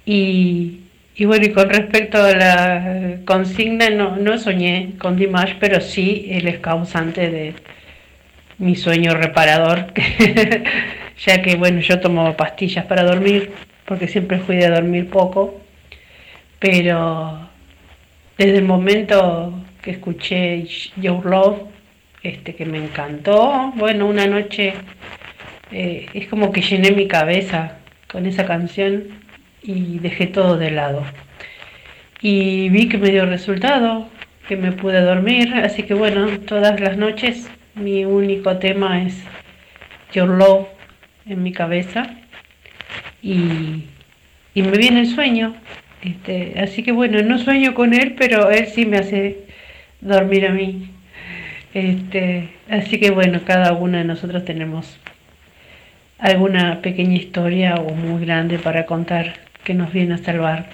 Y, 0.05 0.81
bueno, 1.20 1.47
y 1.47 1.53
con 1.53 1.70
respecto 1.70 2.23
a 2.23 2.33
la 2.33 3.19
consigna, 3.24 3.91
no, 3.91 4.16
no 4.16 4.39
soñé 4.39 4.95
con 4.99 5.16
Dimash, 5.16 5.55
pero 5.61 5.81
sí 5.81 6.27
él 6.31 6.49
es 6.49 6.59
causante 6.59 7.31
de 7.31 7.55
mi 8.59 8.77
sueño 8.77 9.15
reparador, 9.15 9.93
ya 11.24 11.43
que 11.43 11.57
bueno, 11.57 11.81
yo 11.81 12.01
tomo 12.01 12.37
pastillas 12.37 12.87
para 12.87 13.05
dormir, 13.05 13.53
porque 13.85 14.09
siempre 14.09 14.39
fui 14.39 14.57
de 14.57 14.69
dormir 14.69 15.09
poco, 15.09 15.62
pero 16.63 17.49
desde 18.39 18.59
el 18.59 18.65
momento 18.65 19.53
que 19.83 19.91
escuché 19.91 20.65
Your 20.97 21.27
Love, 21.27 21.63
este, 22.23 22.55
que 22.55 22.65
me 22.65 22.79
encantó, 22.79 23.73
bueno, 23.75 24.07
una 24.07 24.29
noche 24.29 24.75
eh, 25.73 26.07
es 26.15 26.29
como 26.29 26.53
que 26.53 26.61
llené 26.61 26.93
mi 26.93 27.09
cabeza 27.09 27.79
con 28.09 28.27
esa 28.27 28.47
canción 28.47 29.09
y 29.61 29.99
dejé 29.99 30.29
todo 30.29 30.57
de 30.57 30.71
lado. 30.71 31.03
Y 32.21 32.69
vi 32.69 32.89
que 32.89 32.97
me 32.97 33.11
dio 33.11 33.27
resultado, 33.27 34.07
que 34.47 34.57
me 34.57 34.71
pude 34.71 35.01
dormir, 35.01 35.53
así 35.65 35.83
que 35.83 35.95
bueno, 35.95 36.29
todas 36.47 36.79
las 36.79 36.97
noches 36.97 37.51
mi 37.75 38.05
único 38.05 38.59
tema 38.59 39.03
es 39.03 39.21
Your 40.13 40.29
Love 40.29 40.69
en 41.27 41.43
mi 41.43 41.51
cabeza 41.51 42.07
y, 43.21 43.87
y 44.55 44.63
me 44.63 44.79
viene 44.79 45.01
el 45.01 45.09
sueño. 45.09 45.57
Este, 46.03 46.59
así 46.59 46.83
que 46.83 46.93
bueno, 46.93 47.23
no 47.23 47.39
sueño 47.39 47.74
con 47.74 47.95
él, 47.95 48.15
pero 48.19 48.51
él 48.51 48.66
sí 48.66 48.87
me 48.87 48.99
hace 48.99 49.47
dormir 50.01 50.47
a 50.47 50.51
mí. 50.51 50.91
Este, 51.74 52.51
así 52.69 52.99
que 52.99 53.11
bueno, 53.11 53.41
cada 53.47 53.73
uno 53.73 53.99
de 53.99 54.05
nosotros 54.05 54.45
tenemos 54.45 54.99
alguna 56.19 56.83
pequeña 56.83 57.16
historia 57.16 57.77
o 57.77 57.95
muy 57.95 58.24
grande 58.24 58.59
para 58.59 58.87
contar 58.87 59.35
que 59.65 59.74
nos 59.74 59.93
viene 59.93 60.15
a 60.15 60.19
salvar. 60.19 60.69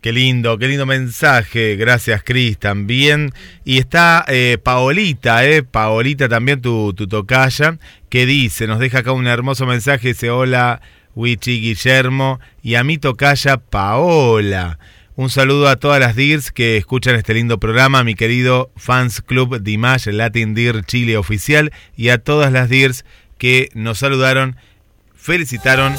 Qué 0.00 0.12
lindo, 0.12 0.56
qué 0.58 0.68
lindo 0.68 0.86
mensaje. 0.86 1.74
Gracias, 1.74 2.22
Cris, 2.22 2.58
también. 2.58 3.32
Y 3.64 3.78
está 3.78 4.24
eh, 4.28 4.58
Paolita, 4.62 5.44
eh, 5.44 5.64
Paolita 5.64 6.28
también, 6.28 6.60
tu, 6.60 6.94
tu 6.94 7.08
tocaya, 7.08 7.78
que 8.08 8.26
dice, 8.26 8.68
nos 8.68 8.78
deja 8.78 8.98
acá 8.98 9.10
un 9.10 9.26
hermoso 9.26 9.66
mensaje, 9.66 10.08
dice, 10.08 10.30
hola, 10.30 10.80
Wichi 11.16 11.60
Guillermo, 11.60 12.38
y 12.62 12.74
a 12.76 12.84
mi 12.84 12.98
tocaya 12.98 13.56
Paola. 13.56 14.78
Un 15.16 15.30
saludo 15.30 15.68
a 15.68 15.76
todas 15.76 15.98
las 15.98 16.14
DIRs 16.14 16.52
que 16.52 16.76
escuchan 16.76 17.16
este 17.16 17.32
lindo 17.32 17.58
programa, 17.58 18.04
mi 18.04 18.14
querido 18.14 18.70
Fans 18.76 19.22
Club 19.22 19.62
Dimash, 19.62 20.08
Latin 20.08 20.54
DIR 20.54 20.84
Chile 20.84 21.16
Oficial, 21.16 21.72
y 21.96 22.10
a 22.10 22.18
todas 22.18 22.52
las 22.52 22.68
DIRs 22.68 23.06
que 23.38 23.70
nos 23.72 23.98
saludaron, 23.98 24.56
felicitaron 25.14 25.94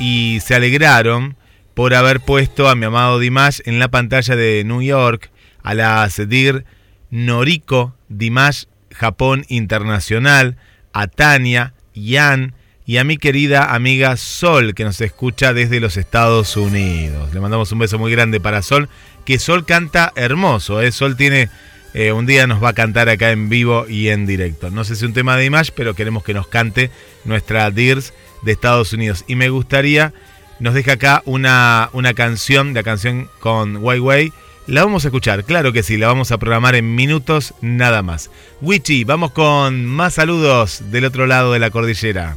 y 0.00 0.40
se 0.44 0.56
alegraron 0.56 1.36
por 1.74 1.94
haber 1.94 2.18
puesto 2.18 2.68
a 2.68 2.74
mi 2.74 2.86
amado 2.86 3.20
Dimash 3.20 3.60
en 3.66 3.78
la 3.78 3.88
pantalla 3.88 4.34
de 4.34 4.64
New 4.64 4.82
York, 4.82 5.30
a 5.62 5.74
la 5.74 6.08
DIR 6.08 6.64
Noriko 7.10 7.94
Dimash 8.08 8.64
Japón 8.90 9.44
Internacional, 9.46 10.56
a 10.92 11.06
Tania, 11.06 11.74
Yan 11.94 12.54
y 12.86 12.98
a 12.98 13.04
mi 13.04 13.16
querida 13.16 13.74
amiga 13.74 14.16
Sol 14.16 14.72
que 14.74 14.84
nos 14.84 15.00
escucha 15.00 15.52
desde 15.52 15.80
los 15.80 15.96
Estados 15.96 16.56
Unidos. 16.56 17.34
Le 17.34 17.40
mandamos 17.40 17.72
un 17.72 17.80
beso 17.80 17.98
muy 17.98 18.12
grande 18.12 18.38
para 18.38 18.62
Sol, 18.62 18.88
que 19.24 19.40
Sol 19.40 19.66
canta 19.66 20.12
hermoso, 20.14 20.80
¿eh? 20.80 20.92
Sol 20.92 21.16
tiene 21.16 21.50
eh, 21.94 22.12
un 22.12 22.26
día 22.26 22.46
nos 22.46 22.62
va 22.62 22.68
a 22.68 22.74
cantar 22.74 23.08
acá 23.08 23.32
en 23.32 23.48
vivo 23.48 23.86
y 23.88 24.08
en 24.08 24.24
directo. 24.24 24.70
No 24.70 24.84
sé 24.84 24.94
si 24.94 25.04
es 25.04 25.08
un 25.08 25.14
tema 25.14 25.36
de 25.36 25.46
Image, 25.46 25.72
pero 25.74 25.94
queremos 25.94 26.22
que 26.22 26.34
nos 26.34 26.46
cante 26.46 26.90
nuestra 27.24 27.70
DIRS 27.70 28.12
de 28.42 28.52
Estados 28.52 28.92
Unidos. 28.92 29.24
Y 29.26 29.34
me 29.34 29.48
gustaría, 29.48 30.12
nos 30.60 30.74
deja 30.74 30.92
acá 30.92 31.22
una, 31.24 31.90
una 31.92 32.14
canción, 32.14 32.72
la 32.72 32.84
canción 32.84 33.28
con 33.40 33.78
Way 33.78 34.32
La 34.68 34.84
vamos 34.84 35.04
a 35.04 35.08
escuchar, 35.08 35.44
claro 35.44 35.72
que 35.72 35.82
sí, 35.82 35.96
la 35.96 36.06
vamos 36.06 36.30
a 36.30 36.38
programar 36.38 36.76
en 36.76 36.94
minutos 36.94 37.54
nada 37.62 38.02
más. 38.02 38.30
Wichi, 38.60 39.02
vamos 39.04 39.32
con 39.32 39.86
más 39.86 40.14
saludos 40.14 40.82
del 40.92 41.06
otro 41.06 41.26
lado 41.26 41.52
de 41.52 41.58
la 41.58 41.70
cordillera. 41.70 42.36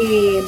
Eh, 0.00 0.42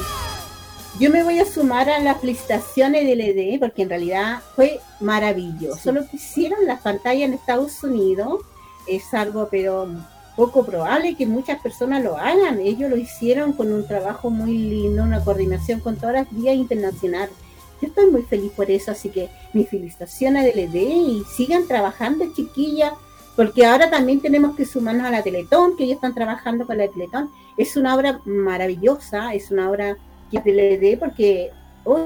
yo 0.99 1.09
me 1.09 1.23
voy 1.23 1.39
a 1.39 1.45
sumar 1.45 1.89
a 1.89 1.99
las 1.99 2.19
felicitaciones 2.19 3.05
del 3.05 3.21
ED 3.21 3.59
porque 3.59 3.83
en 3.83 3.89
realidad 3.89 4.41
fue 4.55 4.79
maravilloso. 4.99 5.91
Lo 5.91 6.07
que 6.07 6.17
hicieron 6.17 6.65
las 6.65 6.81
pantallas 6.81 7.23
en 7.23 7.33
Estados 7.33 7.83
Unidos 7.83 8.41
es 8.87 9.13
algo, 9.13 9.47
pero 9.49 9.87
poco 10.35 10.65
probable 10.65 11.15
que 11.15 11.25
muchas 11.25 11.61
personas 11.61 12.03
lo 12.03 12.17
hagan. 12.17 12.59
Ellos 12.59 12.89
lo 12.89 12.97
hicieron 12.97 13.53
con 13.53 13.71
un 13.71 13.87
trabajo 13.87 14.29
muy 14.29 14.57
lindo, 14.57 15.03
una 15.03 15.23
coordinación 15.23 15.79
con 15.79 15.95
todas 15.95 16.15
las 16.15 16.31
vías 16.31 16.55
internacionales. 16.55 17.33
Yo 17.81 17.87
estoy 17.87 18.11
muy 18.11 18.23
feliz 18.23 18.51
por 18.51 18.69
eso, 18.69 18.91
así 18.91 19.09
que 19.09 19.29
mi 19.53 19.63
felicitaciones 19.63 20.43
del 20.43 20.59
ED 20.59 20.75
y 20.75 21.23
sigan 21.35 21.65
trabajando, 21.67 22.25
chiquillas, 22.35 22.93
porque 23.39 23.65
ahora 23.65 23.89
también 23.89 24.19
tenemos 24.19 24.53
que 24.57 24.65
sumarnos 24.65 25.07
a 25.07 25.11
la 25.11 25.23
Teletón, 25.23 25.77
que 25.77 25.85
ellos 25.85 25.95
están 25.95 26.13
trabajando 26.13 26.67
con 26.67 26.77
la 26.77 26.89
Teletón. 26.89 27.29
Es 27.55 27.77
una 27.77 27.95
obra 27.95 28.19
maravillosa, 28.25 29.33
es 29.33 29.49
una 29.49 29.71
obra 29.71 29.95
que 30.29 30.51
le 30.51 30.77
dé 30.77 30.97
porque 30.97 31.49
hoy 31.85 32.01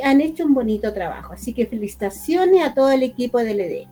han 0.00 0.20
hecho 0.20 0.44
un 0.44 0.54
bonito 0.54 0.94
trabajo. 0.94 1.32
Así 1.32 1.52
que 1.52 1.66
felicitaciones 1.66 2.64
a 2.64 2.72
todo 2.72 2.92
el 2.92 3.02
equipo 3.02 3.38
del 3.38 3.62
ED. 3.62 3.88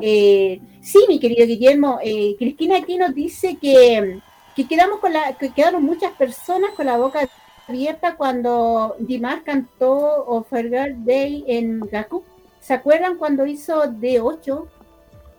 Eh, 0.00 0.58
sí, 0.80 1.04
mi 1.06 1.20
querido 1.20 1.46
Guillermo, 1.46 1.98
eh, 2.02 2.34
Cristina 2.38 2.78
aquí 2.78 2.96
nos 2.96 3.14
dice 3.14 3.58
que, 3.60 4.18
quedamos 4.66 5.00
con 5.00 5.12
la, 5.12 5.34
que 5.34 5.50
quedaron 5.50 5.84
muchas 5.84 6.12
personas 6.12 6.70
con 6.70 6.86
la 6.86 6.96
boca 6.96 7.28
abierta 7.68 8.16
cuando 8.16 8.96
Dimar 9.00 9.44
cantó 9.44 10.24
Offergirl 10.28 11.04
Day 11.04 11.44
en 11.46 11.80
Gaku. 11.80 12.24
¿Se 12.58 12.72
acuerdan 12.72 13.18
cuando 13.18 13.44
hizo 13.44 13.82
D8? 13.82 14.75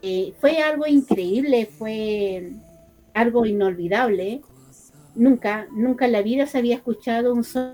Eh, 0.09 0.33
fue 0.39 0.59
algo 0.59 0.87
increíble, 0.87 1.65
fue 1.65 2.53
algo 3.13 3.45
inolvidable 3.45 4.41
nunca, 5.15 5.67
nunca 5.73 6.05
en 6.05 6.13
la 6.13 6.21
vida 6.21 6.45
se 6.45 6.59
había 6.59 6.75
escuchado 6.75 7.33
un 7.33 7.43
son 7.43 7.73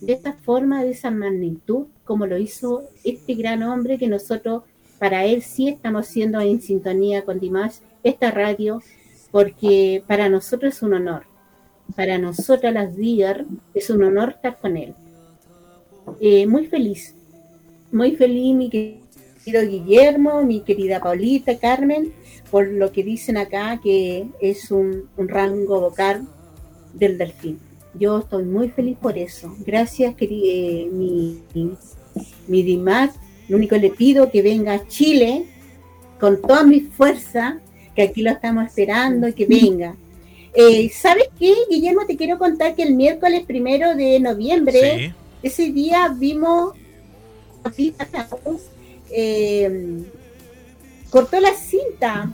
de 0.00 0.12
esta 0.12 0.34
forma, 0.34 0.84
de 0.84 0.90
esa 0.90 1.10
magnitud, 1.10 1.86
como 2.04 2.26
lo 2.26 2.38
hizo 2.38 2.84
este 3.02 3.34
gran 3.34 3.64
hombre 3.64 3.98
que 3.98 4.06
nosotros, 4.06 4.62
para 5.00 5.24
él 5.24 5.42
sí 5.42 5.66
estamos 5.66 6.06
siendo 6.06 6.40
en 6.40 6.62
sintonía 6.62 7.24
con 7.24 7.40
Dimash, 7.40 7.78
esta 8.04 8.30
radio, 8.30 8.80
porque 9.32 10.04
para 10.06 10.28
nosotros 10.28 10.76
es 10.76 10.82
un 10.82 10.94
honor. 10.94 11.24
Para 11.96 12.18
nosotras 12.18 12.72
las 12.72 12.94
DIR 12.94 13.46
es 13.74 13.90
un 13.90 14.04
honor 14.04 14.30
estar 14.30 14.60
con 14.60 14.76
él. 14.76 14.94
Eh, 16.20 16.46
muy 16.46 16.68
feliz, 16.68 17.16
muy 17.90 18.14
feliz 18.14 18.54
mi 18.54 18.70
querido 18.70 19.03
Guillermo, 19.44 20.42
mi 20.42 20.60
querida 20.60 21.00
Paulita, 21.00 21.58
Carmen, 21.58 22.12
por 22.50 22.66
lo 22.68 22.92
que 22.92 23.02
dicen 23.02 23.36
acá 23.36 23.80
que 23.82 24.26
es 24.40 24.70
un, 24.70 25.08
un 25.16 25.28
rango 25.28 25.80
vocal 25.80 26.26
del 26.92 27.18
delfín. 27.18 27.58
Yo 27.98 28.18
estoy 28.18 28.44
muy 28.44 28.70
feliz 28.70 28.96
por 29.00 29.16
eso. 29.18 29.54
Gracias, 29.64 30.14
eh, 30.18 30.88
mi, 30.90 31.42
mi 32.48 32.62
Dimat. 32.62 33.12
Lo 33.48 33.56
único 33.56 33.76
que 33.76 33.82
le 33.82 33.90
pido 33.90 34.30
que 34.30 34.42
venga 34.42 34.74
a 34.74 34.88
Chile 34.88 35.44
con 36.18 36.40
toda 36.40 36.64
mi 36.64 36.80
fuerza, 36.80 37.60
que 37.94 38.02
aquí 38.02 38.22
lo 38.22 38.30
estamos 38.30 38.66
esperando 38.66 39.28
y 39.28 39.32
que 39.34 39.46
venga. 39.46 39.94
Eh, 40.54 40.88
¿Sabes 40.90 41.28
qué, 41.38 41.54
Guillermo? 41.68 42.06
Te 42.06 42.16
quiero 42.16 42.38
contar 42.38 42.74
que 42.74 42.82
el 42.84 42.94
miércoles 42.94 43.44
primero 43.44 43.94
de 43.94 44.18
noviembre, 44.20 45.14
ese 45.42 45.70
día 45.72 46.08
vimos 46.16 46.74
eh, 49.14 50.02
cortó 51.10 51.40
la 51.40 51.54
cinta 51.54 52.30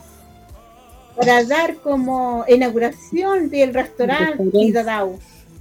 para 1.16 1.44
dar 1.44 1.76
como 1.76 2.44
inauguración 2.48 3.50
del 3.50 3.74
restaurante 3.74 4.72
Dadao. 4.72 5.18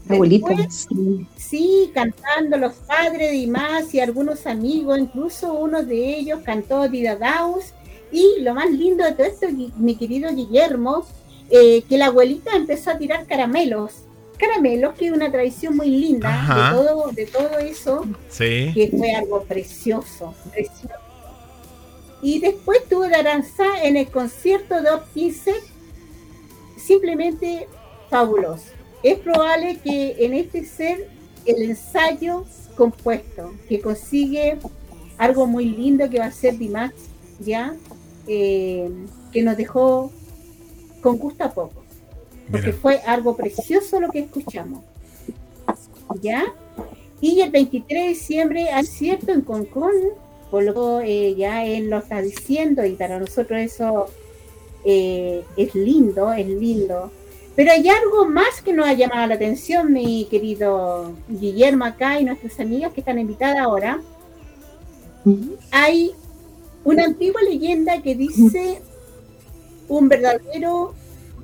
Abuelitas. 0.07 0.87
Sí, 1.37 1.91
cantando 1.93 2.57
los 2.57 2.73
padres 2.73 3.33
y 3.33 3.45
más 3.45 3.93
y 3.93 3.99
algunos 3.99 4.47
amigos, 4.47 4.97
incluso 4.97 5.53
uno 5.53 5.83
de 5.83 6.17
ellos 6.17 6.39
cantó 6.43 6.87
Didadaus. 6.87 7.73
Y 8.11 8.41
lo 8.41 8.55
más 8.55 8.71
lindo 8.71 9.03
de 9.03 9.11
todo 9.11 9.27
esto, 9.27 9.47
mi 9.77 9.95
querido 9.95 10.33
Guillermo, 10.33 11.05
eh, 11.51 11.83
que 11.89 11.97
la 11.97 12.07
abuelita 12.07 12.55
empezó 12.55 12.91
a 12.91 12.97
tirar 12.97 13.25
caramelos. 13.25 13.93
Caramelos, 14.37 14.93
que 14.95 15.07
es 15.07 15.11
una 15.11 15.31
tradición 15.31 15.75
muy 15.75 15.89
linda 15.89 16.29
de 16.47 16.77
todo, 16.77 17.11
de 17.11 17.25
todo 17.25 17.59
eso, 17.59 18.05
que 18.37 18.93
fue 18.97 19.11
algo 19.13 19.43
precioso, 19.43 20.33
precioso. 20.51 20.95
Y 22.21 22.39
después 22.39 22.87
tuvo 22.89 23.03
de 23.03 23.15
Aranza 23.15 23.65
en 23.83 23.97
el 23.97 24.07
concierto 24.09 24.81
de 24.81 24.89
15 25.13 25.53
simplemente 26.77 27.67
fabuloso 28.09 28.79
es 29.03 29.19
probable 29.19 29.77
que 29.77 30.15
en 30.19 30.33
este 30.33 30.65
ser 30.65 31.09
el 31.45 31.63
ensayo 31.63 32.45
compuesto, 32.75 33.53
que 33.67 33.79
consigue 33.79 34.57
algo 35.17 35.47
muy 35.47 35.65
lindo 35.65 36.09
que 36.09 36.19
va 36.19 36.25
a 36.25 36.31
ser 36.31 36.57
Dimash, 36.57 36.91
¿ya? 37.39 37.75
Eh, 38.27 38.89
que 39.31 39.41
nos 39.41 39.57
dejó 39.57 40.11
con 41.01 41.17
gusto 41.17 41.43
a 41.45 41.51
poco, 41.51 41.83
porque 42.51 42.73
fue 42.73 42.97
algo 43.05 43.35
precioso 43.35 43.99
lo 43.99 44.09
que 44.09 44.19
escuchamos, 44.19 44.83
¿ya? 46.21 46.43
Y 47.21 47.41
el 47.41 47.51
23 47.51 48.01
de 48.01 48.07
diciembre, 48.09 48.69
al 48.69 48.85
cierto, 48.85 49.31
en 49.31 49.41
Concon, 49.41 49.91
por 50.49 50.63
lo 50.63 51.01
que 51.01 51.29
eh, 51.29 51.35
ya 51.35 51.65
él 51.65 51.89
lo 51.89 51.97
está 51.99 52.21
diciendo, 52.21 52.85
y 52.85 52.93
para 52.93 53.19
nosotros 53.19 53.59
eso 53.59 54.07
eh, 54.83 55.43
es 55.57 55.75
lindo, 55.75 56.31
es 56.33 56.47
lindo 56.47 57.11
pero 57.59 57.73
hay 57.73 57.89
algo 57.89 58.25
más 58.25 58.61
que 58.61 58.71
nos 58.71 58.87
ha 58.87 58.93
llamado 58.93 59.27
la 59.27 59.35
atención, 59.35 59.91
mi 59.91 60.23
querido 60.31 61.11
Guillermo 61.27 61.83
acá 61.83 62.17
y 62.17 62.23
nuestras 62.23 62.57
amigas 62.61 62.93
que 62.93 63.01
están 63.01 63.19
invitadas 63.19 63.57
ahora. 63.57 63.99
Hay 65.69 66.13
una 66.85 67.03
antigua 67.03 67.41
leyenda 67.41 68.01
que 68.01 68.15
dice 68.15 68.81
un 69.89 70.07
verdadero, 70.07 70.93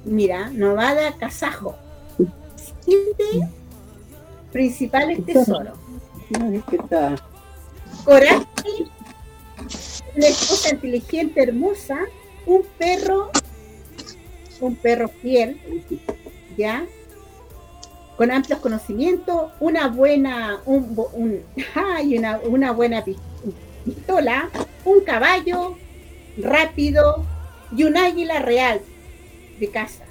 mira, 0.06 0.52
Novada 0.52 1.12
Kazajo, 1.18 1.76
siete 2.86 3.50
principales 4.54 5.26
tesoros. 5.26 5.78
Coraje, 8.06 8.46
una 10.16 10.28
esposa 10.28 10.70
inteligente, 10.70 11.44
hermosa, 11.44 12.00
un 12.46 12.64
perro 12.78 13.32
un 14.62 14.76
perro 14.76 15.08
fiel, 15.08 15.60
¿ya? 16.58 16.86
Con 18.18 18.32
amplios 18.32 18.60
conocimientos, 18.60 19.52
una 19.60 19.88
buena, 19.88 20.62
un, 20.66 20.98
una, 22.04 22.40
una 22.40 22.72
buena 22.72 23.04
pistola, 23.84 24.50
un 24.86 25.02
caballo 25.02 25.78
rápido 26.38 27.26
y 27.76 27.84
un 27.84 27.98
águila 27.98 28.40
real 28.40 28.82
de 29.60 29.70
casa. 29.70 30.06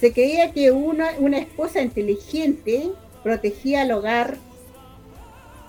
Se 0.00 0.12
creía 0.12 0.52
que 0.52 0.70
una, 0.70 1.12
una 1.18 1.38
esposa 1.38 1.80
inteligente 1.80 2.90
protegía 3.22 3.82
el 3.82 3.92
hogar 3.92 4.36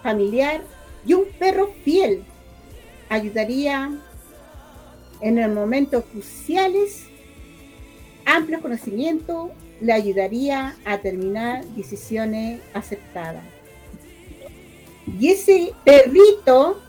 familiar 0.01 0.61
y 1.05 1.13
un 1.13 1.25
perro 1.39 1.71
fiel 1.83 2.23
ayudaría 3.09 3.91
en 5.21 5.37
el 5.37 5.51
momento 5.51 6.03
cruciales, 6.03 7.05
amplio 8.25 8.61
conocimiento 8.61 9.51
le 9.81 9.93
ayudaría 9.93 10.75
a 10.85 10.97
terminar 10.99 11.65
decisiones 11.75 12.61
aceptadas. 12.73 13.43
Y 15.19 15.29
ese 15.29 15.73
perrito 15.83 16.81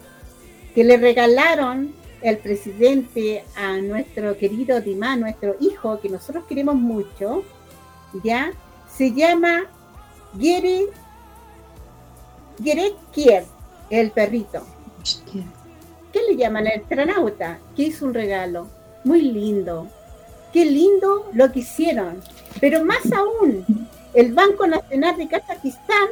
que 0.75 0.85
le 0.85 0.97
regalaron 0.97 1.95
el 2.23 2.39
presidente 2.39 3.45
a 3.57 3.77
nuestro 3.77 4.37
querido 4.37 4.81
Dimá, 4.81 5.17
nuestro 5.17 5.57
hijo, 5.61 6.01
que 6.01 6.09
nosotros 6.09 6.45
queremos 6.49 6.75
mucho, 6.75 7.45
ya, 8.25 8.53
se 8.93 9.13
llama 9.13 9.65
Gere, 10.39 10.87
Gere 12.63 12.95
Kier, 13.13 13.45
el 13.91 14.11
perrito. 14.11 14.67
¿Qué 16.13 16.21
le 16.29 16.37
llaman? 16.37 16.67
El 16.67 16.81
astronauta, 16.81 17.59
que 17.75 17.85
hizo 17.85 18.07
un 18.07 18.15
regalo. 18.15 18.69
Muy 19.05 19.23
lindo. 19.23 19.89
Qué 20.53 20.65
lindo 20.65 21.29
lo 21.33 21.53
que 21.53 21.61
hicieron. 21.61 22.23
Pero 22.61 22.85
más 22.85 23.13
aún, 23.13 23.65
el 24.15 24.33
Banco 24.33 24.67
Nacional 24.67 25.17
de 25.17 25.29
Kazajistán 25.29 26.09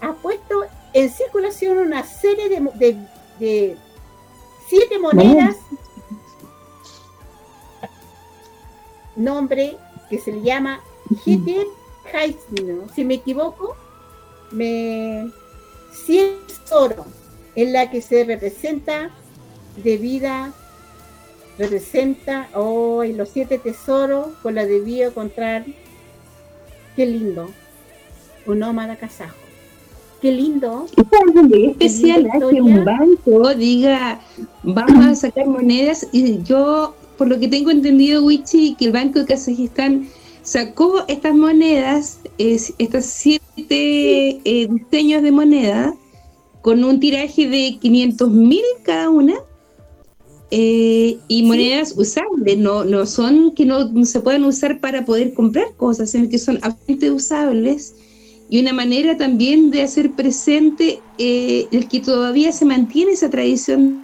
ha 0.00 0.12
puesto 0.14 0.64
en 0.92 1.10
circulación 1.10 1.78
una 1.78 2.04
serie 2.04 2.48
de, 2.48 3.76
siete 4.68 4.98
monedas. 4.98 5.56
Nombre 9.16 9.76
que 10.08 10.18
se 10.18 10.32
le 10.32 10.42
llama 10.42 10.80
Hitler 11.24 11.66
Si 12.94 13.04
me 13.04 13.14
equivoco, 13.14 13.76
me 14.50 15.30
100 15.92 16.38
oro 16.72 17.04
en 17.62 17.72
la 17.72 17.90
que 17.90 18.00
se 18.00 18.24
representa 18.24 19.10
de 19.82 19.96
vida, 19.96 20.52
representa 21.58 22.48
hoy 22.54 23.12
los 23.12 23.28
siete 23.28 23.58
tesoros 23.58 24.28
con 24.42 24.54
la 24.54 24.64
de 24.66 25.04
encontrar. 25.04 25.64
Qué 26.96 27.06
lindo. 27.06 27.50
Un 28.46 28.60
nómada 28.60 28.96
kazajo. 28.96 29.36
Qué 30.20 30.32
lindo. 30.32 30.86
Es 30.96 31.68
especial 31.70 32.26
¿eh? 32.26 32.30
que 32.38 32.60
un 32.60 32.84
banco 32.84 33.54
diga, 33.54 34.20
vamos 34.62 35.06
a 35.06 35.14
sacar 35.14 35.46
monedas. 35.46 36.06
Y 36.12 36.42
yo, 36.42 36.94
por 37.16 37.28
lo 37.28 37.38
que 37.38 37.48
tengo 37.48 37.70
entendido, 37.70 38.24
Wichi, 38.24 38.74
que 38.74 38.86
el 38.86 38.92
Banco 38.92 39.20
de 39.20 39.26
Kazajistán 39.26 40.08
sacó 40.42 41.04
estas 41.08 41.34
monedas, 41.34 42.20
es, 42.38 42.74
estas 42.78 43.06
siete 43.06 44.40
eh, 44.44 44.68
diseños 44.68 45.22
de 45.22 45.32
moneda, 45.32 45.94
con 46.62 46.84
un 46.84 47.00
tiraje 47.00 47.48
de 47.48 47.78
500 47.80 48.30
mil 48.30 48.64
cada 48.82 49.10
una 49.10 49.34
eh, 50.50 51.18
y 51.28 51.42
monedas 51.44 51.94
usables, 51.96 52.58
no, 52.58 52.84
no 52.84 53.06
son 53.06 53.54
que 53.54 53.64
no, 53.64 54.04
se 54.04 54.20
puedan 54.20 54.44
usar 54.44 54.80
para 54.80 55.04
poder 55.04 55.32
comprar 55.32 55.72
cosas, 55.76 56.10
sino 56.10 56.28
que 56.28 56.38
son 56.38 56.56
absolutamente 56.56 57.10
usables. 57.10 57.94
Y 58.48 58.60
una 58.60 58.72
manera 58.72 59.16
también 59.16 59.70
de 59.70 59.82
hacer 59.82 60.10
presente 60.10 61.00
eh, 61.18 61.68
el 61.70 61.88
que 61.88 62.00
todavía 62.00 62.50
se 62.50 62.64
mantiene 62.64 63.12
esa 63.12 63.30
tradición 63.30 64.02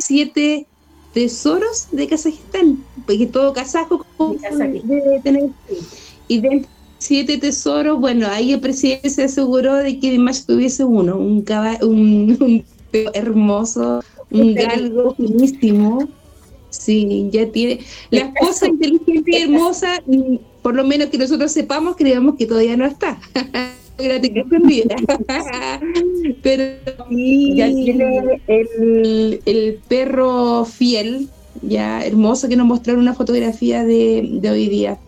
siete 0.00 0.66
tesoros 1.14 1.88
de 1.92 2.06
Kazajistán, 2.08 2.84
porque 3.06 3.26
todo 3.26 3.52
kazajo 3.52 4.04
debe 4.84 5.20
tener. 5.22 5.50
Y 6.28 6.40
dentro 6.40 6.70
siete 7.00 7.38
tesoros, 7.38 7.98
bueno, 7.98 8.28
ahí 8.28 8.52
el 8.52 8.60
presidente 8.60 9.10
se 9.10 9.24
aseguró 9.24 9.74
de 9.74 9.98
que 9.98 10.10
además 10.10 10.46
tuviese 10.46 10.84
uno, 10.84 11.16
un 11.16 11.42
caballo, 11.42 11.88
un, 11.88 12.64
hermoso, 13.14 14.04
un 14.30 14.54
galgo 14.54 15.16
finísimo. 15.16 16.08
Sí, 16.68 17.28
ya 17.32 17.50
tiene. 17.50 17.80
La 18.10 18.20
esposa 18.20 18.68
inteligente 18.68 19.32
y 19.32 19.42
hermosa, 19.42 20.00
mm, 20.06 20.36
por 20.62 20.76
lo 20.76 20.84
menos 20.84 21.08
que 21.08 21.18
nosotros 21.18 21.50
sepamos, 21.50 21.96
creemos 21.96 22.36
que 22.36 22.46
todavía 22.46 22.76
no 22.76 22.86
está. 22.86 23.18
Pero 26.42 26.64
ya 27.54 27.66
tiene 27.66 28.40
el, 28.46 29.42
el, 29.44 29.78
perro 29.88 30.64
fiel, 30.64 31.28
ya 31.62 32.04
hermoso, 32.04 32.48
que 32.48 32.56
nos 32.56 32.66
mostraron 32.66 33.02
una 33.02 33.14
fotografía 33.14 33.84
de, 33.84 34.26
de 34.40 34.50
hoy 34.50 34.68
día. 34.68 34.98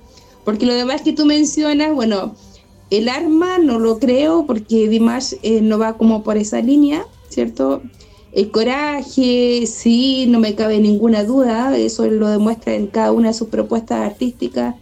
Porque 0.44 0.66
lo 0.66 0.74
demás 0.74 1.02
que 1.02 1.12
tú 1.12 1.24
mencionas, 1.24 1.94
bueno, 1.94 2.34
el 2.90 3.08
arma 3.08 3.58
no 3.58 3.78
lo 3.78 3.98
creo 3.98 4.44
porque 4.46 4.88
Dimash 4.88 5.34
eh, 5.42 5.60
no 5.62 5.78
va 5.78 5.96
como 5.96 6.22
por 6.22 6.36
esa 6.36 6.60
línea, 6.60 7.06
¿cierto? 7.28 7.82
El 8.32 8.50
coraje, 8.50 9.66
sí, 9.66 10.26
no 10.28 10.40
me 10.40 10.54
cabe 10.54 10.78
ninguna 10.78 11.24
duda, 11.24 11.76
eso 11.76 12.06
lo 12.06 12.28
demuestra 12.28 12.74
en 12.74 12.86
cada 12.86 13.12
una 13.12 13.28
de 13.28 13.34
sus 13.34 13.48
propuestas 13.48 14.00
artísticas. 14.00 14.74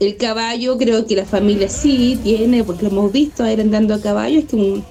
El 0.00 0.16
caballo, 0.16 0.78
creo 0.78 1.06
que 1.06 1.14
la 1.14 1.24
familia 1.24 1.68
sí 1.68 2.18
tiene, 2.22 2.64
porque 2.64 2.84
lo 2.84 2.90
hemos 2.90 3.12
visto 3.12 3.44
a 3.44 3.48
andando 3.48 3.94
a 3.94 4.00
caballo, 4.00 4.38
es 4.38 4.46
que 4.46 4.82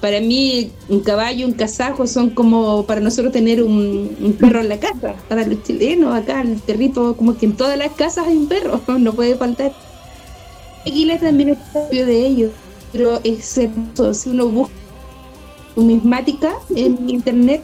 para 0.00 0.20
mí 0.20 0.70
un 0.88 1.00
caballo, 1.00 1.46
un 1.46 1.52
casajo 1.52 2.06
son 2.06 2.30
como 2.30 2.84
para 2.84 3.00
nosotros 3.00 3.32
tener 3.32 3.62
un, 3.62 4.36
perro 4.38 4.60
en 4.60 4.68
la 4.68 4.78
casa. 4.78 5.14
Para 5.28 5.46
los 5.46 5.62
chilenos, 5.62 6.14
acá 6.14 6.42
el 6.42 6.56
perrito, 6.56 7.16
como 7.16 7.36
que 7.36 7.46
en 7.46 7.56
todas 7.56 7.78
las 7.78 7.92
casas 7.92 8.26
hay 8.26 8.36
un 8.36 8.48
perro, 8.48 8.80
no 8.98 9.12
puede 9.12 9.34
faltar. 9.36 9.72
Aguila 10.86 11.18
también 11.18 11.50
es 11.50 11.58
propio 11.72 12.04
de 12.04 12.26
ellos, 12.26 12.52
pero 12.92 13.20
es 13.24 13.56
hermoso. 13.56 14.12
Si 14.12 14.28
uno 14.28 14.48
busca 14.48 14.74
numismática 15.76 16.52
en 16.74 17.08
internet, 17.08 17.62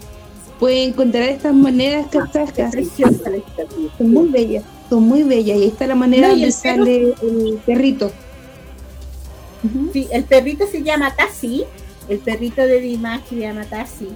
puede 0.59 0.85
encontrar 0.85 1.25
estas 1.25 1.53
monedas 1.53 2.07
casacas. 2.09 2.75
Son 3.99 4.11
muy 4.13 4.29
bellas, 4.29 4.65
son 4.89 5.03
muy 5.03 5.23
bellas. 5.23 5.59
Y 5.59 5.63
ahí 5.63 5.65
está 5.67 5.87
la 5.87 5.95
manera 5.95 6.31
donde 6.31 6.51
sale 6.53 7.15
el 7.23 7.61
perrito. 7.67 8.11
Sí, 9.93 10.09
el 10.11 10.25
perrito 10.25 10.67
se 10.67 10.83
llama 10.83 11.15
Tassi 11.15 11.65
el 12.11 12.19
perrito 12.19 12.61
de 12.63 12.81
Dimash 12.81 13.23
se 13.29 13.37
llama 13.37 13.65
Tassi. 13.65 14.09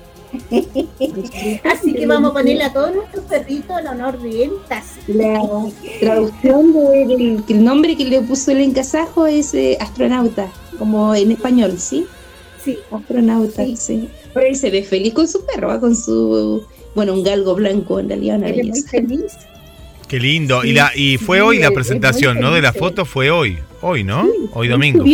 Así 1.73 1.95
que 1.95 2.07
vamos 2.07 2.33
a 2.33 2.35
ponerle 2.35 2.65
a 2.65 2.73
todos 2.73 2.95
nuestros 2.95 3.25
perritos 3.27 3.79
el 3.79 3.87
honor 3.87 4.21
de 4.21 4.45
él, 4.45 4.51
Tassi. 4.69 5.01
La 5.13 5.41
traducción 6.01 6.73
del 6.73 7.45
el 7.49 7.65
nombre 7.65 7.97
que 7.97 8.05
le 8.05 8.21
puso 8.21 8.51
el 8.51 8.61
encasajo 8.61 9.27
es 9.27 9.55
eh, 9.55 9.79
astronauta, 9.81 10.49
como 10.77 11.15
en 11.15 11.31
español, 11.31 11.79
¿sí? 11.79 12.07
Sí. 12.65 12.79
Astronauta, 12.91 13.65
sí. 13.77 14.09
Pero 14.33 14.47
él 14.47 14.57
se 14.57 14.71
ve 14.71 14.83
feliz 14.83 15.15
con 15.15 15.29
su 15.29 15.47
perro, 15.47 15.79
con 15.79 15.95
su, 15.95 16.67
bueno, 16.97 17.15
un 17.15 17.23
galgo 17.23 17.55
blanco 17.55 18.01
en 18.01 18.09
realidad, 18.09 18.39
una 18.39 18.49
Él 18.49 18.61
es 18.61 18.67
muy 18.67 18.83
feliz. 18.83 19.33
Qué 20.09 20.19
lindo. 20.19 20.65
y 20.65 20.73
la 20.73 20.91
y 20.95 21.17
fue 21.17 21.41
hoy 21.41 21.59
la 21.59 21.71
presentación, 21.71 22.41
¿no? 22.41 22.53
De 22.53 22.61
la 22.61 22.73
foto 22.73 23.05
fue 23.05 23.31
hoy. 23.31 23.59
Hoy, 23.87 24.03
¿no? 24.03 24.27
Hoy 24.55 24.69
domingo. 24.69 25.05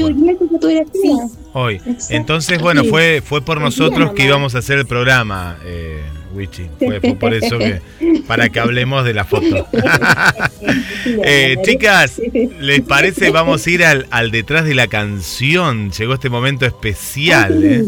Hoy. 1.55 1.81
Entonces, 2.09 2.61
bueno, 2.61 2.85
fue 2.85 3.21
fue 3.21 3.43
por 3.43 3.61
nosotros 3.61 4.13
que 4.13 4.25
íbamos 4.25 4.55
a 4.55 4.59
hacer 4.59 4.79
el 4.79 4.87
programa, 4.87 5.59
eh, 5.65 6.01
Wichi. 6.33 6.69
Fue, 6.79 7.01
por 7.17 7.35
eso 7.35 7.59
que, 7.59 7.81
para 8.29 8.49
que 8.49 8.61
hablemos 8.61 9.05
de 9.05 9.13
la 9.13 9.25
foto. 9.25 9.67
eh, 11.25 11.57
chicas, 11.65 12.23
¿les 12.61 12.81
parece? 12.83 13.31
Vamos 13.31 13.67
a 13.67 13.71
ir 13.71 13.85
al, 13.85 14.07
al 14.13 14.31
detrás 14.31 14.65
de 14.65 14.77
la 14.77 14.87
canción. 14.87 15.91
Llegó 15.91 16.15
este 16.15 16.31
momento 16.31 16.65
especial, 16.65 17.65
¿eh? 17.65 17.85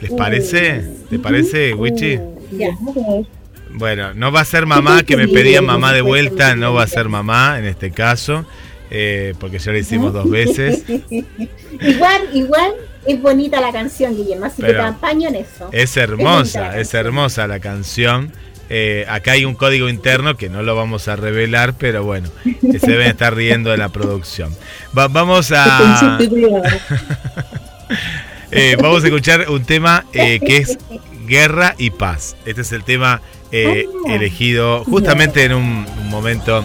¿Les 0.00 0.12
parece? 0.12 0.82
¿Te 1.10 1.18
parece, 1.18 1.74
Wichi? 1.74 2.18
Bueno, 3.76 4.14
no 4.14 4.32
va 4.32 4.40
a 4.40 4.44
ser 4.46 4.64
mamá, 4.64 5.02
que 5.02 5.18
me 5.18 5.28
pedía 5.28 5.60
mamá 5.60 5.92
de 5.92 6.00
vuelta, 6.00 6.56
no 6.56 6.72
va 6.72 6.84
a 6.84 6.86
ser 6.86 7.10
mamá 7.10 7.58
en 7.58 7.66
este 7.66 7.90
caso, 7.90 8.46
eh, 8.90 9.34
porque 9.38 9.58
ya 9.58 9.72
lo 9.72 9.78
hicimos 9.78 10.12
dos 10.12 10.28
veces. 10.30 10.84
igual, 10.88 12.28
igual 12.32 12.72
es 13.06 13.20
bonita 13.20 13.60
la 13.60 13.72
canción, 13.72 14.16
Guillermo, 14.16 14.46
así 14.46 14.62
que 14.62 14.72
te 14.72 15.26
en 15.26 15.34
eso. 15.34 15.68
Es 15.72 15.96
hermosa, 15.96 16.78
es, 16.78 16.94
hermosa 16.94 17.46
la 17.46 17.60
canción. 17.60 18.32
Eh, 18.68 19.06
acá 19.08 19.32
hay 19.32 19.44
un 19.44 19.54
código 19.54 19.88
interno 19.88 20.36
que 20.36 20.48
no 20.48 20.62
lo 20.62 20.74
vamos 20.74 21.06
a 21.06 21.14
revelar, 21.14 21.74
pero 21.78 22.02
bueno, 22.02 22.28
se 22.44 22.90
deben 22.90 23.08
estar 23.08 23.34
riendo 23.34 23.70
de 23.70 23.76
la 23.76 23.90
producción. 23.90 24.54
vamos 24.92 25.52
a... 25.52 26.18
Eh, 28.52 28.76
vamos 28.80 29.02
a 29.02 29.08
escuchar 29.08 29.50
un 29.50 29.64
tema 29.64 30.04
que 30.12 30.40
es 30.56 30.78
Guerra 31.26 31.74
y 31.78 31.90
Paz. 31.90 32.36
Este 32.46 32.60
es 32.60 32.70
el 32.70 32.84
tema 32.84 33.20
ah. 33.20 33.56
elegido 34.08 34.84
justamente 34.84 35.44
en 35.44 35.54
un, 35.54 35.84
momento 36.08 36.64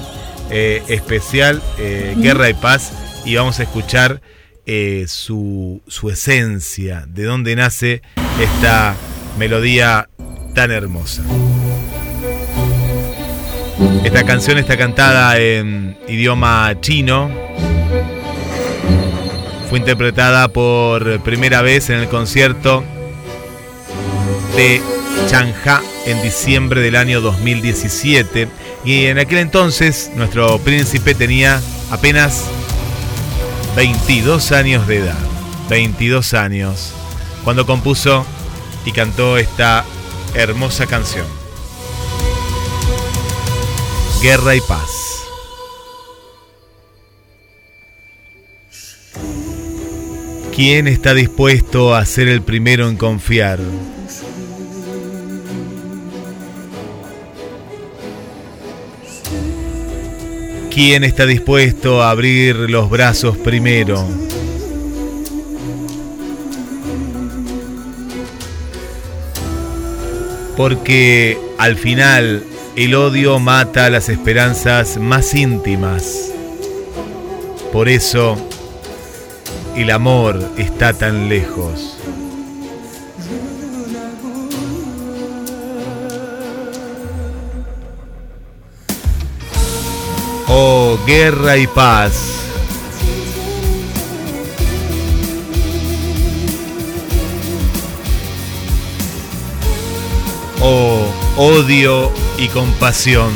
eh, 0.51 0.83
especial, 0.87 1.61
eh, 1.79 2.13
Guerra 2.17 2.49
y 2.49 2.53
Paz, 2.53 2.91
y 3.25 3.35
vamos 3.35 3.59
a 3.59 3.63
escuchar 3.63 4.21
su, 5.07 5.81
su 5.85 6.09
esencia, 6.09 7.05
de 7.05 7.23
dónde 7.25 7.57
nace 7.57 8.01
esta 8.39 8.95
melodía 9.37 10.07
tan 10.53 10.71
hermosa. 10.71 11.23
Esta 14.03 14.23
canción 14.23 14.57
está 14.57 14.77
cantada 14.77 15.37
en 15.39 15.97
idioma 16.07 16.73
chino. 16.81 17.29
Fue 19.69 19.79
interpretada 19.79 20.47
por 20.49 21.21
primera 21.21 21.61
vez 21.61 21.89
en 21.89 21.99
el 21.99 22.07
concierto 22.07 22.83
de 24.55 24.81
Chanja 25.27 25.81
en 26.05 26.21
diciembre 26.21 26.81
del 26.81 26.95
año 26.95 27.21
2017 27.21 28.47
y 28.83 29.05
en 29.05 29.19
aquel 29.19 29.39
entonces 29.39 30.11
nuestro 30.15 30.57
príncipe 30.59 31.13
tenía 31.13 31.61
apenas 31.91 32.45
22 33.75 34.51
años 34.51 34.87
de 34.87 34.97
edad. 34.97 35.17
22 35.69 36.33
años 36.33 36.93
cuando 37.43 37.65
compuso 37.65 38.25
y 38.85 38.91
cantó 38.91 39.37
esta 39.37 39.85
hermosa 40.33 40.85
canción. 40.85 41.25
Guerra 44.21 44.55
y 44.55 44.61
paz. 44.61 44.89
¿Quién 50.55 50.87
está 50.87 51.13
dispuesto 51.13 51.95
a 51.95 52.05
ser 52.05 52.27
el 52.27 52.41
primero 52.41 52.89
en 52.89 52.97
confiar? 52.97 53.59
¿Quién 60.73 61.03
está 61.03 61.25
dispuesto 61.25 62.01
a 62.01 62.11
abrir 62.11 62.55
los 62.55 62.89
brazos 62.89 63.37
primero? 63.37 64.07
Porque 70.55 71.37
al 71.57 71.75
final 71.75 72.45
el 72.77 72.95
odio 72.95 73.37
mata 73.39 73.89
las 73.89 74.07
esperanzas 74.07 74.95
más 74.95 75.33
íntimas. 75.35 76.31
Por 77.73 77.89
eso 77.89 78.37
el 79.75 79.89
amor 79.91 80.53
está 80.57 80.93
tan 80.93 81.27
lejos. 81.27 82.00
Guerra 91.05 91.57
y 91.57 91.67
paz. 91.67 92.41
Oh, 100.61 101.07
odio 101.37 102.11
y 102.37 102.47
compasión. 102.49 103.31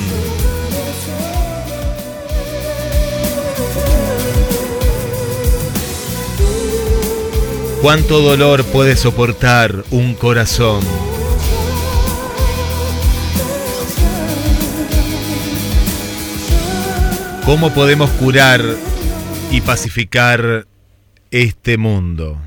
¿Cuánto 7.82 8.22
dolor 8.22 8.64
puede 8.66 8.96
soportar 8.96 9.84
un 9.92 10.16
corazón? 10.16 10.82
¿Cómo 17.46 17.70
podemos 17.70 18.10
curar 18.10 18.60
y 19.52 19.62
pacificar 19.62 20.66
este 21.30 21.78
mundo? 21.78 22.40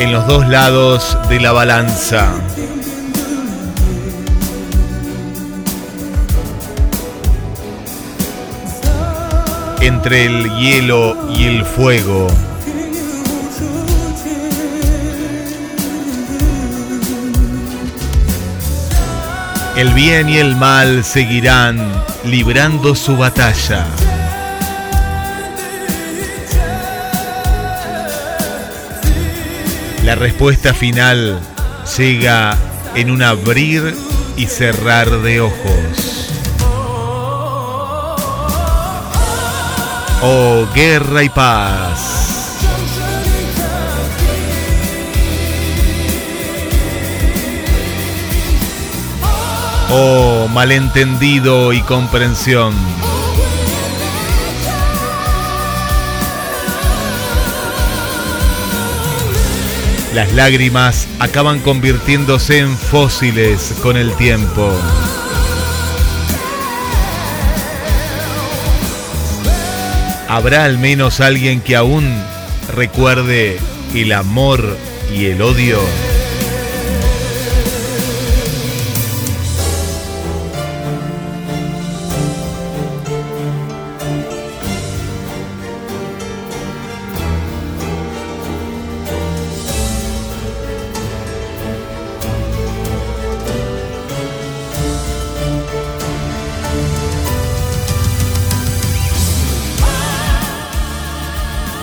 En 0.00 0.12
los 0.12 0.26
dos 0.26 0.48
lados 0.48 1.16
de 1.28 1.38
la 1.38 1.52
balanza. 1.52 2.34
Entre 9.88 10.26
el 10.26 10.54
hielo 10.58 11.16
y 11.34 11.44
el 11.44 11.64
fuego. 11.64 12.26
El 19.76 19.94
bien 19.94 20.28
y 20.28 20.36
el 20.36 20.56
mal 20.56 21.04
seguirán 21.04 21.78
librando 22.24 22.94
su 22.94 23.16
batalla. 23.16 23.86
La 30.04 30.14
respuesta 30.14 30.74
final 30.74 31.40
llega 31.96 32.56
en 32.94 33.10
un 33.10 33.22
abrir 33.22 33.94
y 34.36 34.46
cerrar 34.46 35.10
de 35.22 35.40
ojos. 35.40 36.07
Oh, 40.20 40.66
guerra 40.74 41.22
y 41.22 41.28
paz. 41.28 42.58
Oh, 49.90 50.48
malentendido 50.48 51.72
y 51.72 51.80
comprensión. 51.82 52.74
Las 60.14 60.32
lágrimas 60.32 61.06
acaban 61.20 61.60
convirtiéndose 61.60 62.58
en 62.58 62.76
fósiles 62.76 63.72
con 63.82 63.96
el 63.96 64.12
tiempo. 64.16 64.72
¿Habrá 70.28 70.66
al 70.66 70.76
menos 70.76 71.20
alguien 71.20 71.62
que 71.62 71.74
aún 71.74 72.06
recuerde 72.74 73.58
el 73.94 74.12
amor 74.12 74.76
y 75.10 75.24
el 75.26 75.40
odio? 75.40 75.78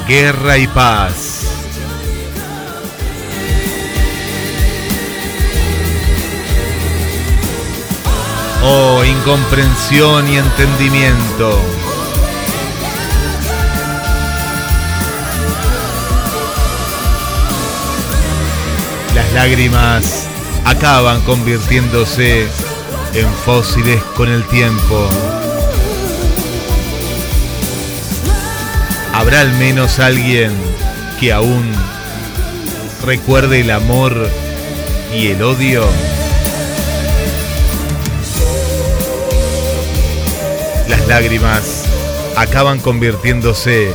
Guerra 0.08 0.58
y 0.58 0.68
paz. 0.68 1.42
Oh, 8.64 9.04
incomprensión 9.04 10.28
y 10.28 10.38
entendimiento. 10.38 11.60
Las 19.14 19.34
lágrimas 19.34 20.28
acaban 20.66 21.22
convirtiéndose 21.22 22.48
en 23.14 23.34
fósiles 23.46 24.02
con 24.16 24.30
el 24.30 24.44
tiempo. 24.48 25.10
¿Habrá 29.26 29.42
al 29.42 29.54
menos 29.54 29.98
alguien 29.98 30.52
que 31.20 31.34
aún 31.34 31.68
recuerde 33.04 33.62
el 33.62 33.72
amor 33.72 34.30
y 35.12 35.30
el 35.30 35.42
odio? 35.42 35.84
Las 40.88 41.08
lágrimas 41.08 41.86
acaban 42.36 42.80
convirtiéndose 42.80 43.92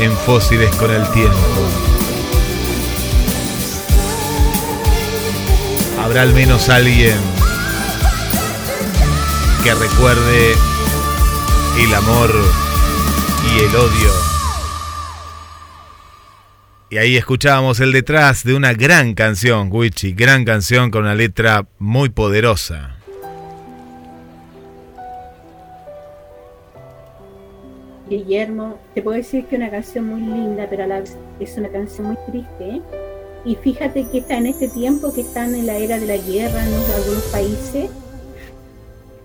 en 0.00 0.14
fósiles 0.14 0.68
con 0.76 0.90
el 0.90 1.10
tiempo. 1.12 1.38
¿Habrá 6.04 6.20
al 6.20 6.34
menos 6.34 6.68
alguien 6.68 7.16
que 9.64 9.74
recuerde 9.74 10.54
el 11.78 11.94
amor 11.94 12.30
y 13.50 13.60
el 13.60 13.74
odio? 13.74 14.27
Y 16.90 16.96
ahí 16.96 17.18
escuchábamos 17.18 17.80
el 17.80 17.92
detrás 17.92 18.44
de 18.44 18.54
una 18.54 18.72
gran 18.72 19.12
canción, 19.12 19.68
Wichi, 19.70 20.14
gran 20.14 20.46
canción 20.46 20.90
con 20.90 21.02
una 21.02 21.14
letra 21.14 21.66
muy 21.78 22.08
poderosa. 22.08 22.96
Guillermo, 28.08 28.78
te 28.94 29.02
puedo 29.02 29.18
decir 29.18 29.44
que 29.44 29.56
es 29.56 29.60
una 29.60 29.70
canción 29.70 30.06
muy 30.06 30.22
linda, 30.22 30.66
pero 30.70 30.84
es 31.38 31.58
una 31.58 31.68
canción 31.68 32.06
muy 32.06 32.16
triste. 32.26 32.70
¿eh? 32.76 32.82
Y 33.44 33.54
fíjate 33.56 34.08
que 34.10 34.20
está 34.20 34.38
en 34.38 34.46
este 34.46 34.68
tiempo 34.68 35.12
que 35.12 35.20
están 35.20 35.54
en 35.54 35.66
la 35.66 35.76
era 35.76 35.98
de 35.98 36.06
la 36.06 36.16
guerra 36.16 36.66
en 36.66 36.72
algunos 36.72 37.24
países. 37.30 37.90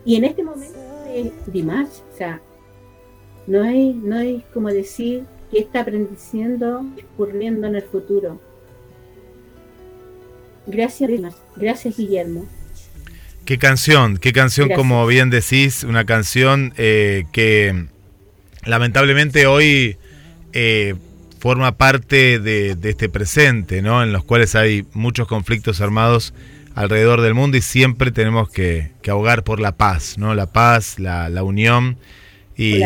Y 0.03 0.17
en 0.17 0.25
este 0.25 0.43
momento 0.43 0.77
de 1.05 1.31
Dimash, 1.47 2.01
o 2.13 2.17
sea, 2.17 2.41
no 3.47 3.63
hay, 3.63 3.93
no 3.93 4.17
hay 4.17 4.43
como 4.53 4.67
decir 4.67 5.23
que 5.53 5.59
está 5.59 5.81
aprendiendo 5.81 6.83
ocurriendo 7.13 7.67
en 7.67 7.75
el 7.75 7.83
futuro. 7.83 8.41
Gracias, 10.65 11.09
gracias 11.55 11.97
Guillermo. 11.97 12.45
Qué 13.45 13.57
canción, 13.57 14.17
qué 14.17 14.33
canción 14.33 14.69
como 14.69 15.05
bien 15.05 15.29
decís, 15.29 15.83
una 15.83 16.05
canción 16.05 16.73
eh, 16.77 17.25
que 17.31 17.85
lamentablemente 18.65 19.45
hoy 19.45 19.97
eh, 20.53 20.95
forma 21.39 21.77
parte 21.77 22.39
de, 22.39 22.77
este 22.83 23.09
presente, 23.09 23.81
¿no? 23.81 24.01
En 24.01 24.13
los 24.13 24.23
cuales 24.23 24.55
hay 24.55 24.85
muchos 24.93 25.27
conflictos 25.27 25.81
armados 25.81 26.33
alrededor 26.73 27.21
del 27.21 27.33
mundo 27.33 27.57
y 27.57 27.61
siempre 27.61 28.11
tenemos 28.11 28.49
que, 28.49 28.91
ahogar 29.09 29.43
por 29.43 29.59
la 29.59 29.75
paz, 29.75 30.17
¿no? 30.17 30.33
La 30.35 30.47
paz, 30.47 30.97
la, 30.99 31.43
unión 31.43 31.97
y, 32.55 32.79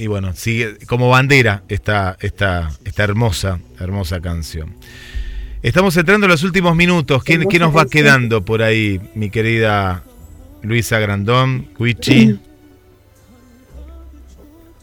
y 0.00 0.06
bueno, 0.06 0.32
sigue 0.34 0.78
como 0.86 1.10
bandera 1.10 1.62
esta, 1.68 2.16
esta, 2.20 2.70
esta 2.86 3.04
hermosa, 3.04 3.60
hermosa 3.78 4.18
canción. 4.22 4.74
Estamos 5.62 5.94
entrando 5.98 6.24
en 6.24 6.30
los 6.30 6.42
últimos 6.42 6.74
minutos. 6.74 7.22
¿Qué, 7.22 7.36
nos 7.36 7.76
va 7.76 7.84
quedando 7.84 8.42
por 8.42 8.62
ahí, 8.62 8.98
mi 9.14 9.28
querida 9.28 10.02
Luisa 10.62 10.98
Grandón, 11.00 11.68
Cuichi? 11.76 12.40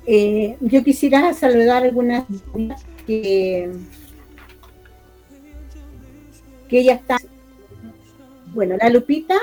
Eh, 0.05 0.55
yo 0.61 0.83
quisiera 0.83 1.33
saludar 1.33 1.83
algunas 1.83 2.25
que, 3.07 3.71
que 6.69 6.79
ella 6.79 6.93
está. 6.93 7.17
Bueno, 8.53 8.77
la 8.79 8.89
Lupita, 8.89 9.35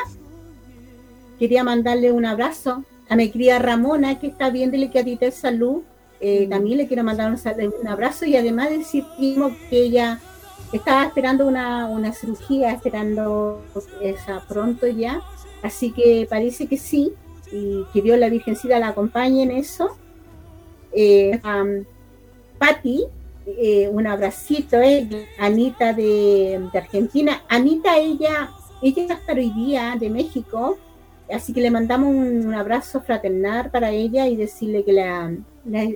quería 1.36 1.64
mandarle 1.64 2.12
un 2.12 2.26
abrazo 2.26 2.84
a 3.08 3.16
mi 3.16 3.30
querida 3.30 3.58
Ramona, 3.58 4.18
que 4.18 4.28
está 4.28 4.50
bien 4.50 4.70
delicadita 4.70 5.26
de 5.26 5.32
salud, 5.32 5.82
eh, 6.20 6.46
también 6.48 6.78
le 6.78 6.86
quiero 6.86 7.04
mandar 7.04 7.30
un, 7.30 7.88
abrazo 7.88 8.24
y 8.24 8.36
además 8.36 8.70
decir 8.70 9.04
que 9.18 9.36
ella 9.70 10.20
estaba 10.72 11.04
esperando 11.04 11.46
una, 11.46 12.12
cirugía, 12.12 12.72
esperando 12.72 13.62
esa 14.00 14.44
pronto 14.48 14.86
ya, 14.86 15.20
así 15.62 15.92
que 15.92 16.26
parece 16.28 16.66
que 16.66 16.78
sí, 16.78 17.12
y 17.52 17.84
que 17.92 18.02
Dios 18.02 18.18
la 18.18 18.28
Virgencita 18.28 18.78
la 18.78 18.88
acompañe 18.88 19.42
en 19.42 19.50
eso. 19.52 19.96
Eh, 20.92 21.38
Patti, 22.58 23.04
eh, 23.46 23.88
un 23.88 24.06
abracito, 24.06 24.80
eh, 24.80 25.06
Anita 25.38 25.92
de, 25.92 26.68
de, 26.72 26.78
Argentina. 26.78 27.42
Anita, 27.48 27.98
ella, 27.98 28.50
ella 28.80 29.14
hasta 29.14 29.32
hoy 29.34 29.50
día 29.50 29.96
de 29.98 30.08
México, 30.08 30.78
Así 31.34 31.52
que 31.52 31.60
le 31.60 31.70
mandamos 31.70 32.14
un, 32.14 32.54
abrazo 32.54 33.00
fraternal 33.00 33.70
para 33.70 33.90
ella 33.90 34.28
y 34.28 34.36
decirle 34.36 34.84
que 34.84 34.92
la, 34.92 35.34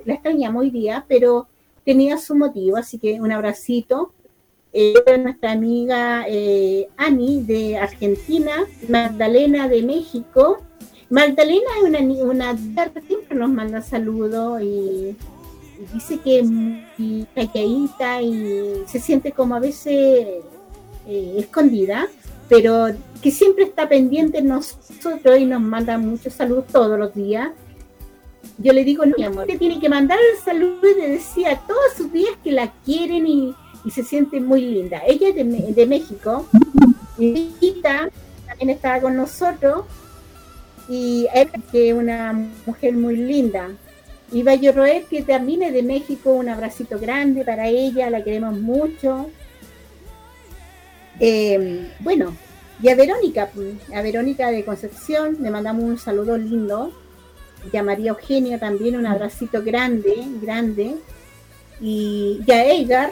extrañamos 0.04 0.62
hoy 0.62 0.70
día, 0.70 1.04
pero 1.06 1.46
tenía 1.84 2.18
su 2.18 2.34
motivo, 2.34 2.76
así 2.76 2.98
que 2.98 3.20
un 3.20 3.30
abracito. 3.30 4.12
Eh, 4.72 4.94
nuestra 5.22 5.52
amiga 5.52 6.26
eh, 6.28 6.88
Ani 6.96 7.42
de 7.42 7.78
Argentina, 7.78 8.52
Magdalena 8.88 9.68
de 9.68 9.82
México. 9.82 10.58
Magdalena 11.08 11.70
es 11.78 11.88
una, 11.88 12.00
una 12.22 12.56
siempre 13.06 13.38
nos 13.38 13.48
manda 13.48 13.80
saludos 13.80 14.60
y, 14.60 15.16
dice 15.94 16.18
que 16.18 16.40
es 16.40 16.48
calladita 17.34 18.20
y 18.20 18.82
se 18.86 18.98
siente 18.98 19.30
como 19.30 19.54
a 19.54 19.60
veces 19.60 20.26
eh, 21.06 21.34
escondida, 21.38 22.08
pero 22.48 22.88
que 23.22 23.30
siempre 23.30 23.64
está 23.64 23.88
pendiente 23.88 24.42
nosotros 24.42 25.38
y 25.38 25.44
nos 25.44 25.60
manda 25.60 25.98
muchos 25.98 26.32
saludos 26.34 26.66
todos 26.68 26.98
los 26.98 27.14
días. 27.14 27.50
Yo 28.58 28.72
le 28.72 28.84
digo, 28.84 29.04
no, 29.04 29.14
mi 29.16 29.24
amor, 29.24 29.42
usted 29.42 29.58
tiene 29.58 29.80
que 29.80 29.88
mandar 29.88 30.18
el 30.32 30.38
saludo 30.44 30.80
y 30.88 31.00
le 31.00 31.10
decía 31.10 31.60
todos 31.66 31.94
sus 31.96 32.12
días 32.12 32.32
que 32.42 32.52
la 32.52 32.72
quieren 32.84 33.26
y, 33.26 33.54
se 33.90 34.02
siente 34.02 34.38
muy 34.38 34.60
linda. 34.60 35.00
Ella 35.06 35.28
es 35.28 35.34
de, 35.34 35.44
de 35.44 35.86
México, 35.86 36.46
y 37.16 37.48
también 37.82 38.70
estaba 38.70 39.00
con 39.00 39.16
nosotros 39.16 39.84
y 40.88 41.26
es 41.34 41.48
que 41.70 41.94
una 41.94 42.32
mujer 42.66 42.94
muy 42.94 43.16
linda. 43.16 43.70
Y 44.30 44.42
Bayo 44.42 44.72
Roel, 44.72 45.04
que 45.04 45.22
también 45.22 45.62
es 45.62 45.72
de 45.72 45.82
México, 45.82 46.32
un 46.32 46.48
abracito 46.48 46.98
grande 46.98 47.44
para 47.44 47.68
ella, 47.68 48.10
la 48.10 48.22
queremos 48.22 48.58
mucho. 48.58 49.30
Eh, 51.20 51.90
bueno, 52.00 52.34
y 52.80 52.88
a 52.88 52.94
Verónica, 52.94 53.50
a 53.94 54.02
Verónica 54.02 54.50
de 54.50 54.64
Concepción, 54.64 55.38
le 55.40 55.50
mandamos 55.50 55.84
un 55.84 55.98
saludo 55.98 56.36
lindo. 56.36 56.92
y 57.72 57.76
a 57.76 57.82
María 57.82 58.10
Eugenia 58.10 58.58
también 58.60 58.96
un 58.96 59.06
abracito 59.06 59.62
grande, 59.62 60.16
grande. 60.40 60.94
Y, 61.80 62.40
y 62.46 62.52
a 62.52 62.72
Edgar 62.72 63.10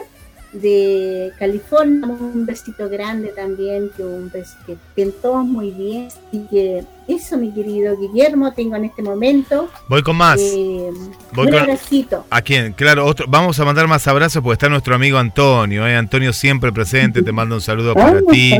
de 0.53 1.31
California, 1.37 2.07
un 2.07 2.45
besito 2.45 2.89
grande 2.89 3.29
también, 3.29 3.89
que, 3.95 4.03
un 4.03 4.31
bes- 4.31 4.55
que 4.65 4.73
estén 4.73 5.11
todos 5.21 5.45
muy 5.45 5.71
bien. 5.71 6.07
Y 6.31 6.39
que 6.47 6.83
eso, 7.07 7.37
mi 7.37 7.51
querido 7.53 7.95
Guillermo, 7.97 8.51
tengo 8.53 8.75
en 8.75 8.85
este 8.85 9.01
momento. 9.01 9.69
Voy 9.87 10.01
con 10.03 10.15
más. 10.17 10.39
Eh, 10.41 10.89
Voy 11.33 11.45
un 11.47 11.51
con- 11.51 11.61
abracito. 11.61 12.25
¿A 12.29 12.41
quién? 12.41 12.73
Claro, 12.73 13.05
otro, 13.05 13.25
vamos 13.29 13.59
a 13.59 13.65
mandar 13.65 13.87
más 13.87 14.07
abrazos 14.07 14.41
porque 14.41 14.53
está 14.53 14.69
nuestro 14.69 14.95
amigo 14.95 15.17
Antonio. 15.17 15.85
¿eh? 15.87 15.95
Antonio 15.95 16.33
siempre 16.33 16.71
presente, 16.71 17.21
te 17.21 17.31
mando 17.31 17.55
un 17.55 17.61
saludo 17.61 17.93
para 17.93 18.21
ti, 18.21 18.53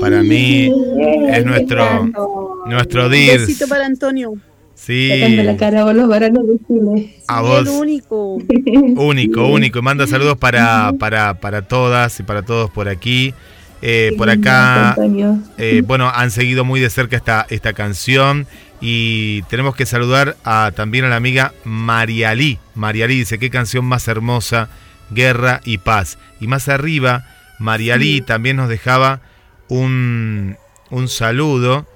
para 0.00 0.22
mí. 0.22 0.72
Es 1.30 1.44
nuestro, 1.44 1.84
nuestro 2.66 3.06
Un 3.06 3.12
DIRS. 3.12 3.46
besito 3.46 3.66
para 3.68 3.86
Antonio. 3.86 4.34
Sí, 4.84 5.10
Sacando 5.10 5.42
la 5.44 5.56
cara 5.56 5.84
a 5.88 5.92
los 5.92 6.08
varones 6.08 6.42
de 6.44 6.58
Chile. 6.66 7.16
a 7.28 7.38
El 7.38 7.46
vos. 7.46 7.68
único. 7.68 8.34
Único, 8.96 9.46
único. 9.46 9.78
Y 9.78 9.82
manda 9.82 10.08
saludos 10.08 10.36
para, 10.38 10.92
para, 10.98 11.34
para 11.34 11.62
todas 11.62 12.18
y 12.18 12.24
para 12.24 12.42
todos 12.42 12.68
por 12.68 12.88
aquí. 12.88 13.32
Eh, 13.80 14.12
por 14.18 14.28
acá, 14.28 14.96
eh, 15.58 15.82
bueno, 15.86 16.10
han 16.12 16.32
seguido 16.32 16.64
muy 16.64 16.80
de 16.80 16.90
cerca 16.90 17.16
esta, 17.16 17.46
esta 17.48 17.74
canción. 17.74 18.48
Y 18.80 19.42
tenemos 19.42 19.76
que 19.76 19.86
saludar 19.86 20.36
a, 20.42 20.72
también 20.74 21.04
a 21.04 21.08
la 21.08 21.16
amiga 21.16 21.52
Marialí. 21.64 22.58
Marialí 22.74 23.18
dice, 23.18 23.38
qué 23.38 23.50
canción 23.50 23.84
más 23.84 24.08
hermosa, 24.08 24.68
guerra 25.10 25.60
y 25.64 25.78
paz. 25.78 26.18
Y 26.40 26.48
más 26.48 26.68
arriba, 26.68 27.24
Marialí 27.60 28.20
también 28.20 28.56
nos 28.56 28.68
dejaba 28.68 29.20
un, 29.68 30.56
un 30.90 31.06
saludo. 31.06 31.86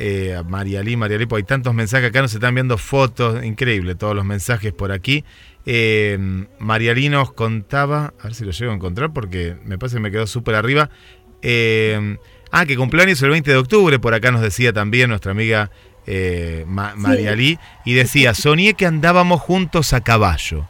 Eh, 0.00 0.36
a 0.36 0.42
Marialí, 0.44 0.96
Marialí, 0.96 1.26
porque 1.26 1.40
hay 1.42 1.46
tantos 1.46 1.74
mensajes 1.74 2.10
acá, 2.10 2.22
nos 2.22 2.32
están 2.32 2.54
viendo 2.54 2.78
fotos, 2.78 3.44
increíble 3.44 3.94
todos 3.96 4.14
los 4.14 4.24
mensajes 4.24 4.72
por 4.72 4.92
aquí. 4.92 5.24
Eh, 5.66 6.46
Marialí 6.60 7.08
nos 7.08 7.32
contaba, 7.32 8.14
a 8.20 8.24
ver 8.24 8.34
si 8.34 8.44
lo 8.44 8.52
llego 8.52 8.70
a 8.72 8.74
encontrar 8.76 9.12
porque 9.12 9.56
me 9.64 9.76
parece 9.76 9.96
que 9.96 10.00
me 10.02 10.10
quedó 10.12 10.26
súper 10.26 10.54
arriba. 10.54 10.88
Eh, 11.42 12.16
ah, 12.52 12.64
que 12.64 12.76
cumpleaños 12.76 13.20
el 13.22 13.30
20 13.30 13.50
de 13.50 13.56
octubre, 13.56 13.98
por 13.98 14.14
acá 14.14 14.30
nos 14.30 14.40
decía 14.40 14.72
también 14.72 15.10
nuestra 15.10 15.32
amiga 15.32 15.70
eh, 16.06 16.64
Ma- 16.68 16.94
Marialí, 16.96 17.58
y 17.84 17.94
decía, 17.94 18.34
soñé 18.34 18.74
que 18.74 18.86
andábamos 18.86 19.40
juntos 19.40 19.92
a 19.92 20.00
caballo, 20.00 20.66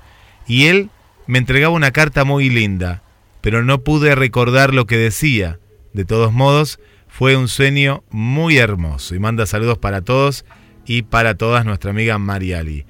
y 0.47 0.66
él 0.66 0.89
me 1.26 1.39
entregaba 1.39 1.74
una 1.74 1.90
carta 1.92 2.24
muy 2.24 2.48
linda, 2.50 3.02
pero 3.40 3.62
no 3.62 3.82
pude 3.82 4.15
recordar 4.15 4.73
lo 4.74 4.86
que 4.86 4.97
decía. 4.97 5.58
De 5.92 6.05
todos 6.05 6.32
modos, 6.32 6.81
fue 7.19 7.35
un 7.37 7.49
sueño 7.49 8.05
muy 8.11 8.59
hermoso, 8.59 9.13
y 9.17 9.19
manda 9.19 9.45
saludos 9.45 9.77
para 9.77 10.03
todos 10.03 10.45
y 10.87 11.03
para 11.03 11.35
todas 11.35 11.67
nuestra 11.67 11.91
amiga 11.91 12.17
Mariali. 12.17 12.85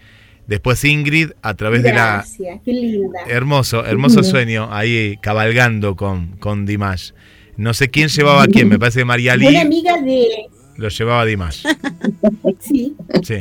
Después 0.47 0.85
Ingrid, 0.85 1.31
a 1.41 1.55
través 1.55 1.83
de 1.83 1.95
la... 1.95 2.17
Gracias, 2.17 2.61
qué 2.63 2.73
linda. 2.75 3.21
Hermoso, 3.27 3.87
hermoso 3.87 4.23
sueño, 4.23 4.69
ahí 4.71 5.17
cabalgando 5.23 5.97
con, 5.97 6.37
con 6.37 6.67
Dimash. 6.67 7.13
No 7.57 7.73
sé 7.73 7.89
quién 7.89 8.09
llevaba 8.09 8.43
a 8.43 8.49
quién, 8.49 8.69
me 8.69 8.79
parece 8.79 8.99
que 8.99 9.07
María 9.07 9.35
Una 9.35 9.63
amiga 9.63 9.97
de. 10.03 10.29
lo 10.77 10.91
llevaba 10.91 11.23
a 11.23 11.25
Dimash. 11.25 11.65
Sí, 12.61 12.95
Sí. 13.23 13.37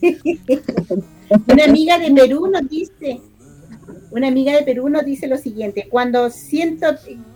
Una 1.46 1.64
amiga 1.66 2.00
de 2.00 2.10
Perú 2.10 2.50
nos 2.52 2.68
dice, 2.68 3.20
una 4.10 4.26
amiga 4.26 4.56
de 4.56 4.64
Perú 4.64 4.88
nos 4.88 5.04
dice 5.04 5.28
lo 5.28 5.38
siguiente, 5.38 5.86
cuando 5.88 6.30
siento, 6.30 6.86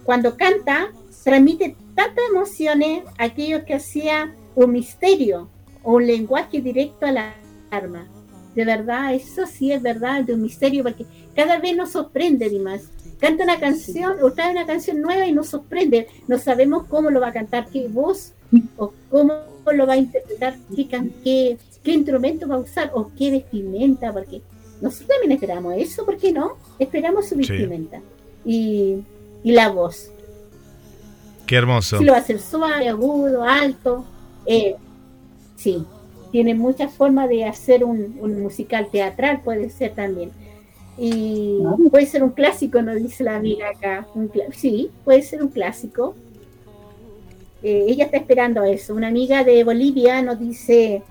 cuando 0.02 0.36
canta, 0.36 0.88
transmite 1.24 1.76
tantas 1.94 2.24
emociones 2.30 3.02
a 3.18 3.24
aquellos 3.24 3.62
que 3.64 3.74
hacía 3.74 4.34
un 4.54 4.72
misterio 4.72 5.48
o 5.82 5.94
un 5.94 6.06
lenguaje 6.06 6.60
directo 6.60 7.06
a 7.06 7.12
la 7.12 7.34
arma. 7.70 8.06
De 8.54 8.64
verdad, 8.64 9.14
eso 9.14 9.46
sí 9.46 9.72
es 9.72 9.82
verdad, 9.82 10.22
de 10.22 10.34
un 10.34 10.42
misterio, 10.42 10.84
porque 10.84 11.06
cada 11.34 11.58
vez 11.58 11.76
nos 11.76 11.90
sorprende, 11.90 12.48
Dimas. 12.48 12.90
Canta 13.18 13.42
una 13.44 13.58
canción 13.58 14.16
o 14.22 14.32
trae 14.32 14.52
una 14.52 14.66
canción 14.66 15.00
nueva 15.00 15.26
y 15.26 15.32
nos 15.32 15.48
sorprende. 15.48 16.06
No 16.28 16.38
sabemos 16.38 16.86
cómo 16.86 17.10
lo 17.10 17.20
va 17.20 17.28
a 17.28 17.32
cantar, 17.32 17.66
qué 17.72 17.88
voz 17.88 18.32
o 18.76 18.92
cómo 19.10 19.34
lo 19.72 19.86
va 19.86 19.94
a 19.94 19.96
interpretar, 19.96 20.56
qué, 20.76 20.86
qué, 21.24 21.58
qué 21.82 21.90
instrumento 21.92 22.46
va 22.46 22.56
a 22.56 22.58
usar 22.58 22.90
o 22.94 23.10
qué 23.18 23.30
vestimenta, 23.32 24.12
porque 24.12 24.42
nosotros 24.80 25.08
también 25.08 25.32
esperamos 25.32 25.74
eso, 25.76 26.04
¿por 26.04 26.16
qué 26.18 26.30
no? 26.32 26.56
Esperamos 26.78 27.26
su 27.28 27.34
Sí. 27.34 27.40
vestimenta 27.40 28.00
y, 28.44 28.98
y 29.42 29.52
la 29.52 29.70
voz. 29.70 30.10
Qué 31.46 31.56
hermoso. 31.56 31.98
Si 31.98 32.04
lo 32.04 32.12
va 32.12 32.18
a 32.18 32.20
hacer 32.20 32.40
suave, 32.40 32.88
agudo, 32.88 33.44
alto. 33.44 34.04
eh, 34.46 34.76
sí, 35.56 35.84
tiene 36.32 36.54
muchas 36.54 36.92
formas 36.92 37.28
de 37.28 37.44
hacer 37.44 37.84
un, 37.84 38.18
un 38.20 38.42
musical 38.42 38.88
teatral, 38.90 39.40
puede 39.42 39.70
ser 39.70 39.94
también. 39.94 40.30
Y 40.96 41.58
puede 41.90 42.06
ser 42.06 42.22
un 42.22 42.30
clásico, 42.30 42.80
nos 42.80 42.96
dice 42.96 43.24
la 43.24 43.36
amiga 43.36 43.68
acá. 43.70 44.06
Un 44.14 44.30
sí, 44.52 44.90
puede 45.04 45.22
ser 45.22 45.42
un 45.42 45.48
clásico. 45.48 46.14
Eh, 47.62 47.86
ella 47.88 48.04
está 48.04 48.16
esperando 48.18 48.62
eso. 48.62 48.94
Una 48.94 49.08
amiga 49.08 49.42
de 49.42 49.64
Bolivia 49.64 50.22
nos 50.22 50.38
dice, 50.38 51.02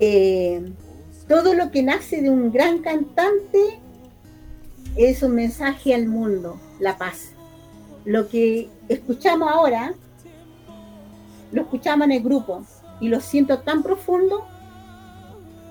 eh, 0.00 0.62
todo 1.28 1.54
lo 1.54 1.70
que 1.70 1.82
nace 1.82 2.22
de 2.22 2.30
un 2.30 2.52
gran 2.52 2.78
cantante 2.78 3.58
es 4.96 5.22
un 5.22 5.34
mensaje 5.34 5.94
al 5.94 6.06
mundo, 6.06 6.58
la 6.78 6.96
paz. 6.96 7.32
Lo 8.04 8.28
que 8.28 8.68
escuchamos 8.88 9.50
ahora, 9.50 9.94
lo 11.52 11.62
escuchamos 11.62 12.06
en 12.06 12.12
el 12.12 12.22
grupo 12.22 12.62
y 13.00 13.08
lo 13.08 13.20
siento 13.20 13.58
tan 13.58 13.82
profundo 13.82 14.44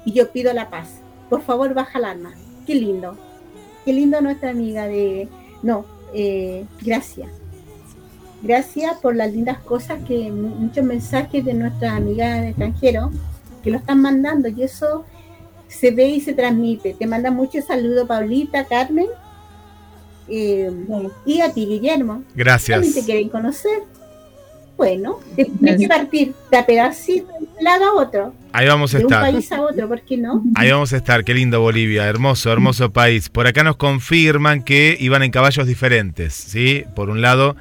y 0.06 0.14
yo 0.14 0.32
pido 0.32 0.54
la 0.54 0.70
paz. 0.70 1.00
Por 1.30 1.42
favor, 1.42 1.74
baja 1.74 2.00
el 2.00 2.06
alma. 2.06 2.34
Qué 2.66 2.76
lindo. 2.76 3.18
Qué 3.84 3.94
lindo 3.94 4.22
nuestra 4.22 4.52
amiga 4.52 4.88
de... 4.88 5.28
No, 5.64 5.86
eh, 6.14 6.66
gracias. 6.82 7.30
Gracias 8.42 8.98
por 9.00 9.16
las 9.16 9.32
lindas 9.32 9.58
cosas 9.60 10.04
que 10.08 10.32
mu- 10.32 10.56
muchos 10.56 10.84
mensajes 10.84 11.44
de 11.44 11.54
nuestras 11.54 11.94
amigas 11.94 12.42
de 12.42 12.50
extranjero 12.50 13.10
que 13.64 13.72
lo 13.72 13.78
están 13.78 14.02
mandando 14.02 14.48
y 14.48 14.62
eso 14.62 15.06
se 15.68 15.90
ve 15.90 16.10
y 16.10 16.22
se 16.22 16.34
transmite. 16.34 16.94
Te 16.94 17.08
manda 17.08 17.32
muchos 17.32 17.66
saludos, 17.66 18.08
Paulita, 18.08 18.66
Carmen, 18.66 19.08
eh, 20.28 20.72
y 21.26 21.42
a 21.42 21.52
ti, 21.54 21.66
Guillermo. 21.66 22.24
Gracias. 22.36 22.80
También 22.82 22.94
te 22.94 23.06
quieren 23.06 23.30
conocer. 23.30 23.84
Bueno, 24.78 25.20
tienes 25.36 25.80
que 25.80 25.88
partir 25.88 26.34
de 26.52 26.58
a 26.58 26.66
pedacito 26.66 27.28
de 27.28 27.46
un 27.58 27.64
lado 27.64 27.86
a 27.86 27.94
otro, 27.94 28.34
Ahí 28.52 28.68
vamos 28.68 28.94
a 28.94 28.98
de 28.98 29.06
un 29.06 29.14
estar. 29.14 29.32
país 29.32 29.52
a 29.54 29.62
otro, 29.62 29.88
¿por 29.88 30.02
qué 30.02 30.18
no? 30.18 30.44
Ahí 30.56 30.70
vamos 30.70 30.92
a 30.92 30.98
estar, 30.98 31.24
qué 31.24 31.34
lindo 31.34 31.62
Bolivia, 31.62 32.06
hermoso, 32.06 32.52
hermoso 32.52 32.92
país. 32.92 33.30
Por 33.30 33.48
acá 33.48 33.64
nos 33.64 33.78
confirman 33.78 34.64
que 34.64 34.98
iban 35.00 35.24
en 35.24 35.32
caballos 35.32 35.66
diferentes, 35.66 36.34
¿sí? 36.34 36.84
Por 36.94 37.10
un 37.10 37.22
lado, 37.22 37.56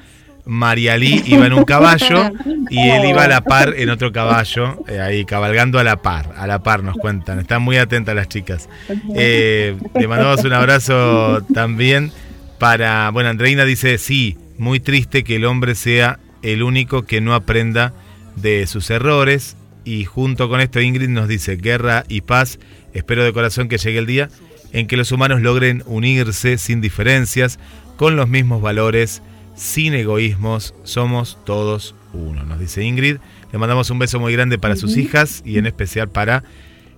Marialí 0.45 1.23
iba 1.27 1.47
en 1.47 1.53
un 1.53 1.65
caballo 1.65 2.33
y 2.69 2.81
él 2.81 3.05
iba 3.05 3.25
a 3.25 3.29
la 3.29 3.41
par 3.43 3.75
en 3.77 3.91
otro 3.91 4.11
caballo, 4.13 4.85
eh, 4.89 5.01
ahí 5.01 5.25
cabalgando 5.25 5.79
a 5.79 5.85
la 5.85 5.97
par, 5.97 6.33
a 6.37 6.47
la 6.49 6.65
par 6.65 6.83
nos 6.83 6.97
cuentan. 6.97 7.39
Están 7.39 7.63
muy 7.63 7.77
atentas 7.77 8.15
las 8.15 8.29
chicas. 8.29 8.69
Eh, 9.15 9.77
le 9.95 10.09
mandamos 10.09 10.45
un 10.45 10.53
abrazo 10.53 11.43
también 11.55 12.11
para, 12.59 13.11
bueno, 13.11 13.31
Andreina 13.31 13.65
dice, 13.65 13.99
sí, 13.99 14.37
muy 14.59 14.81
triste 14.81 15.25
que 15.25 15.37
el 15.37 15.45
hombre 15.45 15.75
sea 15.75 16.21
el 16.43 16.63
único 16.63 17.05
que 17.05 17.21
no 17.21 17.35
aprenda 17.35 17.93
de 18.37 18.67
sus 18.67 18.91
errores. 18.91 19.57
Y 19.85 20.05
junto 20.05 20.49
con 20.49 20.61
esto 20.61 20.81
Ingrid 20.81 21.09
nos 21.09 21.29
dice, 21.29 21.57
guerra 21.57 22.05
y 22.09 22.23
paz, 22.23 22.59
espero 22.95 23.25
de 23.25 23.33
corazón 23.33 23.69
que 23.69 23.79
llegue 23.79 23.99
el 23.99 24.07
día 24.07 24.31
en 24.75 24.89
que 24.89 24.97
los 24.97 25.13
humanos 25.13 25.41
logren 25.41 25.85
unirse 25.87 26.59
sin 26.59 26.81
diferencias, 26.81 27.61
con 27.97 28.17
los 28.17 28.29
mismos 28.29 28.61
valores, 28.61 29.23
sin 29.55 29.95
egoísmos, 29.95 30.75
somos 30.83 31.39
todos 31.45 31.95
uno, 32.13 32.43
nos 32.45 32.59
dice 32.59 32.83
Ingrid. 32.83 33.19
Le 33.53 33.59
mandamos 33.59 33.89
un 33.91 34.01
beso 34.01 34.19
muy 34.19 34.33
grande 34.33 34.59
para 34.59 34.75
sus 34.75 34.97
hijas 34.97 35.43
y 35.45 35.59
en 35.59 35.67
especial 35.67 36.09
para 36.09 36.43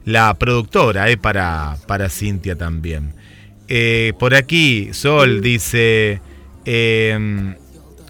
la 0.07 0.33
productora, 0.35 1.11
eh, 1.11 1.19
para, 1.19 1.77
para 1.87 2.09
Cintia 2.09 2.57
también. 2.57 3.13
Eh, 3.69 4.13
por 4.19 4.35
aquí, 4.35 4.91
Sol 4.93 5.41
dice, 5.41 6.21
em, 6.65 7.55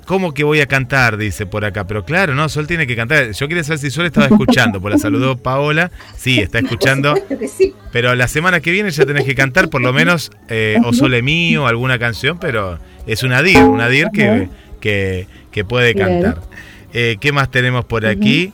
¿cómo 0.04 0.34
que 0.34 0.44
voy 0.44 0.60
a 0.60 0.66
cantar? 0.66 1.16
Dice 1.16 1.46
por 1.46 1.64
acá, 1.64 1.86
pero 1.86 2.04
claro, 2.04 2.34
no, 2.34 2.48
Sol 2.48 2.66
tiene 2.66 2.86
que 2.86 2.94
cantar. 2.94 3.32
Yo 3.32 3.48
quería 3.48 3.64
saber 3.64 3.78
si 3.78 3.90
Sol 3.90 4.06
estaba 4.06 4.26
escuchando, 4.26 4.80
pues 4.80 4.94
la 4.94 4.98
saludó 4.98 5.36
Paola, 5.36 5.90
sí, 6.16 6.40
está 6.40 6.58
escuchando. 6.58 7.14
Por 7.14 7.48
sí. 7.48 7.74
Pero 7.92 8.14
la 8.14 8.28
semana 8.28 8.60
que 8.60 8.70
viene 8.70 8.90
ya 8.90 9.06
tenés 9.06 9.24
que 9.24 9.34
cantar 9.34 9.70
por 9.70 9.80
lo 9.80 9.92
menos 9.92 10.30
eh, 10.48 10.78
O 10.84 10.92
Sole 10.92 11.22
Mío, 11.22 11.66
alguna 11.66 11.98
canción, 11.98 12.38
pero 12.38 12.78
es 13.06 13.22
una 13.22 13.42
DIR, 13.42 13.64
una 13.64 13.88
DIR 13.88 14.10
que, 14.12 14.48
que, 14.80 15.26
que 15.50 15.64
puede 15.64 15.94
cantar. 15.94 16.42
Eh, 16.92 17.16
¿Qué 17.20 17.32
más 17.32 17.50
tenemos 17.50 17.84
por 17.84 18.06
aquí? 18.06 18.52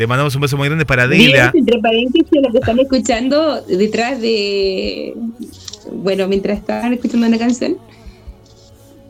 Le 0.00 0.06
mandamos 0.06 0.34
un 0.34 0.40
beso 0.40 0.56
muy 0.56 0.66
grande 0.66 0.86
para 0.86 1.06
Dila. 1.06 1.52
Entre 1.54 1.78
paréntesis, 1.78 2.26
lo 2.32 2.50
que 2.50 2.56
están 2.56 2.80
escuchando 2.80 3.60
detrás 3.60 4.18
de. 4.18 5.12
Bueno, 5.92 6.26
mientras 6.26 6.56
estaban 6.56 6.94
escuchando 6.94 7.26
una 7.26 7.36
canción, 7.36 7.76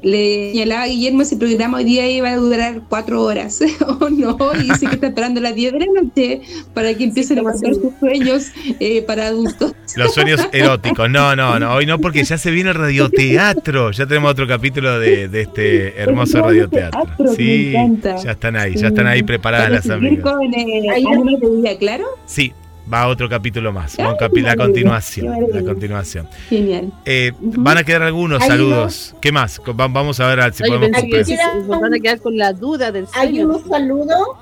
le 0.03 0.51
señalaba 0.53 0.83
a 0.85 0.87
Guillermo 0.87 1.25
si 1.25 1.35
el 1.35 1.41
programa 1.41 1.79
hoy 1.79 1.85
día 1.85 2.09
iba 2.09 2.31
a 2.31 2.37
durar 2.37 2.83
cuatro 2.89 3.23
horas 3.23 3.61
o 4.01 4.11
no, 4.11 4.39
y 4.55 4.65
dice 4.65 4.87
que 4.87 4.95
está 4.95 5.09
esperando 5.09 5.41
las 5.41 5.55
10 5.55 5.73
de 5.73 5.79
la 5.79 5.87
noche 6.03 6.41
para 6.75 6.95
que 6.95 7.05
empiecen 7.05 7.39
a 7.41 7.43
contar 7.43 7.75
sus 7.75 7.93
sueños 7.99 8.49
eh, 8.79 9.03
para 9.03 9.29
adultos. 9.29 9.73
Los 9.97 10.15
sueños 10.15 10.41
eróticos. 10.53 11.11
No, 11.11 11.35
no, 11.37 11.59
no, 11.59 11.75
hoy 11.75 11.87
no, 11.87 11.99
porque 11.99 12.25
ya 12.25 12.39
se 12.39 12.51
viene 12.51 12.70
el 12.70 12.77
radioteatro. 12.77 13.91
Ya 13.91 14.07
tenemos 14.07 14.31
otro 14.31 14.47
capítulo 14.47 14.99
de, 14.99 15.29
de 15.29 15.43
este 15.43 16.01
hermoso 16.01 16.43
radioteatro. 16.43 17.35
Sí, 17.37 17.73
ya 17.73 18.33
están 18.33 18.57
ahí, 18.57 18.75
ya 18.77 18.89
están 18.89 19.07
ahí 19.07 19.23
preparadas 19.23 19.70
las 19.70 19.91
amigas. 19.91 20.23
Con, 20.23 20.53
eh, 20.55 20.89
ánimos 20.91 21.41
de 21.41 21.51
vida, 21.51 21.79
claro? 21.79 22.05
Sí, 22.27 22.53
va 22.93 23.07
otro 23.09 23.28
capítulo 23.28 23.73
más, 23.73 23.97
un 23.99 24.05
capi- 24.17 24.43
la 24.43 24.57
continuación, 24.57 25.47
la 25.52 25.62
continuación. 25.62 26.28
Genial. 26.49 26.93
Eh, 27.05 27.33
Van 27.41 27.78
a 27.78 27.85
quedar 27.85 28.02
algunos 28.02 28.44
saludos. 28.44 29.15
¿Qué 29.20 29.31
más? 29.33 29.60
Va- 29.60 29.89
Vamos 29.89 30.19
a 30.20 30.27
ver 30.35 30.52
si 30.55 30.62
Oye, 30.65 30.73
podemos 30.78 31.01
cumplir. 31.01 31.39
van 31.69 31.94
a 31.94 31.99
quedar 32.01 32.20
con 32.20 32.36
la 32.36 32.52
duda 32.52 32.91
del 32.93 33.07
Hay 33.15 33.43
un 33.43 33.62
saludo, 33.69 34.36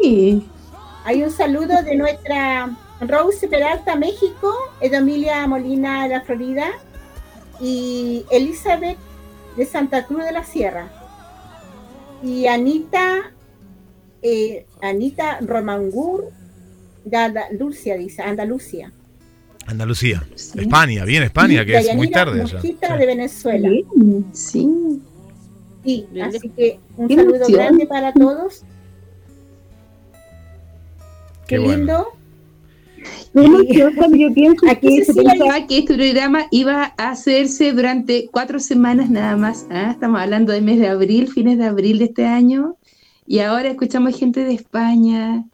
Sí. 0.00 0.44
hay 1.04 1.22
un 1.22 1.30
saludo 1.30 1.82
de 1.82 1.96
nuestra 1.96 2.70
Rose 3.00 3.48
Peralta, 3.48 3.96
México, 3.96 4.52
Edomilia 4.80 5.46
Molina 5.46 6.04
de 6.04 6.08
la 6.10 6.20
Florida 6.22 6.66
y 7.60 8.24
Elizabeth 8.30 8.98
de 9.56 9.66
Santa 9.66 10.04
Cruz 10.06 10.24
de 10.24 10.32
la 10.32 10.44
Sierra. 10.44 10.88
Y 12.22 12.46
Anita, 12.46 13.30
eh, 14.22 14.66
Anita 14.80 15.38
Romangur 15.42 16.30
de 17.04 17.16
Andalucía, 17.16 17.96
dice, 17.96 18.22
Andalucía. 18.22 18.92
Andalucía, 19.66 20.22
España, 20.34 21.04
bien 21.04 21.22
España, 21.22 21.64
que 21.64 21.78
es 21.78 21.94
muy 21.94 22.10
tarde. 22.10 22.42
Mosquita 22.42 22.96
de 22.96 23.06
Venezuela. 23.06 23.70
Sí. 24.32 24.68
Sí, 25.84 26.06
así 26.22 26.48
que 26.50 26.78
un 26.96 27.08
Qué 27.08 27.16
saludo 27.16 27.36
emoción. 27.36 27.58
grande 27.58 27.86
para 27.86 28.12
todos. 28.12 28.62
Qué 31.46 31.56
Qué 31.56 31.58
bueno. 31.58 31.76
lindo. 31.76 32.06
Cuando 33.96 34.16
yo 34.16 34.32
pienso 34.32 34.66
Aquí 34.70 34.98
que 34.98 35.04
se 35.04 35.14
pensaba 35.14 35.66
que 35.66 35.78
este 35.78 35.94
programa 35.94 36.46
iba 36.50 36.94
a 36.96 37.10
hacerse 37.10 37.72
durante 37.72 38.28
cuatro 38.30 38.58
semanas 38.60 39.10
nada 39.10 39.36
más. 39.36 39.66
¿ah? 39.70 39.90
Estamos 39.90 40.20
hablando 40.20 40.52
del 40.52 40.62
mes 40.64 40.78
de 40.78 40.88
abril, 40.88 41.28
fines 41.28 41.58
de 41.58 41.64
abril 41.64 41.98
de 41.98 42.04
este 42.06 42.24
año. 42.26 42.76
Y 43.26 43.40
ahora 43.40 43.68
escuchamos 43.68 44.18
gente 44.18 44.44
de 44.44 44.54
España, 44.54 45.44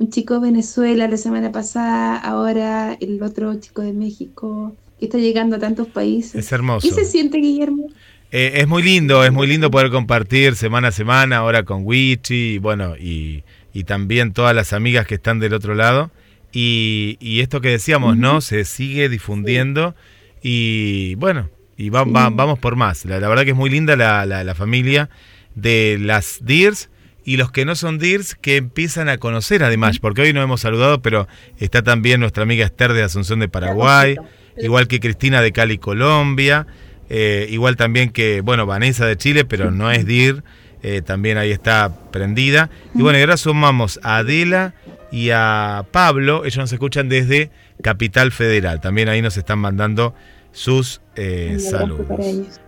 un 0.00 0.10
chico 0.10 0.34
de 0.34 0.40
Venezuela 0.40 1.06
la 1.06 1.16
semana 1.16 1.52
pasada, 1.52 2.16
ahora 2.16 2.96
el 3.00 3.22
otro 3.22 3.54
chico 3.60 3.82
de 3.82 3.92
México, 3.92 4.74
que 4.98 5.04
está 5.04 5.18
llegando 5.18 5.56
a 5.56 5.58
tantos 5.60 5.86
países. 5.88 6.34
Es 6.34 6.50
hermoso. 6.50 6.88
¿Qué 6.88 6.92
se 6.94 7.04
siente, 7.04 7.38
Guillermo? 7.38 7.84
Eh, 8.32 8.52
es 8.56 8.66
muy 8.68 8.82
lindo, 8.82 9.24
es 9.24 9.32
muy 9.32 9.46
lindo 9.46 9.70
poder 9.70 9.90
compartir 9.90 10.56
semana 10.56 10.88
a 10.88 10.92
semana, 10.92 11.36
ahora 11.38 11.64
con 11.64 11.82
Wichi, 11.84 12.54
y 12.54 12.58
bueno, 12.58 12.96
y, 12.96 13.44
y 13.72 13.84
también 13.84 14.32
todas 14.32 14.54
las 14.56 14.72
amigas 14.72 15.06
que 15.06 15.14
están 15.16 15.38
del 15.38 15.54
otro 15.54 15.74
lado. 15.74 16.10
Y, 16.52 17.16
y 17.20 17.40
esto 17.40 17.60
que 17.60 17.68
decíamos, 17.68 18.16
¿no? 18.16 18.40
Se 18.40 18.64
sigue 18.64 19.08
difundiendo 19.08 19.94
y 20.42 21.14
bueno, 21.16 21.48
y 21.76 21.90
va- 21.90 22.04
va- 22.04 22.30
vamos 22.30 22.58
por 22.58 22.74
más. 22.76 23.04
La, 23.04 23.20
la 23.20 23.28
verdad 23.28 23.44
que 23.44 23.50
es 23.50 23.56
muy 23.56 23.70
linda 23.70 23.94
la, 23.96 24.26
la- 24.26 24.42
la 24.44 24.54
familia 24.54 25.10
de 25.54 25.96
las 26.00 26.38
DIRS 26.42 26.88
y 27.24 27.36
los 27.36 27.50
que 27.50 27.64
no 27.64 27.74
son 27.74 27.98
DIRS 27.98 28.34
que 28.34 28.56
empiezan 28.56 29.08
a 29.08 29.18
conocer 29.18 29.62
a 29.62 29.68
Dimash, 29.68 29.98
porque 30.00 30.22
hoy 30.22 30.32
no 30.32 30.42
hemos 30.42 30.60
saludado, 30.60 31.02
pero 31.02 31.28
está 31.58 31.82
también 31.82 32.20
nuestra 32.20 32.42
amiga 32.42 32.64
Esther 32.64 32.92
de 32.92 33.02
Asunción 33.02 33.40
de 33.40 33.48
Paraguay, 33.48 34.16
igual 34.58 34.88
que 34.88 35.00
Cristina 35.00 35.42
de 35.42 35.52
Cali, 35.52 35.78
Colombia, 35.78 36.66
eh, 37.08 37.46
igual 37.50 37.76
también 37.76 38.10
que, 38.10 38.40
bueno, 38.40 38.66
Vanessa 38.66 39.06
de 39.06 39.16
Chile, 39.16 39.44
pero 39.44 39.70
no 39.70 39.90
es 39.90 40.06
DIR, 40.06 40.42
eh, 40.82 41.02
también 41.02 41.38
ahí 41.38 41.50
está 41.50 41.92
prendida. 42.10 42.70
Y 42.94 43.02
bueno, 43.02 43.18
y 43.18 43.22
ahora 43.22 43.36
sumamos 43.36 44.00
a 44.02 44.18
Adela 44.18 44.74
y 45.12 45.30
a 45.30 45.84
Pablo, 45.90 46.44
ellos 46.44 46.58
nos 46.58 46.72
escuchan 46.72 47.08
desde 47.08 47.50
Capital 47.82 48.32
Federal, 48.32 48.80
también 48.80 49.08
ahí 49.08 49.22
nos 49.22 49.36
están 49.36 49.58
mandando 49.58 50.14
sus 50.52 51.00
eh, 51.16 51.58
saludos. 51.58 52.06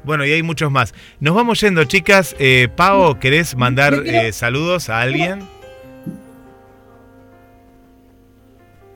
Bueno, 0.04 0.24
y 0.24 0.32
hay 0.32 0.42
muchos 0.42 0.70
más. 0.70 0.94
Nos 1.20 1.34
vamos 1.34 1.60
yendo, 1.60 1.84
chicas. 1.84 2.36
Eh, 2.38 2.68
Pao, 2.74 3.18
¿querés 3.18 3.56
mandar 3.56 3.94
eh, 4.06 4.32
saludos 4.32 4.88
a 4.88 5.00
alguien? 5.00 5.40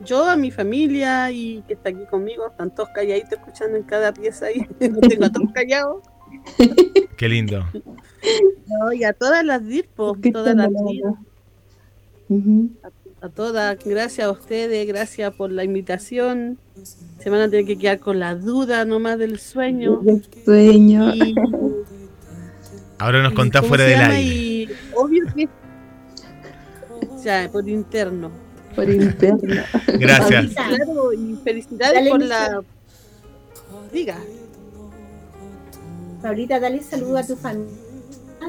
Yo, 0.05 0.25
a 0.25 0.37
mi 0.37 0.51
familia 0.51 1.31
y 1.33 1.63
que 1.67 1.75
está 1.75 1.89
aquí 1.89 2.05
conmigo, 2.09 2.47
están 2.47 2.73
todos 2.73 2.91
calladitos 2.91 3.33
escuchando 3.33 3.77
en 3.77 3.83
cada 3.83 4.13
pieza 4.13 4.47
ahí. 4.47 4.67
No 4.81 5.01
tengo 5.01 5.25
a 5.25 5.33
todos 5.33 5.53
callados. 5.53 6.03
Qué 7.17 7.29
lindo. 7.29 7.65
No, 8.67 8.93
y 8.93 9.05
a 9.05 9.13
todas 9.13 9.45
las 9.45 9.67
DIRPOS, 9.67 10.19
¿Qué 10.23 10.31
todas 10.31 10.55
las. 10.55 10.69
A 13.21 13.29
todas, 13.29 13.79
gracias 13.85 14.27
a 14.27 14.31
ustedes, 14.31 14.87
gracias 14.87 15.35
por 15.35 15.51
la 15.51 15.65
invitación. 15.65 16.59
Se 17.19 17.31
van 17.31 17.41
a 17.41 17.51
tener 17.51 17.65
que 17.65 17.79
quedar 17.79 17.99
con 17.99 18.19
la 18.19 18.35
duda 18.35 18.85
nomás 18.85 19.19
del 19.19 19.39
sueño. 19.39 20.01
Del 20.03 20.23
sueño. 20.45 21.15
Y, 21.15 21.35
Ahora 22.99 23.23
nos 23.23 23.35
contás 23.35 23.63
¿cómo 23.63 23.71
fuera 23.71 23.85
del 23.85 24.01
aire. 24.01 24.35
Y 24.35 24.69
obvio 24.95 25.25
que. 25.35 25.49
Ya, 27.25 27.49
por 27.51 27.69
interno. 27.69 28.31
Por 28.75 28.89
interno. 28.89 29.63
Gracias. 29.99 30.53
Claro, 30.55 31.13
y 31.13 31.39
felicidades 31.43 31.95
Dale, 31.95 32.11
por 32.11 32.23
la. 32.23 32.63
Diga. 33.93 34.19
Paulita, 36.23 36.61
dale 36.61 36.83
saludo 36.83 37.19
a 37.19 37.27
tu 37.27 37.37
familia 37.37 37.87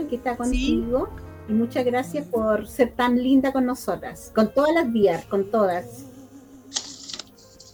que 0.10 0.16
está 0.16 0.36
contigo. 0.36 1.10
Y 1.50 1.53
muchas 1.53 1.85
gracias 1.85 2.26
por 2.27 2.67
ser 2.67 2.92
tan 2.92 3.16
linda 3.22 3.51
con 3.53 3.66
nosotras. 3.66 4.32
Con 4.35 4.53
todas 4.53 4.74
las 4.74 4.92
días, 4.92 5.26
con 5.26 5.50
todas. 5.50 6.06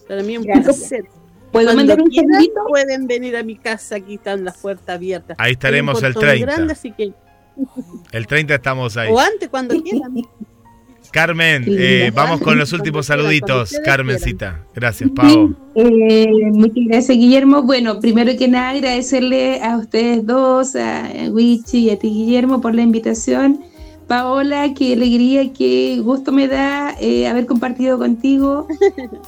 Para 0.08 0.22
mí 0.24 0.36
es 0.36 0.40
un 0.40 0.46
placer. 0.64 1.06
¿Puedo 1.52 1.68
Cuando 1.68 1.76
mandar 1.76 2.02
un 2.02 2.10
quieran, 2.10 2.32
saludito? 2.34 2.66
Pueden 2.68 3.08
venir 3.08 3.38
a 3.38 3.44
mi 3.44 3.56
casa, 3.58 3.96
aquí 3.98 4.16
están 4.16 4.44
las 4.44 4.58
puertas 4.58 4.96
abiertas. 4.96 5.38
Ahí 5.40 5.52
estaremos 5.54 6.02
el 6.02 6.14
portón 6.14 6.30
30. 6.32 6.46
grande, 6.52 6.74
así 6.74 6.92
que, 6.92 7.14
El 8.12 8.26
30 8.28 8.56
estamos 8.56 8.98
ahí. 8.98 9.12
o 9.12 9.20
antes, 9.20 9.50
cuando 9.50 9.80
quieran. 9.82 10.14
Carmen, 11.14 11.66
eh, 11.68 12.12
vamos 12.14 12.42
con 12.42 12.58
los 12.58 12.74
últimos 12.74 13.06
saluditos. 13.06 13.80
Carmencita. 13.86 14.66
Gracias, 14.74 15.12
Pau. 15.12 15.56
Eh, 15.76 16.28
muchas 16.52 16.86
gracias, 16.88 17.16
Guillermo. 17.16 17.62
Bueno, 17.62 18.00
primero 18.00 18.36
que 18.36 18.48
nada, 18.48 18.72
agradecerle 18.72 19.62
a 19.62 19.78
ustedes 19.78 20.26
dos, 20.26 20.76
a 20.76 21.08
Wichi 21.30 21.86
y 21.86 21.90
a 21.92 22.00
ti, 22.00 22.10
Guillermo, 22.10 22.62
por 22.62 22.74
la 22.74 22.82
invitación. 22.82 23.60
Paola, 24.08 24.74
qué 24.74 24.94
alegría, 24.94 25.54
qué 25.54 26.00
gusto 26.04 26.32
me 26.32 26.48
da 26.48 26.96
eh, 27.00 27.28
haber 27.28 27.46
compartido 27.46 28.00
contigo. 28.00 28.68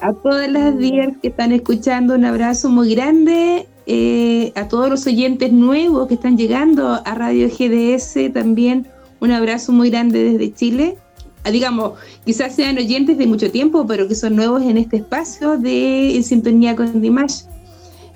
A 0.01 0.11
todas 0.13 0.51
las 0.51 0.75
días 0.79 1.09
que 1.21 1.27
están 1.27 1.51
escuchando, 1.51 2.15
un 2.15 2.25
abrazo 2.25 2.69
muy 2.69 2.95
grande. 2.95 3.67
Eh, 3.85 4.51
a 4.55 4.67
todos 4.67 4.89
los 4.89 5.05
oyentes 5.05 5.51
nuevos 5.51 6.07
que 6.07 6.15
están 6.15 6.35
llegando 6.35 6.99
a 7.05 7.13
Radio 7.13 7.47
GDS 7.47 8.33
también, 8.33 8.87
un 9.19 9.31
abrazo 9.31 9.71
muy 9.71 9.91
grande 9.91 10.23
desde 10.23 10.51
Chile. 10.51 10.97
Ah, 11.45 11.51
digamos, 11.51 11.91
quizás 12.25 12.55
sean 12.55 12.75
oyentes 12.79 13.19
de 13.19 13.27
mucho 13.27 13.51
tiempo, 13.51 13.85
pero 13.85 14.07
que 14.07 14.15
son 14.15 14.35
nuevos 14.35 14.63
en 14.63 14.79
este 14.79 14.97
espacio 14.97 15.59
de 15.59 16.15
En 16.15 16.23
Sintonía 16.23 16.75
con 16.75 16.99
Dimash. 17.03 17.43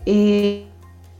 Eh, 0.08 0.66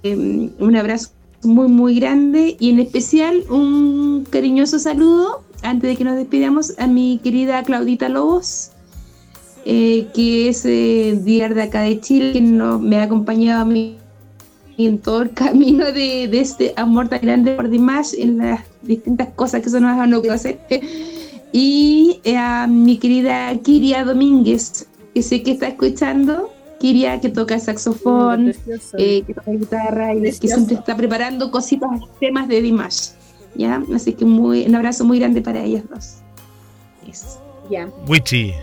eh, 0.02 0.50
un 0.58 0.76
abrazo 0.76 1.10
muy, 1.44 1.68
muy 1.68 2.00
grande 2.00 2.58
y 2.60 2.72
en 2.72 2.80
especial 2.80 3.44
un 3.52 4.26
cariñoso 4.28 4.80
saludo, 4.80 5.44
antes 5.62 5.92
de 5.92 5.96
que 5.98 6.04
nos 6.04 6.16
despidamos, 6.16 6.74
a 6.80 6.88
mi 6.88 7.20
querida 7.24 7.62
Claudita 7.62 8.10
Lobos, 8.10 8.72
eh, 9.66 10.08
que 10.16 10.50
es 10.50 10.66
eh, 10.66 11.16
DIAR 11.24 11.54
de 11.54 11.62
acá 11.62 11.82
de 11.82 12.00
Chile, 12.00 12.34
que 12.34 12.42
no, 12.42 12.80
me 12.80 12.98
ha 12.98 13.04
acompañado 13.04 13.62
a 13.62 13.66
mí 13.66 13.98
en 14.80 14.98
todo 14.98 15.22
el 15.22 15.32
camino 15.36 15.86
de, 15.86 16.28
de 16.28 16.40
este 16.40 16.74
amor 16.76 17.08
tan 17.08 17.22
grande 17.22 17.52
por 17.52 17.70
Dimash, 17.70 18.16
en 18.18 18.40
las 18.40 18.62
distintas 18.82 19.28
cosas 19.36 19.62
que 19.62 19.70
se 19.70 19.80
nos 19.80 19.92
han 19.92 20.12
ocurrido 20.12 20.34
hacer. 20.34 20.60
Y 21.52 22.20
eh, 22.24 22.38
a 22.38 22.68
mi 22.68 22.98
querida 22.98 23.56
Kiria 23.64 24.04
Domínguez, 24.06 24.88
que 25.14 25.24
sé 25.24 25.42
que 25.44 25.52
está 25.52 25.68
escuchando. 25.70 26.52
Kiria, 26.80 27.20
que 27.20 27.28
toca 27.28 27.60
saxofón, 27.60 28.46
Precioso. 28.46 28.96
eh, 28.98 29.24
que 29.28 29.34
toca 29.34 29.52
guitarra 29.52 30.14
y 30.14 30.16
que 30.16 30.22
Precioso. 30.22 30.56
siempre 30.56 30.76
está 30.78 30.96
preparando 30.96 31.52
cositas, 31.52 31.90
temas 32.22 32.48
de 32.48 32.62
Dimash. 32.62 33.10
¿ya? 33.56 33.84
Así 33.94 34.14
que 34.14 34.24
muy, 34.24 34.66
un 34.66 34.76
abrazo 34.76 35.04
muy 35.04 35.20
grande 35.20 35.42
para 35.42 35.62
ellas 35.62 35.84
dos. 35.90 36.16
Eso. 37.10 37.42
Ya, 37.70 37.90
Wichi. 38.08 38.54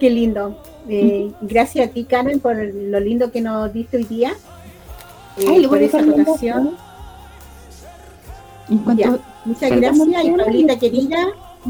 qué 0.00 0.08
lindo. 0.08 0.56
Eh, 0.88 1.30
gracias 1.42 1.88
a 1.88 1.92
ti, 1.92 2.04
Carmen, 2.04 2.40
por 2.40 2.56
lo 2.56 3.00
lindo 3.00 3.30
que 3.30 3.42
nos 3.42 3.70
diste 3.72 3.98
hoy 3.98 4.04
día. 4.04 4.32
Eh, 5.36 5.44
Ay, 5.46 5.66
por 5.66 5.82
esa 5.82 6.00
Ya. 8.96 9.18
Muchas 9.44 9.70
gracias 9.70 10.24
y. 10.24 10.30
Paulita 10.30 10.78
querida, 10.78 11.26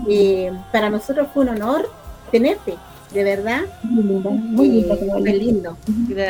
eh, 0.09 0.53
para 0.73 0.91
nosotros 0.91 1.29
fue 1.33 1.43
un 1.45 1.51
honor 1.51 1.91
tenerte, 2.31 2.75
de 3.13 3.25
verdad. 3.25 3.63
muy 3.83 4.03
muy 4.05 4.81
Eh, 4.81 4.85
Paola. 4.89 5.19
fue 5.21 5.33
lindo. 5.33 5.77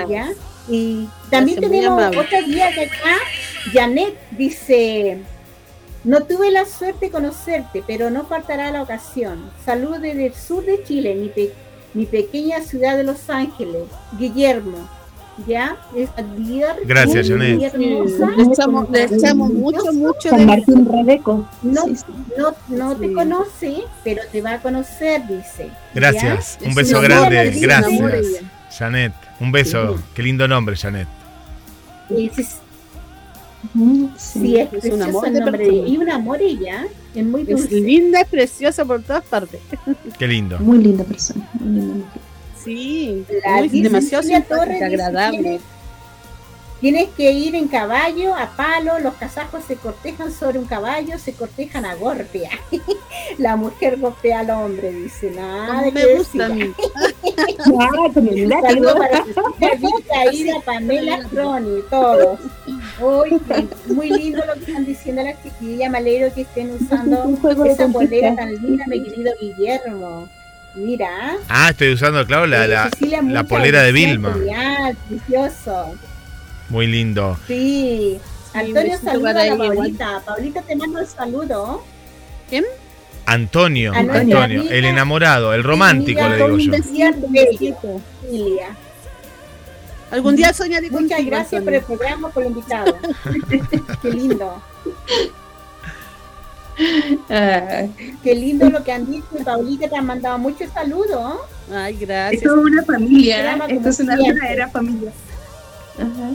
¿ya? 0.08 0.28
Y 0.68 1.08
también 1.30 1.60
Gracias, 1.60 1.90
muy 1.90 2.00
tenemos 2.02 2.16
otra 2.26 2.40
guía 2.42 2.70
de 2.70 2.82
acá, 2.84 3.16
Janet 3.72 4.14
dice, 4.32 5.18
No 6.04 6.22
tuve 6.22 6.50
la 6.50 6.64
suerte 6.66 7.06
de 7.06 7.10
conocerte, 7.10 7.82
pero 7.86 8.10
no 8.10 8.24
faltará 8.24 8.70
la 8.70 8.82
ocasión. 8.82 9.50
Saludos 9.64 10.00
desde 10.00 10.26
el 10.26 10.34
sur 10.34 10.64
de 10.64 10.82
Chile, 10.84 11.14
mi, 11.14 11.28
pe- 11.28 11.52
mi 11.94 12.06
pequeña 12.06 12.60
ciudad 12.60 12.96
de 12.96 13.02
Los 13.04 13.28
Ángeles. 13.28 13.84
Guillermo. 14.18 14.88
¿Ya? 15.46 15.76
Esta 15.94 16.22
día 16.22 16.74
Gracias, 16.84 17.28
Janet. 17.28 17.62
hermosa. 17.74 18.30
Le 18.36 18.42
echamos, 18.42 18.90
le 18.90 19.04
echamos 19.04 19.52
mucho, 19.52 19.92
mucho 19.92 20.28
San 20.30 20.40
de 20.40 20.46
Martín 20.46 20.84
Rebeco. 20.90 21.48
No, 21.62 21.84
Sí, 21.84 21.96
sí. 21.96 22.04
no, 22.36 22.54
no 22.68 22.92
Sí. 22.94 23.00
te 23.00 23.12
conoce, 23.12 23.74
pero 24.02 24.22
te 24.32 24.42
va 24.42 24.54
a 24.54 24.60
conocer, 24.60 25.22
dice. 25.28 25.70
Gracias, 25.94 26.58
¿Ya? 26.60 26.64
un 26.64 26.70
Es 26.70 26.76
beso 26.76 27.00
grande, 27.00 27.48
es 27.48 27.60
gracias. 27.60 28.42
Janet, 28.76 29.12
un 29.40 29.52
beso. 29.52 29.96
Qué 30.14 30.22
lindo 30.22 30.48
nombre, 30.48 30.76
Janet. 30.76 31.06
Sí, 32.08 32.30
es, 32.36 32.38
Es 32.38 32.58
un 33.74 34.12
precioso 34.70 35.04
amor 35.04 35.30
de 35.30 35.40
nombre 35.40 35.58
persona. 35.58 35.88
Y 35.88 35.98
un 35.98 36.10
amor 36.10 36.40
ella, 36.40 36.84
es 37.14 37.24
muy 37.24 37.42
Es 37.42 37.48
dulce. 37.48 37.74
linda, 37.80 38.20
es 38.22 38.28
preciosa 38.28 38.84
por 38.84 39.02
todas 39.02 39.24
partes. 39.24 39.60
Qué 40.18 40.26
lindo. 40.28 40.58
Muy 40.60 40.78
linda 40.78 41.04
persona. 41.04 41.48
Muy 41.54 41.68
linda 41.80 41.94
mujer. 41.94 42.22
Sí, 42.68 43.24
La 43.44 43.62
demasiado 43.62 44.22
simpática, 44.22 44.86
agradable. 44.86 45.38
Tienes, 45.38 45.60
tienes 46.80 47.08
que 47.16 47.32
ir 47.32 47.54
en 47.54 47.66
caballo, 47.66 48.34
a 48.34 48.50
palo, 48.56 48.98
los 49.00 49.14
kazajos 49.14 49.64
se 49.64 49.76
cortejan 49.76 50.30
sobre 50.30 50.58
un 50.58 50.66
caballo, 50.66 51.18
se 51.18 51.32
cortejan 51.32 51.86
a 51.86 51.94
golpe. 51.94 52.42
La 53.38 53.56
mujer 53.56 53.98
golpea 53.98 54.40
al 54.40 54.50
hombre, 54.50 54.92
dice. 54.92 55.30
Nada 55.30 55.82
de 55.82 55.92
me 55.92 56.00
que 56.02 56.14
gusta 56.18 56.44
a 56.44 56.48
decir. 56.48 56.66
mí. 56.66 56.74
Ah, 57.80 58.10
con 58.12 58.26
el 58.26 58.48
látigo. 58.48 58.68
Saludos 58.68 58.94
para 58.98 59.24
Cecilia 59.24 59.74
Vita, 59.74 60.32
Ida, 60.34 60.60
Pamela, 60.64 61.18
Croni, 61.30 61.82
todos. 61.88 62.40
Uy, 63.00 63.40
muy 63.86 64.10
lindo 64.10 64.44
lo 64.44 64.54
que 64.54 64.60
están 64.60 64.84
diciendo 64.84 65.22
las 65.22 65.42
chiquillas. 65.42 65.90
Me 65.90 65.98
alegro 65.98 66.34
que 66.34 66.42
estén 66.42 66.72
usando 66.72 67.30
esa 67.64 67.90
conquista. 67.92 68.34
tan 68.34 68.54
linda, 68.54 68.84
mi 68.88 69.02
querido 69.04 69.32
Guillermo. 69.40 70.28
Mira. 70.78 71.36
Ah, 71.48 71.70
estoy 71.70 71.92
usando, 71.92 72.24
claro, 72.26 72.46
la, 72.46 72.66
la, 72.66 72.90
la 73.22 73.44
polera 73.44 73.82
de 73.82 73.92
Vilma. 73.92 74.32
Genial, 74.34 74.96
precioso. 75.08 75.94
Muy 76.68 76.86
lindo. 76.86 77.36
Sí. 77.46 78.18
Antonio, 78.54 78.98
saluda 79.02 79.30
a 79.30 79.44
la. 79.46 79.56
Paulita. 79.56 80.22
Paulita, 80.24 80.62
te 80.62 80.76
mando 80.76 81.00
el 81.00 81.06
saludo. 81.06 81.84
Antonio, 83.26 83.92
nuestra 83.92 84.20
Antonio, 84.20 84.60
amiga- 84.60 84.74
el 84.74 84.84
enamorado, 84.86 85.52
el 85.52 85.62
romántico, 85.62 86.20
amiga 86.22 86.36
le 86.36 86.56
digo 86.58 86.58
yo. 86.58 86.72
Algún 90.10 90.36
día 90.36 90.54
soñaré 90.54 90.88
Muchas 90.90 91.08
contigo, 91.18 91.30
gracias 91.30 91.62
por 91.62 91.74
el 91.74 91.80
Antonio. 91.80 91.98
programa, 91.98 92.28
por 92.30 92.42
el 92.42 92.48
invitado. 92.48 92.96
Qué 94.02 94.10
lindo. 94.10 94.62
Ah, 97.30 97.86
Qué 98.22 98.34
lindo 98.34 98.70
lo 98.70 98.82
que 98.84 98.92
han 98.92 99.10
dicho. 99.10 99.26
Paulita 99.44 99.88
te 99.88 99.96
han 99.96 100.06
mandado 100.06 100.38
muchos 100.38 100.70
saludos. 100.72 101.40
Ay, 101.72 101.94
esto 101.94 102.06
gracias. 102.06 102.42
es 102.42 102.48
una 102.50 102.82
familia. 102.84 103.56
Esto 103.68 103.88
es 103.88 104.00
una 104.00 104.16
verdadera 104.16 104.68
familia. 104.68 105.12
Ajá. 105.96 106.30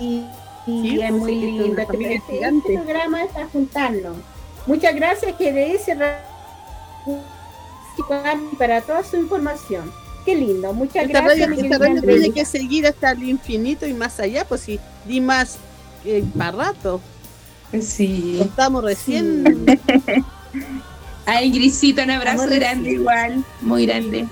Y, 0.00 0.24
y 0.66 0.80
Sí, 0.82 1.00
es 1.00 1.10
pues, 1.10 1.12
muy 1.20 1.34
lindo. 1.34 1.86
Familia 1.86 2.16
este 2.16 2.32
gigante. 2.32 2.72
programa 2.74 3.18
para 3.32 3.46
juntarnos. 3.48 4.16
Muchas 4.66 4.94
gracias, 4.94 5.34
GDS, 5.38 5.96
para 8.58 8.80
toda 8.82 9.02
su 9.04 9.16
información. 9.16 9.90
Qué 10.24 10.34
lindo. 10.36 10.72
Muchas 10.74 11.06
Esta 11.06 11.22
gracias. 11.22 11.48
radio, 11.48 11.64
esta 11.64 11.78
radio 11.78 12.02
tiene 12.02 12.30
que 12.32 12.44
seguir 12.44 12.86
hasta 12.86 13.12
el 13.12 13.22
infinito 13.28 13.86
y 13.86 13.94
más 13.94 14.20
allá, 14.20 14.44
pues 14.44 14.60
si 14.62 14.78
di 15.06 15.20
más 15.20 15.56
eh, 16.04 16.22
para 16.36 16.52
rato. 16.52 17.00
Sí. 17.80 18.38
Estamos 18.40 18.82
recién. 18.84 19.44
Ay, 21.26 21.50
Grisito, 21.50 22.02
un 22.02 22.10
abrazo 22.10 22.42
Amor, 22.44 22.54
grande 22.54 22.88
sí. 22.90 22.94
igual. 22.96 23.44
Muy 23.60 23.86
grande. 23.86 24.26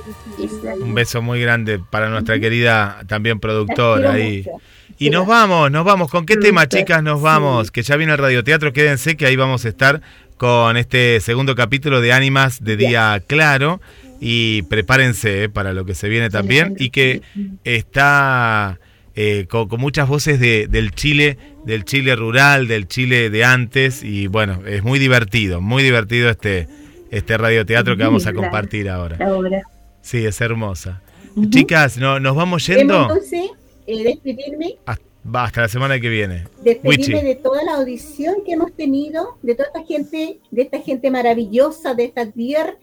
Un 0.81 0.95
beso 0.95 1.21
muy 1.21 1.41
grande 1.41 1.79
para 1.79 2.09
nuestra 2.09 2.39
querida 2.41 3.03
también 3.07 3.39
productora 3.39 4.13
ahí. 4.13 4.39
mucho. 4.47 4.63
Y 4.99 5.11
nos 5.11 5.27
vamos, 5.27 5.71
nos 5.71 5.85
vamos. 5.85 6.11
¿Con 6.11 6.25
qué 6.25 6.37
tema, 6.39 6.67
chicas, 6.69 7.03
nos 7.03 7.21
vamos? 7.21 7.71
Que 7.71 7.83
ya 7.83 7.97
viene 7.97 8.13
el 8.13 8.19
radioteatro. 8.19 8.73
Quédense 8.73 9.17
que 9.19 9.27
ahí 9.27 9.37
vamos 9.37 9.67
a 9.67 9.69
estar 9.69 10.01
con 10.39 10.79
este 10.79 11.21
segundo 11.21 11.55
capítulo 11.55 12.01
de 12.01 12.13
Ánimas 12.13 12.65
de 12.65 12.77
Día 12.79 13.23
Claro. 13.27 13.81
Y 14.19 14.63
prepárense 14.63 15.45
eh, 15.45 15.49
para 15.51 15.75
lo 15.75 15.85
que 15.85 15.95
se 15.95 16.09
viene 16.09 16.31
también. 16.31 16.75
Y 16.79 16.89
que 16.89 17.21
está 17.65 18.79
eh, 19.15 19.47
con, 19.51 19.69
con 19.69 19.81
muchas 19.81 20.09
voces 20.09 20.41
de- 20.41 20.67
del 20.69 20.93
Chile, 20.93 21.37
del 21.67 21.85
Chile 21.85 22.17
rural, 22.17 22.69
del 22.69 22.89
Chile 22.89 23.29
de 23.29 23.45
antes. 23.45 24.03
Y 24.03 24.29
bueno, 24.29 24.63
es 24.67 24.83
muy 24.83 24.99
divertido, 24.99 25.61
muy 25.61 25.83
divertido 25.83 26.31
este, 26.31 26.69
este 27.11 27.37
radioteatro 27.37 27.97
que 27.97 28.05
vamos 28.05 28.27
a 28.27 28.33
compartir 28.33 28.89
ahora. 28.89 29.17
La 29.19 29.35
obra. 29.35 29.63
Sí, 30.01 30.25
es 30.25 30.41
hermosa. 30.41 31.03
Chicas, 31.51 31.99
no, 31.99 32.19
nos 32.19 32.35
vamos 32.35 32.67
yendo 32.67 33.03
entonces 33.03 33.51
eh, 33.87 34.05
despedirme, 34.05 34.77
hasta, 34.87 35.61
la 35.61 35.69
semana 35.69 36.01
que 36.01 36.09
viene. 36.09 36.45
despedirme 36.63 36.89
Wichi. 36.89 37.13
de 37.13 37.35
toda 37.35 37.63
la 37.63 37.75
audición 37.75 38.37
que 38.47 38.53
hemos 38.53 38.73
tenido, 38.73 39.37
de 39.43 39.55
toda 39.55 39.69
esta 39.69 39.85
gente, 39.85 40.39
de 40.51 40.63
esta 40.63 40.81
gente 40.81 41.11
maravillosa, 41.11 41.93
de 41.93 42.05
esta 42.05 42.31
tierra, 42.31 42.75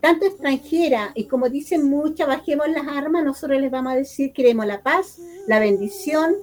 tanto 0.00 0.24
extranjera, 0.24 1.10
y 1.16 1.24
como 1.24 1.50
dicen 1.50 1.90
muchas, 1.90 2.28
bajemos 2.28 2.68
las 2.68 2.86
armas, 2.86 3.24
nosotros 3.24 3.60
les 3.60 3.70
vamos 3.70 3.92
a 3.92 3.96
decir 3.96 4.32
queremos 4.32 4.64
la 4.64 4.80
paz, 4.80 5.18
la 5.46 5.58
bendición, 5.58 6.34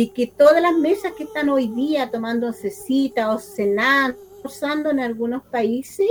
y 0.00 0.10
que 0.10 0.28
todas 0.28 0.62
las 0.62 0.76
mesas 0.78 1.10
que 1.14 1.24
están 1.24 1.48
hoy 1.48 1.66
día 1.66 2.08
tomando 2.08 2.52
cita 2.52 3.34
o 3.34 3.38
cenando, 3.40 4.16
usando 4.44 4.90
en 4.90 5.00
algunos 5.00 5.42
países, 5.42 6.06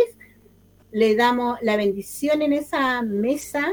le 0.92 1.16
damos 1.16 1.58
la 1.62 1.78
bendición 1.78 2.42
en 2.42 2.52
esa 2.52 3.02
mesa 3.02 3.66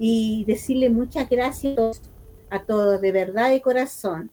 y 0.00 0.44
decirle 0.48 0.90
muchas 0.90 1.28
gracias 1.30 2.02
a 2.50 2.64
todos, 2.64 3.00
de 3.00 3.12
verdad 3.12 3.50
de 3.50 3.62
corazón. 3.62 4.32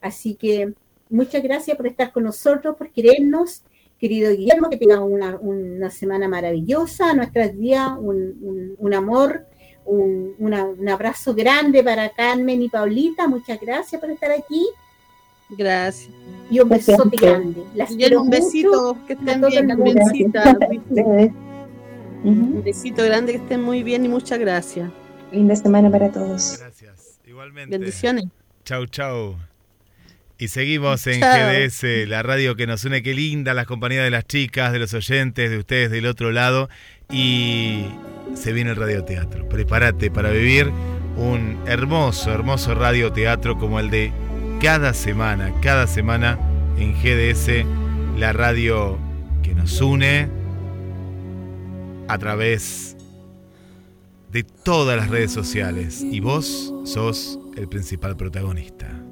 Así 0.00 0.34
que 0.34 0.74
muchas 1.08 1.40
gracias 1.44 1.76
por 1.76 1.86
estar 1.86 2.12
con 2.12 2.24
nosotros, 2.24 2.74
por 2.76 2.90
querernos. 2.90 3.62
Querido 3.96 4.32
Guillermo, 4.32 4.70
que 4.70 4.76
tenga 4.76 4.98
una, 5.04 5.36
una 5.36 5.88
semana 5.90 6.26
maravillosa, 6.26 7.14
nuestros 7.14 7.56
días, 7.56 7.92
un- 7.96 8.74
un 8.76 8.94
amor, 8.94 9.46
un, 9.84 10.34
una- 10.38 10.64
un 10.64 10.88
abrazo 10.88 11.34
grande 11.34 11.82
para 11.82 12.08
Carmen 12.10 12.62
y 12.62 12.68
Paulita. 12.68 13.26
Muchas 13.28 13.60
gracias 13.60 14.00
por 14.00 14.10
estar 14.10 14.30
aquí 14.30 14.66
Gracias. 15.50 16.10
y 16.50 16.60
un 16.60 16.68
besote 16.68 17.16
grande. 17.16 17.62
Las 17.74 17.90
Y 17.90 18.04
un 18.14 18.26
mucho. 18.26 18.30
besito, 18.30 18.96
que 19.06 19.12
estén 19.14 19.40
bien. 19.40 19.68
Carmencita. 19.68 20.56
Un 22.22 22.62
besito 22.62 23.02
grande, 23.04 23.32
que 23.32 23.38
estén 23.38 23.62
muy 23.62 23.82
bien 23.82 24.04
y 24.04 24.08
muchas 24.08 24.38
gracias. 24.38 24.90
Linda 25.32 25.56
semana 25.56 25.90
para 25.90 26.10
todos. 26.12 26.58
Gracias. 26.58 27.18
Igualmente. 27.26 27.78
Bendiciones. 27.78 28.24
Chau, 28.64 28.86
chau. 28.86 29.36
Y 30.38 30.48
seguimos 30.48 31.06
en 31.06 31.20
Chao. 31.20 31.50
GDS, 31.52 32.08
la 32.08 32.22
radio 32.22 32.56
que 32.56 32.66
nos 32.66 32.84
une. 32.84 33.02
Qué 33.02 33.14
linda, 33.14 33.54
las 33.54 33.66
compañías 33.66 34.04
de 34.04 34.10
las 34.10 34.26
chicas, 34.26 34.72
de 34.72 34.78
los 34.78 34.92
oyentes, 34.94 35.50
de 35.50 35.58
ustedes 35.58 35.90
del 35.90 36.06
otro 36.06 36.30
lado. 36.32 36.68
Y 37.10 37.84
se 38.34 38.52
viene 38.52 38.70
el 38.70 38.76
radioteatro. 38.76 39.48
Prepárate 39.48 40.10
para 40.10 40.30
vivir 40.30 40.70
un 41.16 41.58
hermoso, 41.66 42.32
hermoso 42.32 42.74
radioteatro 42.74 43.58
como 43.58 43.80
el 43.80 43.90
de 43.90 44.12
cada 44.60 44.94
semana, 44.94 45.52
cada 45.60 45.86
semana 45.86 46.38
en 46.78 46.94
GDS, 46.94 47.66
la 48.18 48.32
radio 48.32 48.98
que 49.42 49.54
nos 49.54 49.80
une 49.80 50.28
a 52.08 52.18
través 52.18 52.96
de 54.30 54.42
todas 54.44 54.96
las 54.96 55.08
redes 55.08 55.32
sociales. 55.32 56.02
Y 56.02 56.20
vos 56.20 56.72
sos 56.84 57.38
el 57.56 57.68
principal 57.68 58.16
protagonista. 58.16 59.09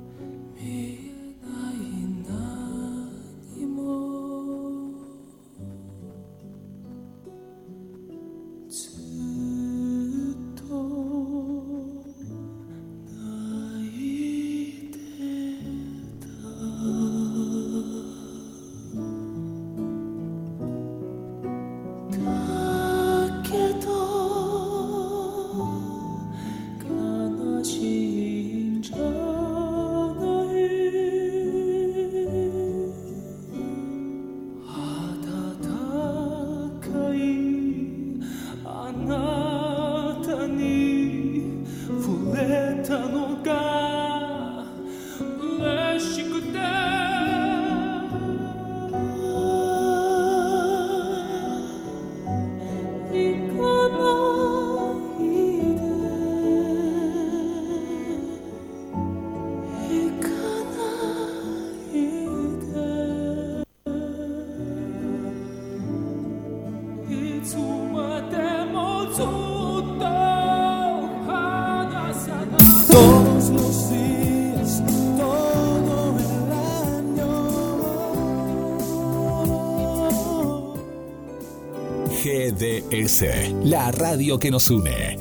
Radio 83.92 84.38
que 84.38 84.50
nos 84.50 84.70
une. 84.70 85.18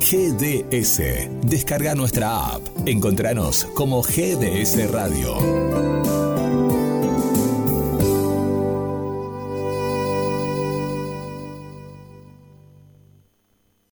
GDS, 0.00 1.00
descarga 1.42 1.94
nuestra 1.94 2.54
app. 2.54 2.62
Encontranos 2.86 3.66
como 3.74 4.02
GDS 4.02 4.90
Radio. 4.90 5.87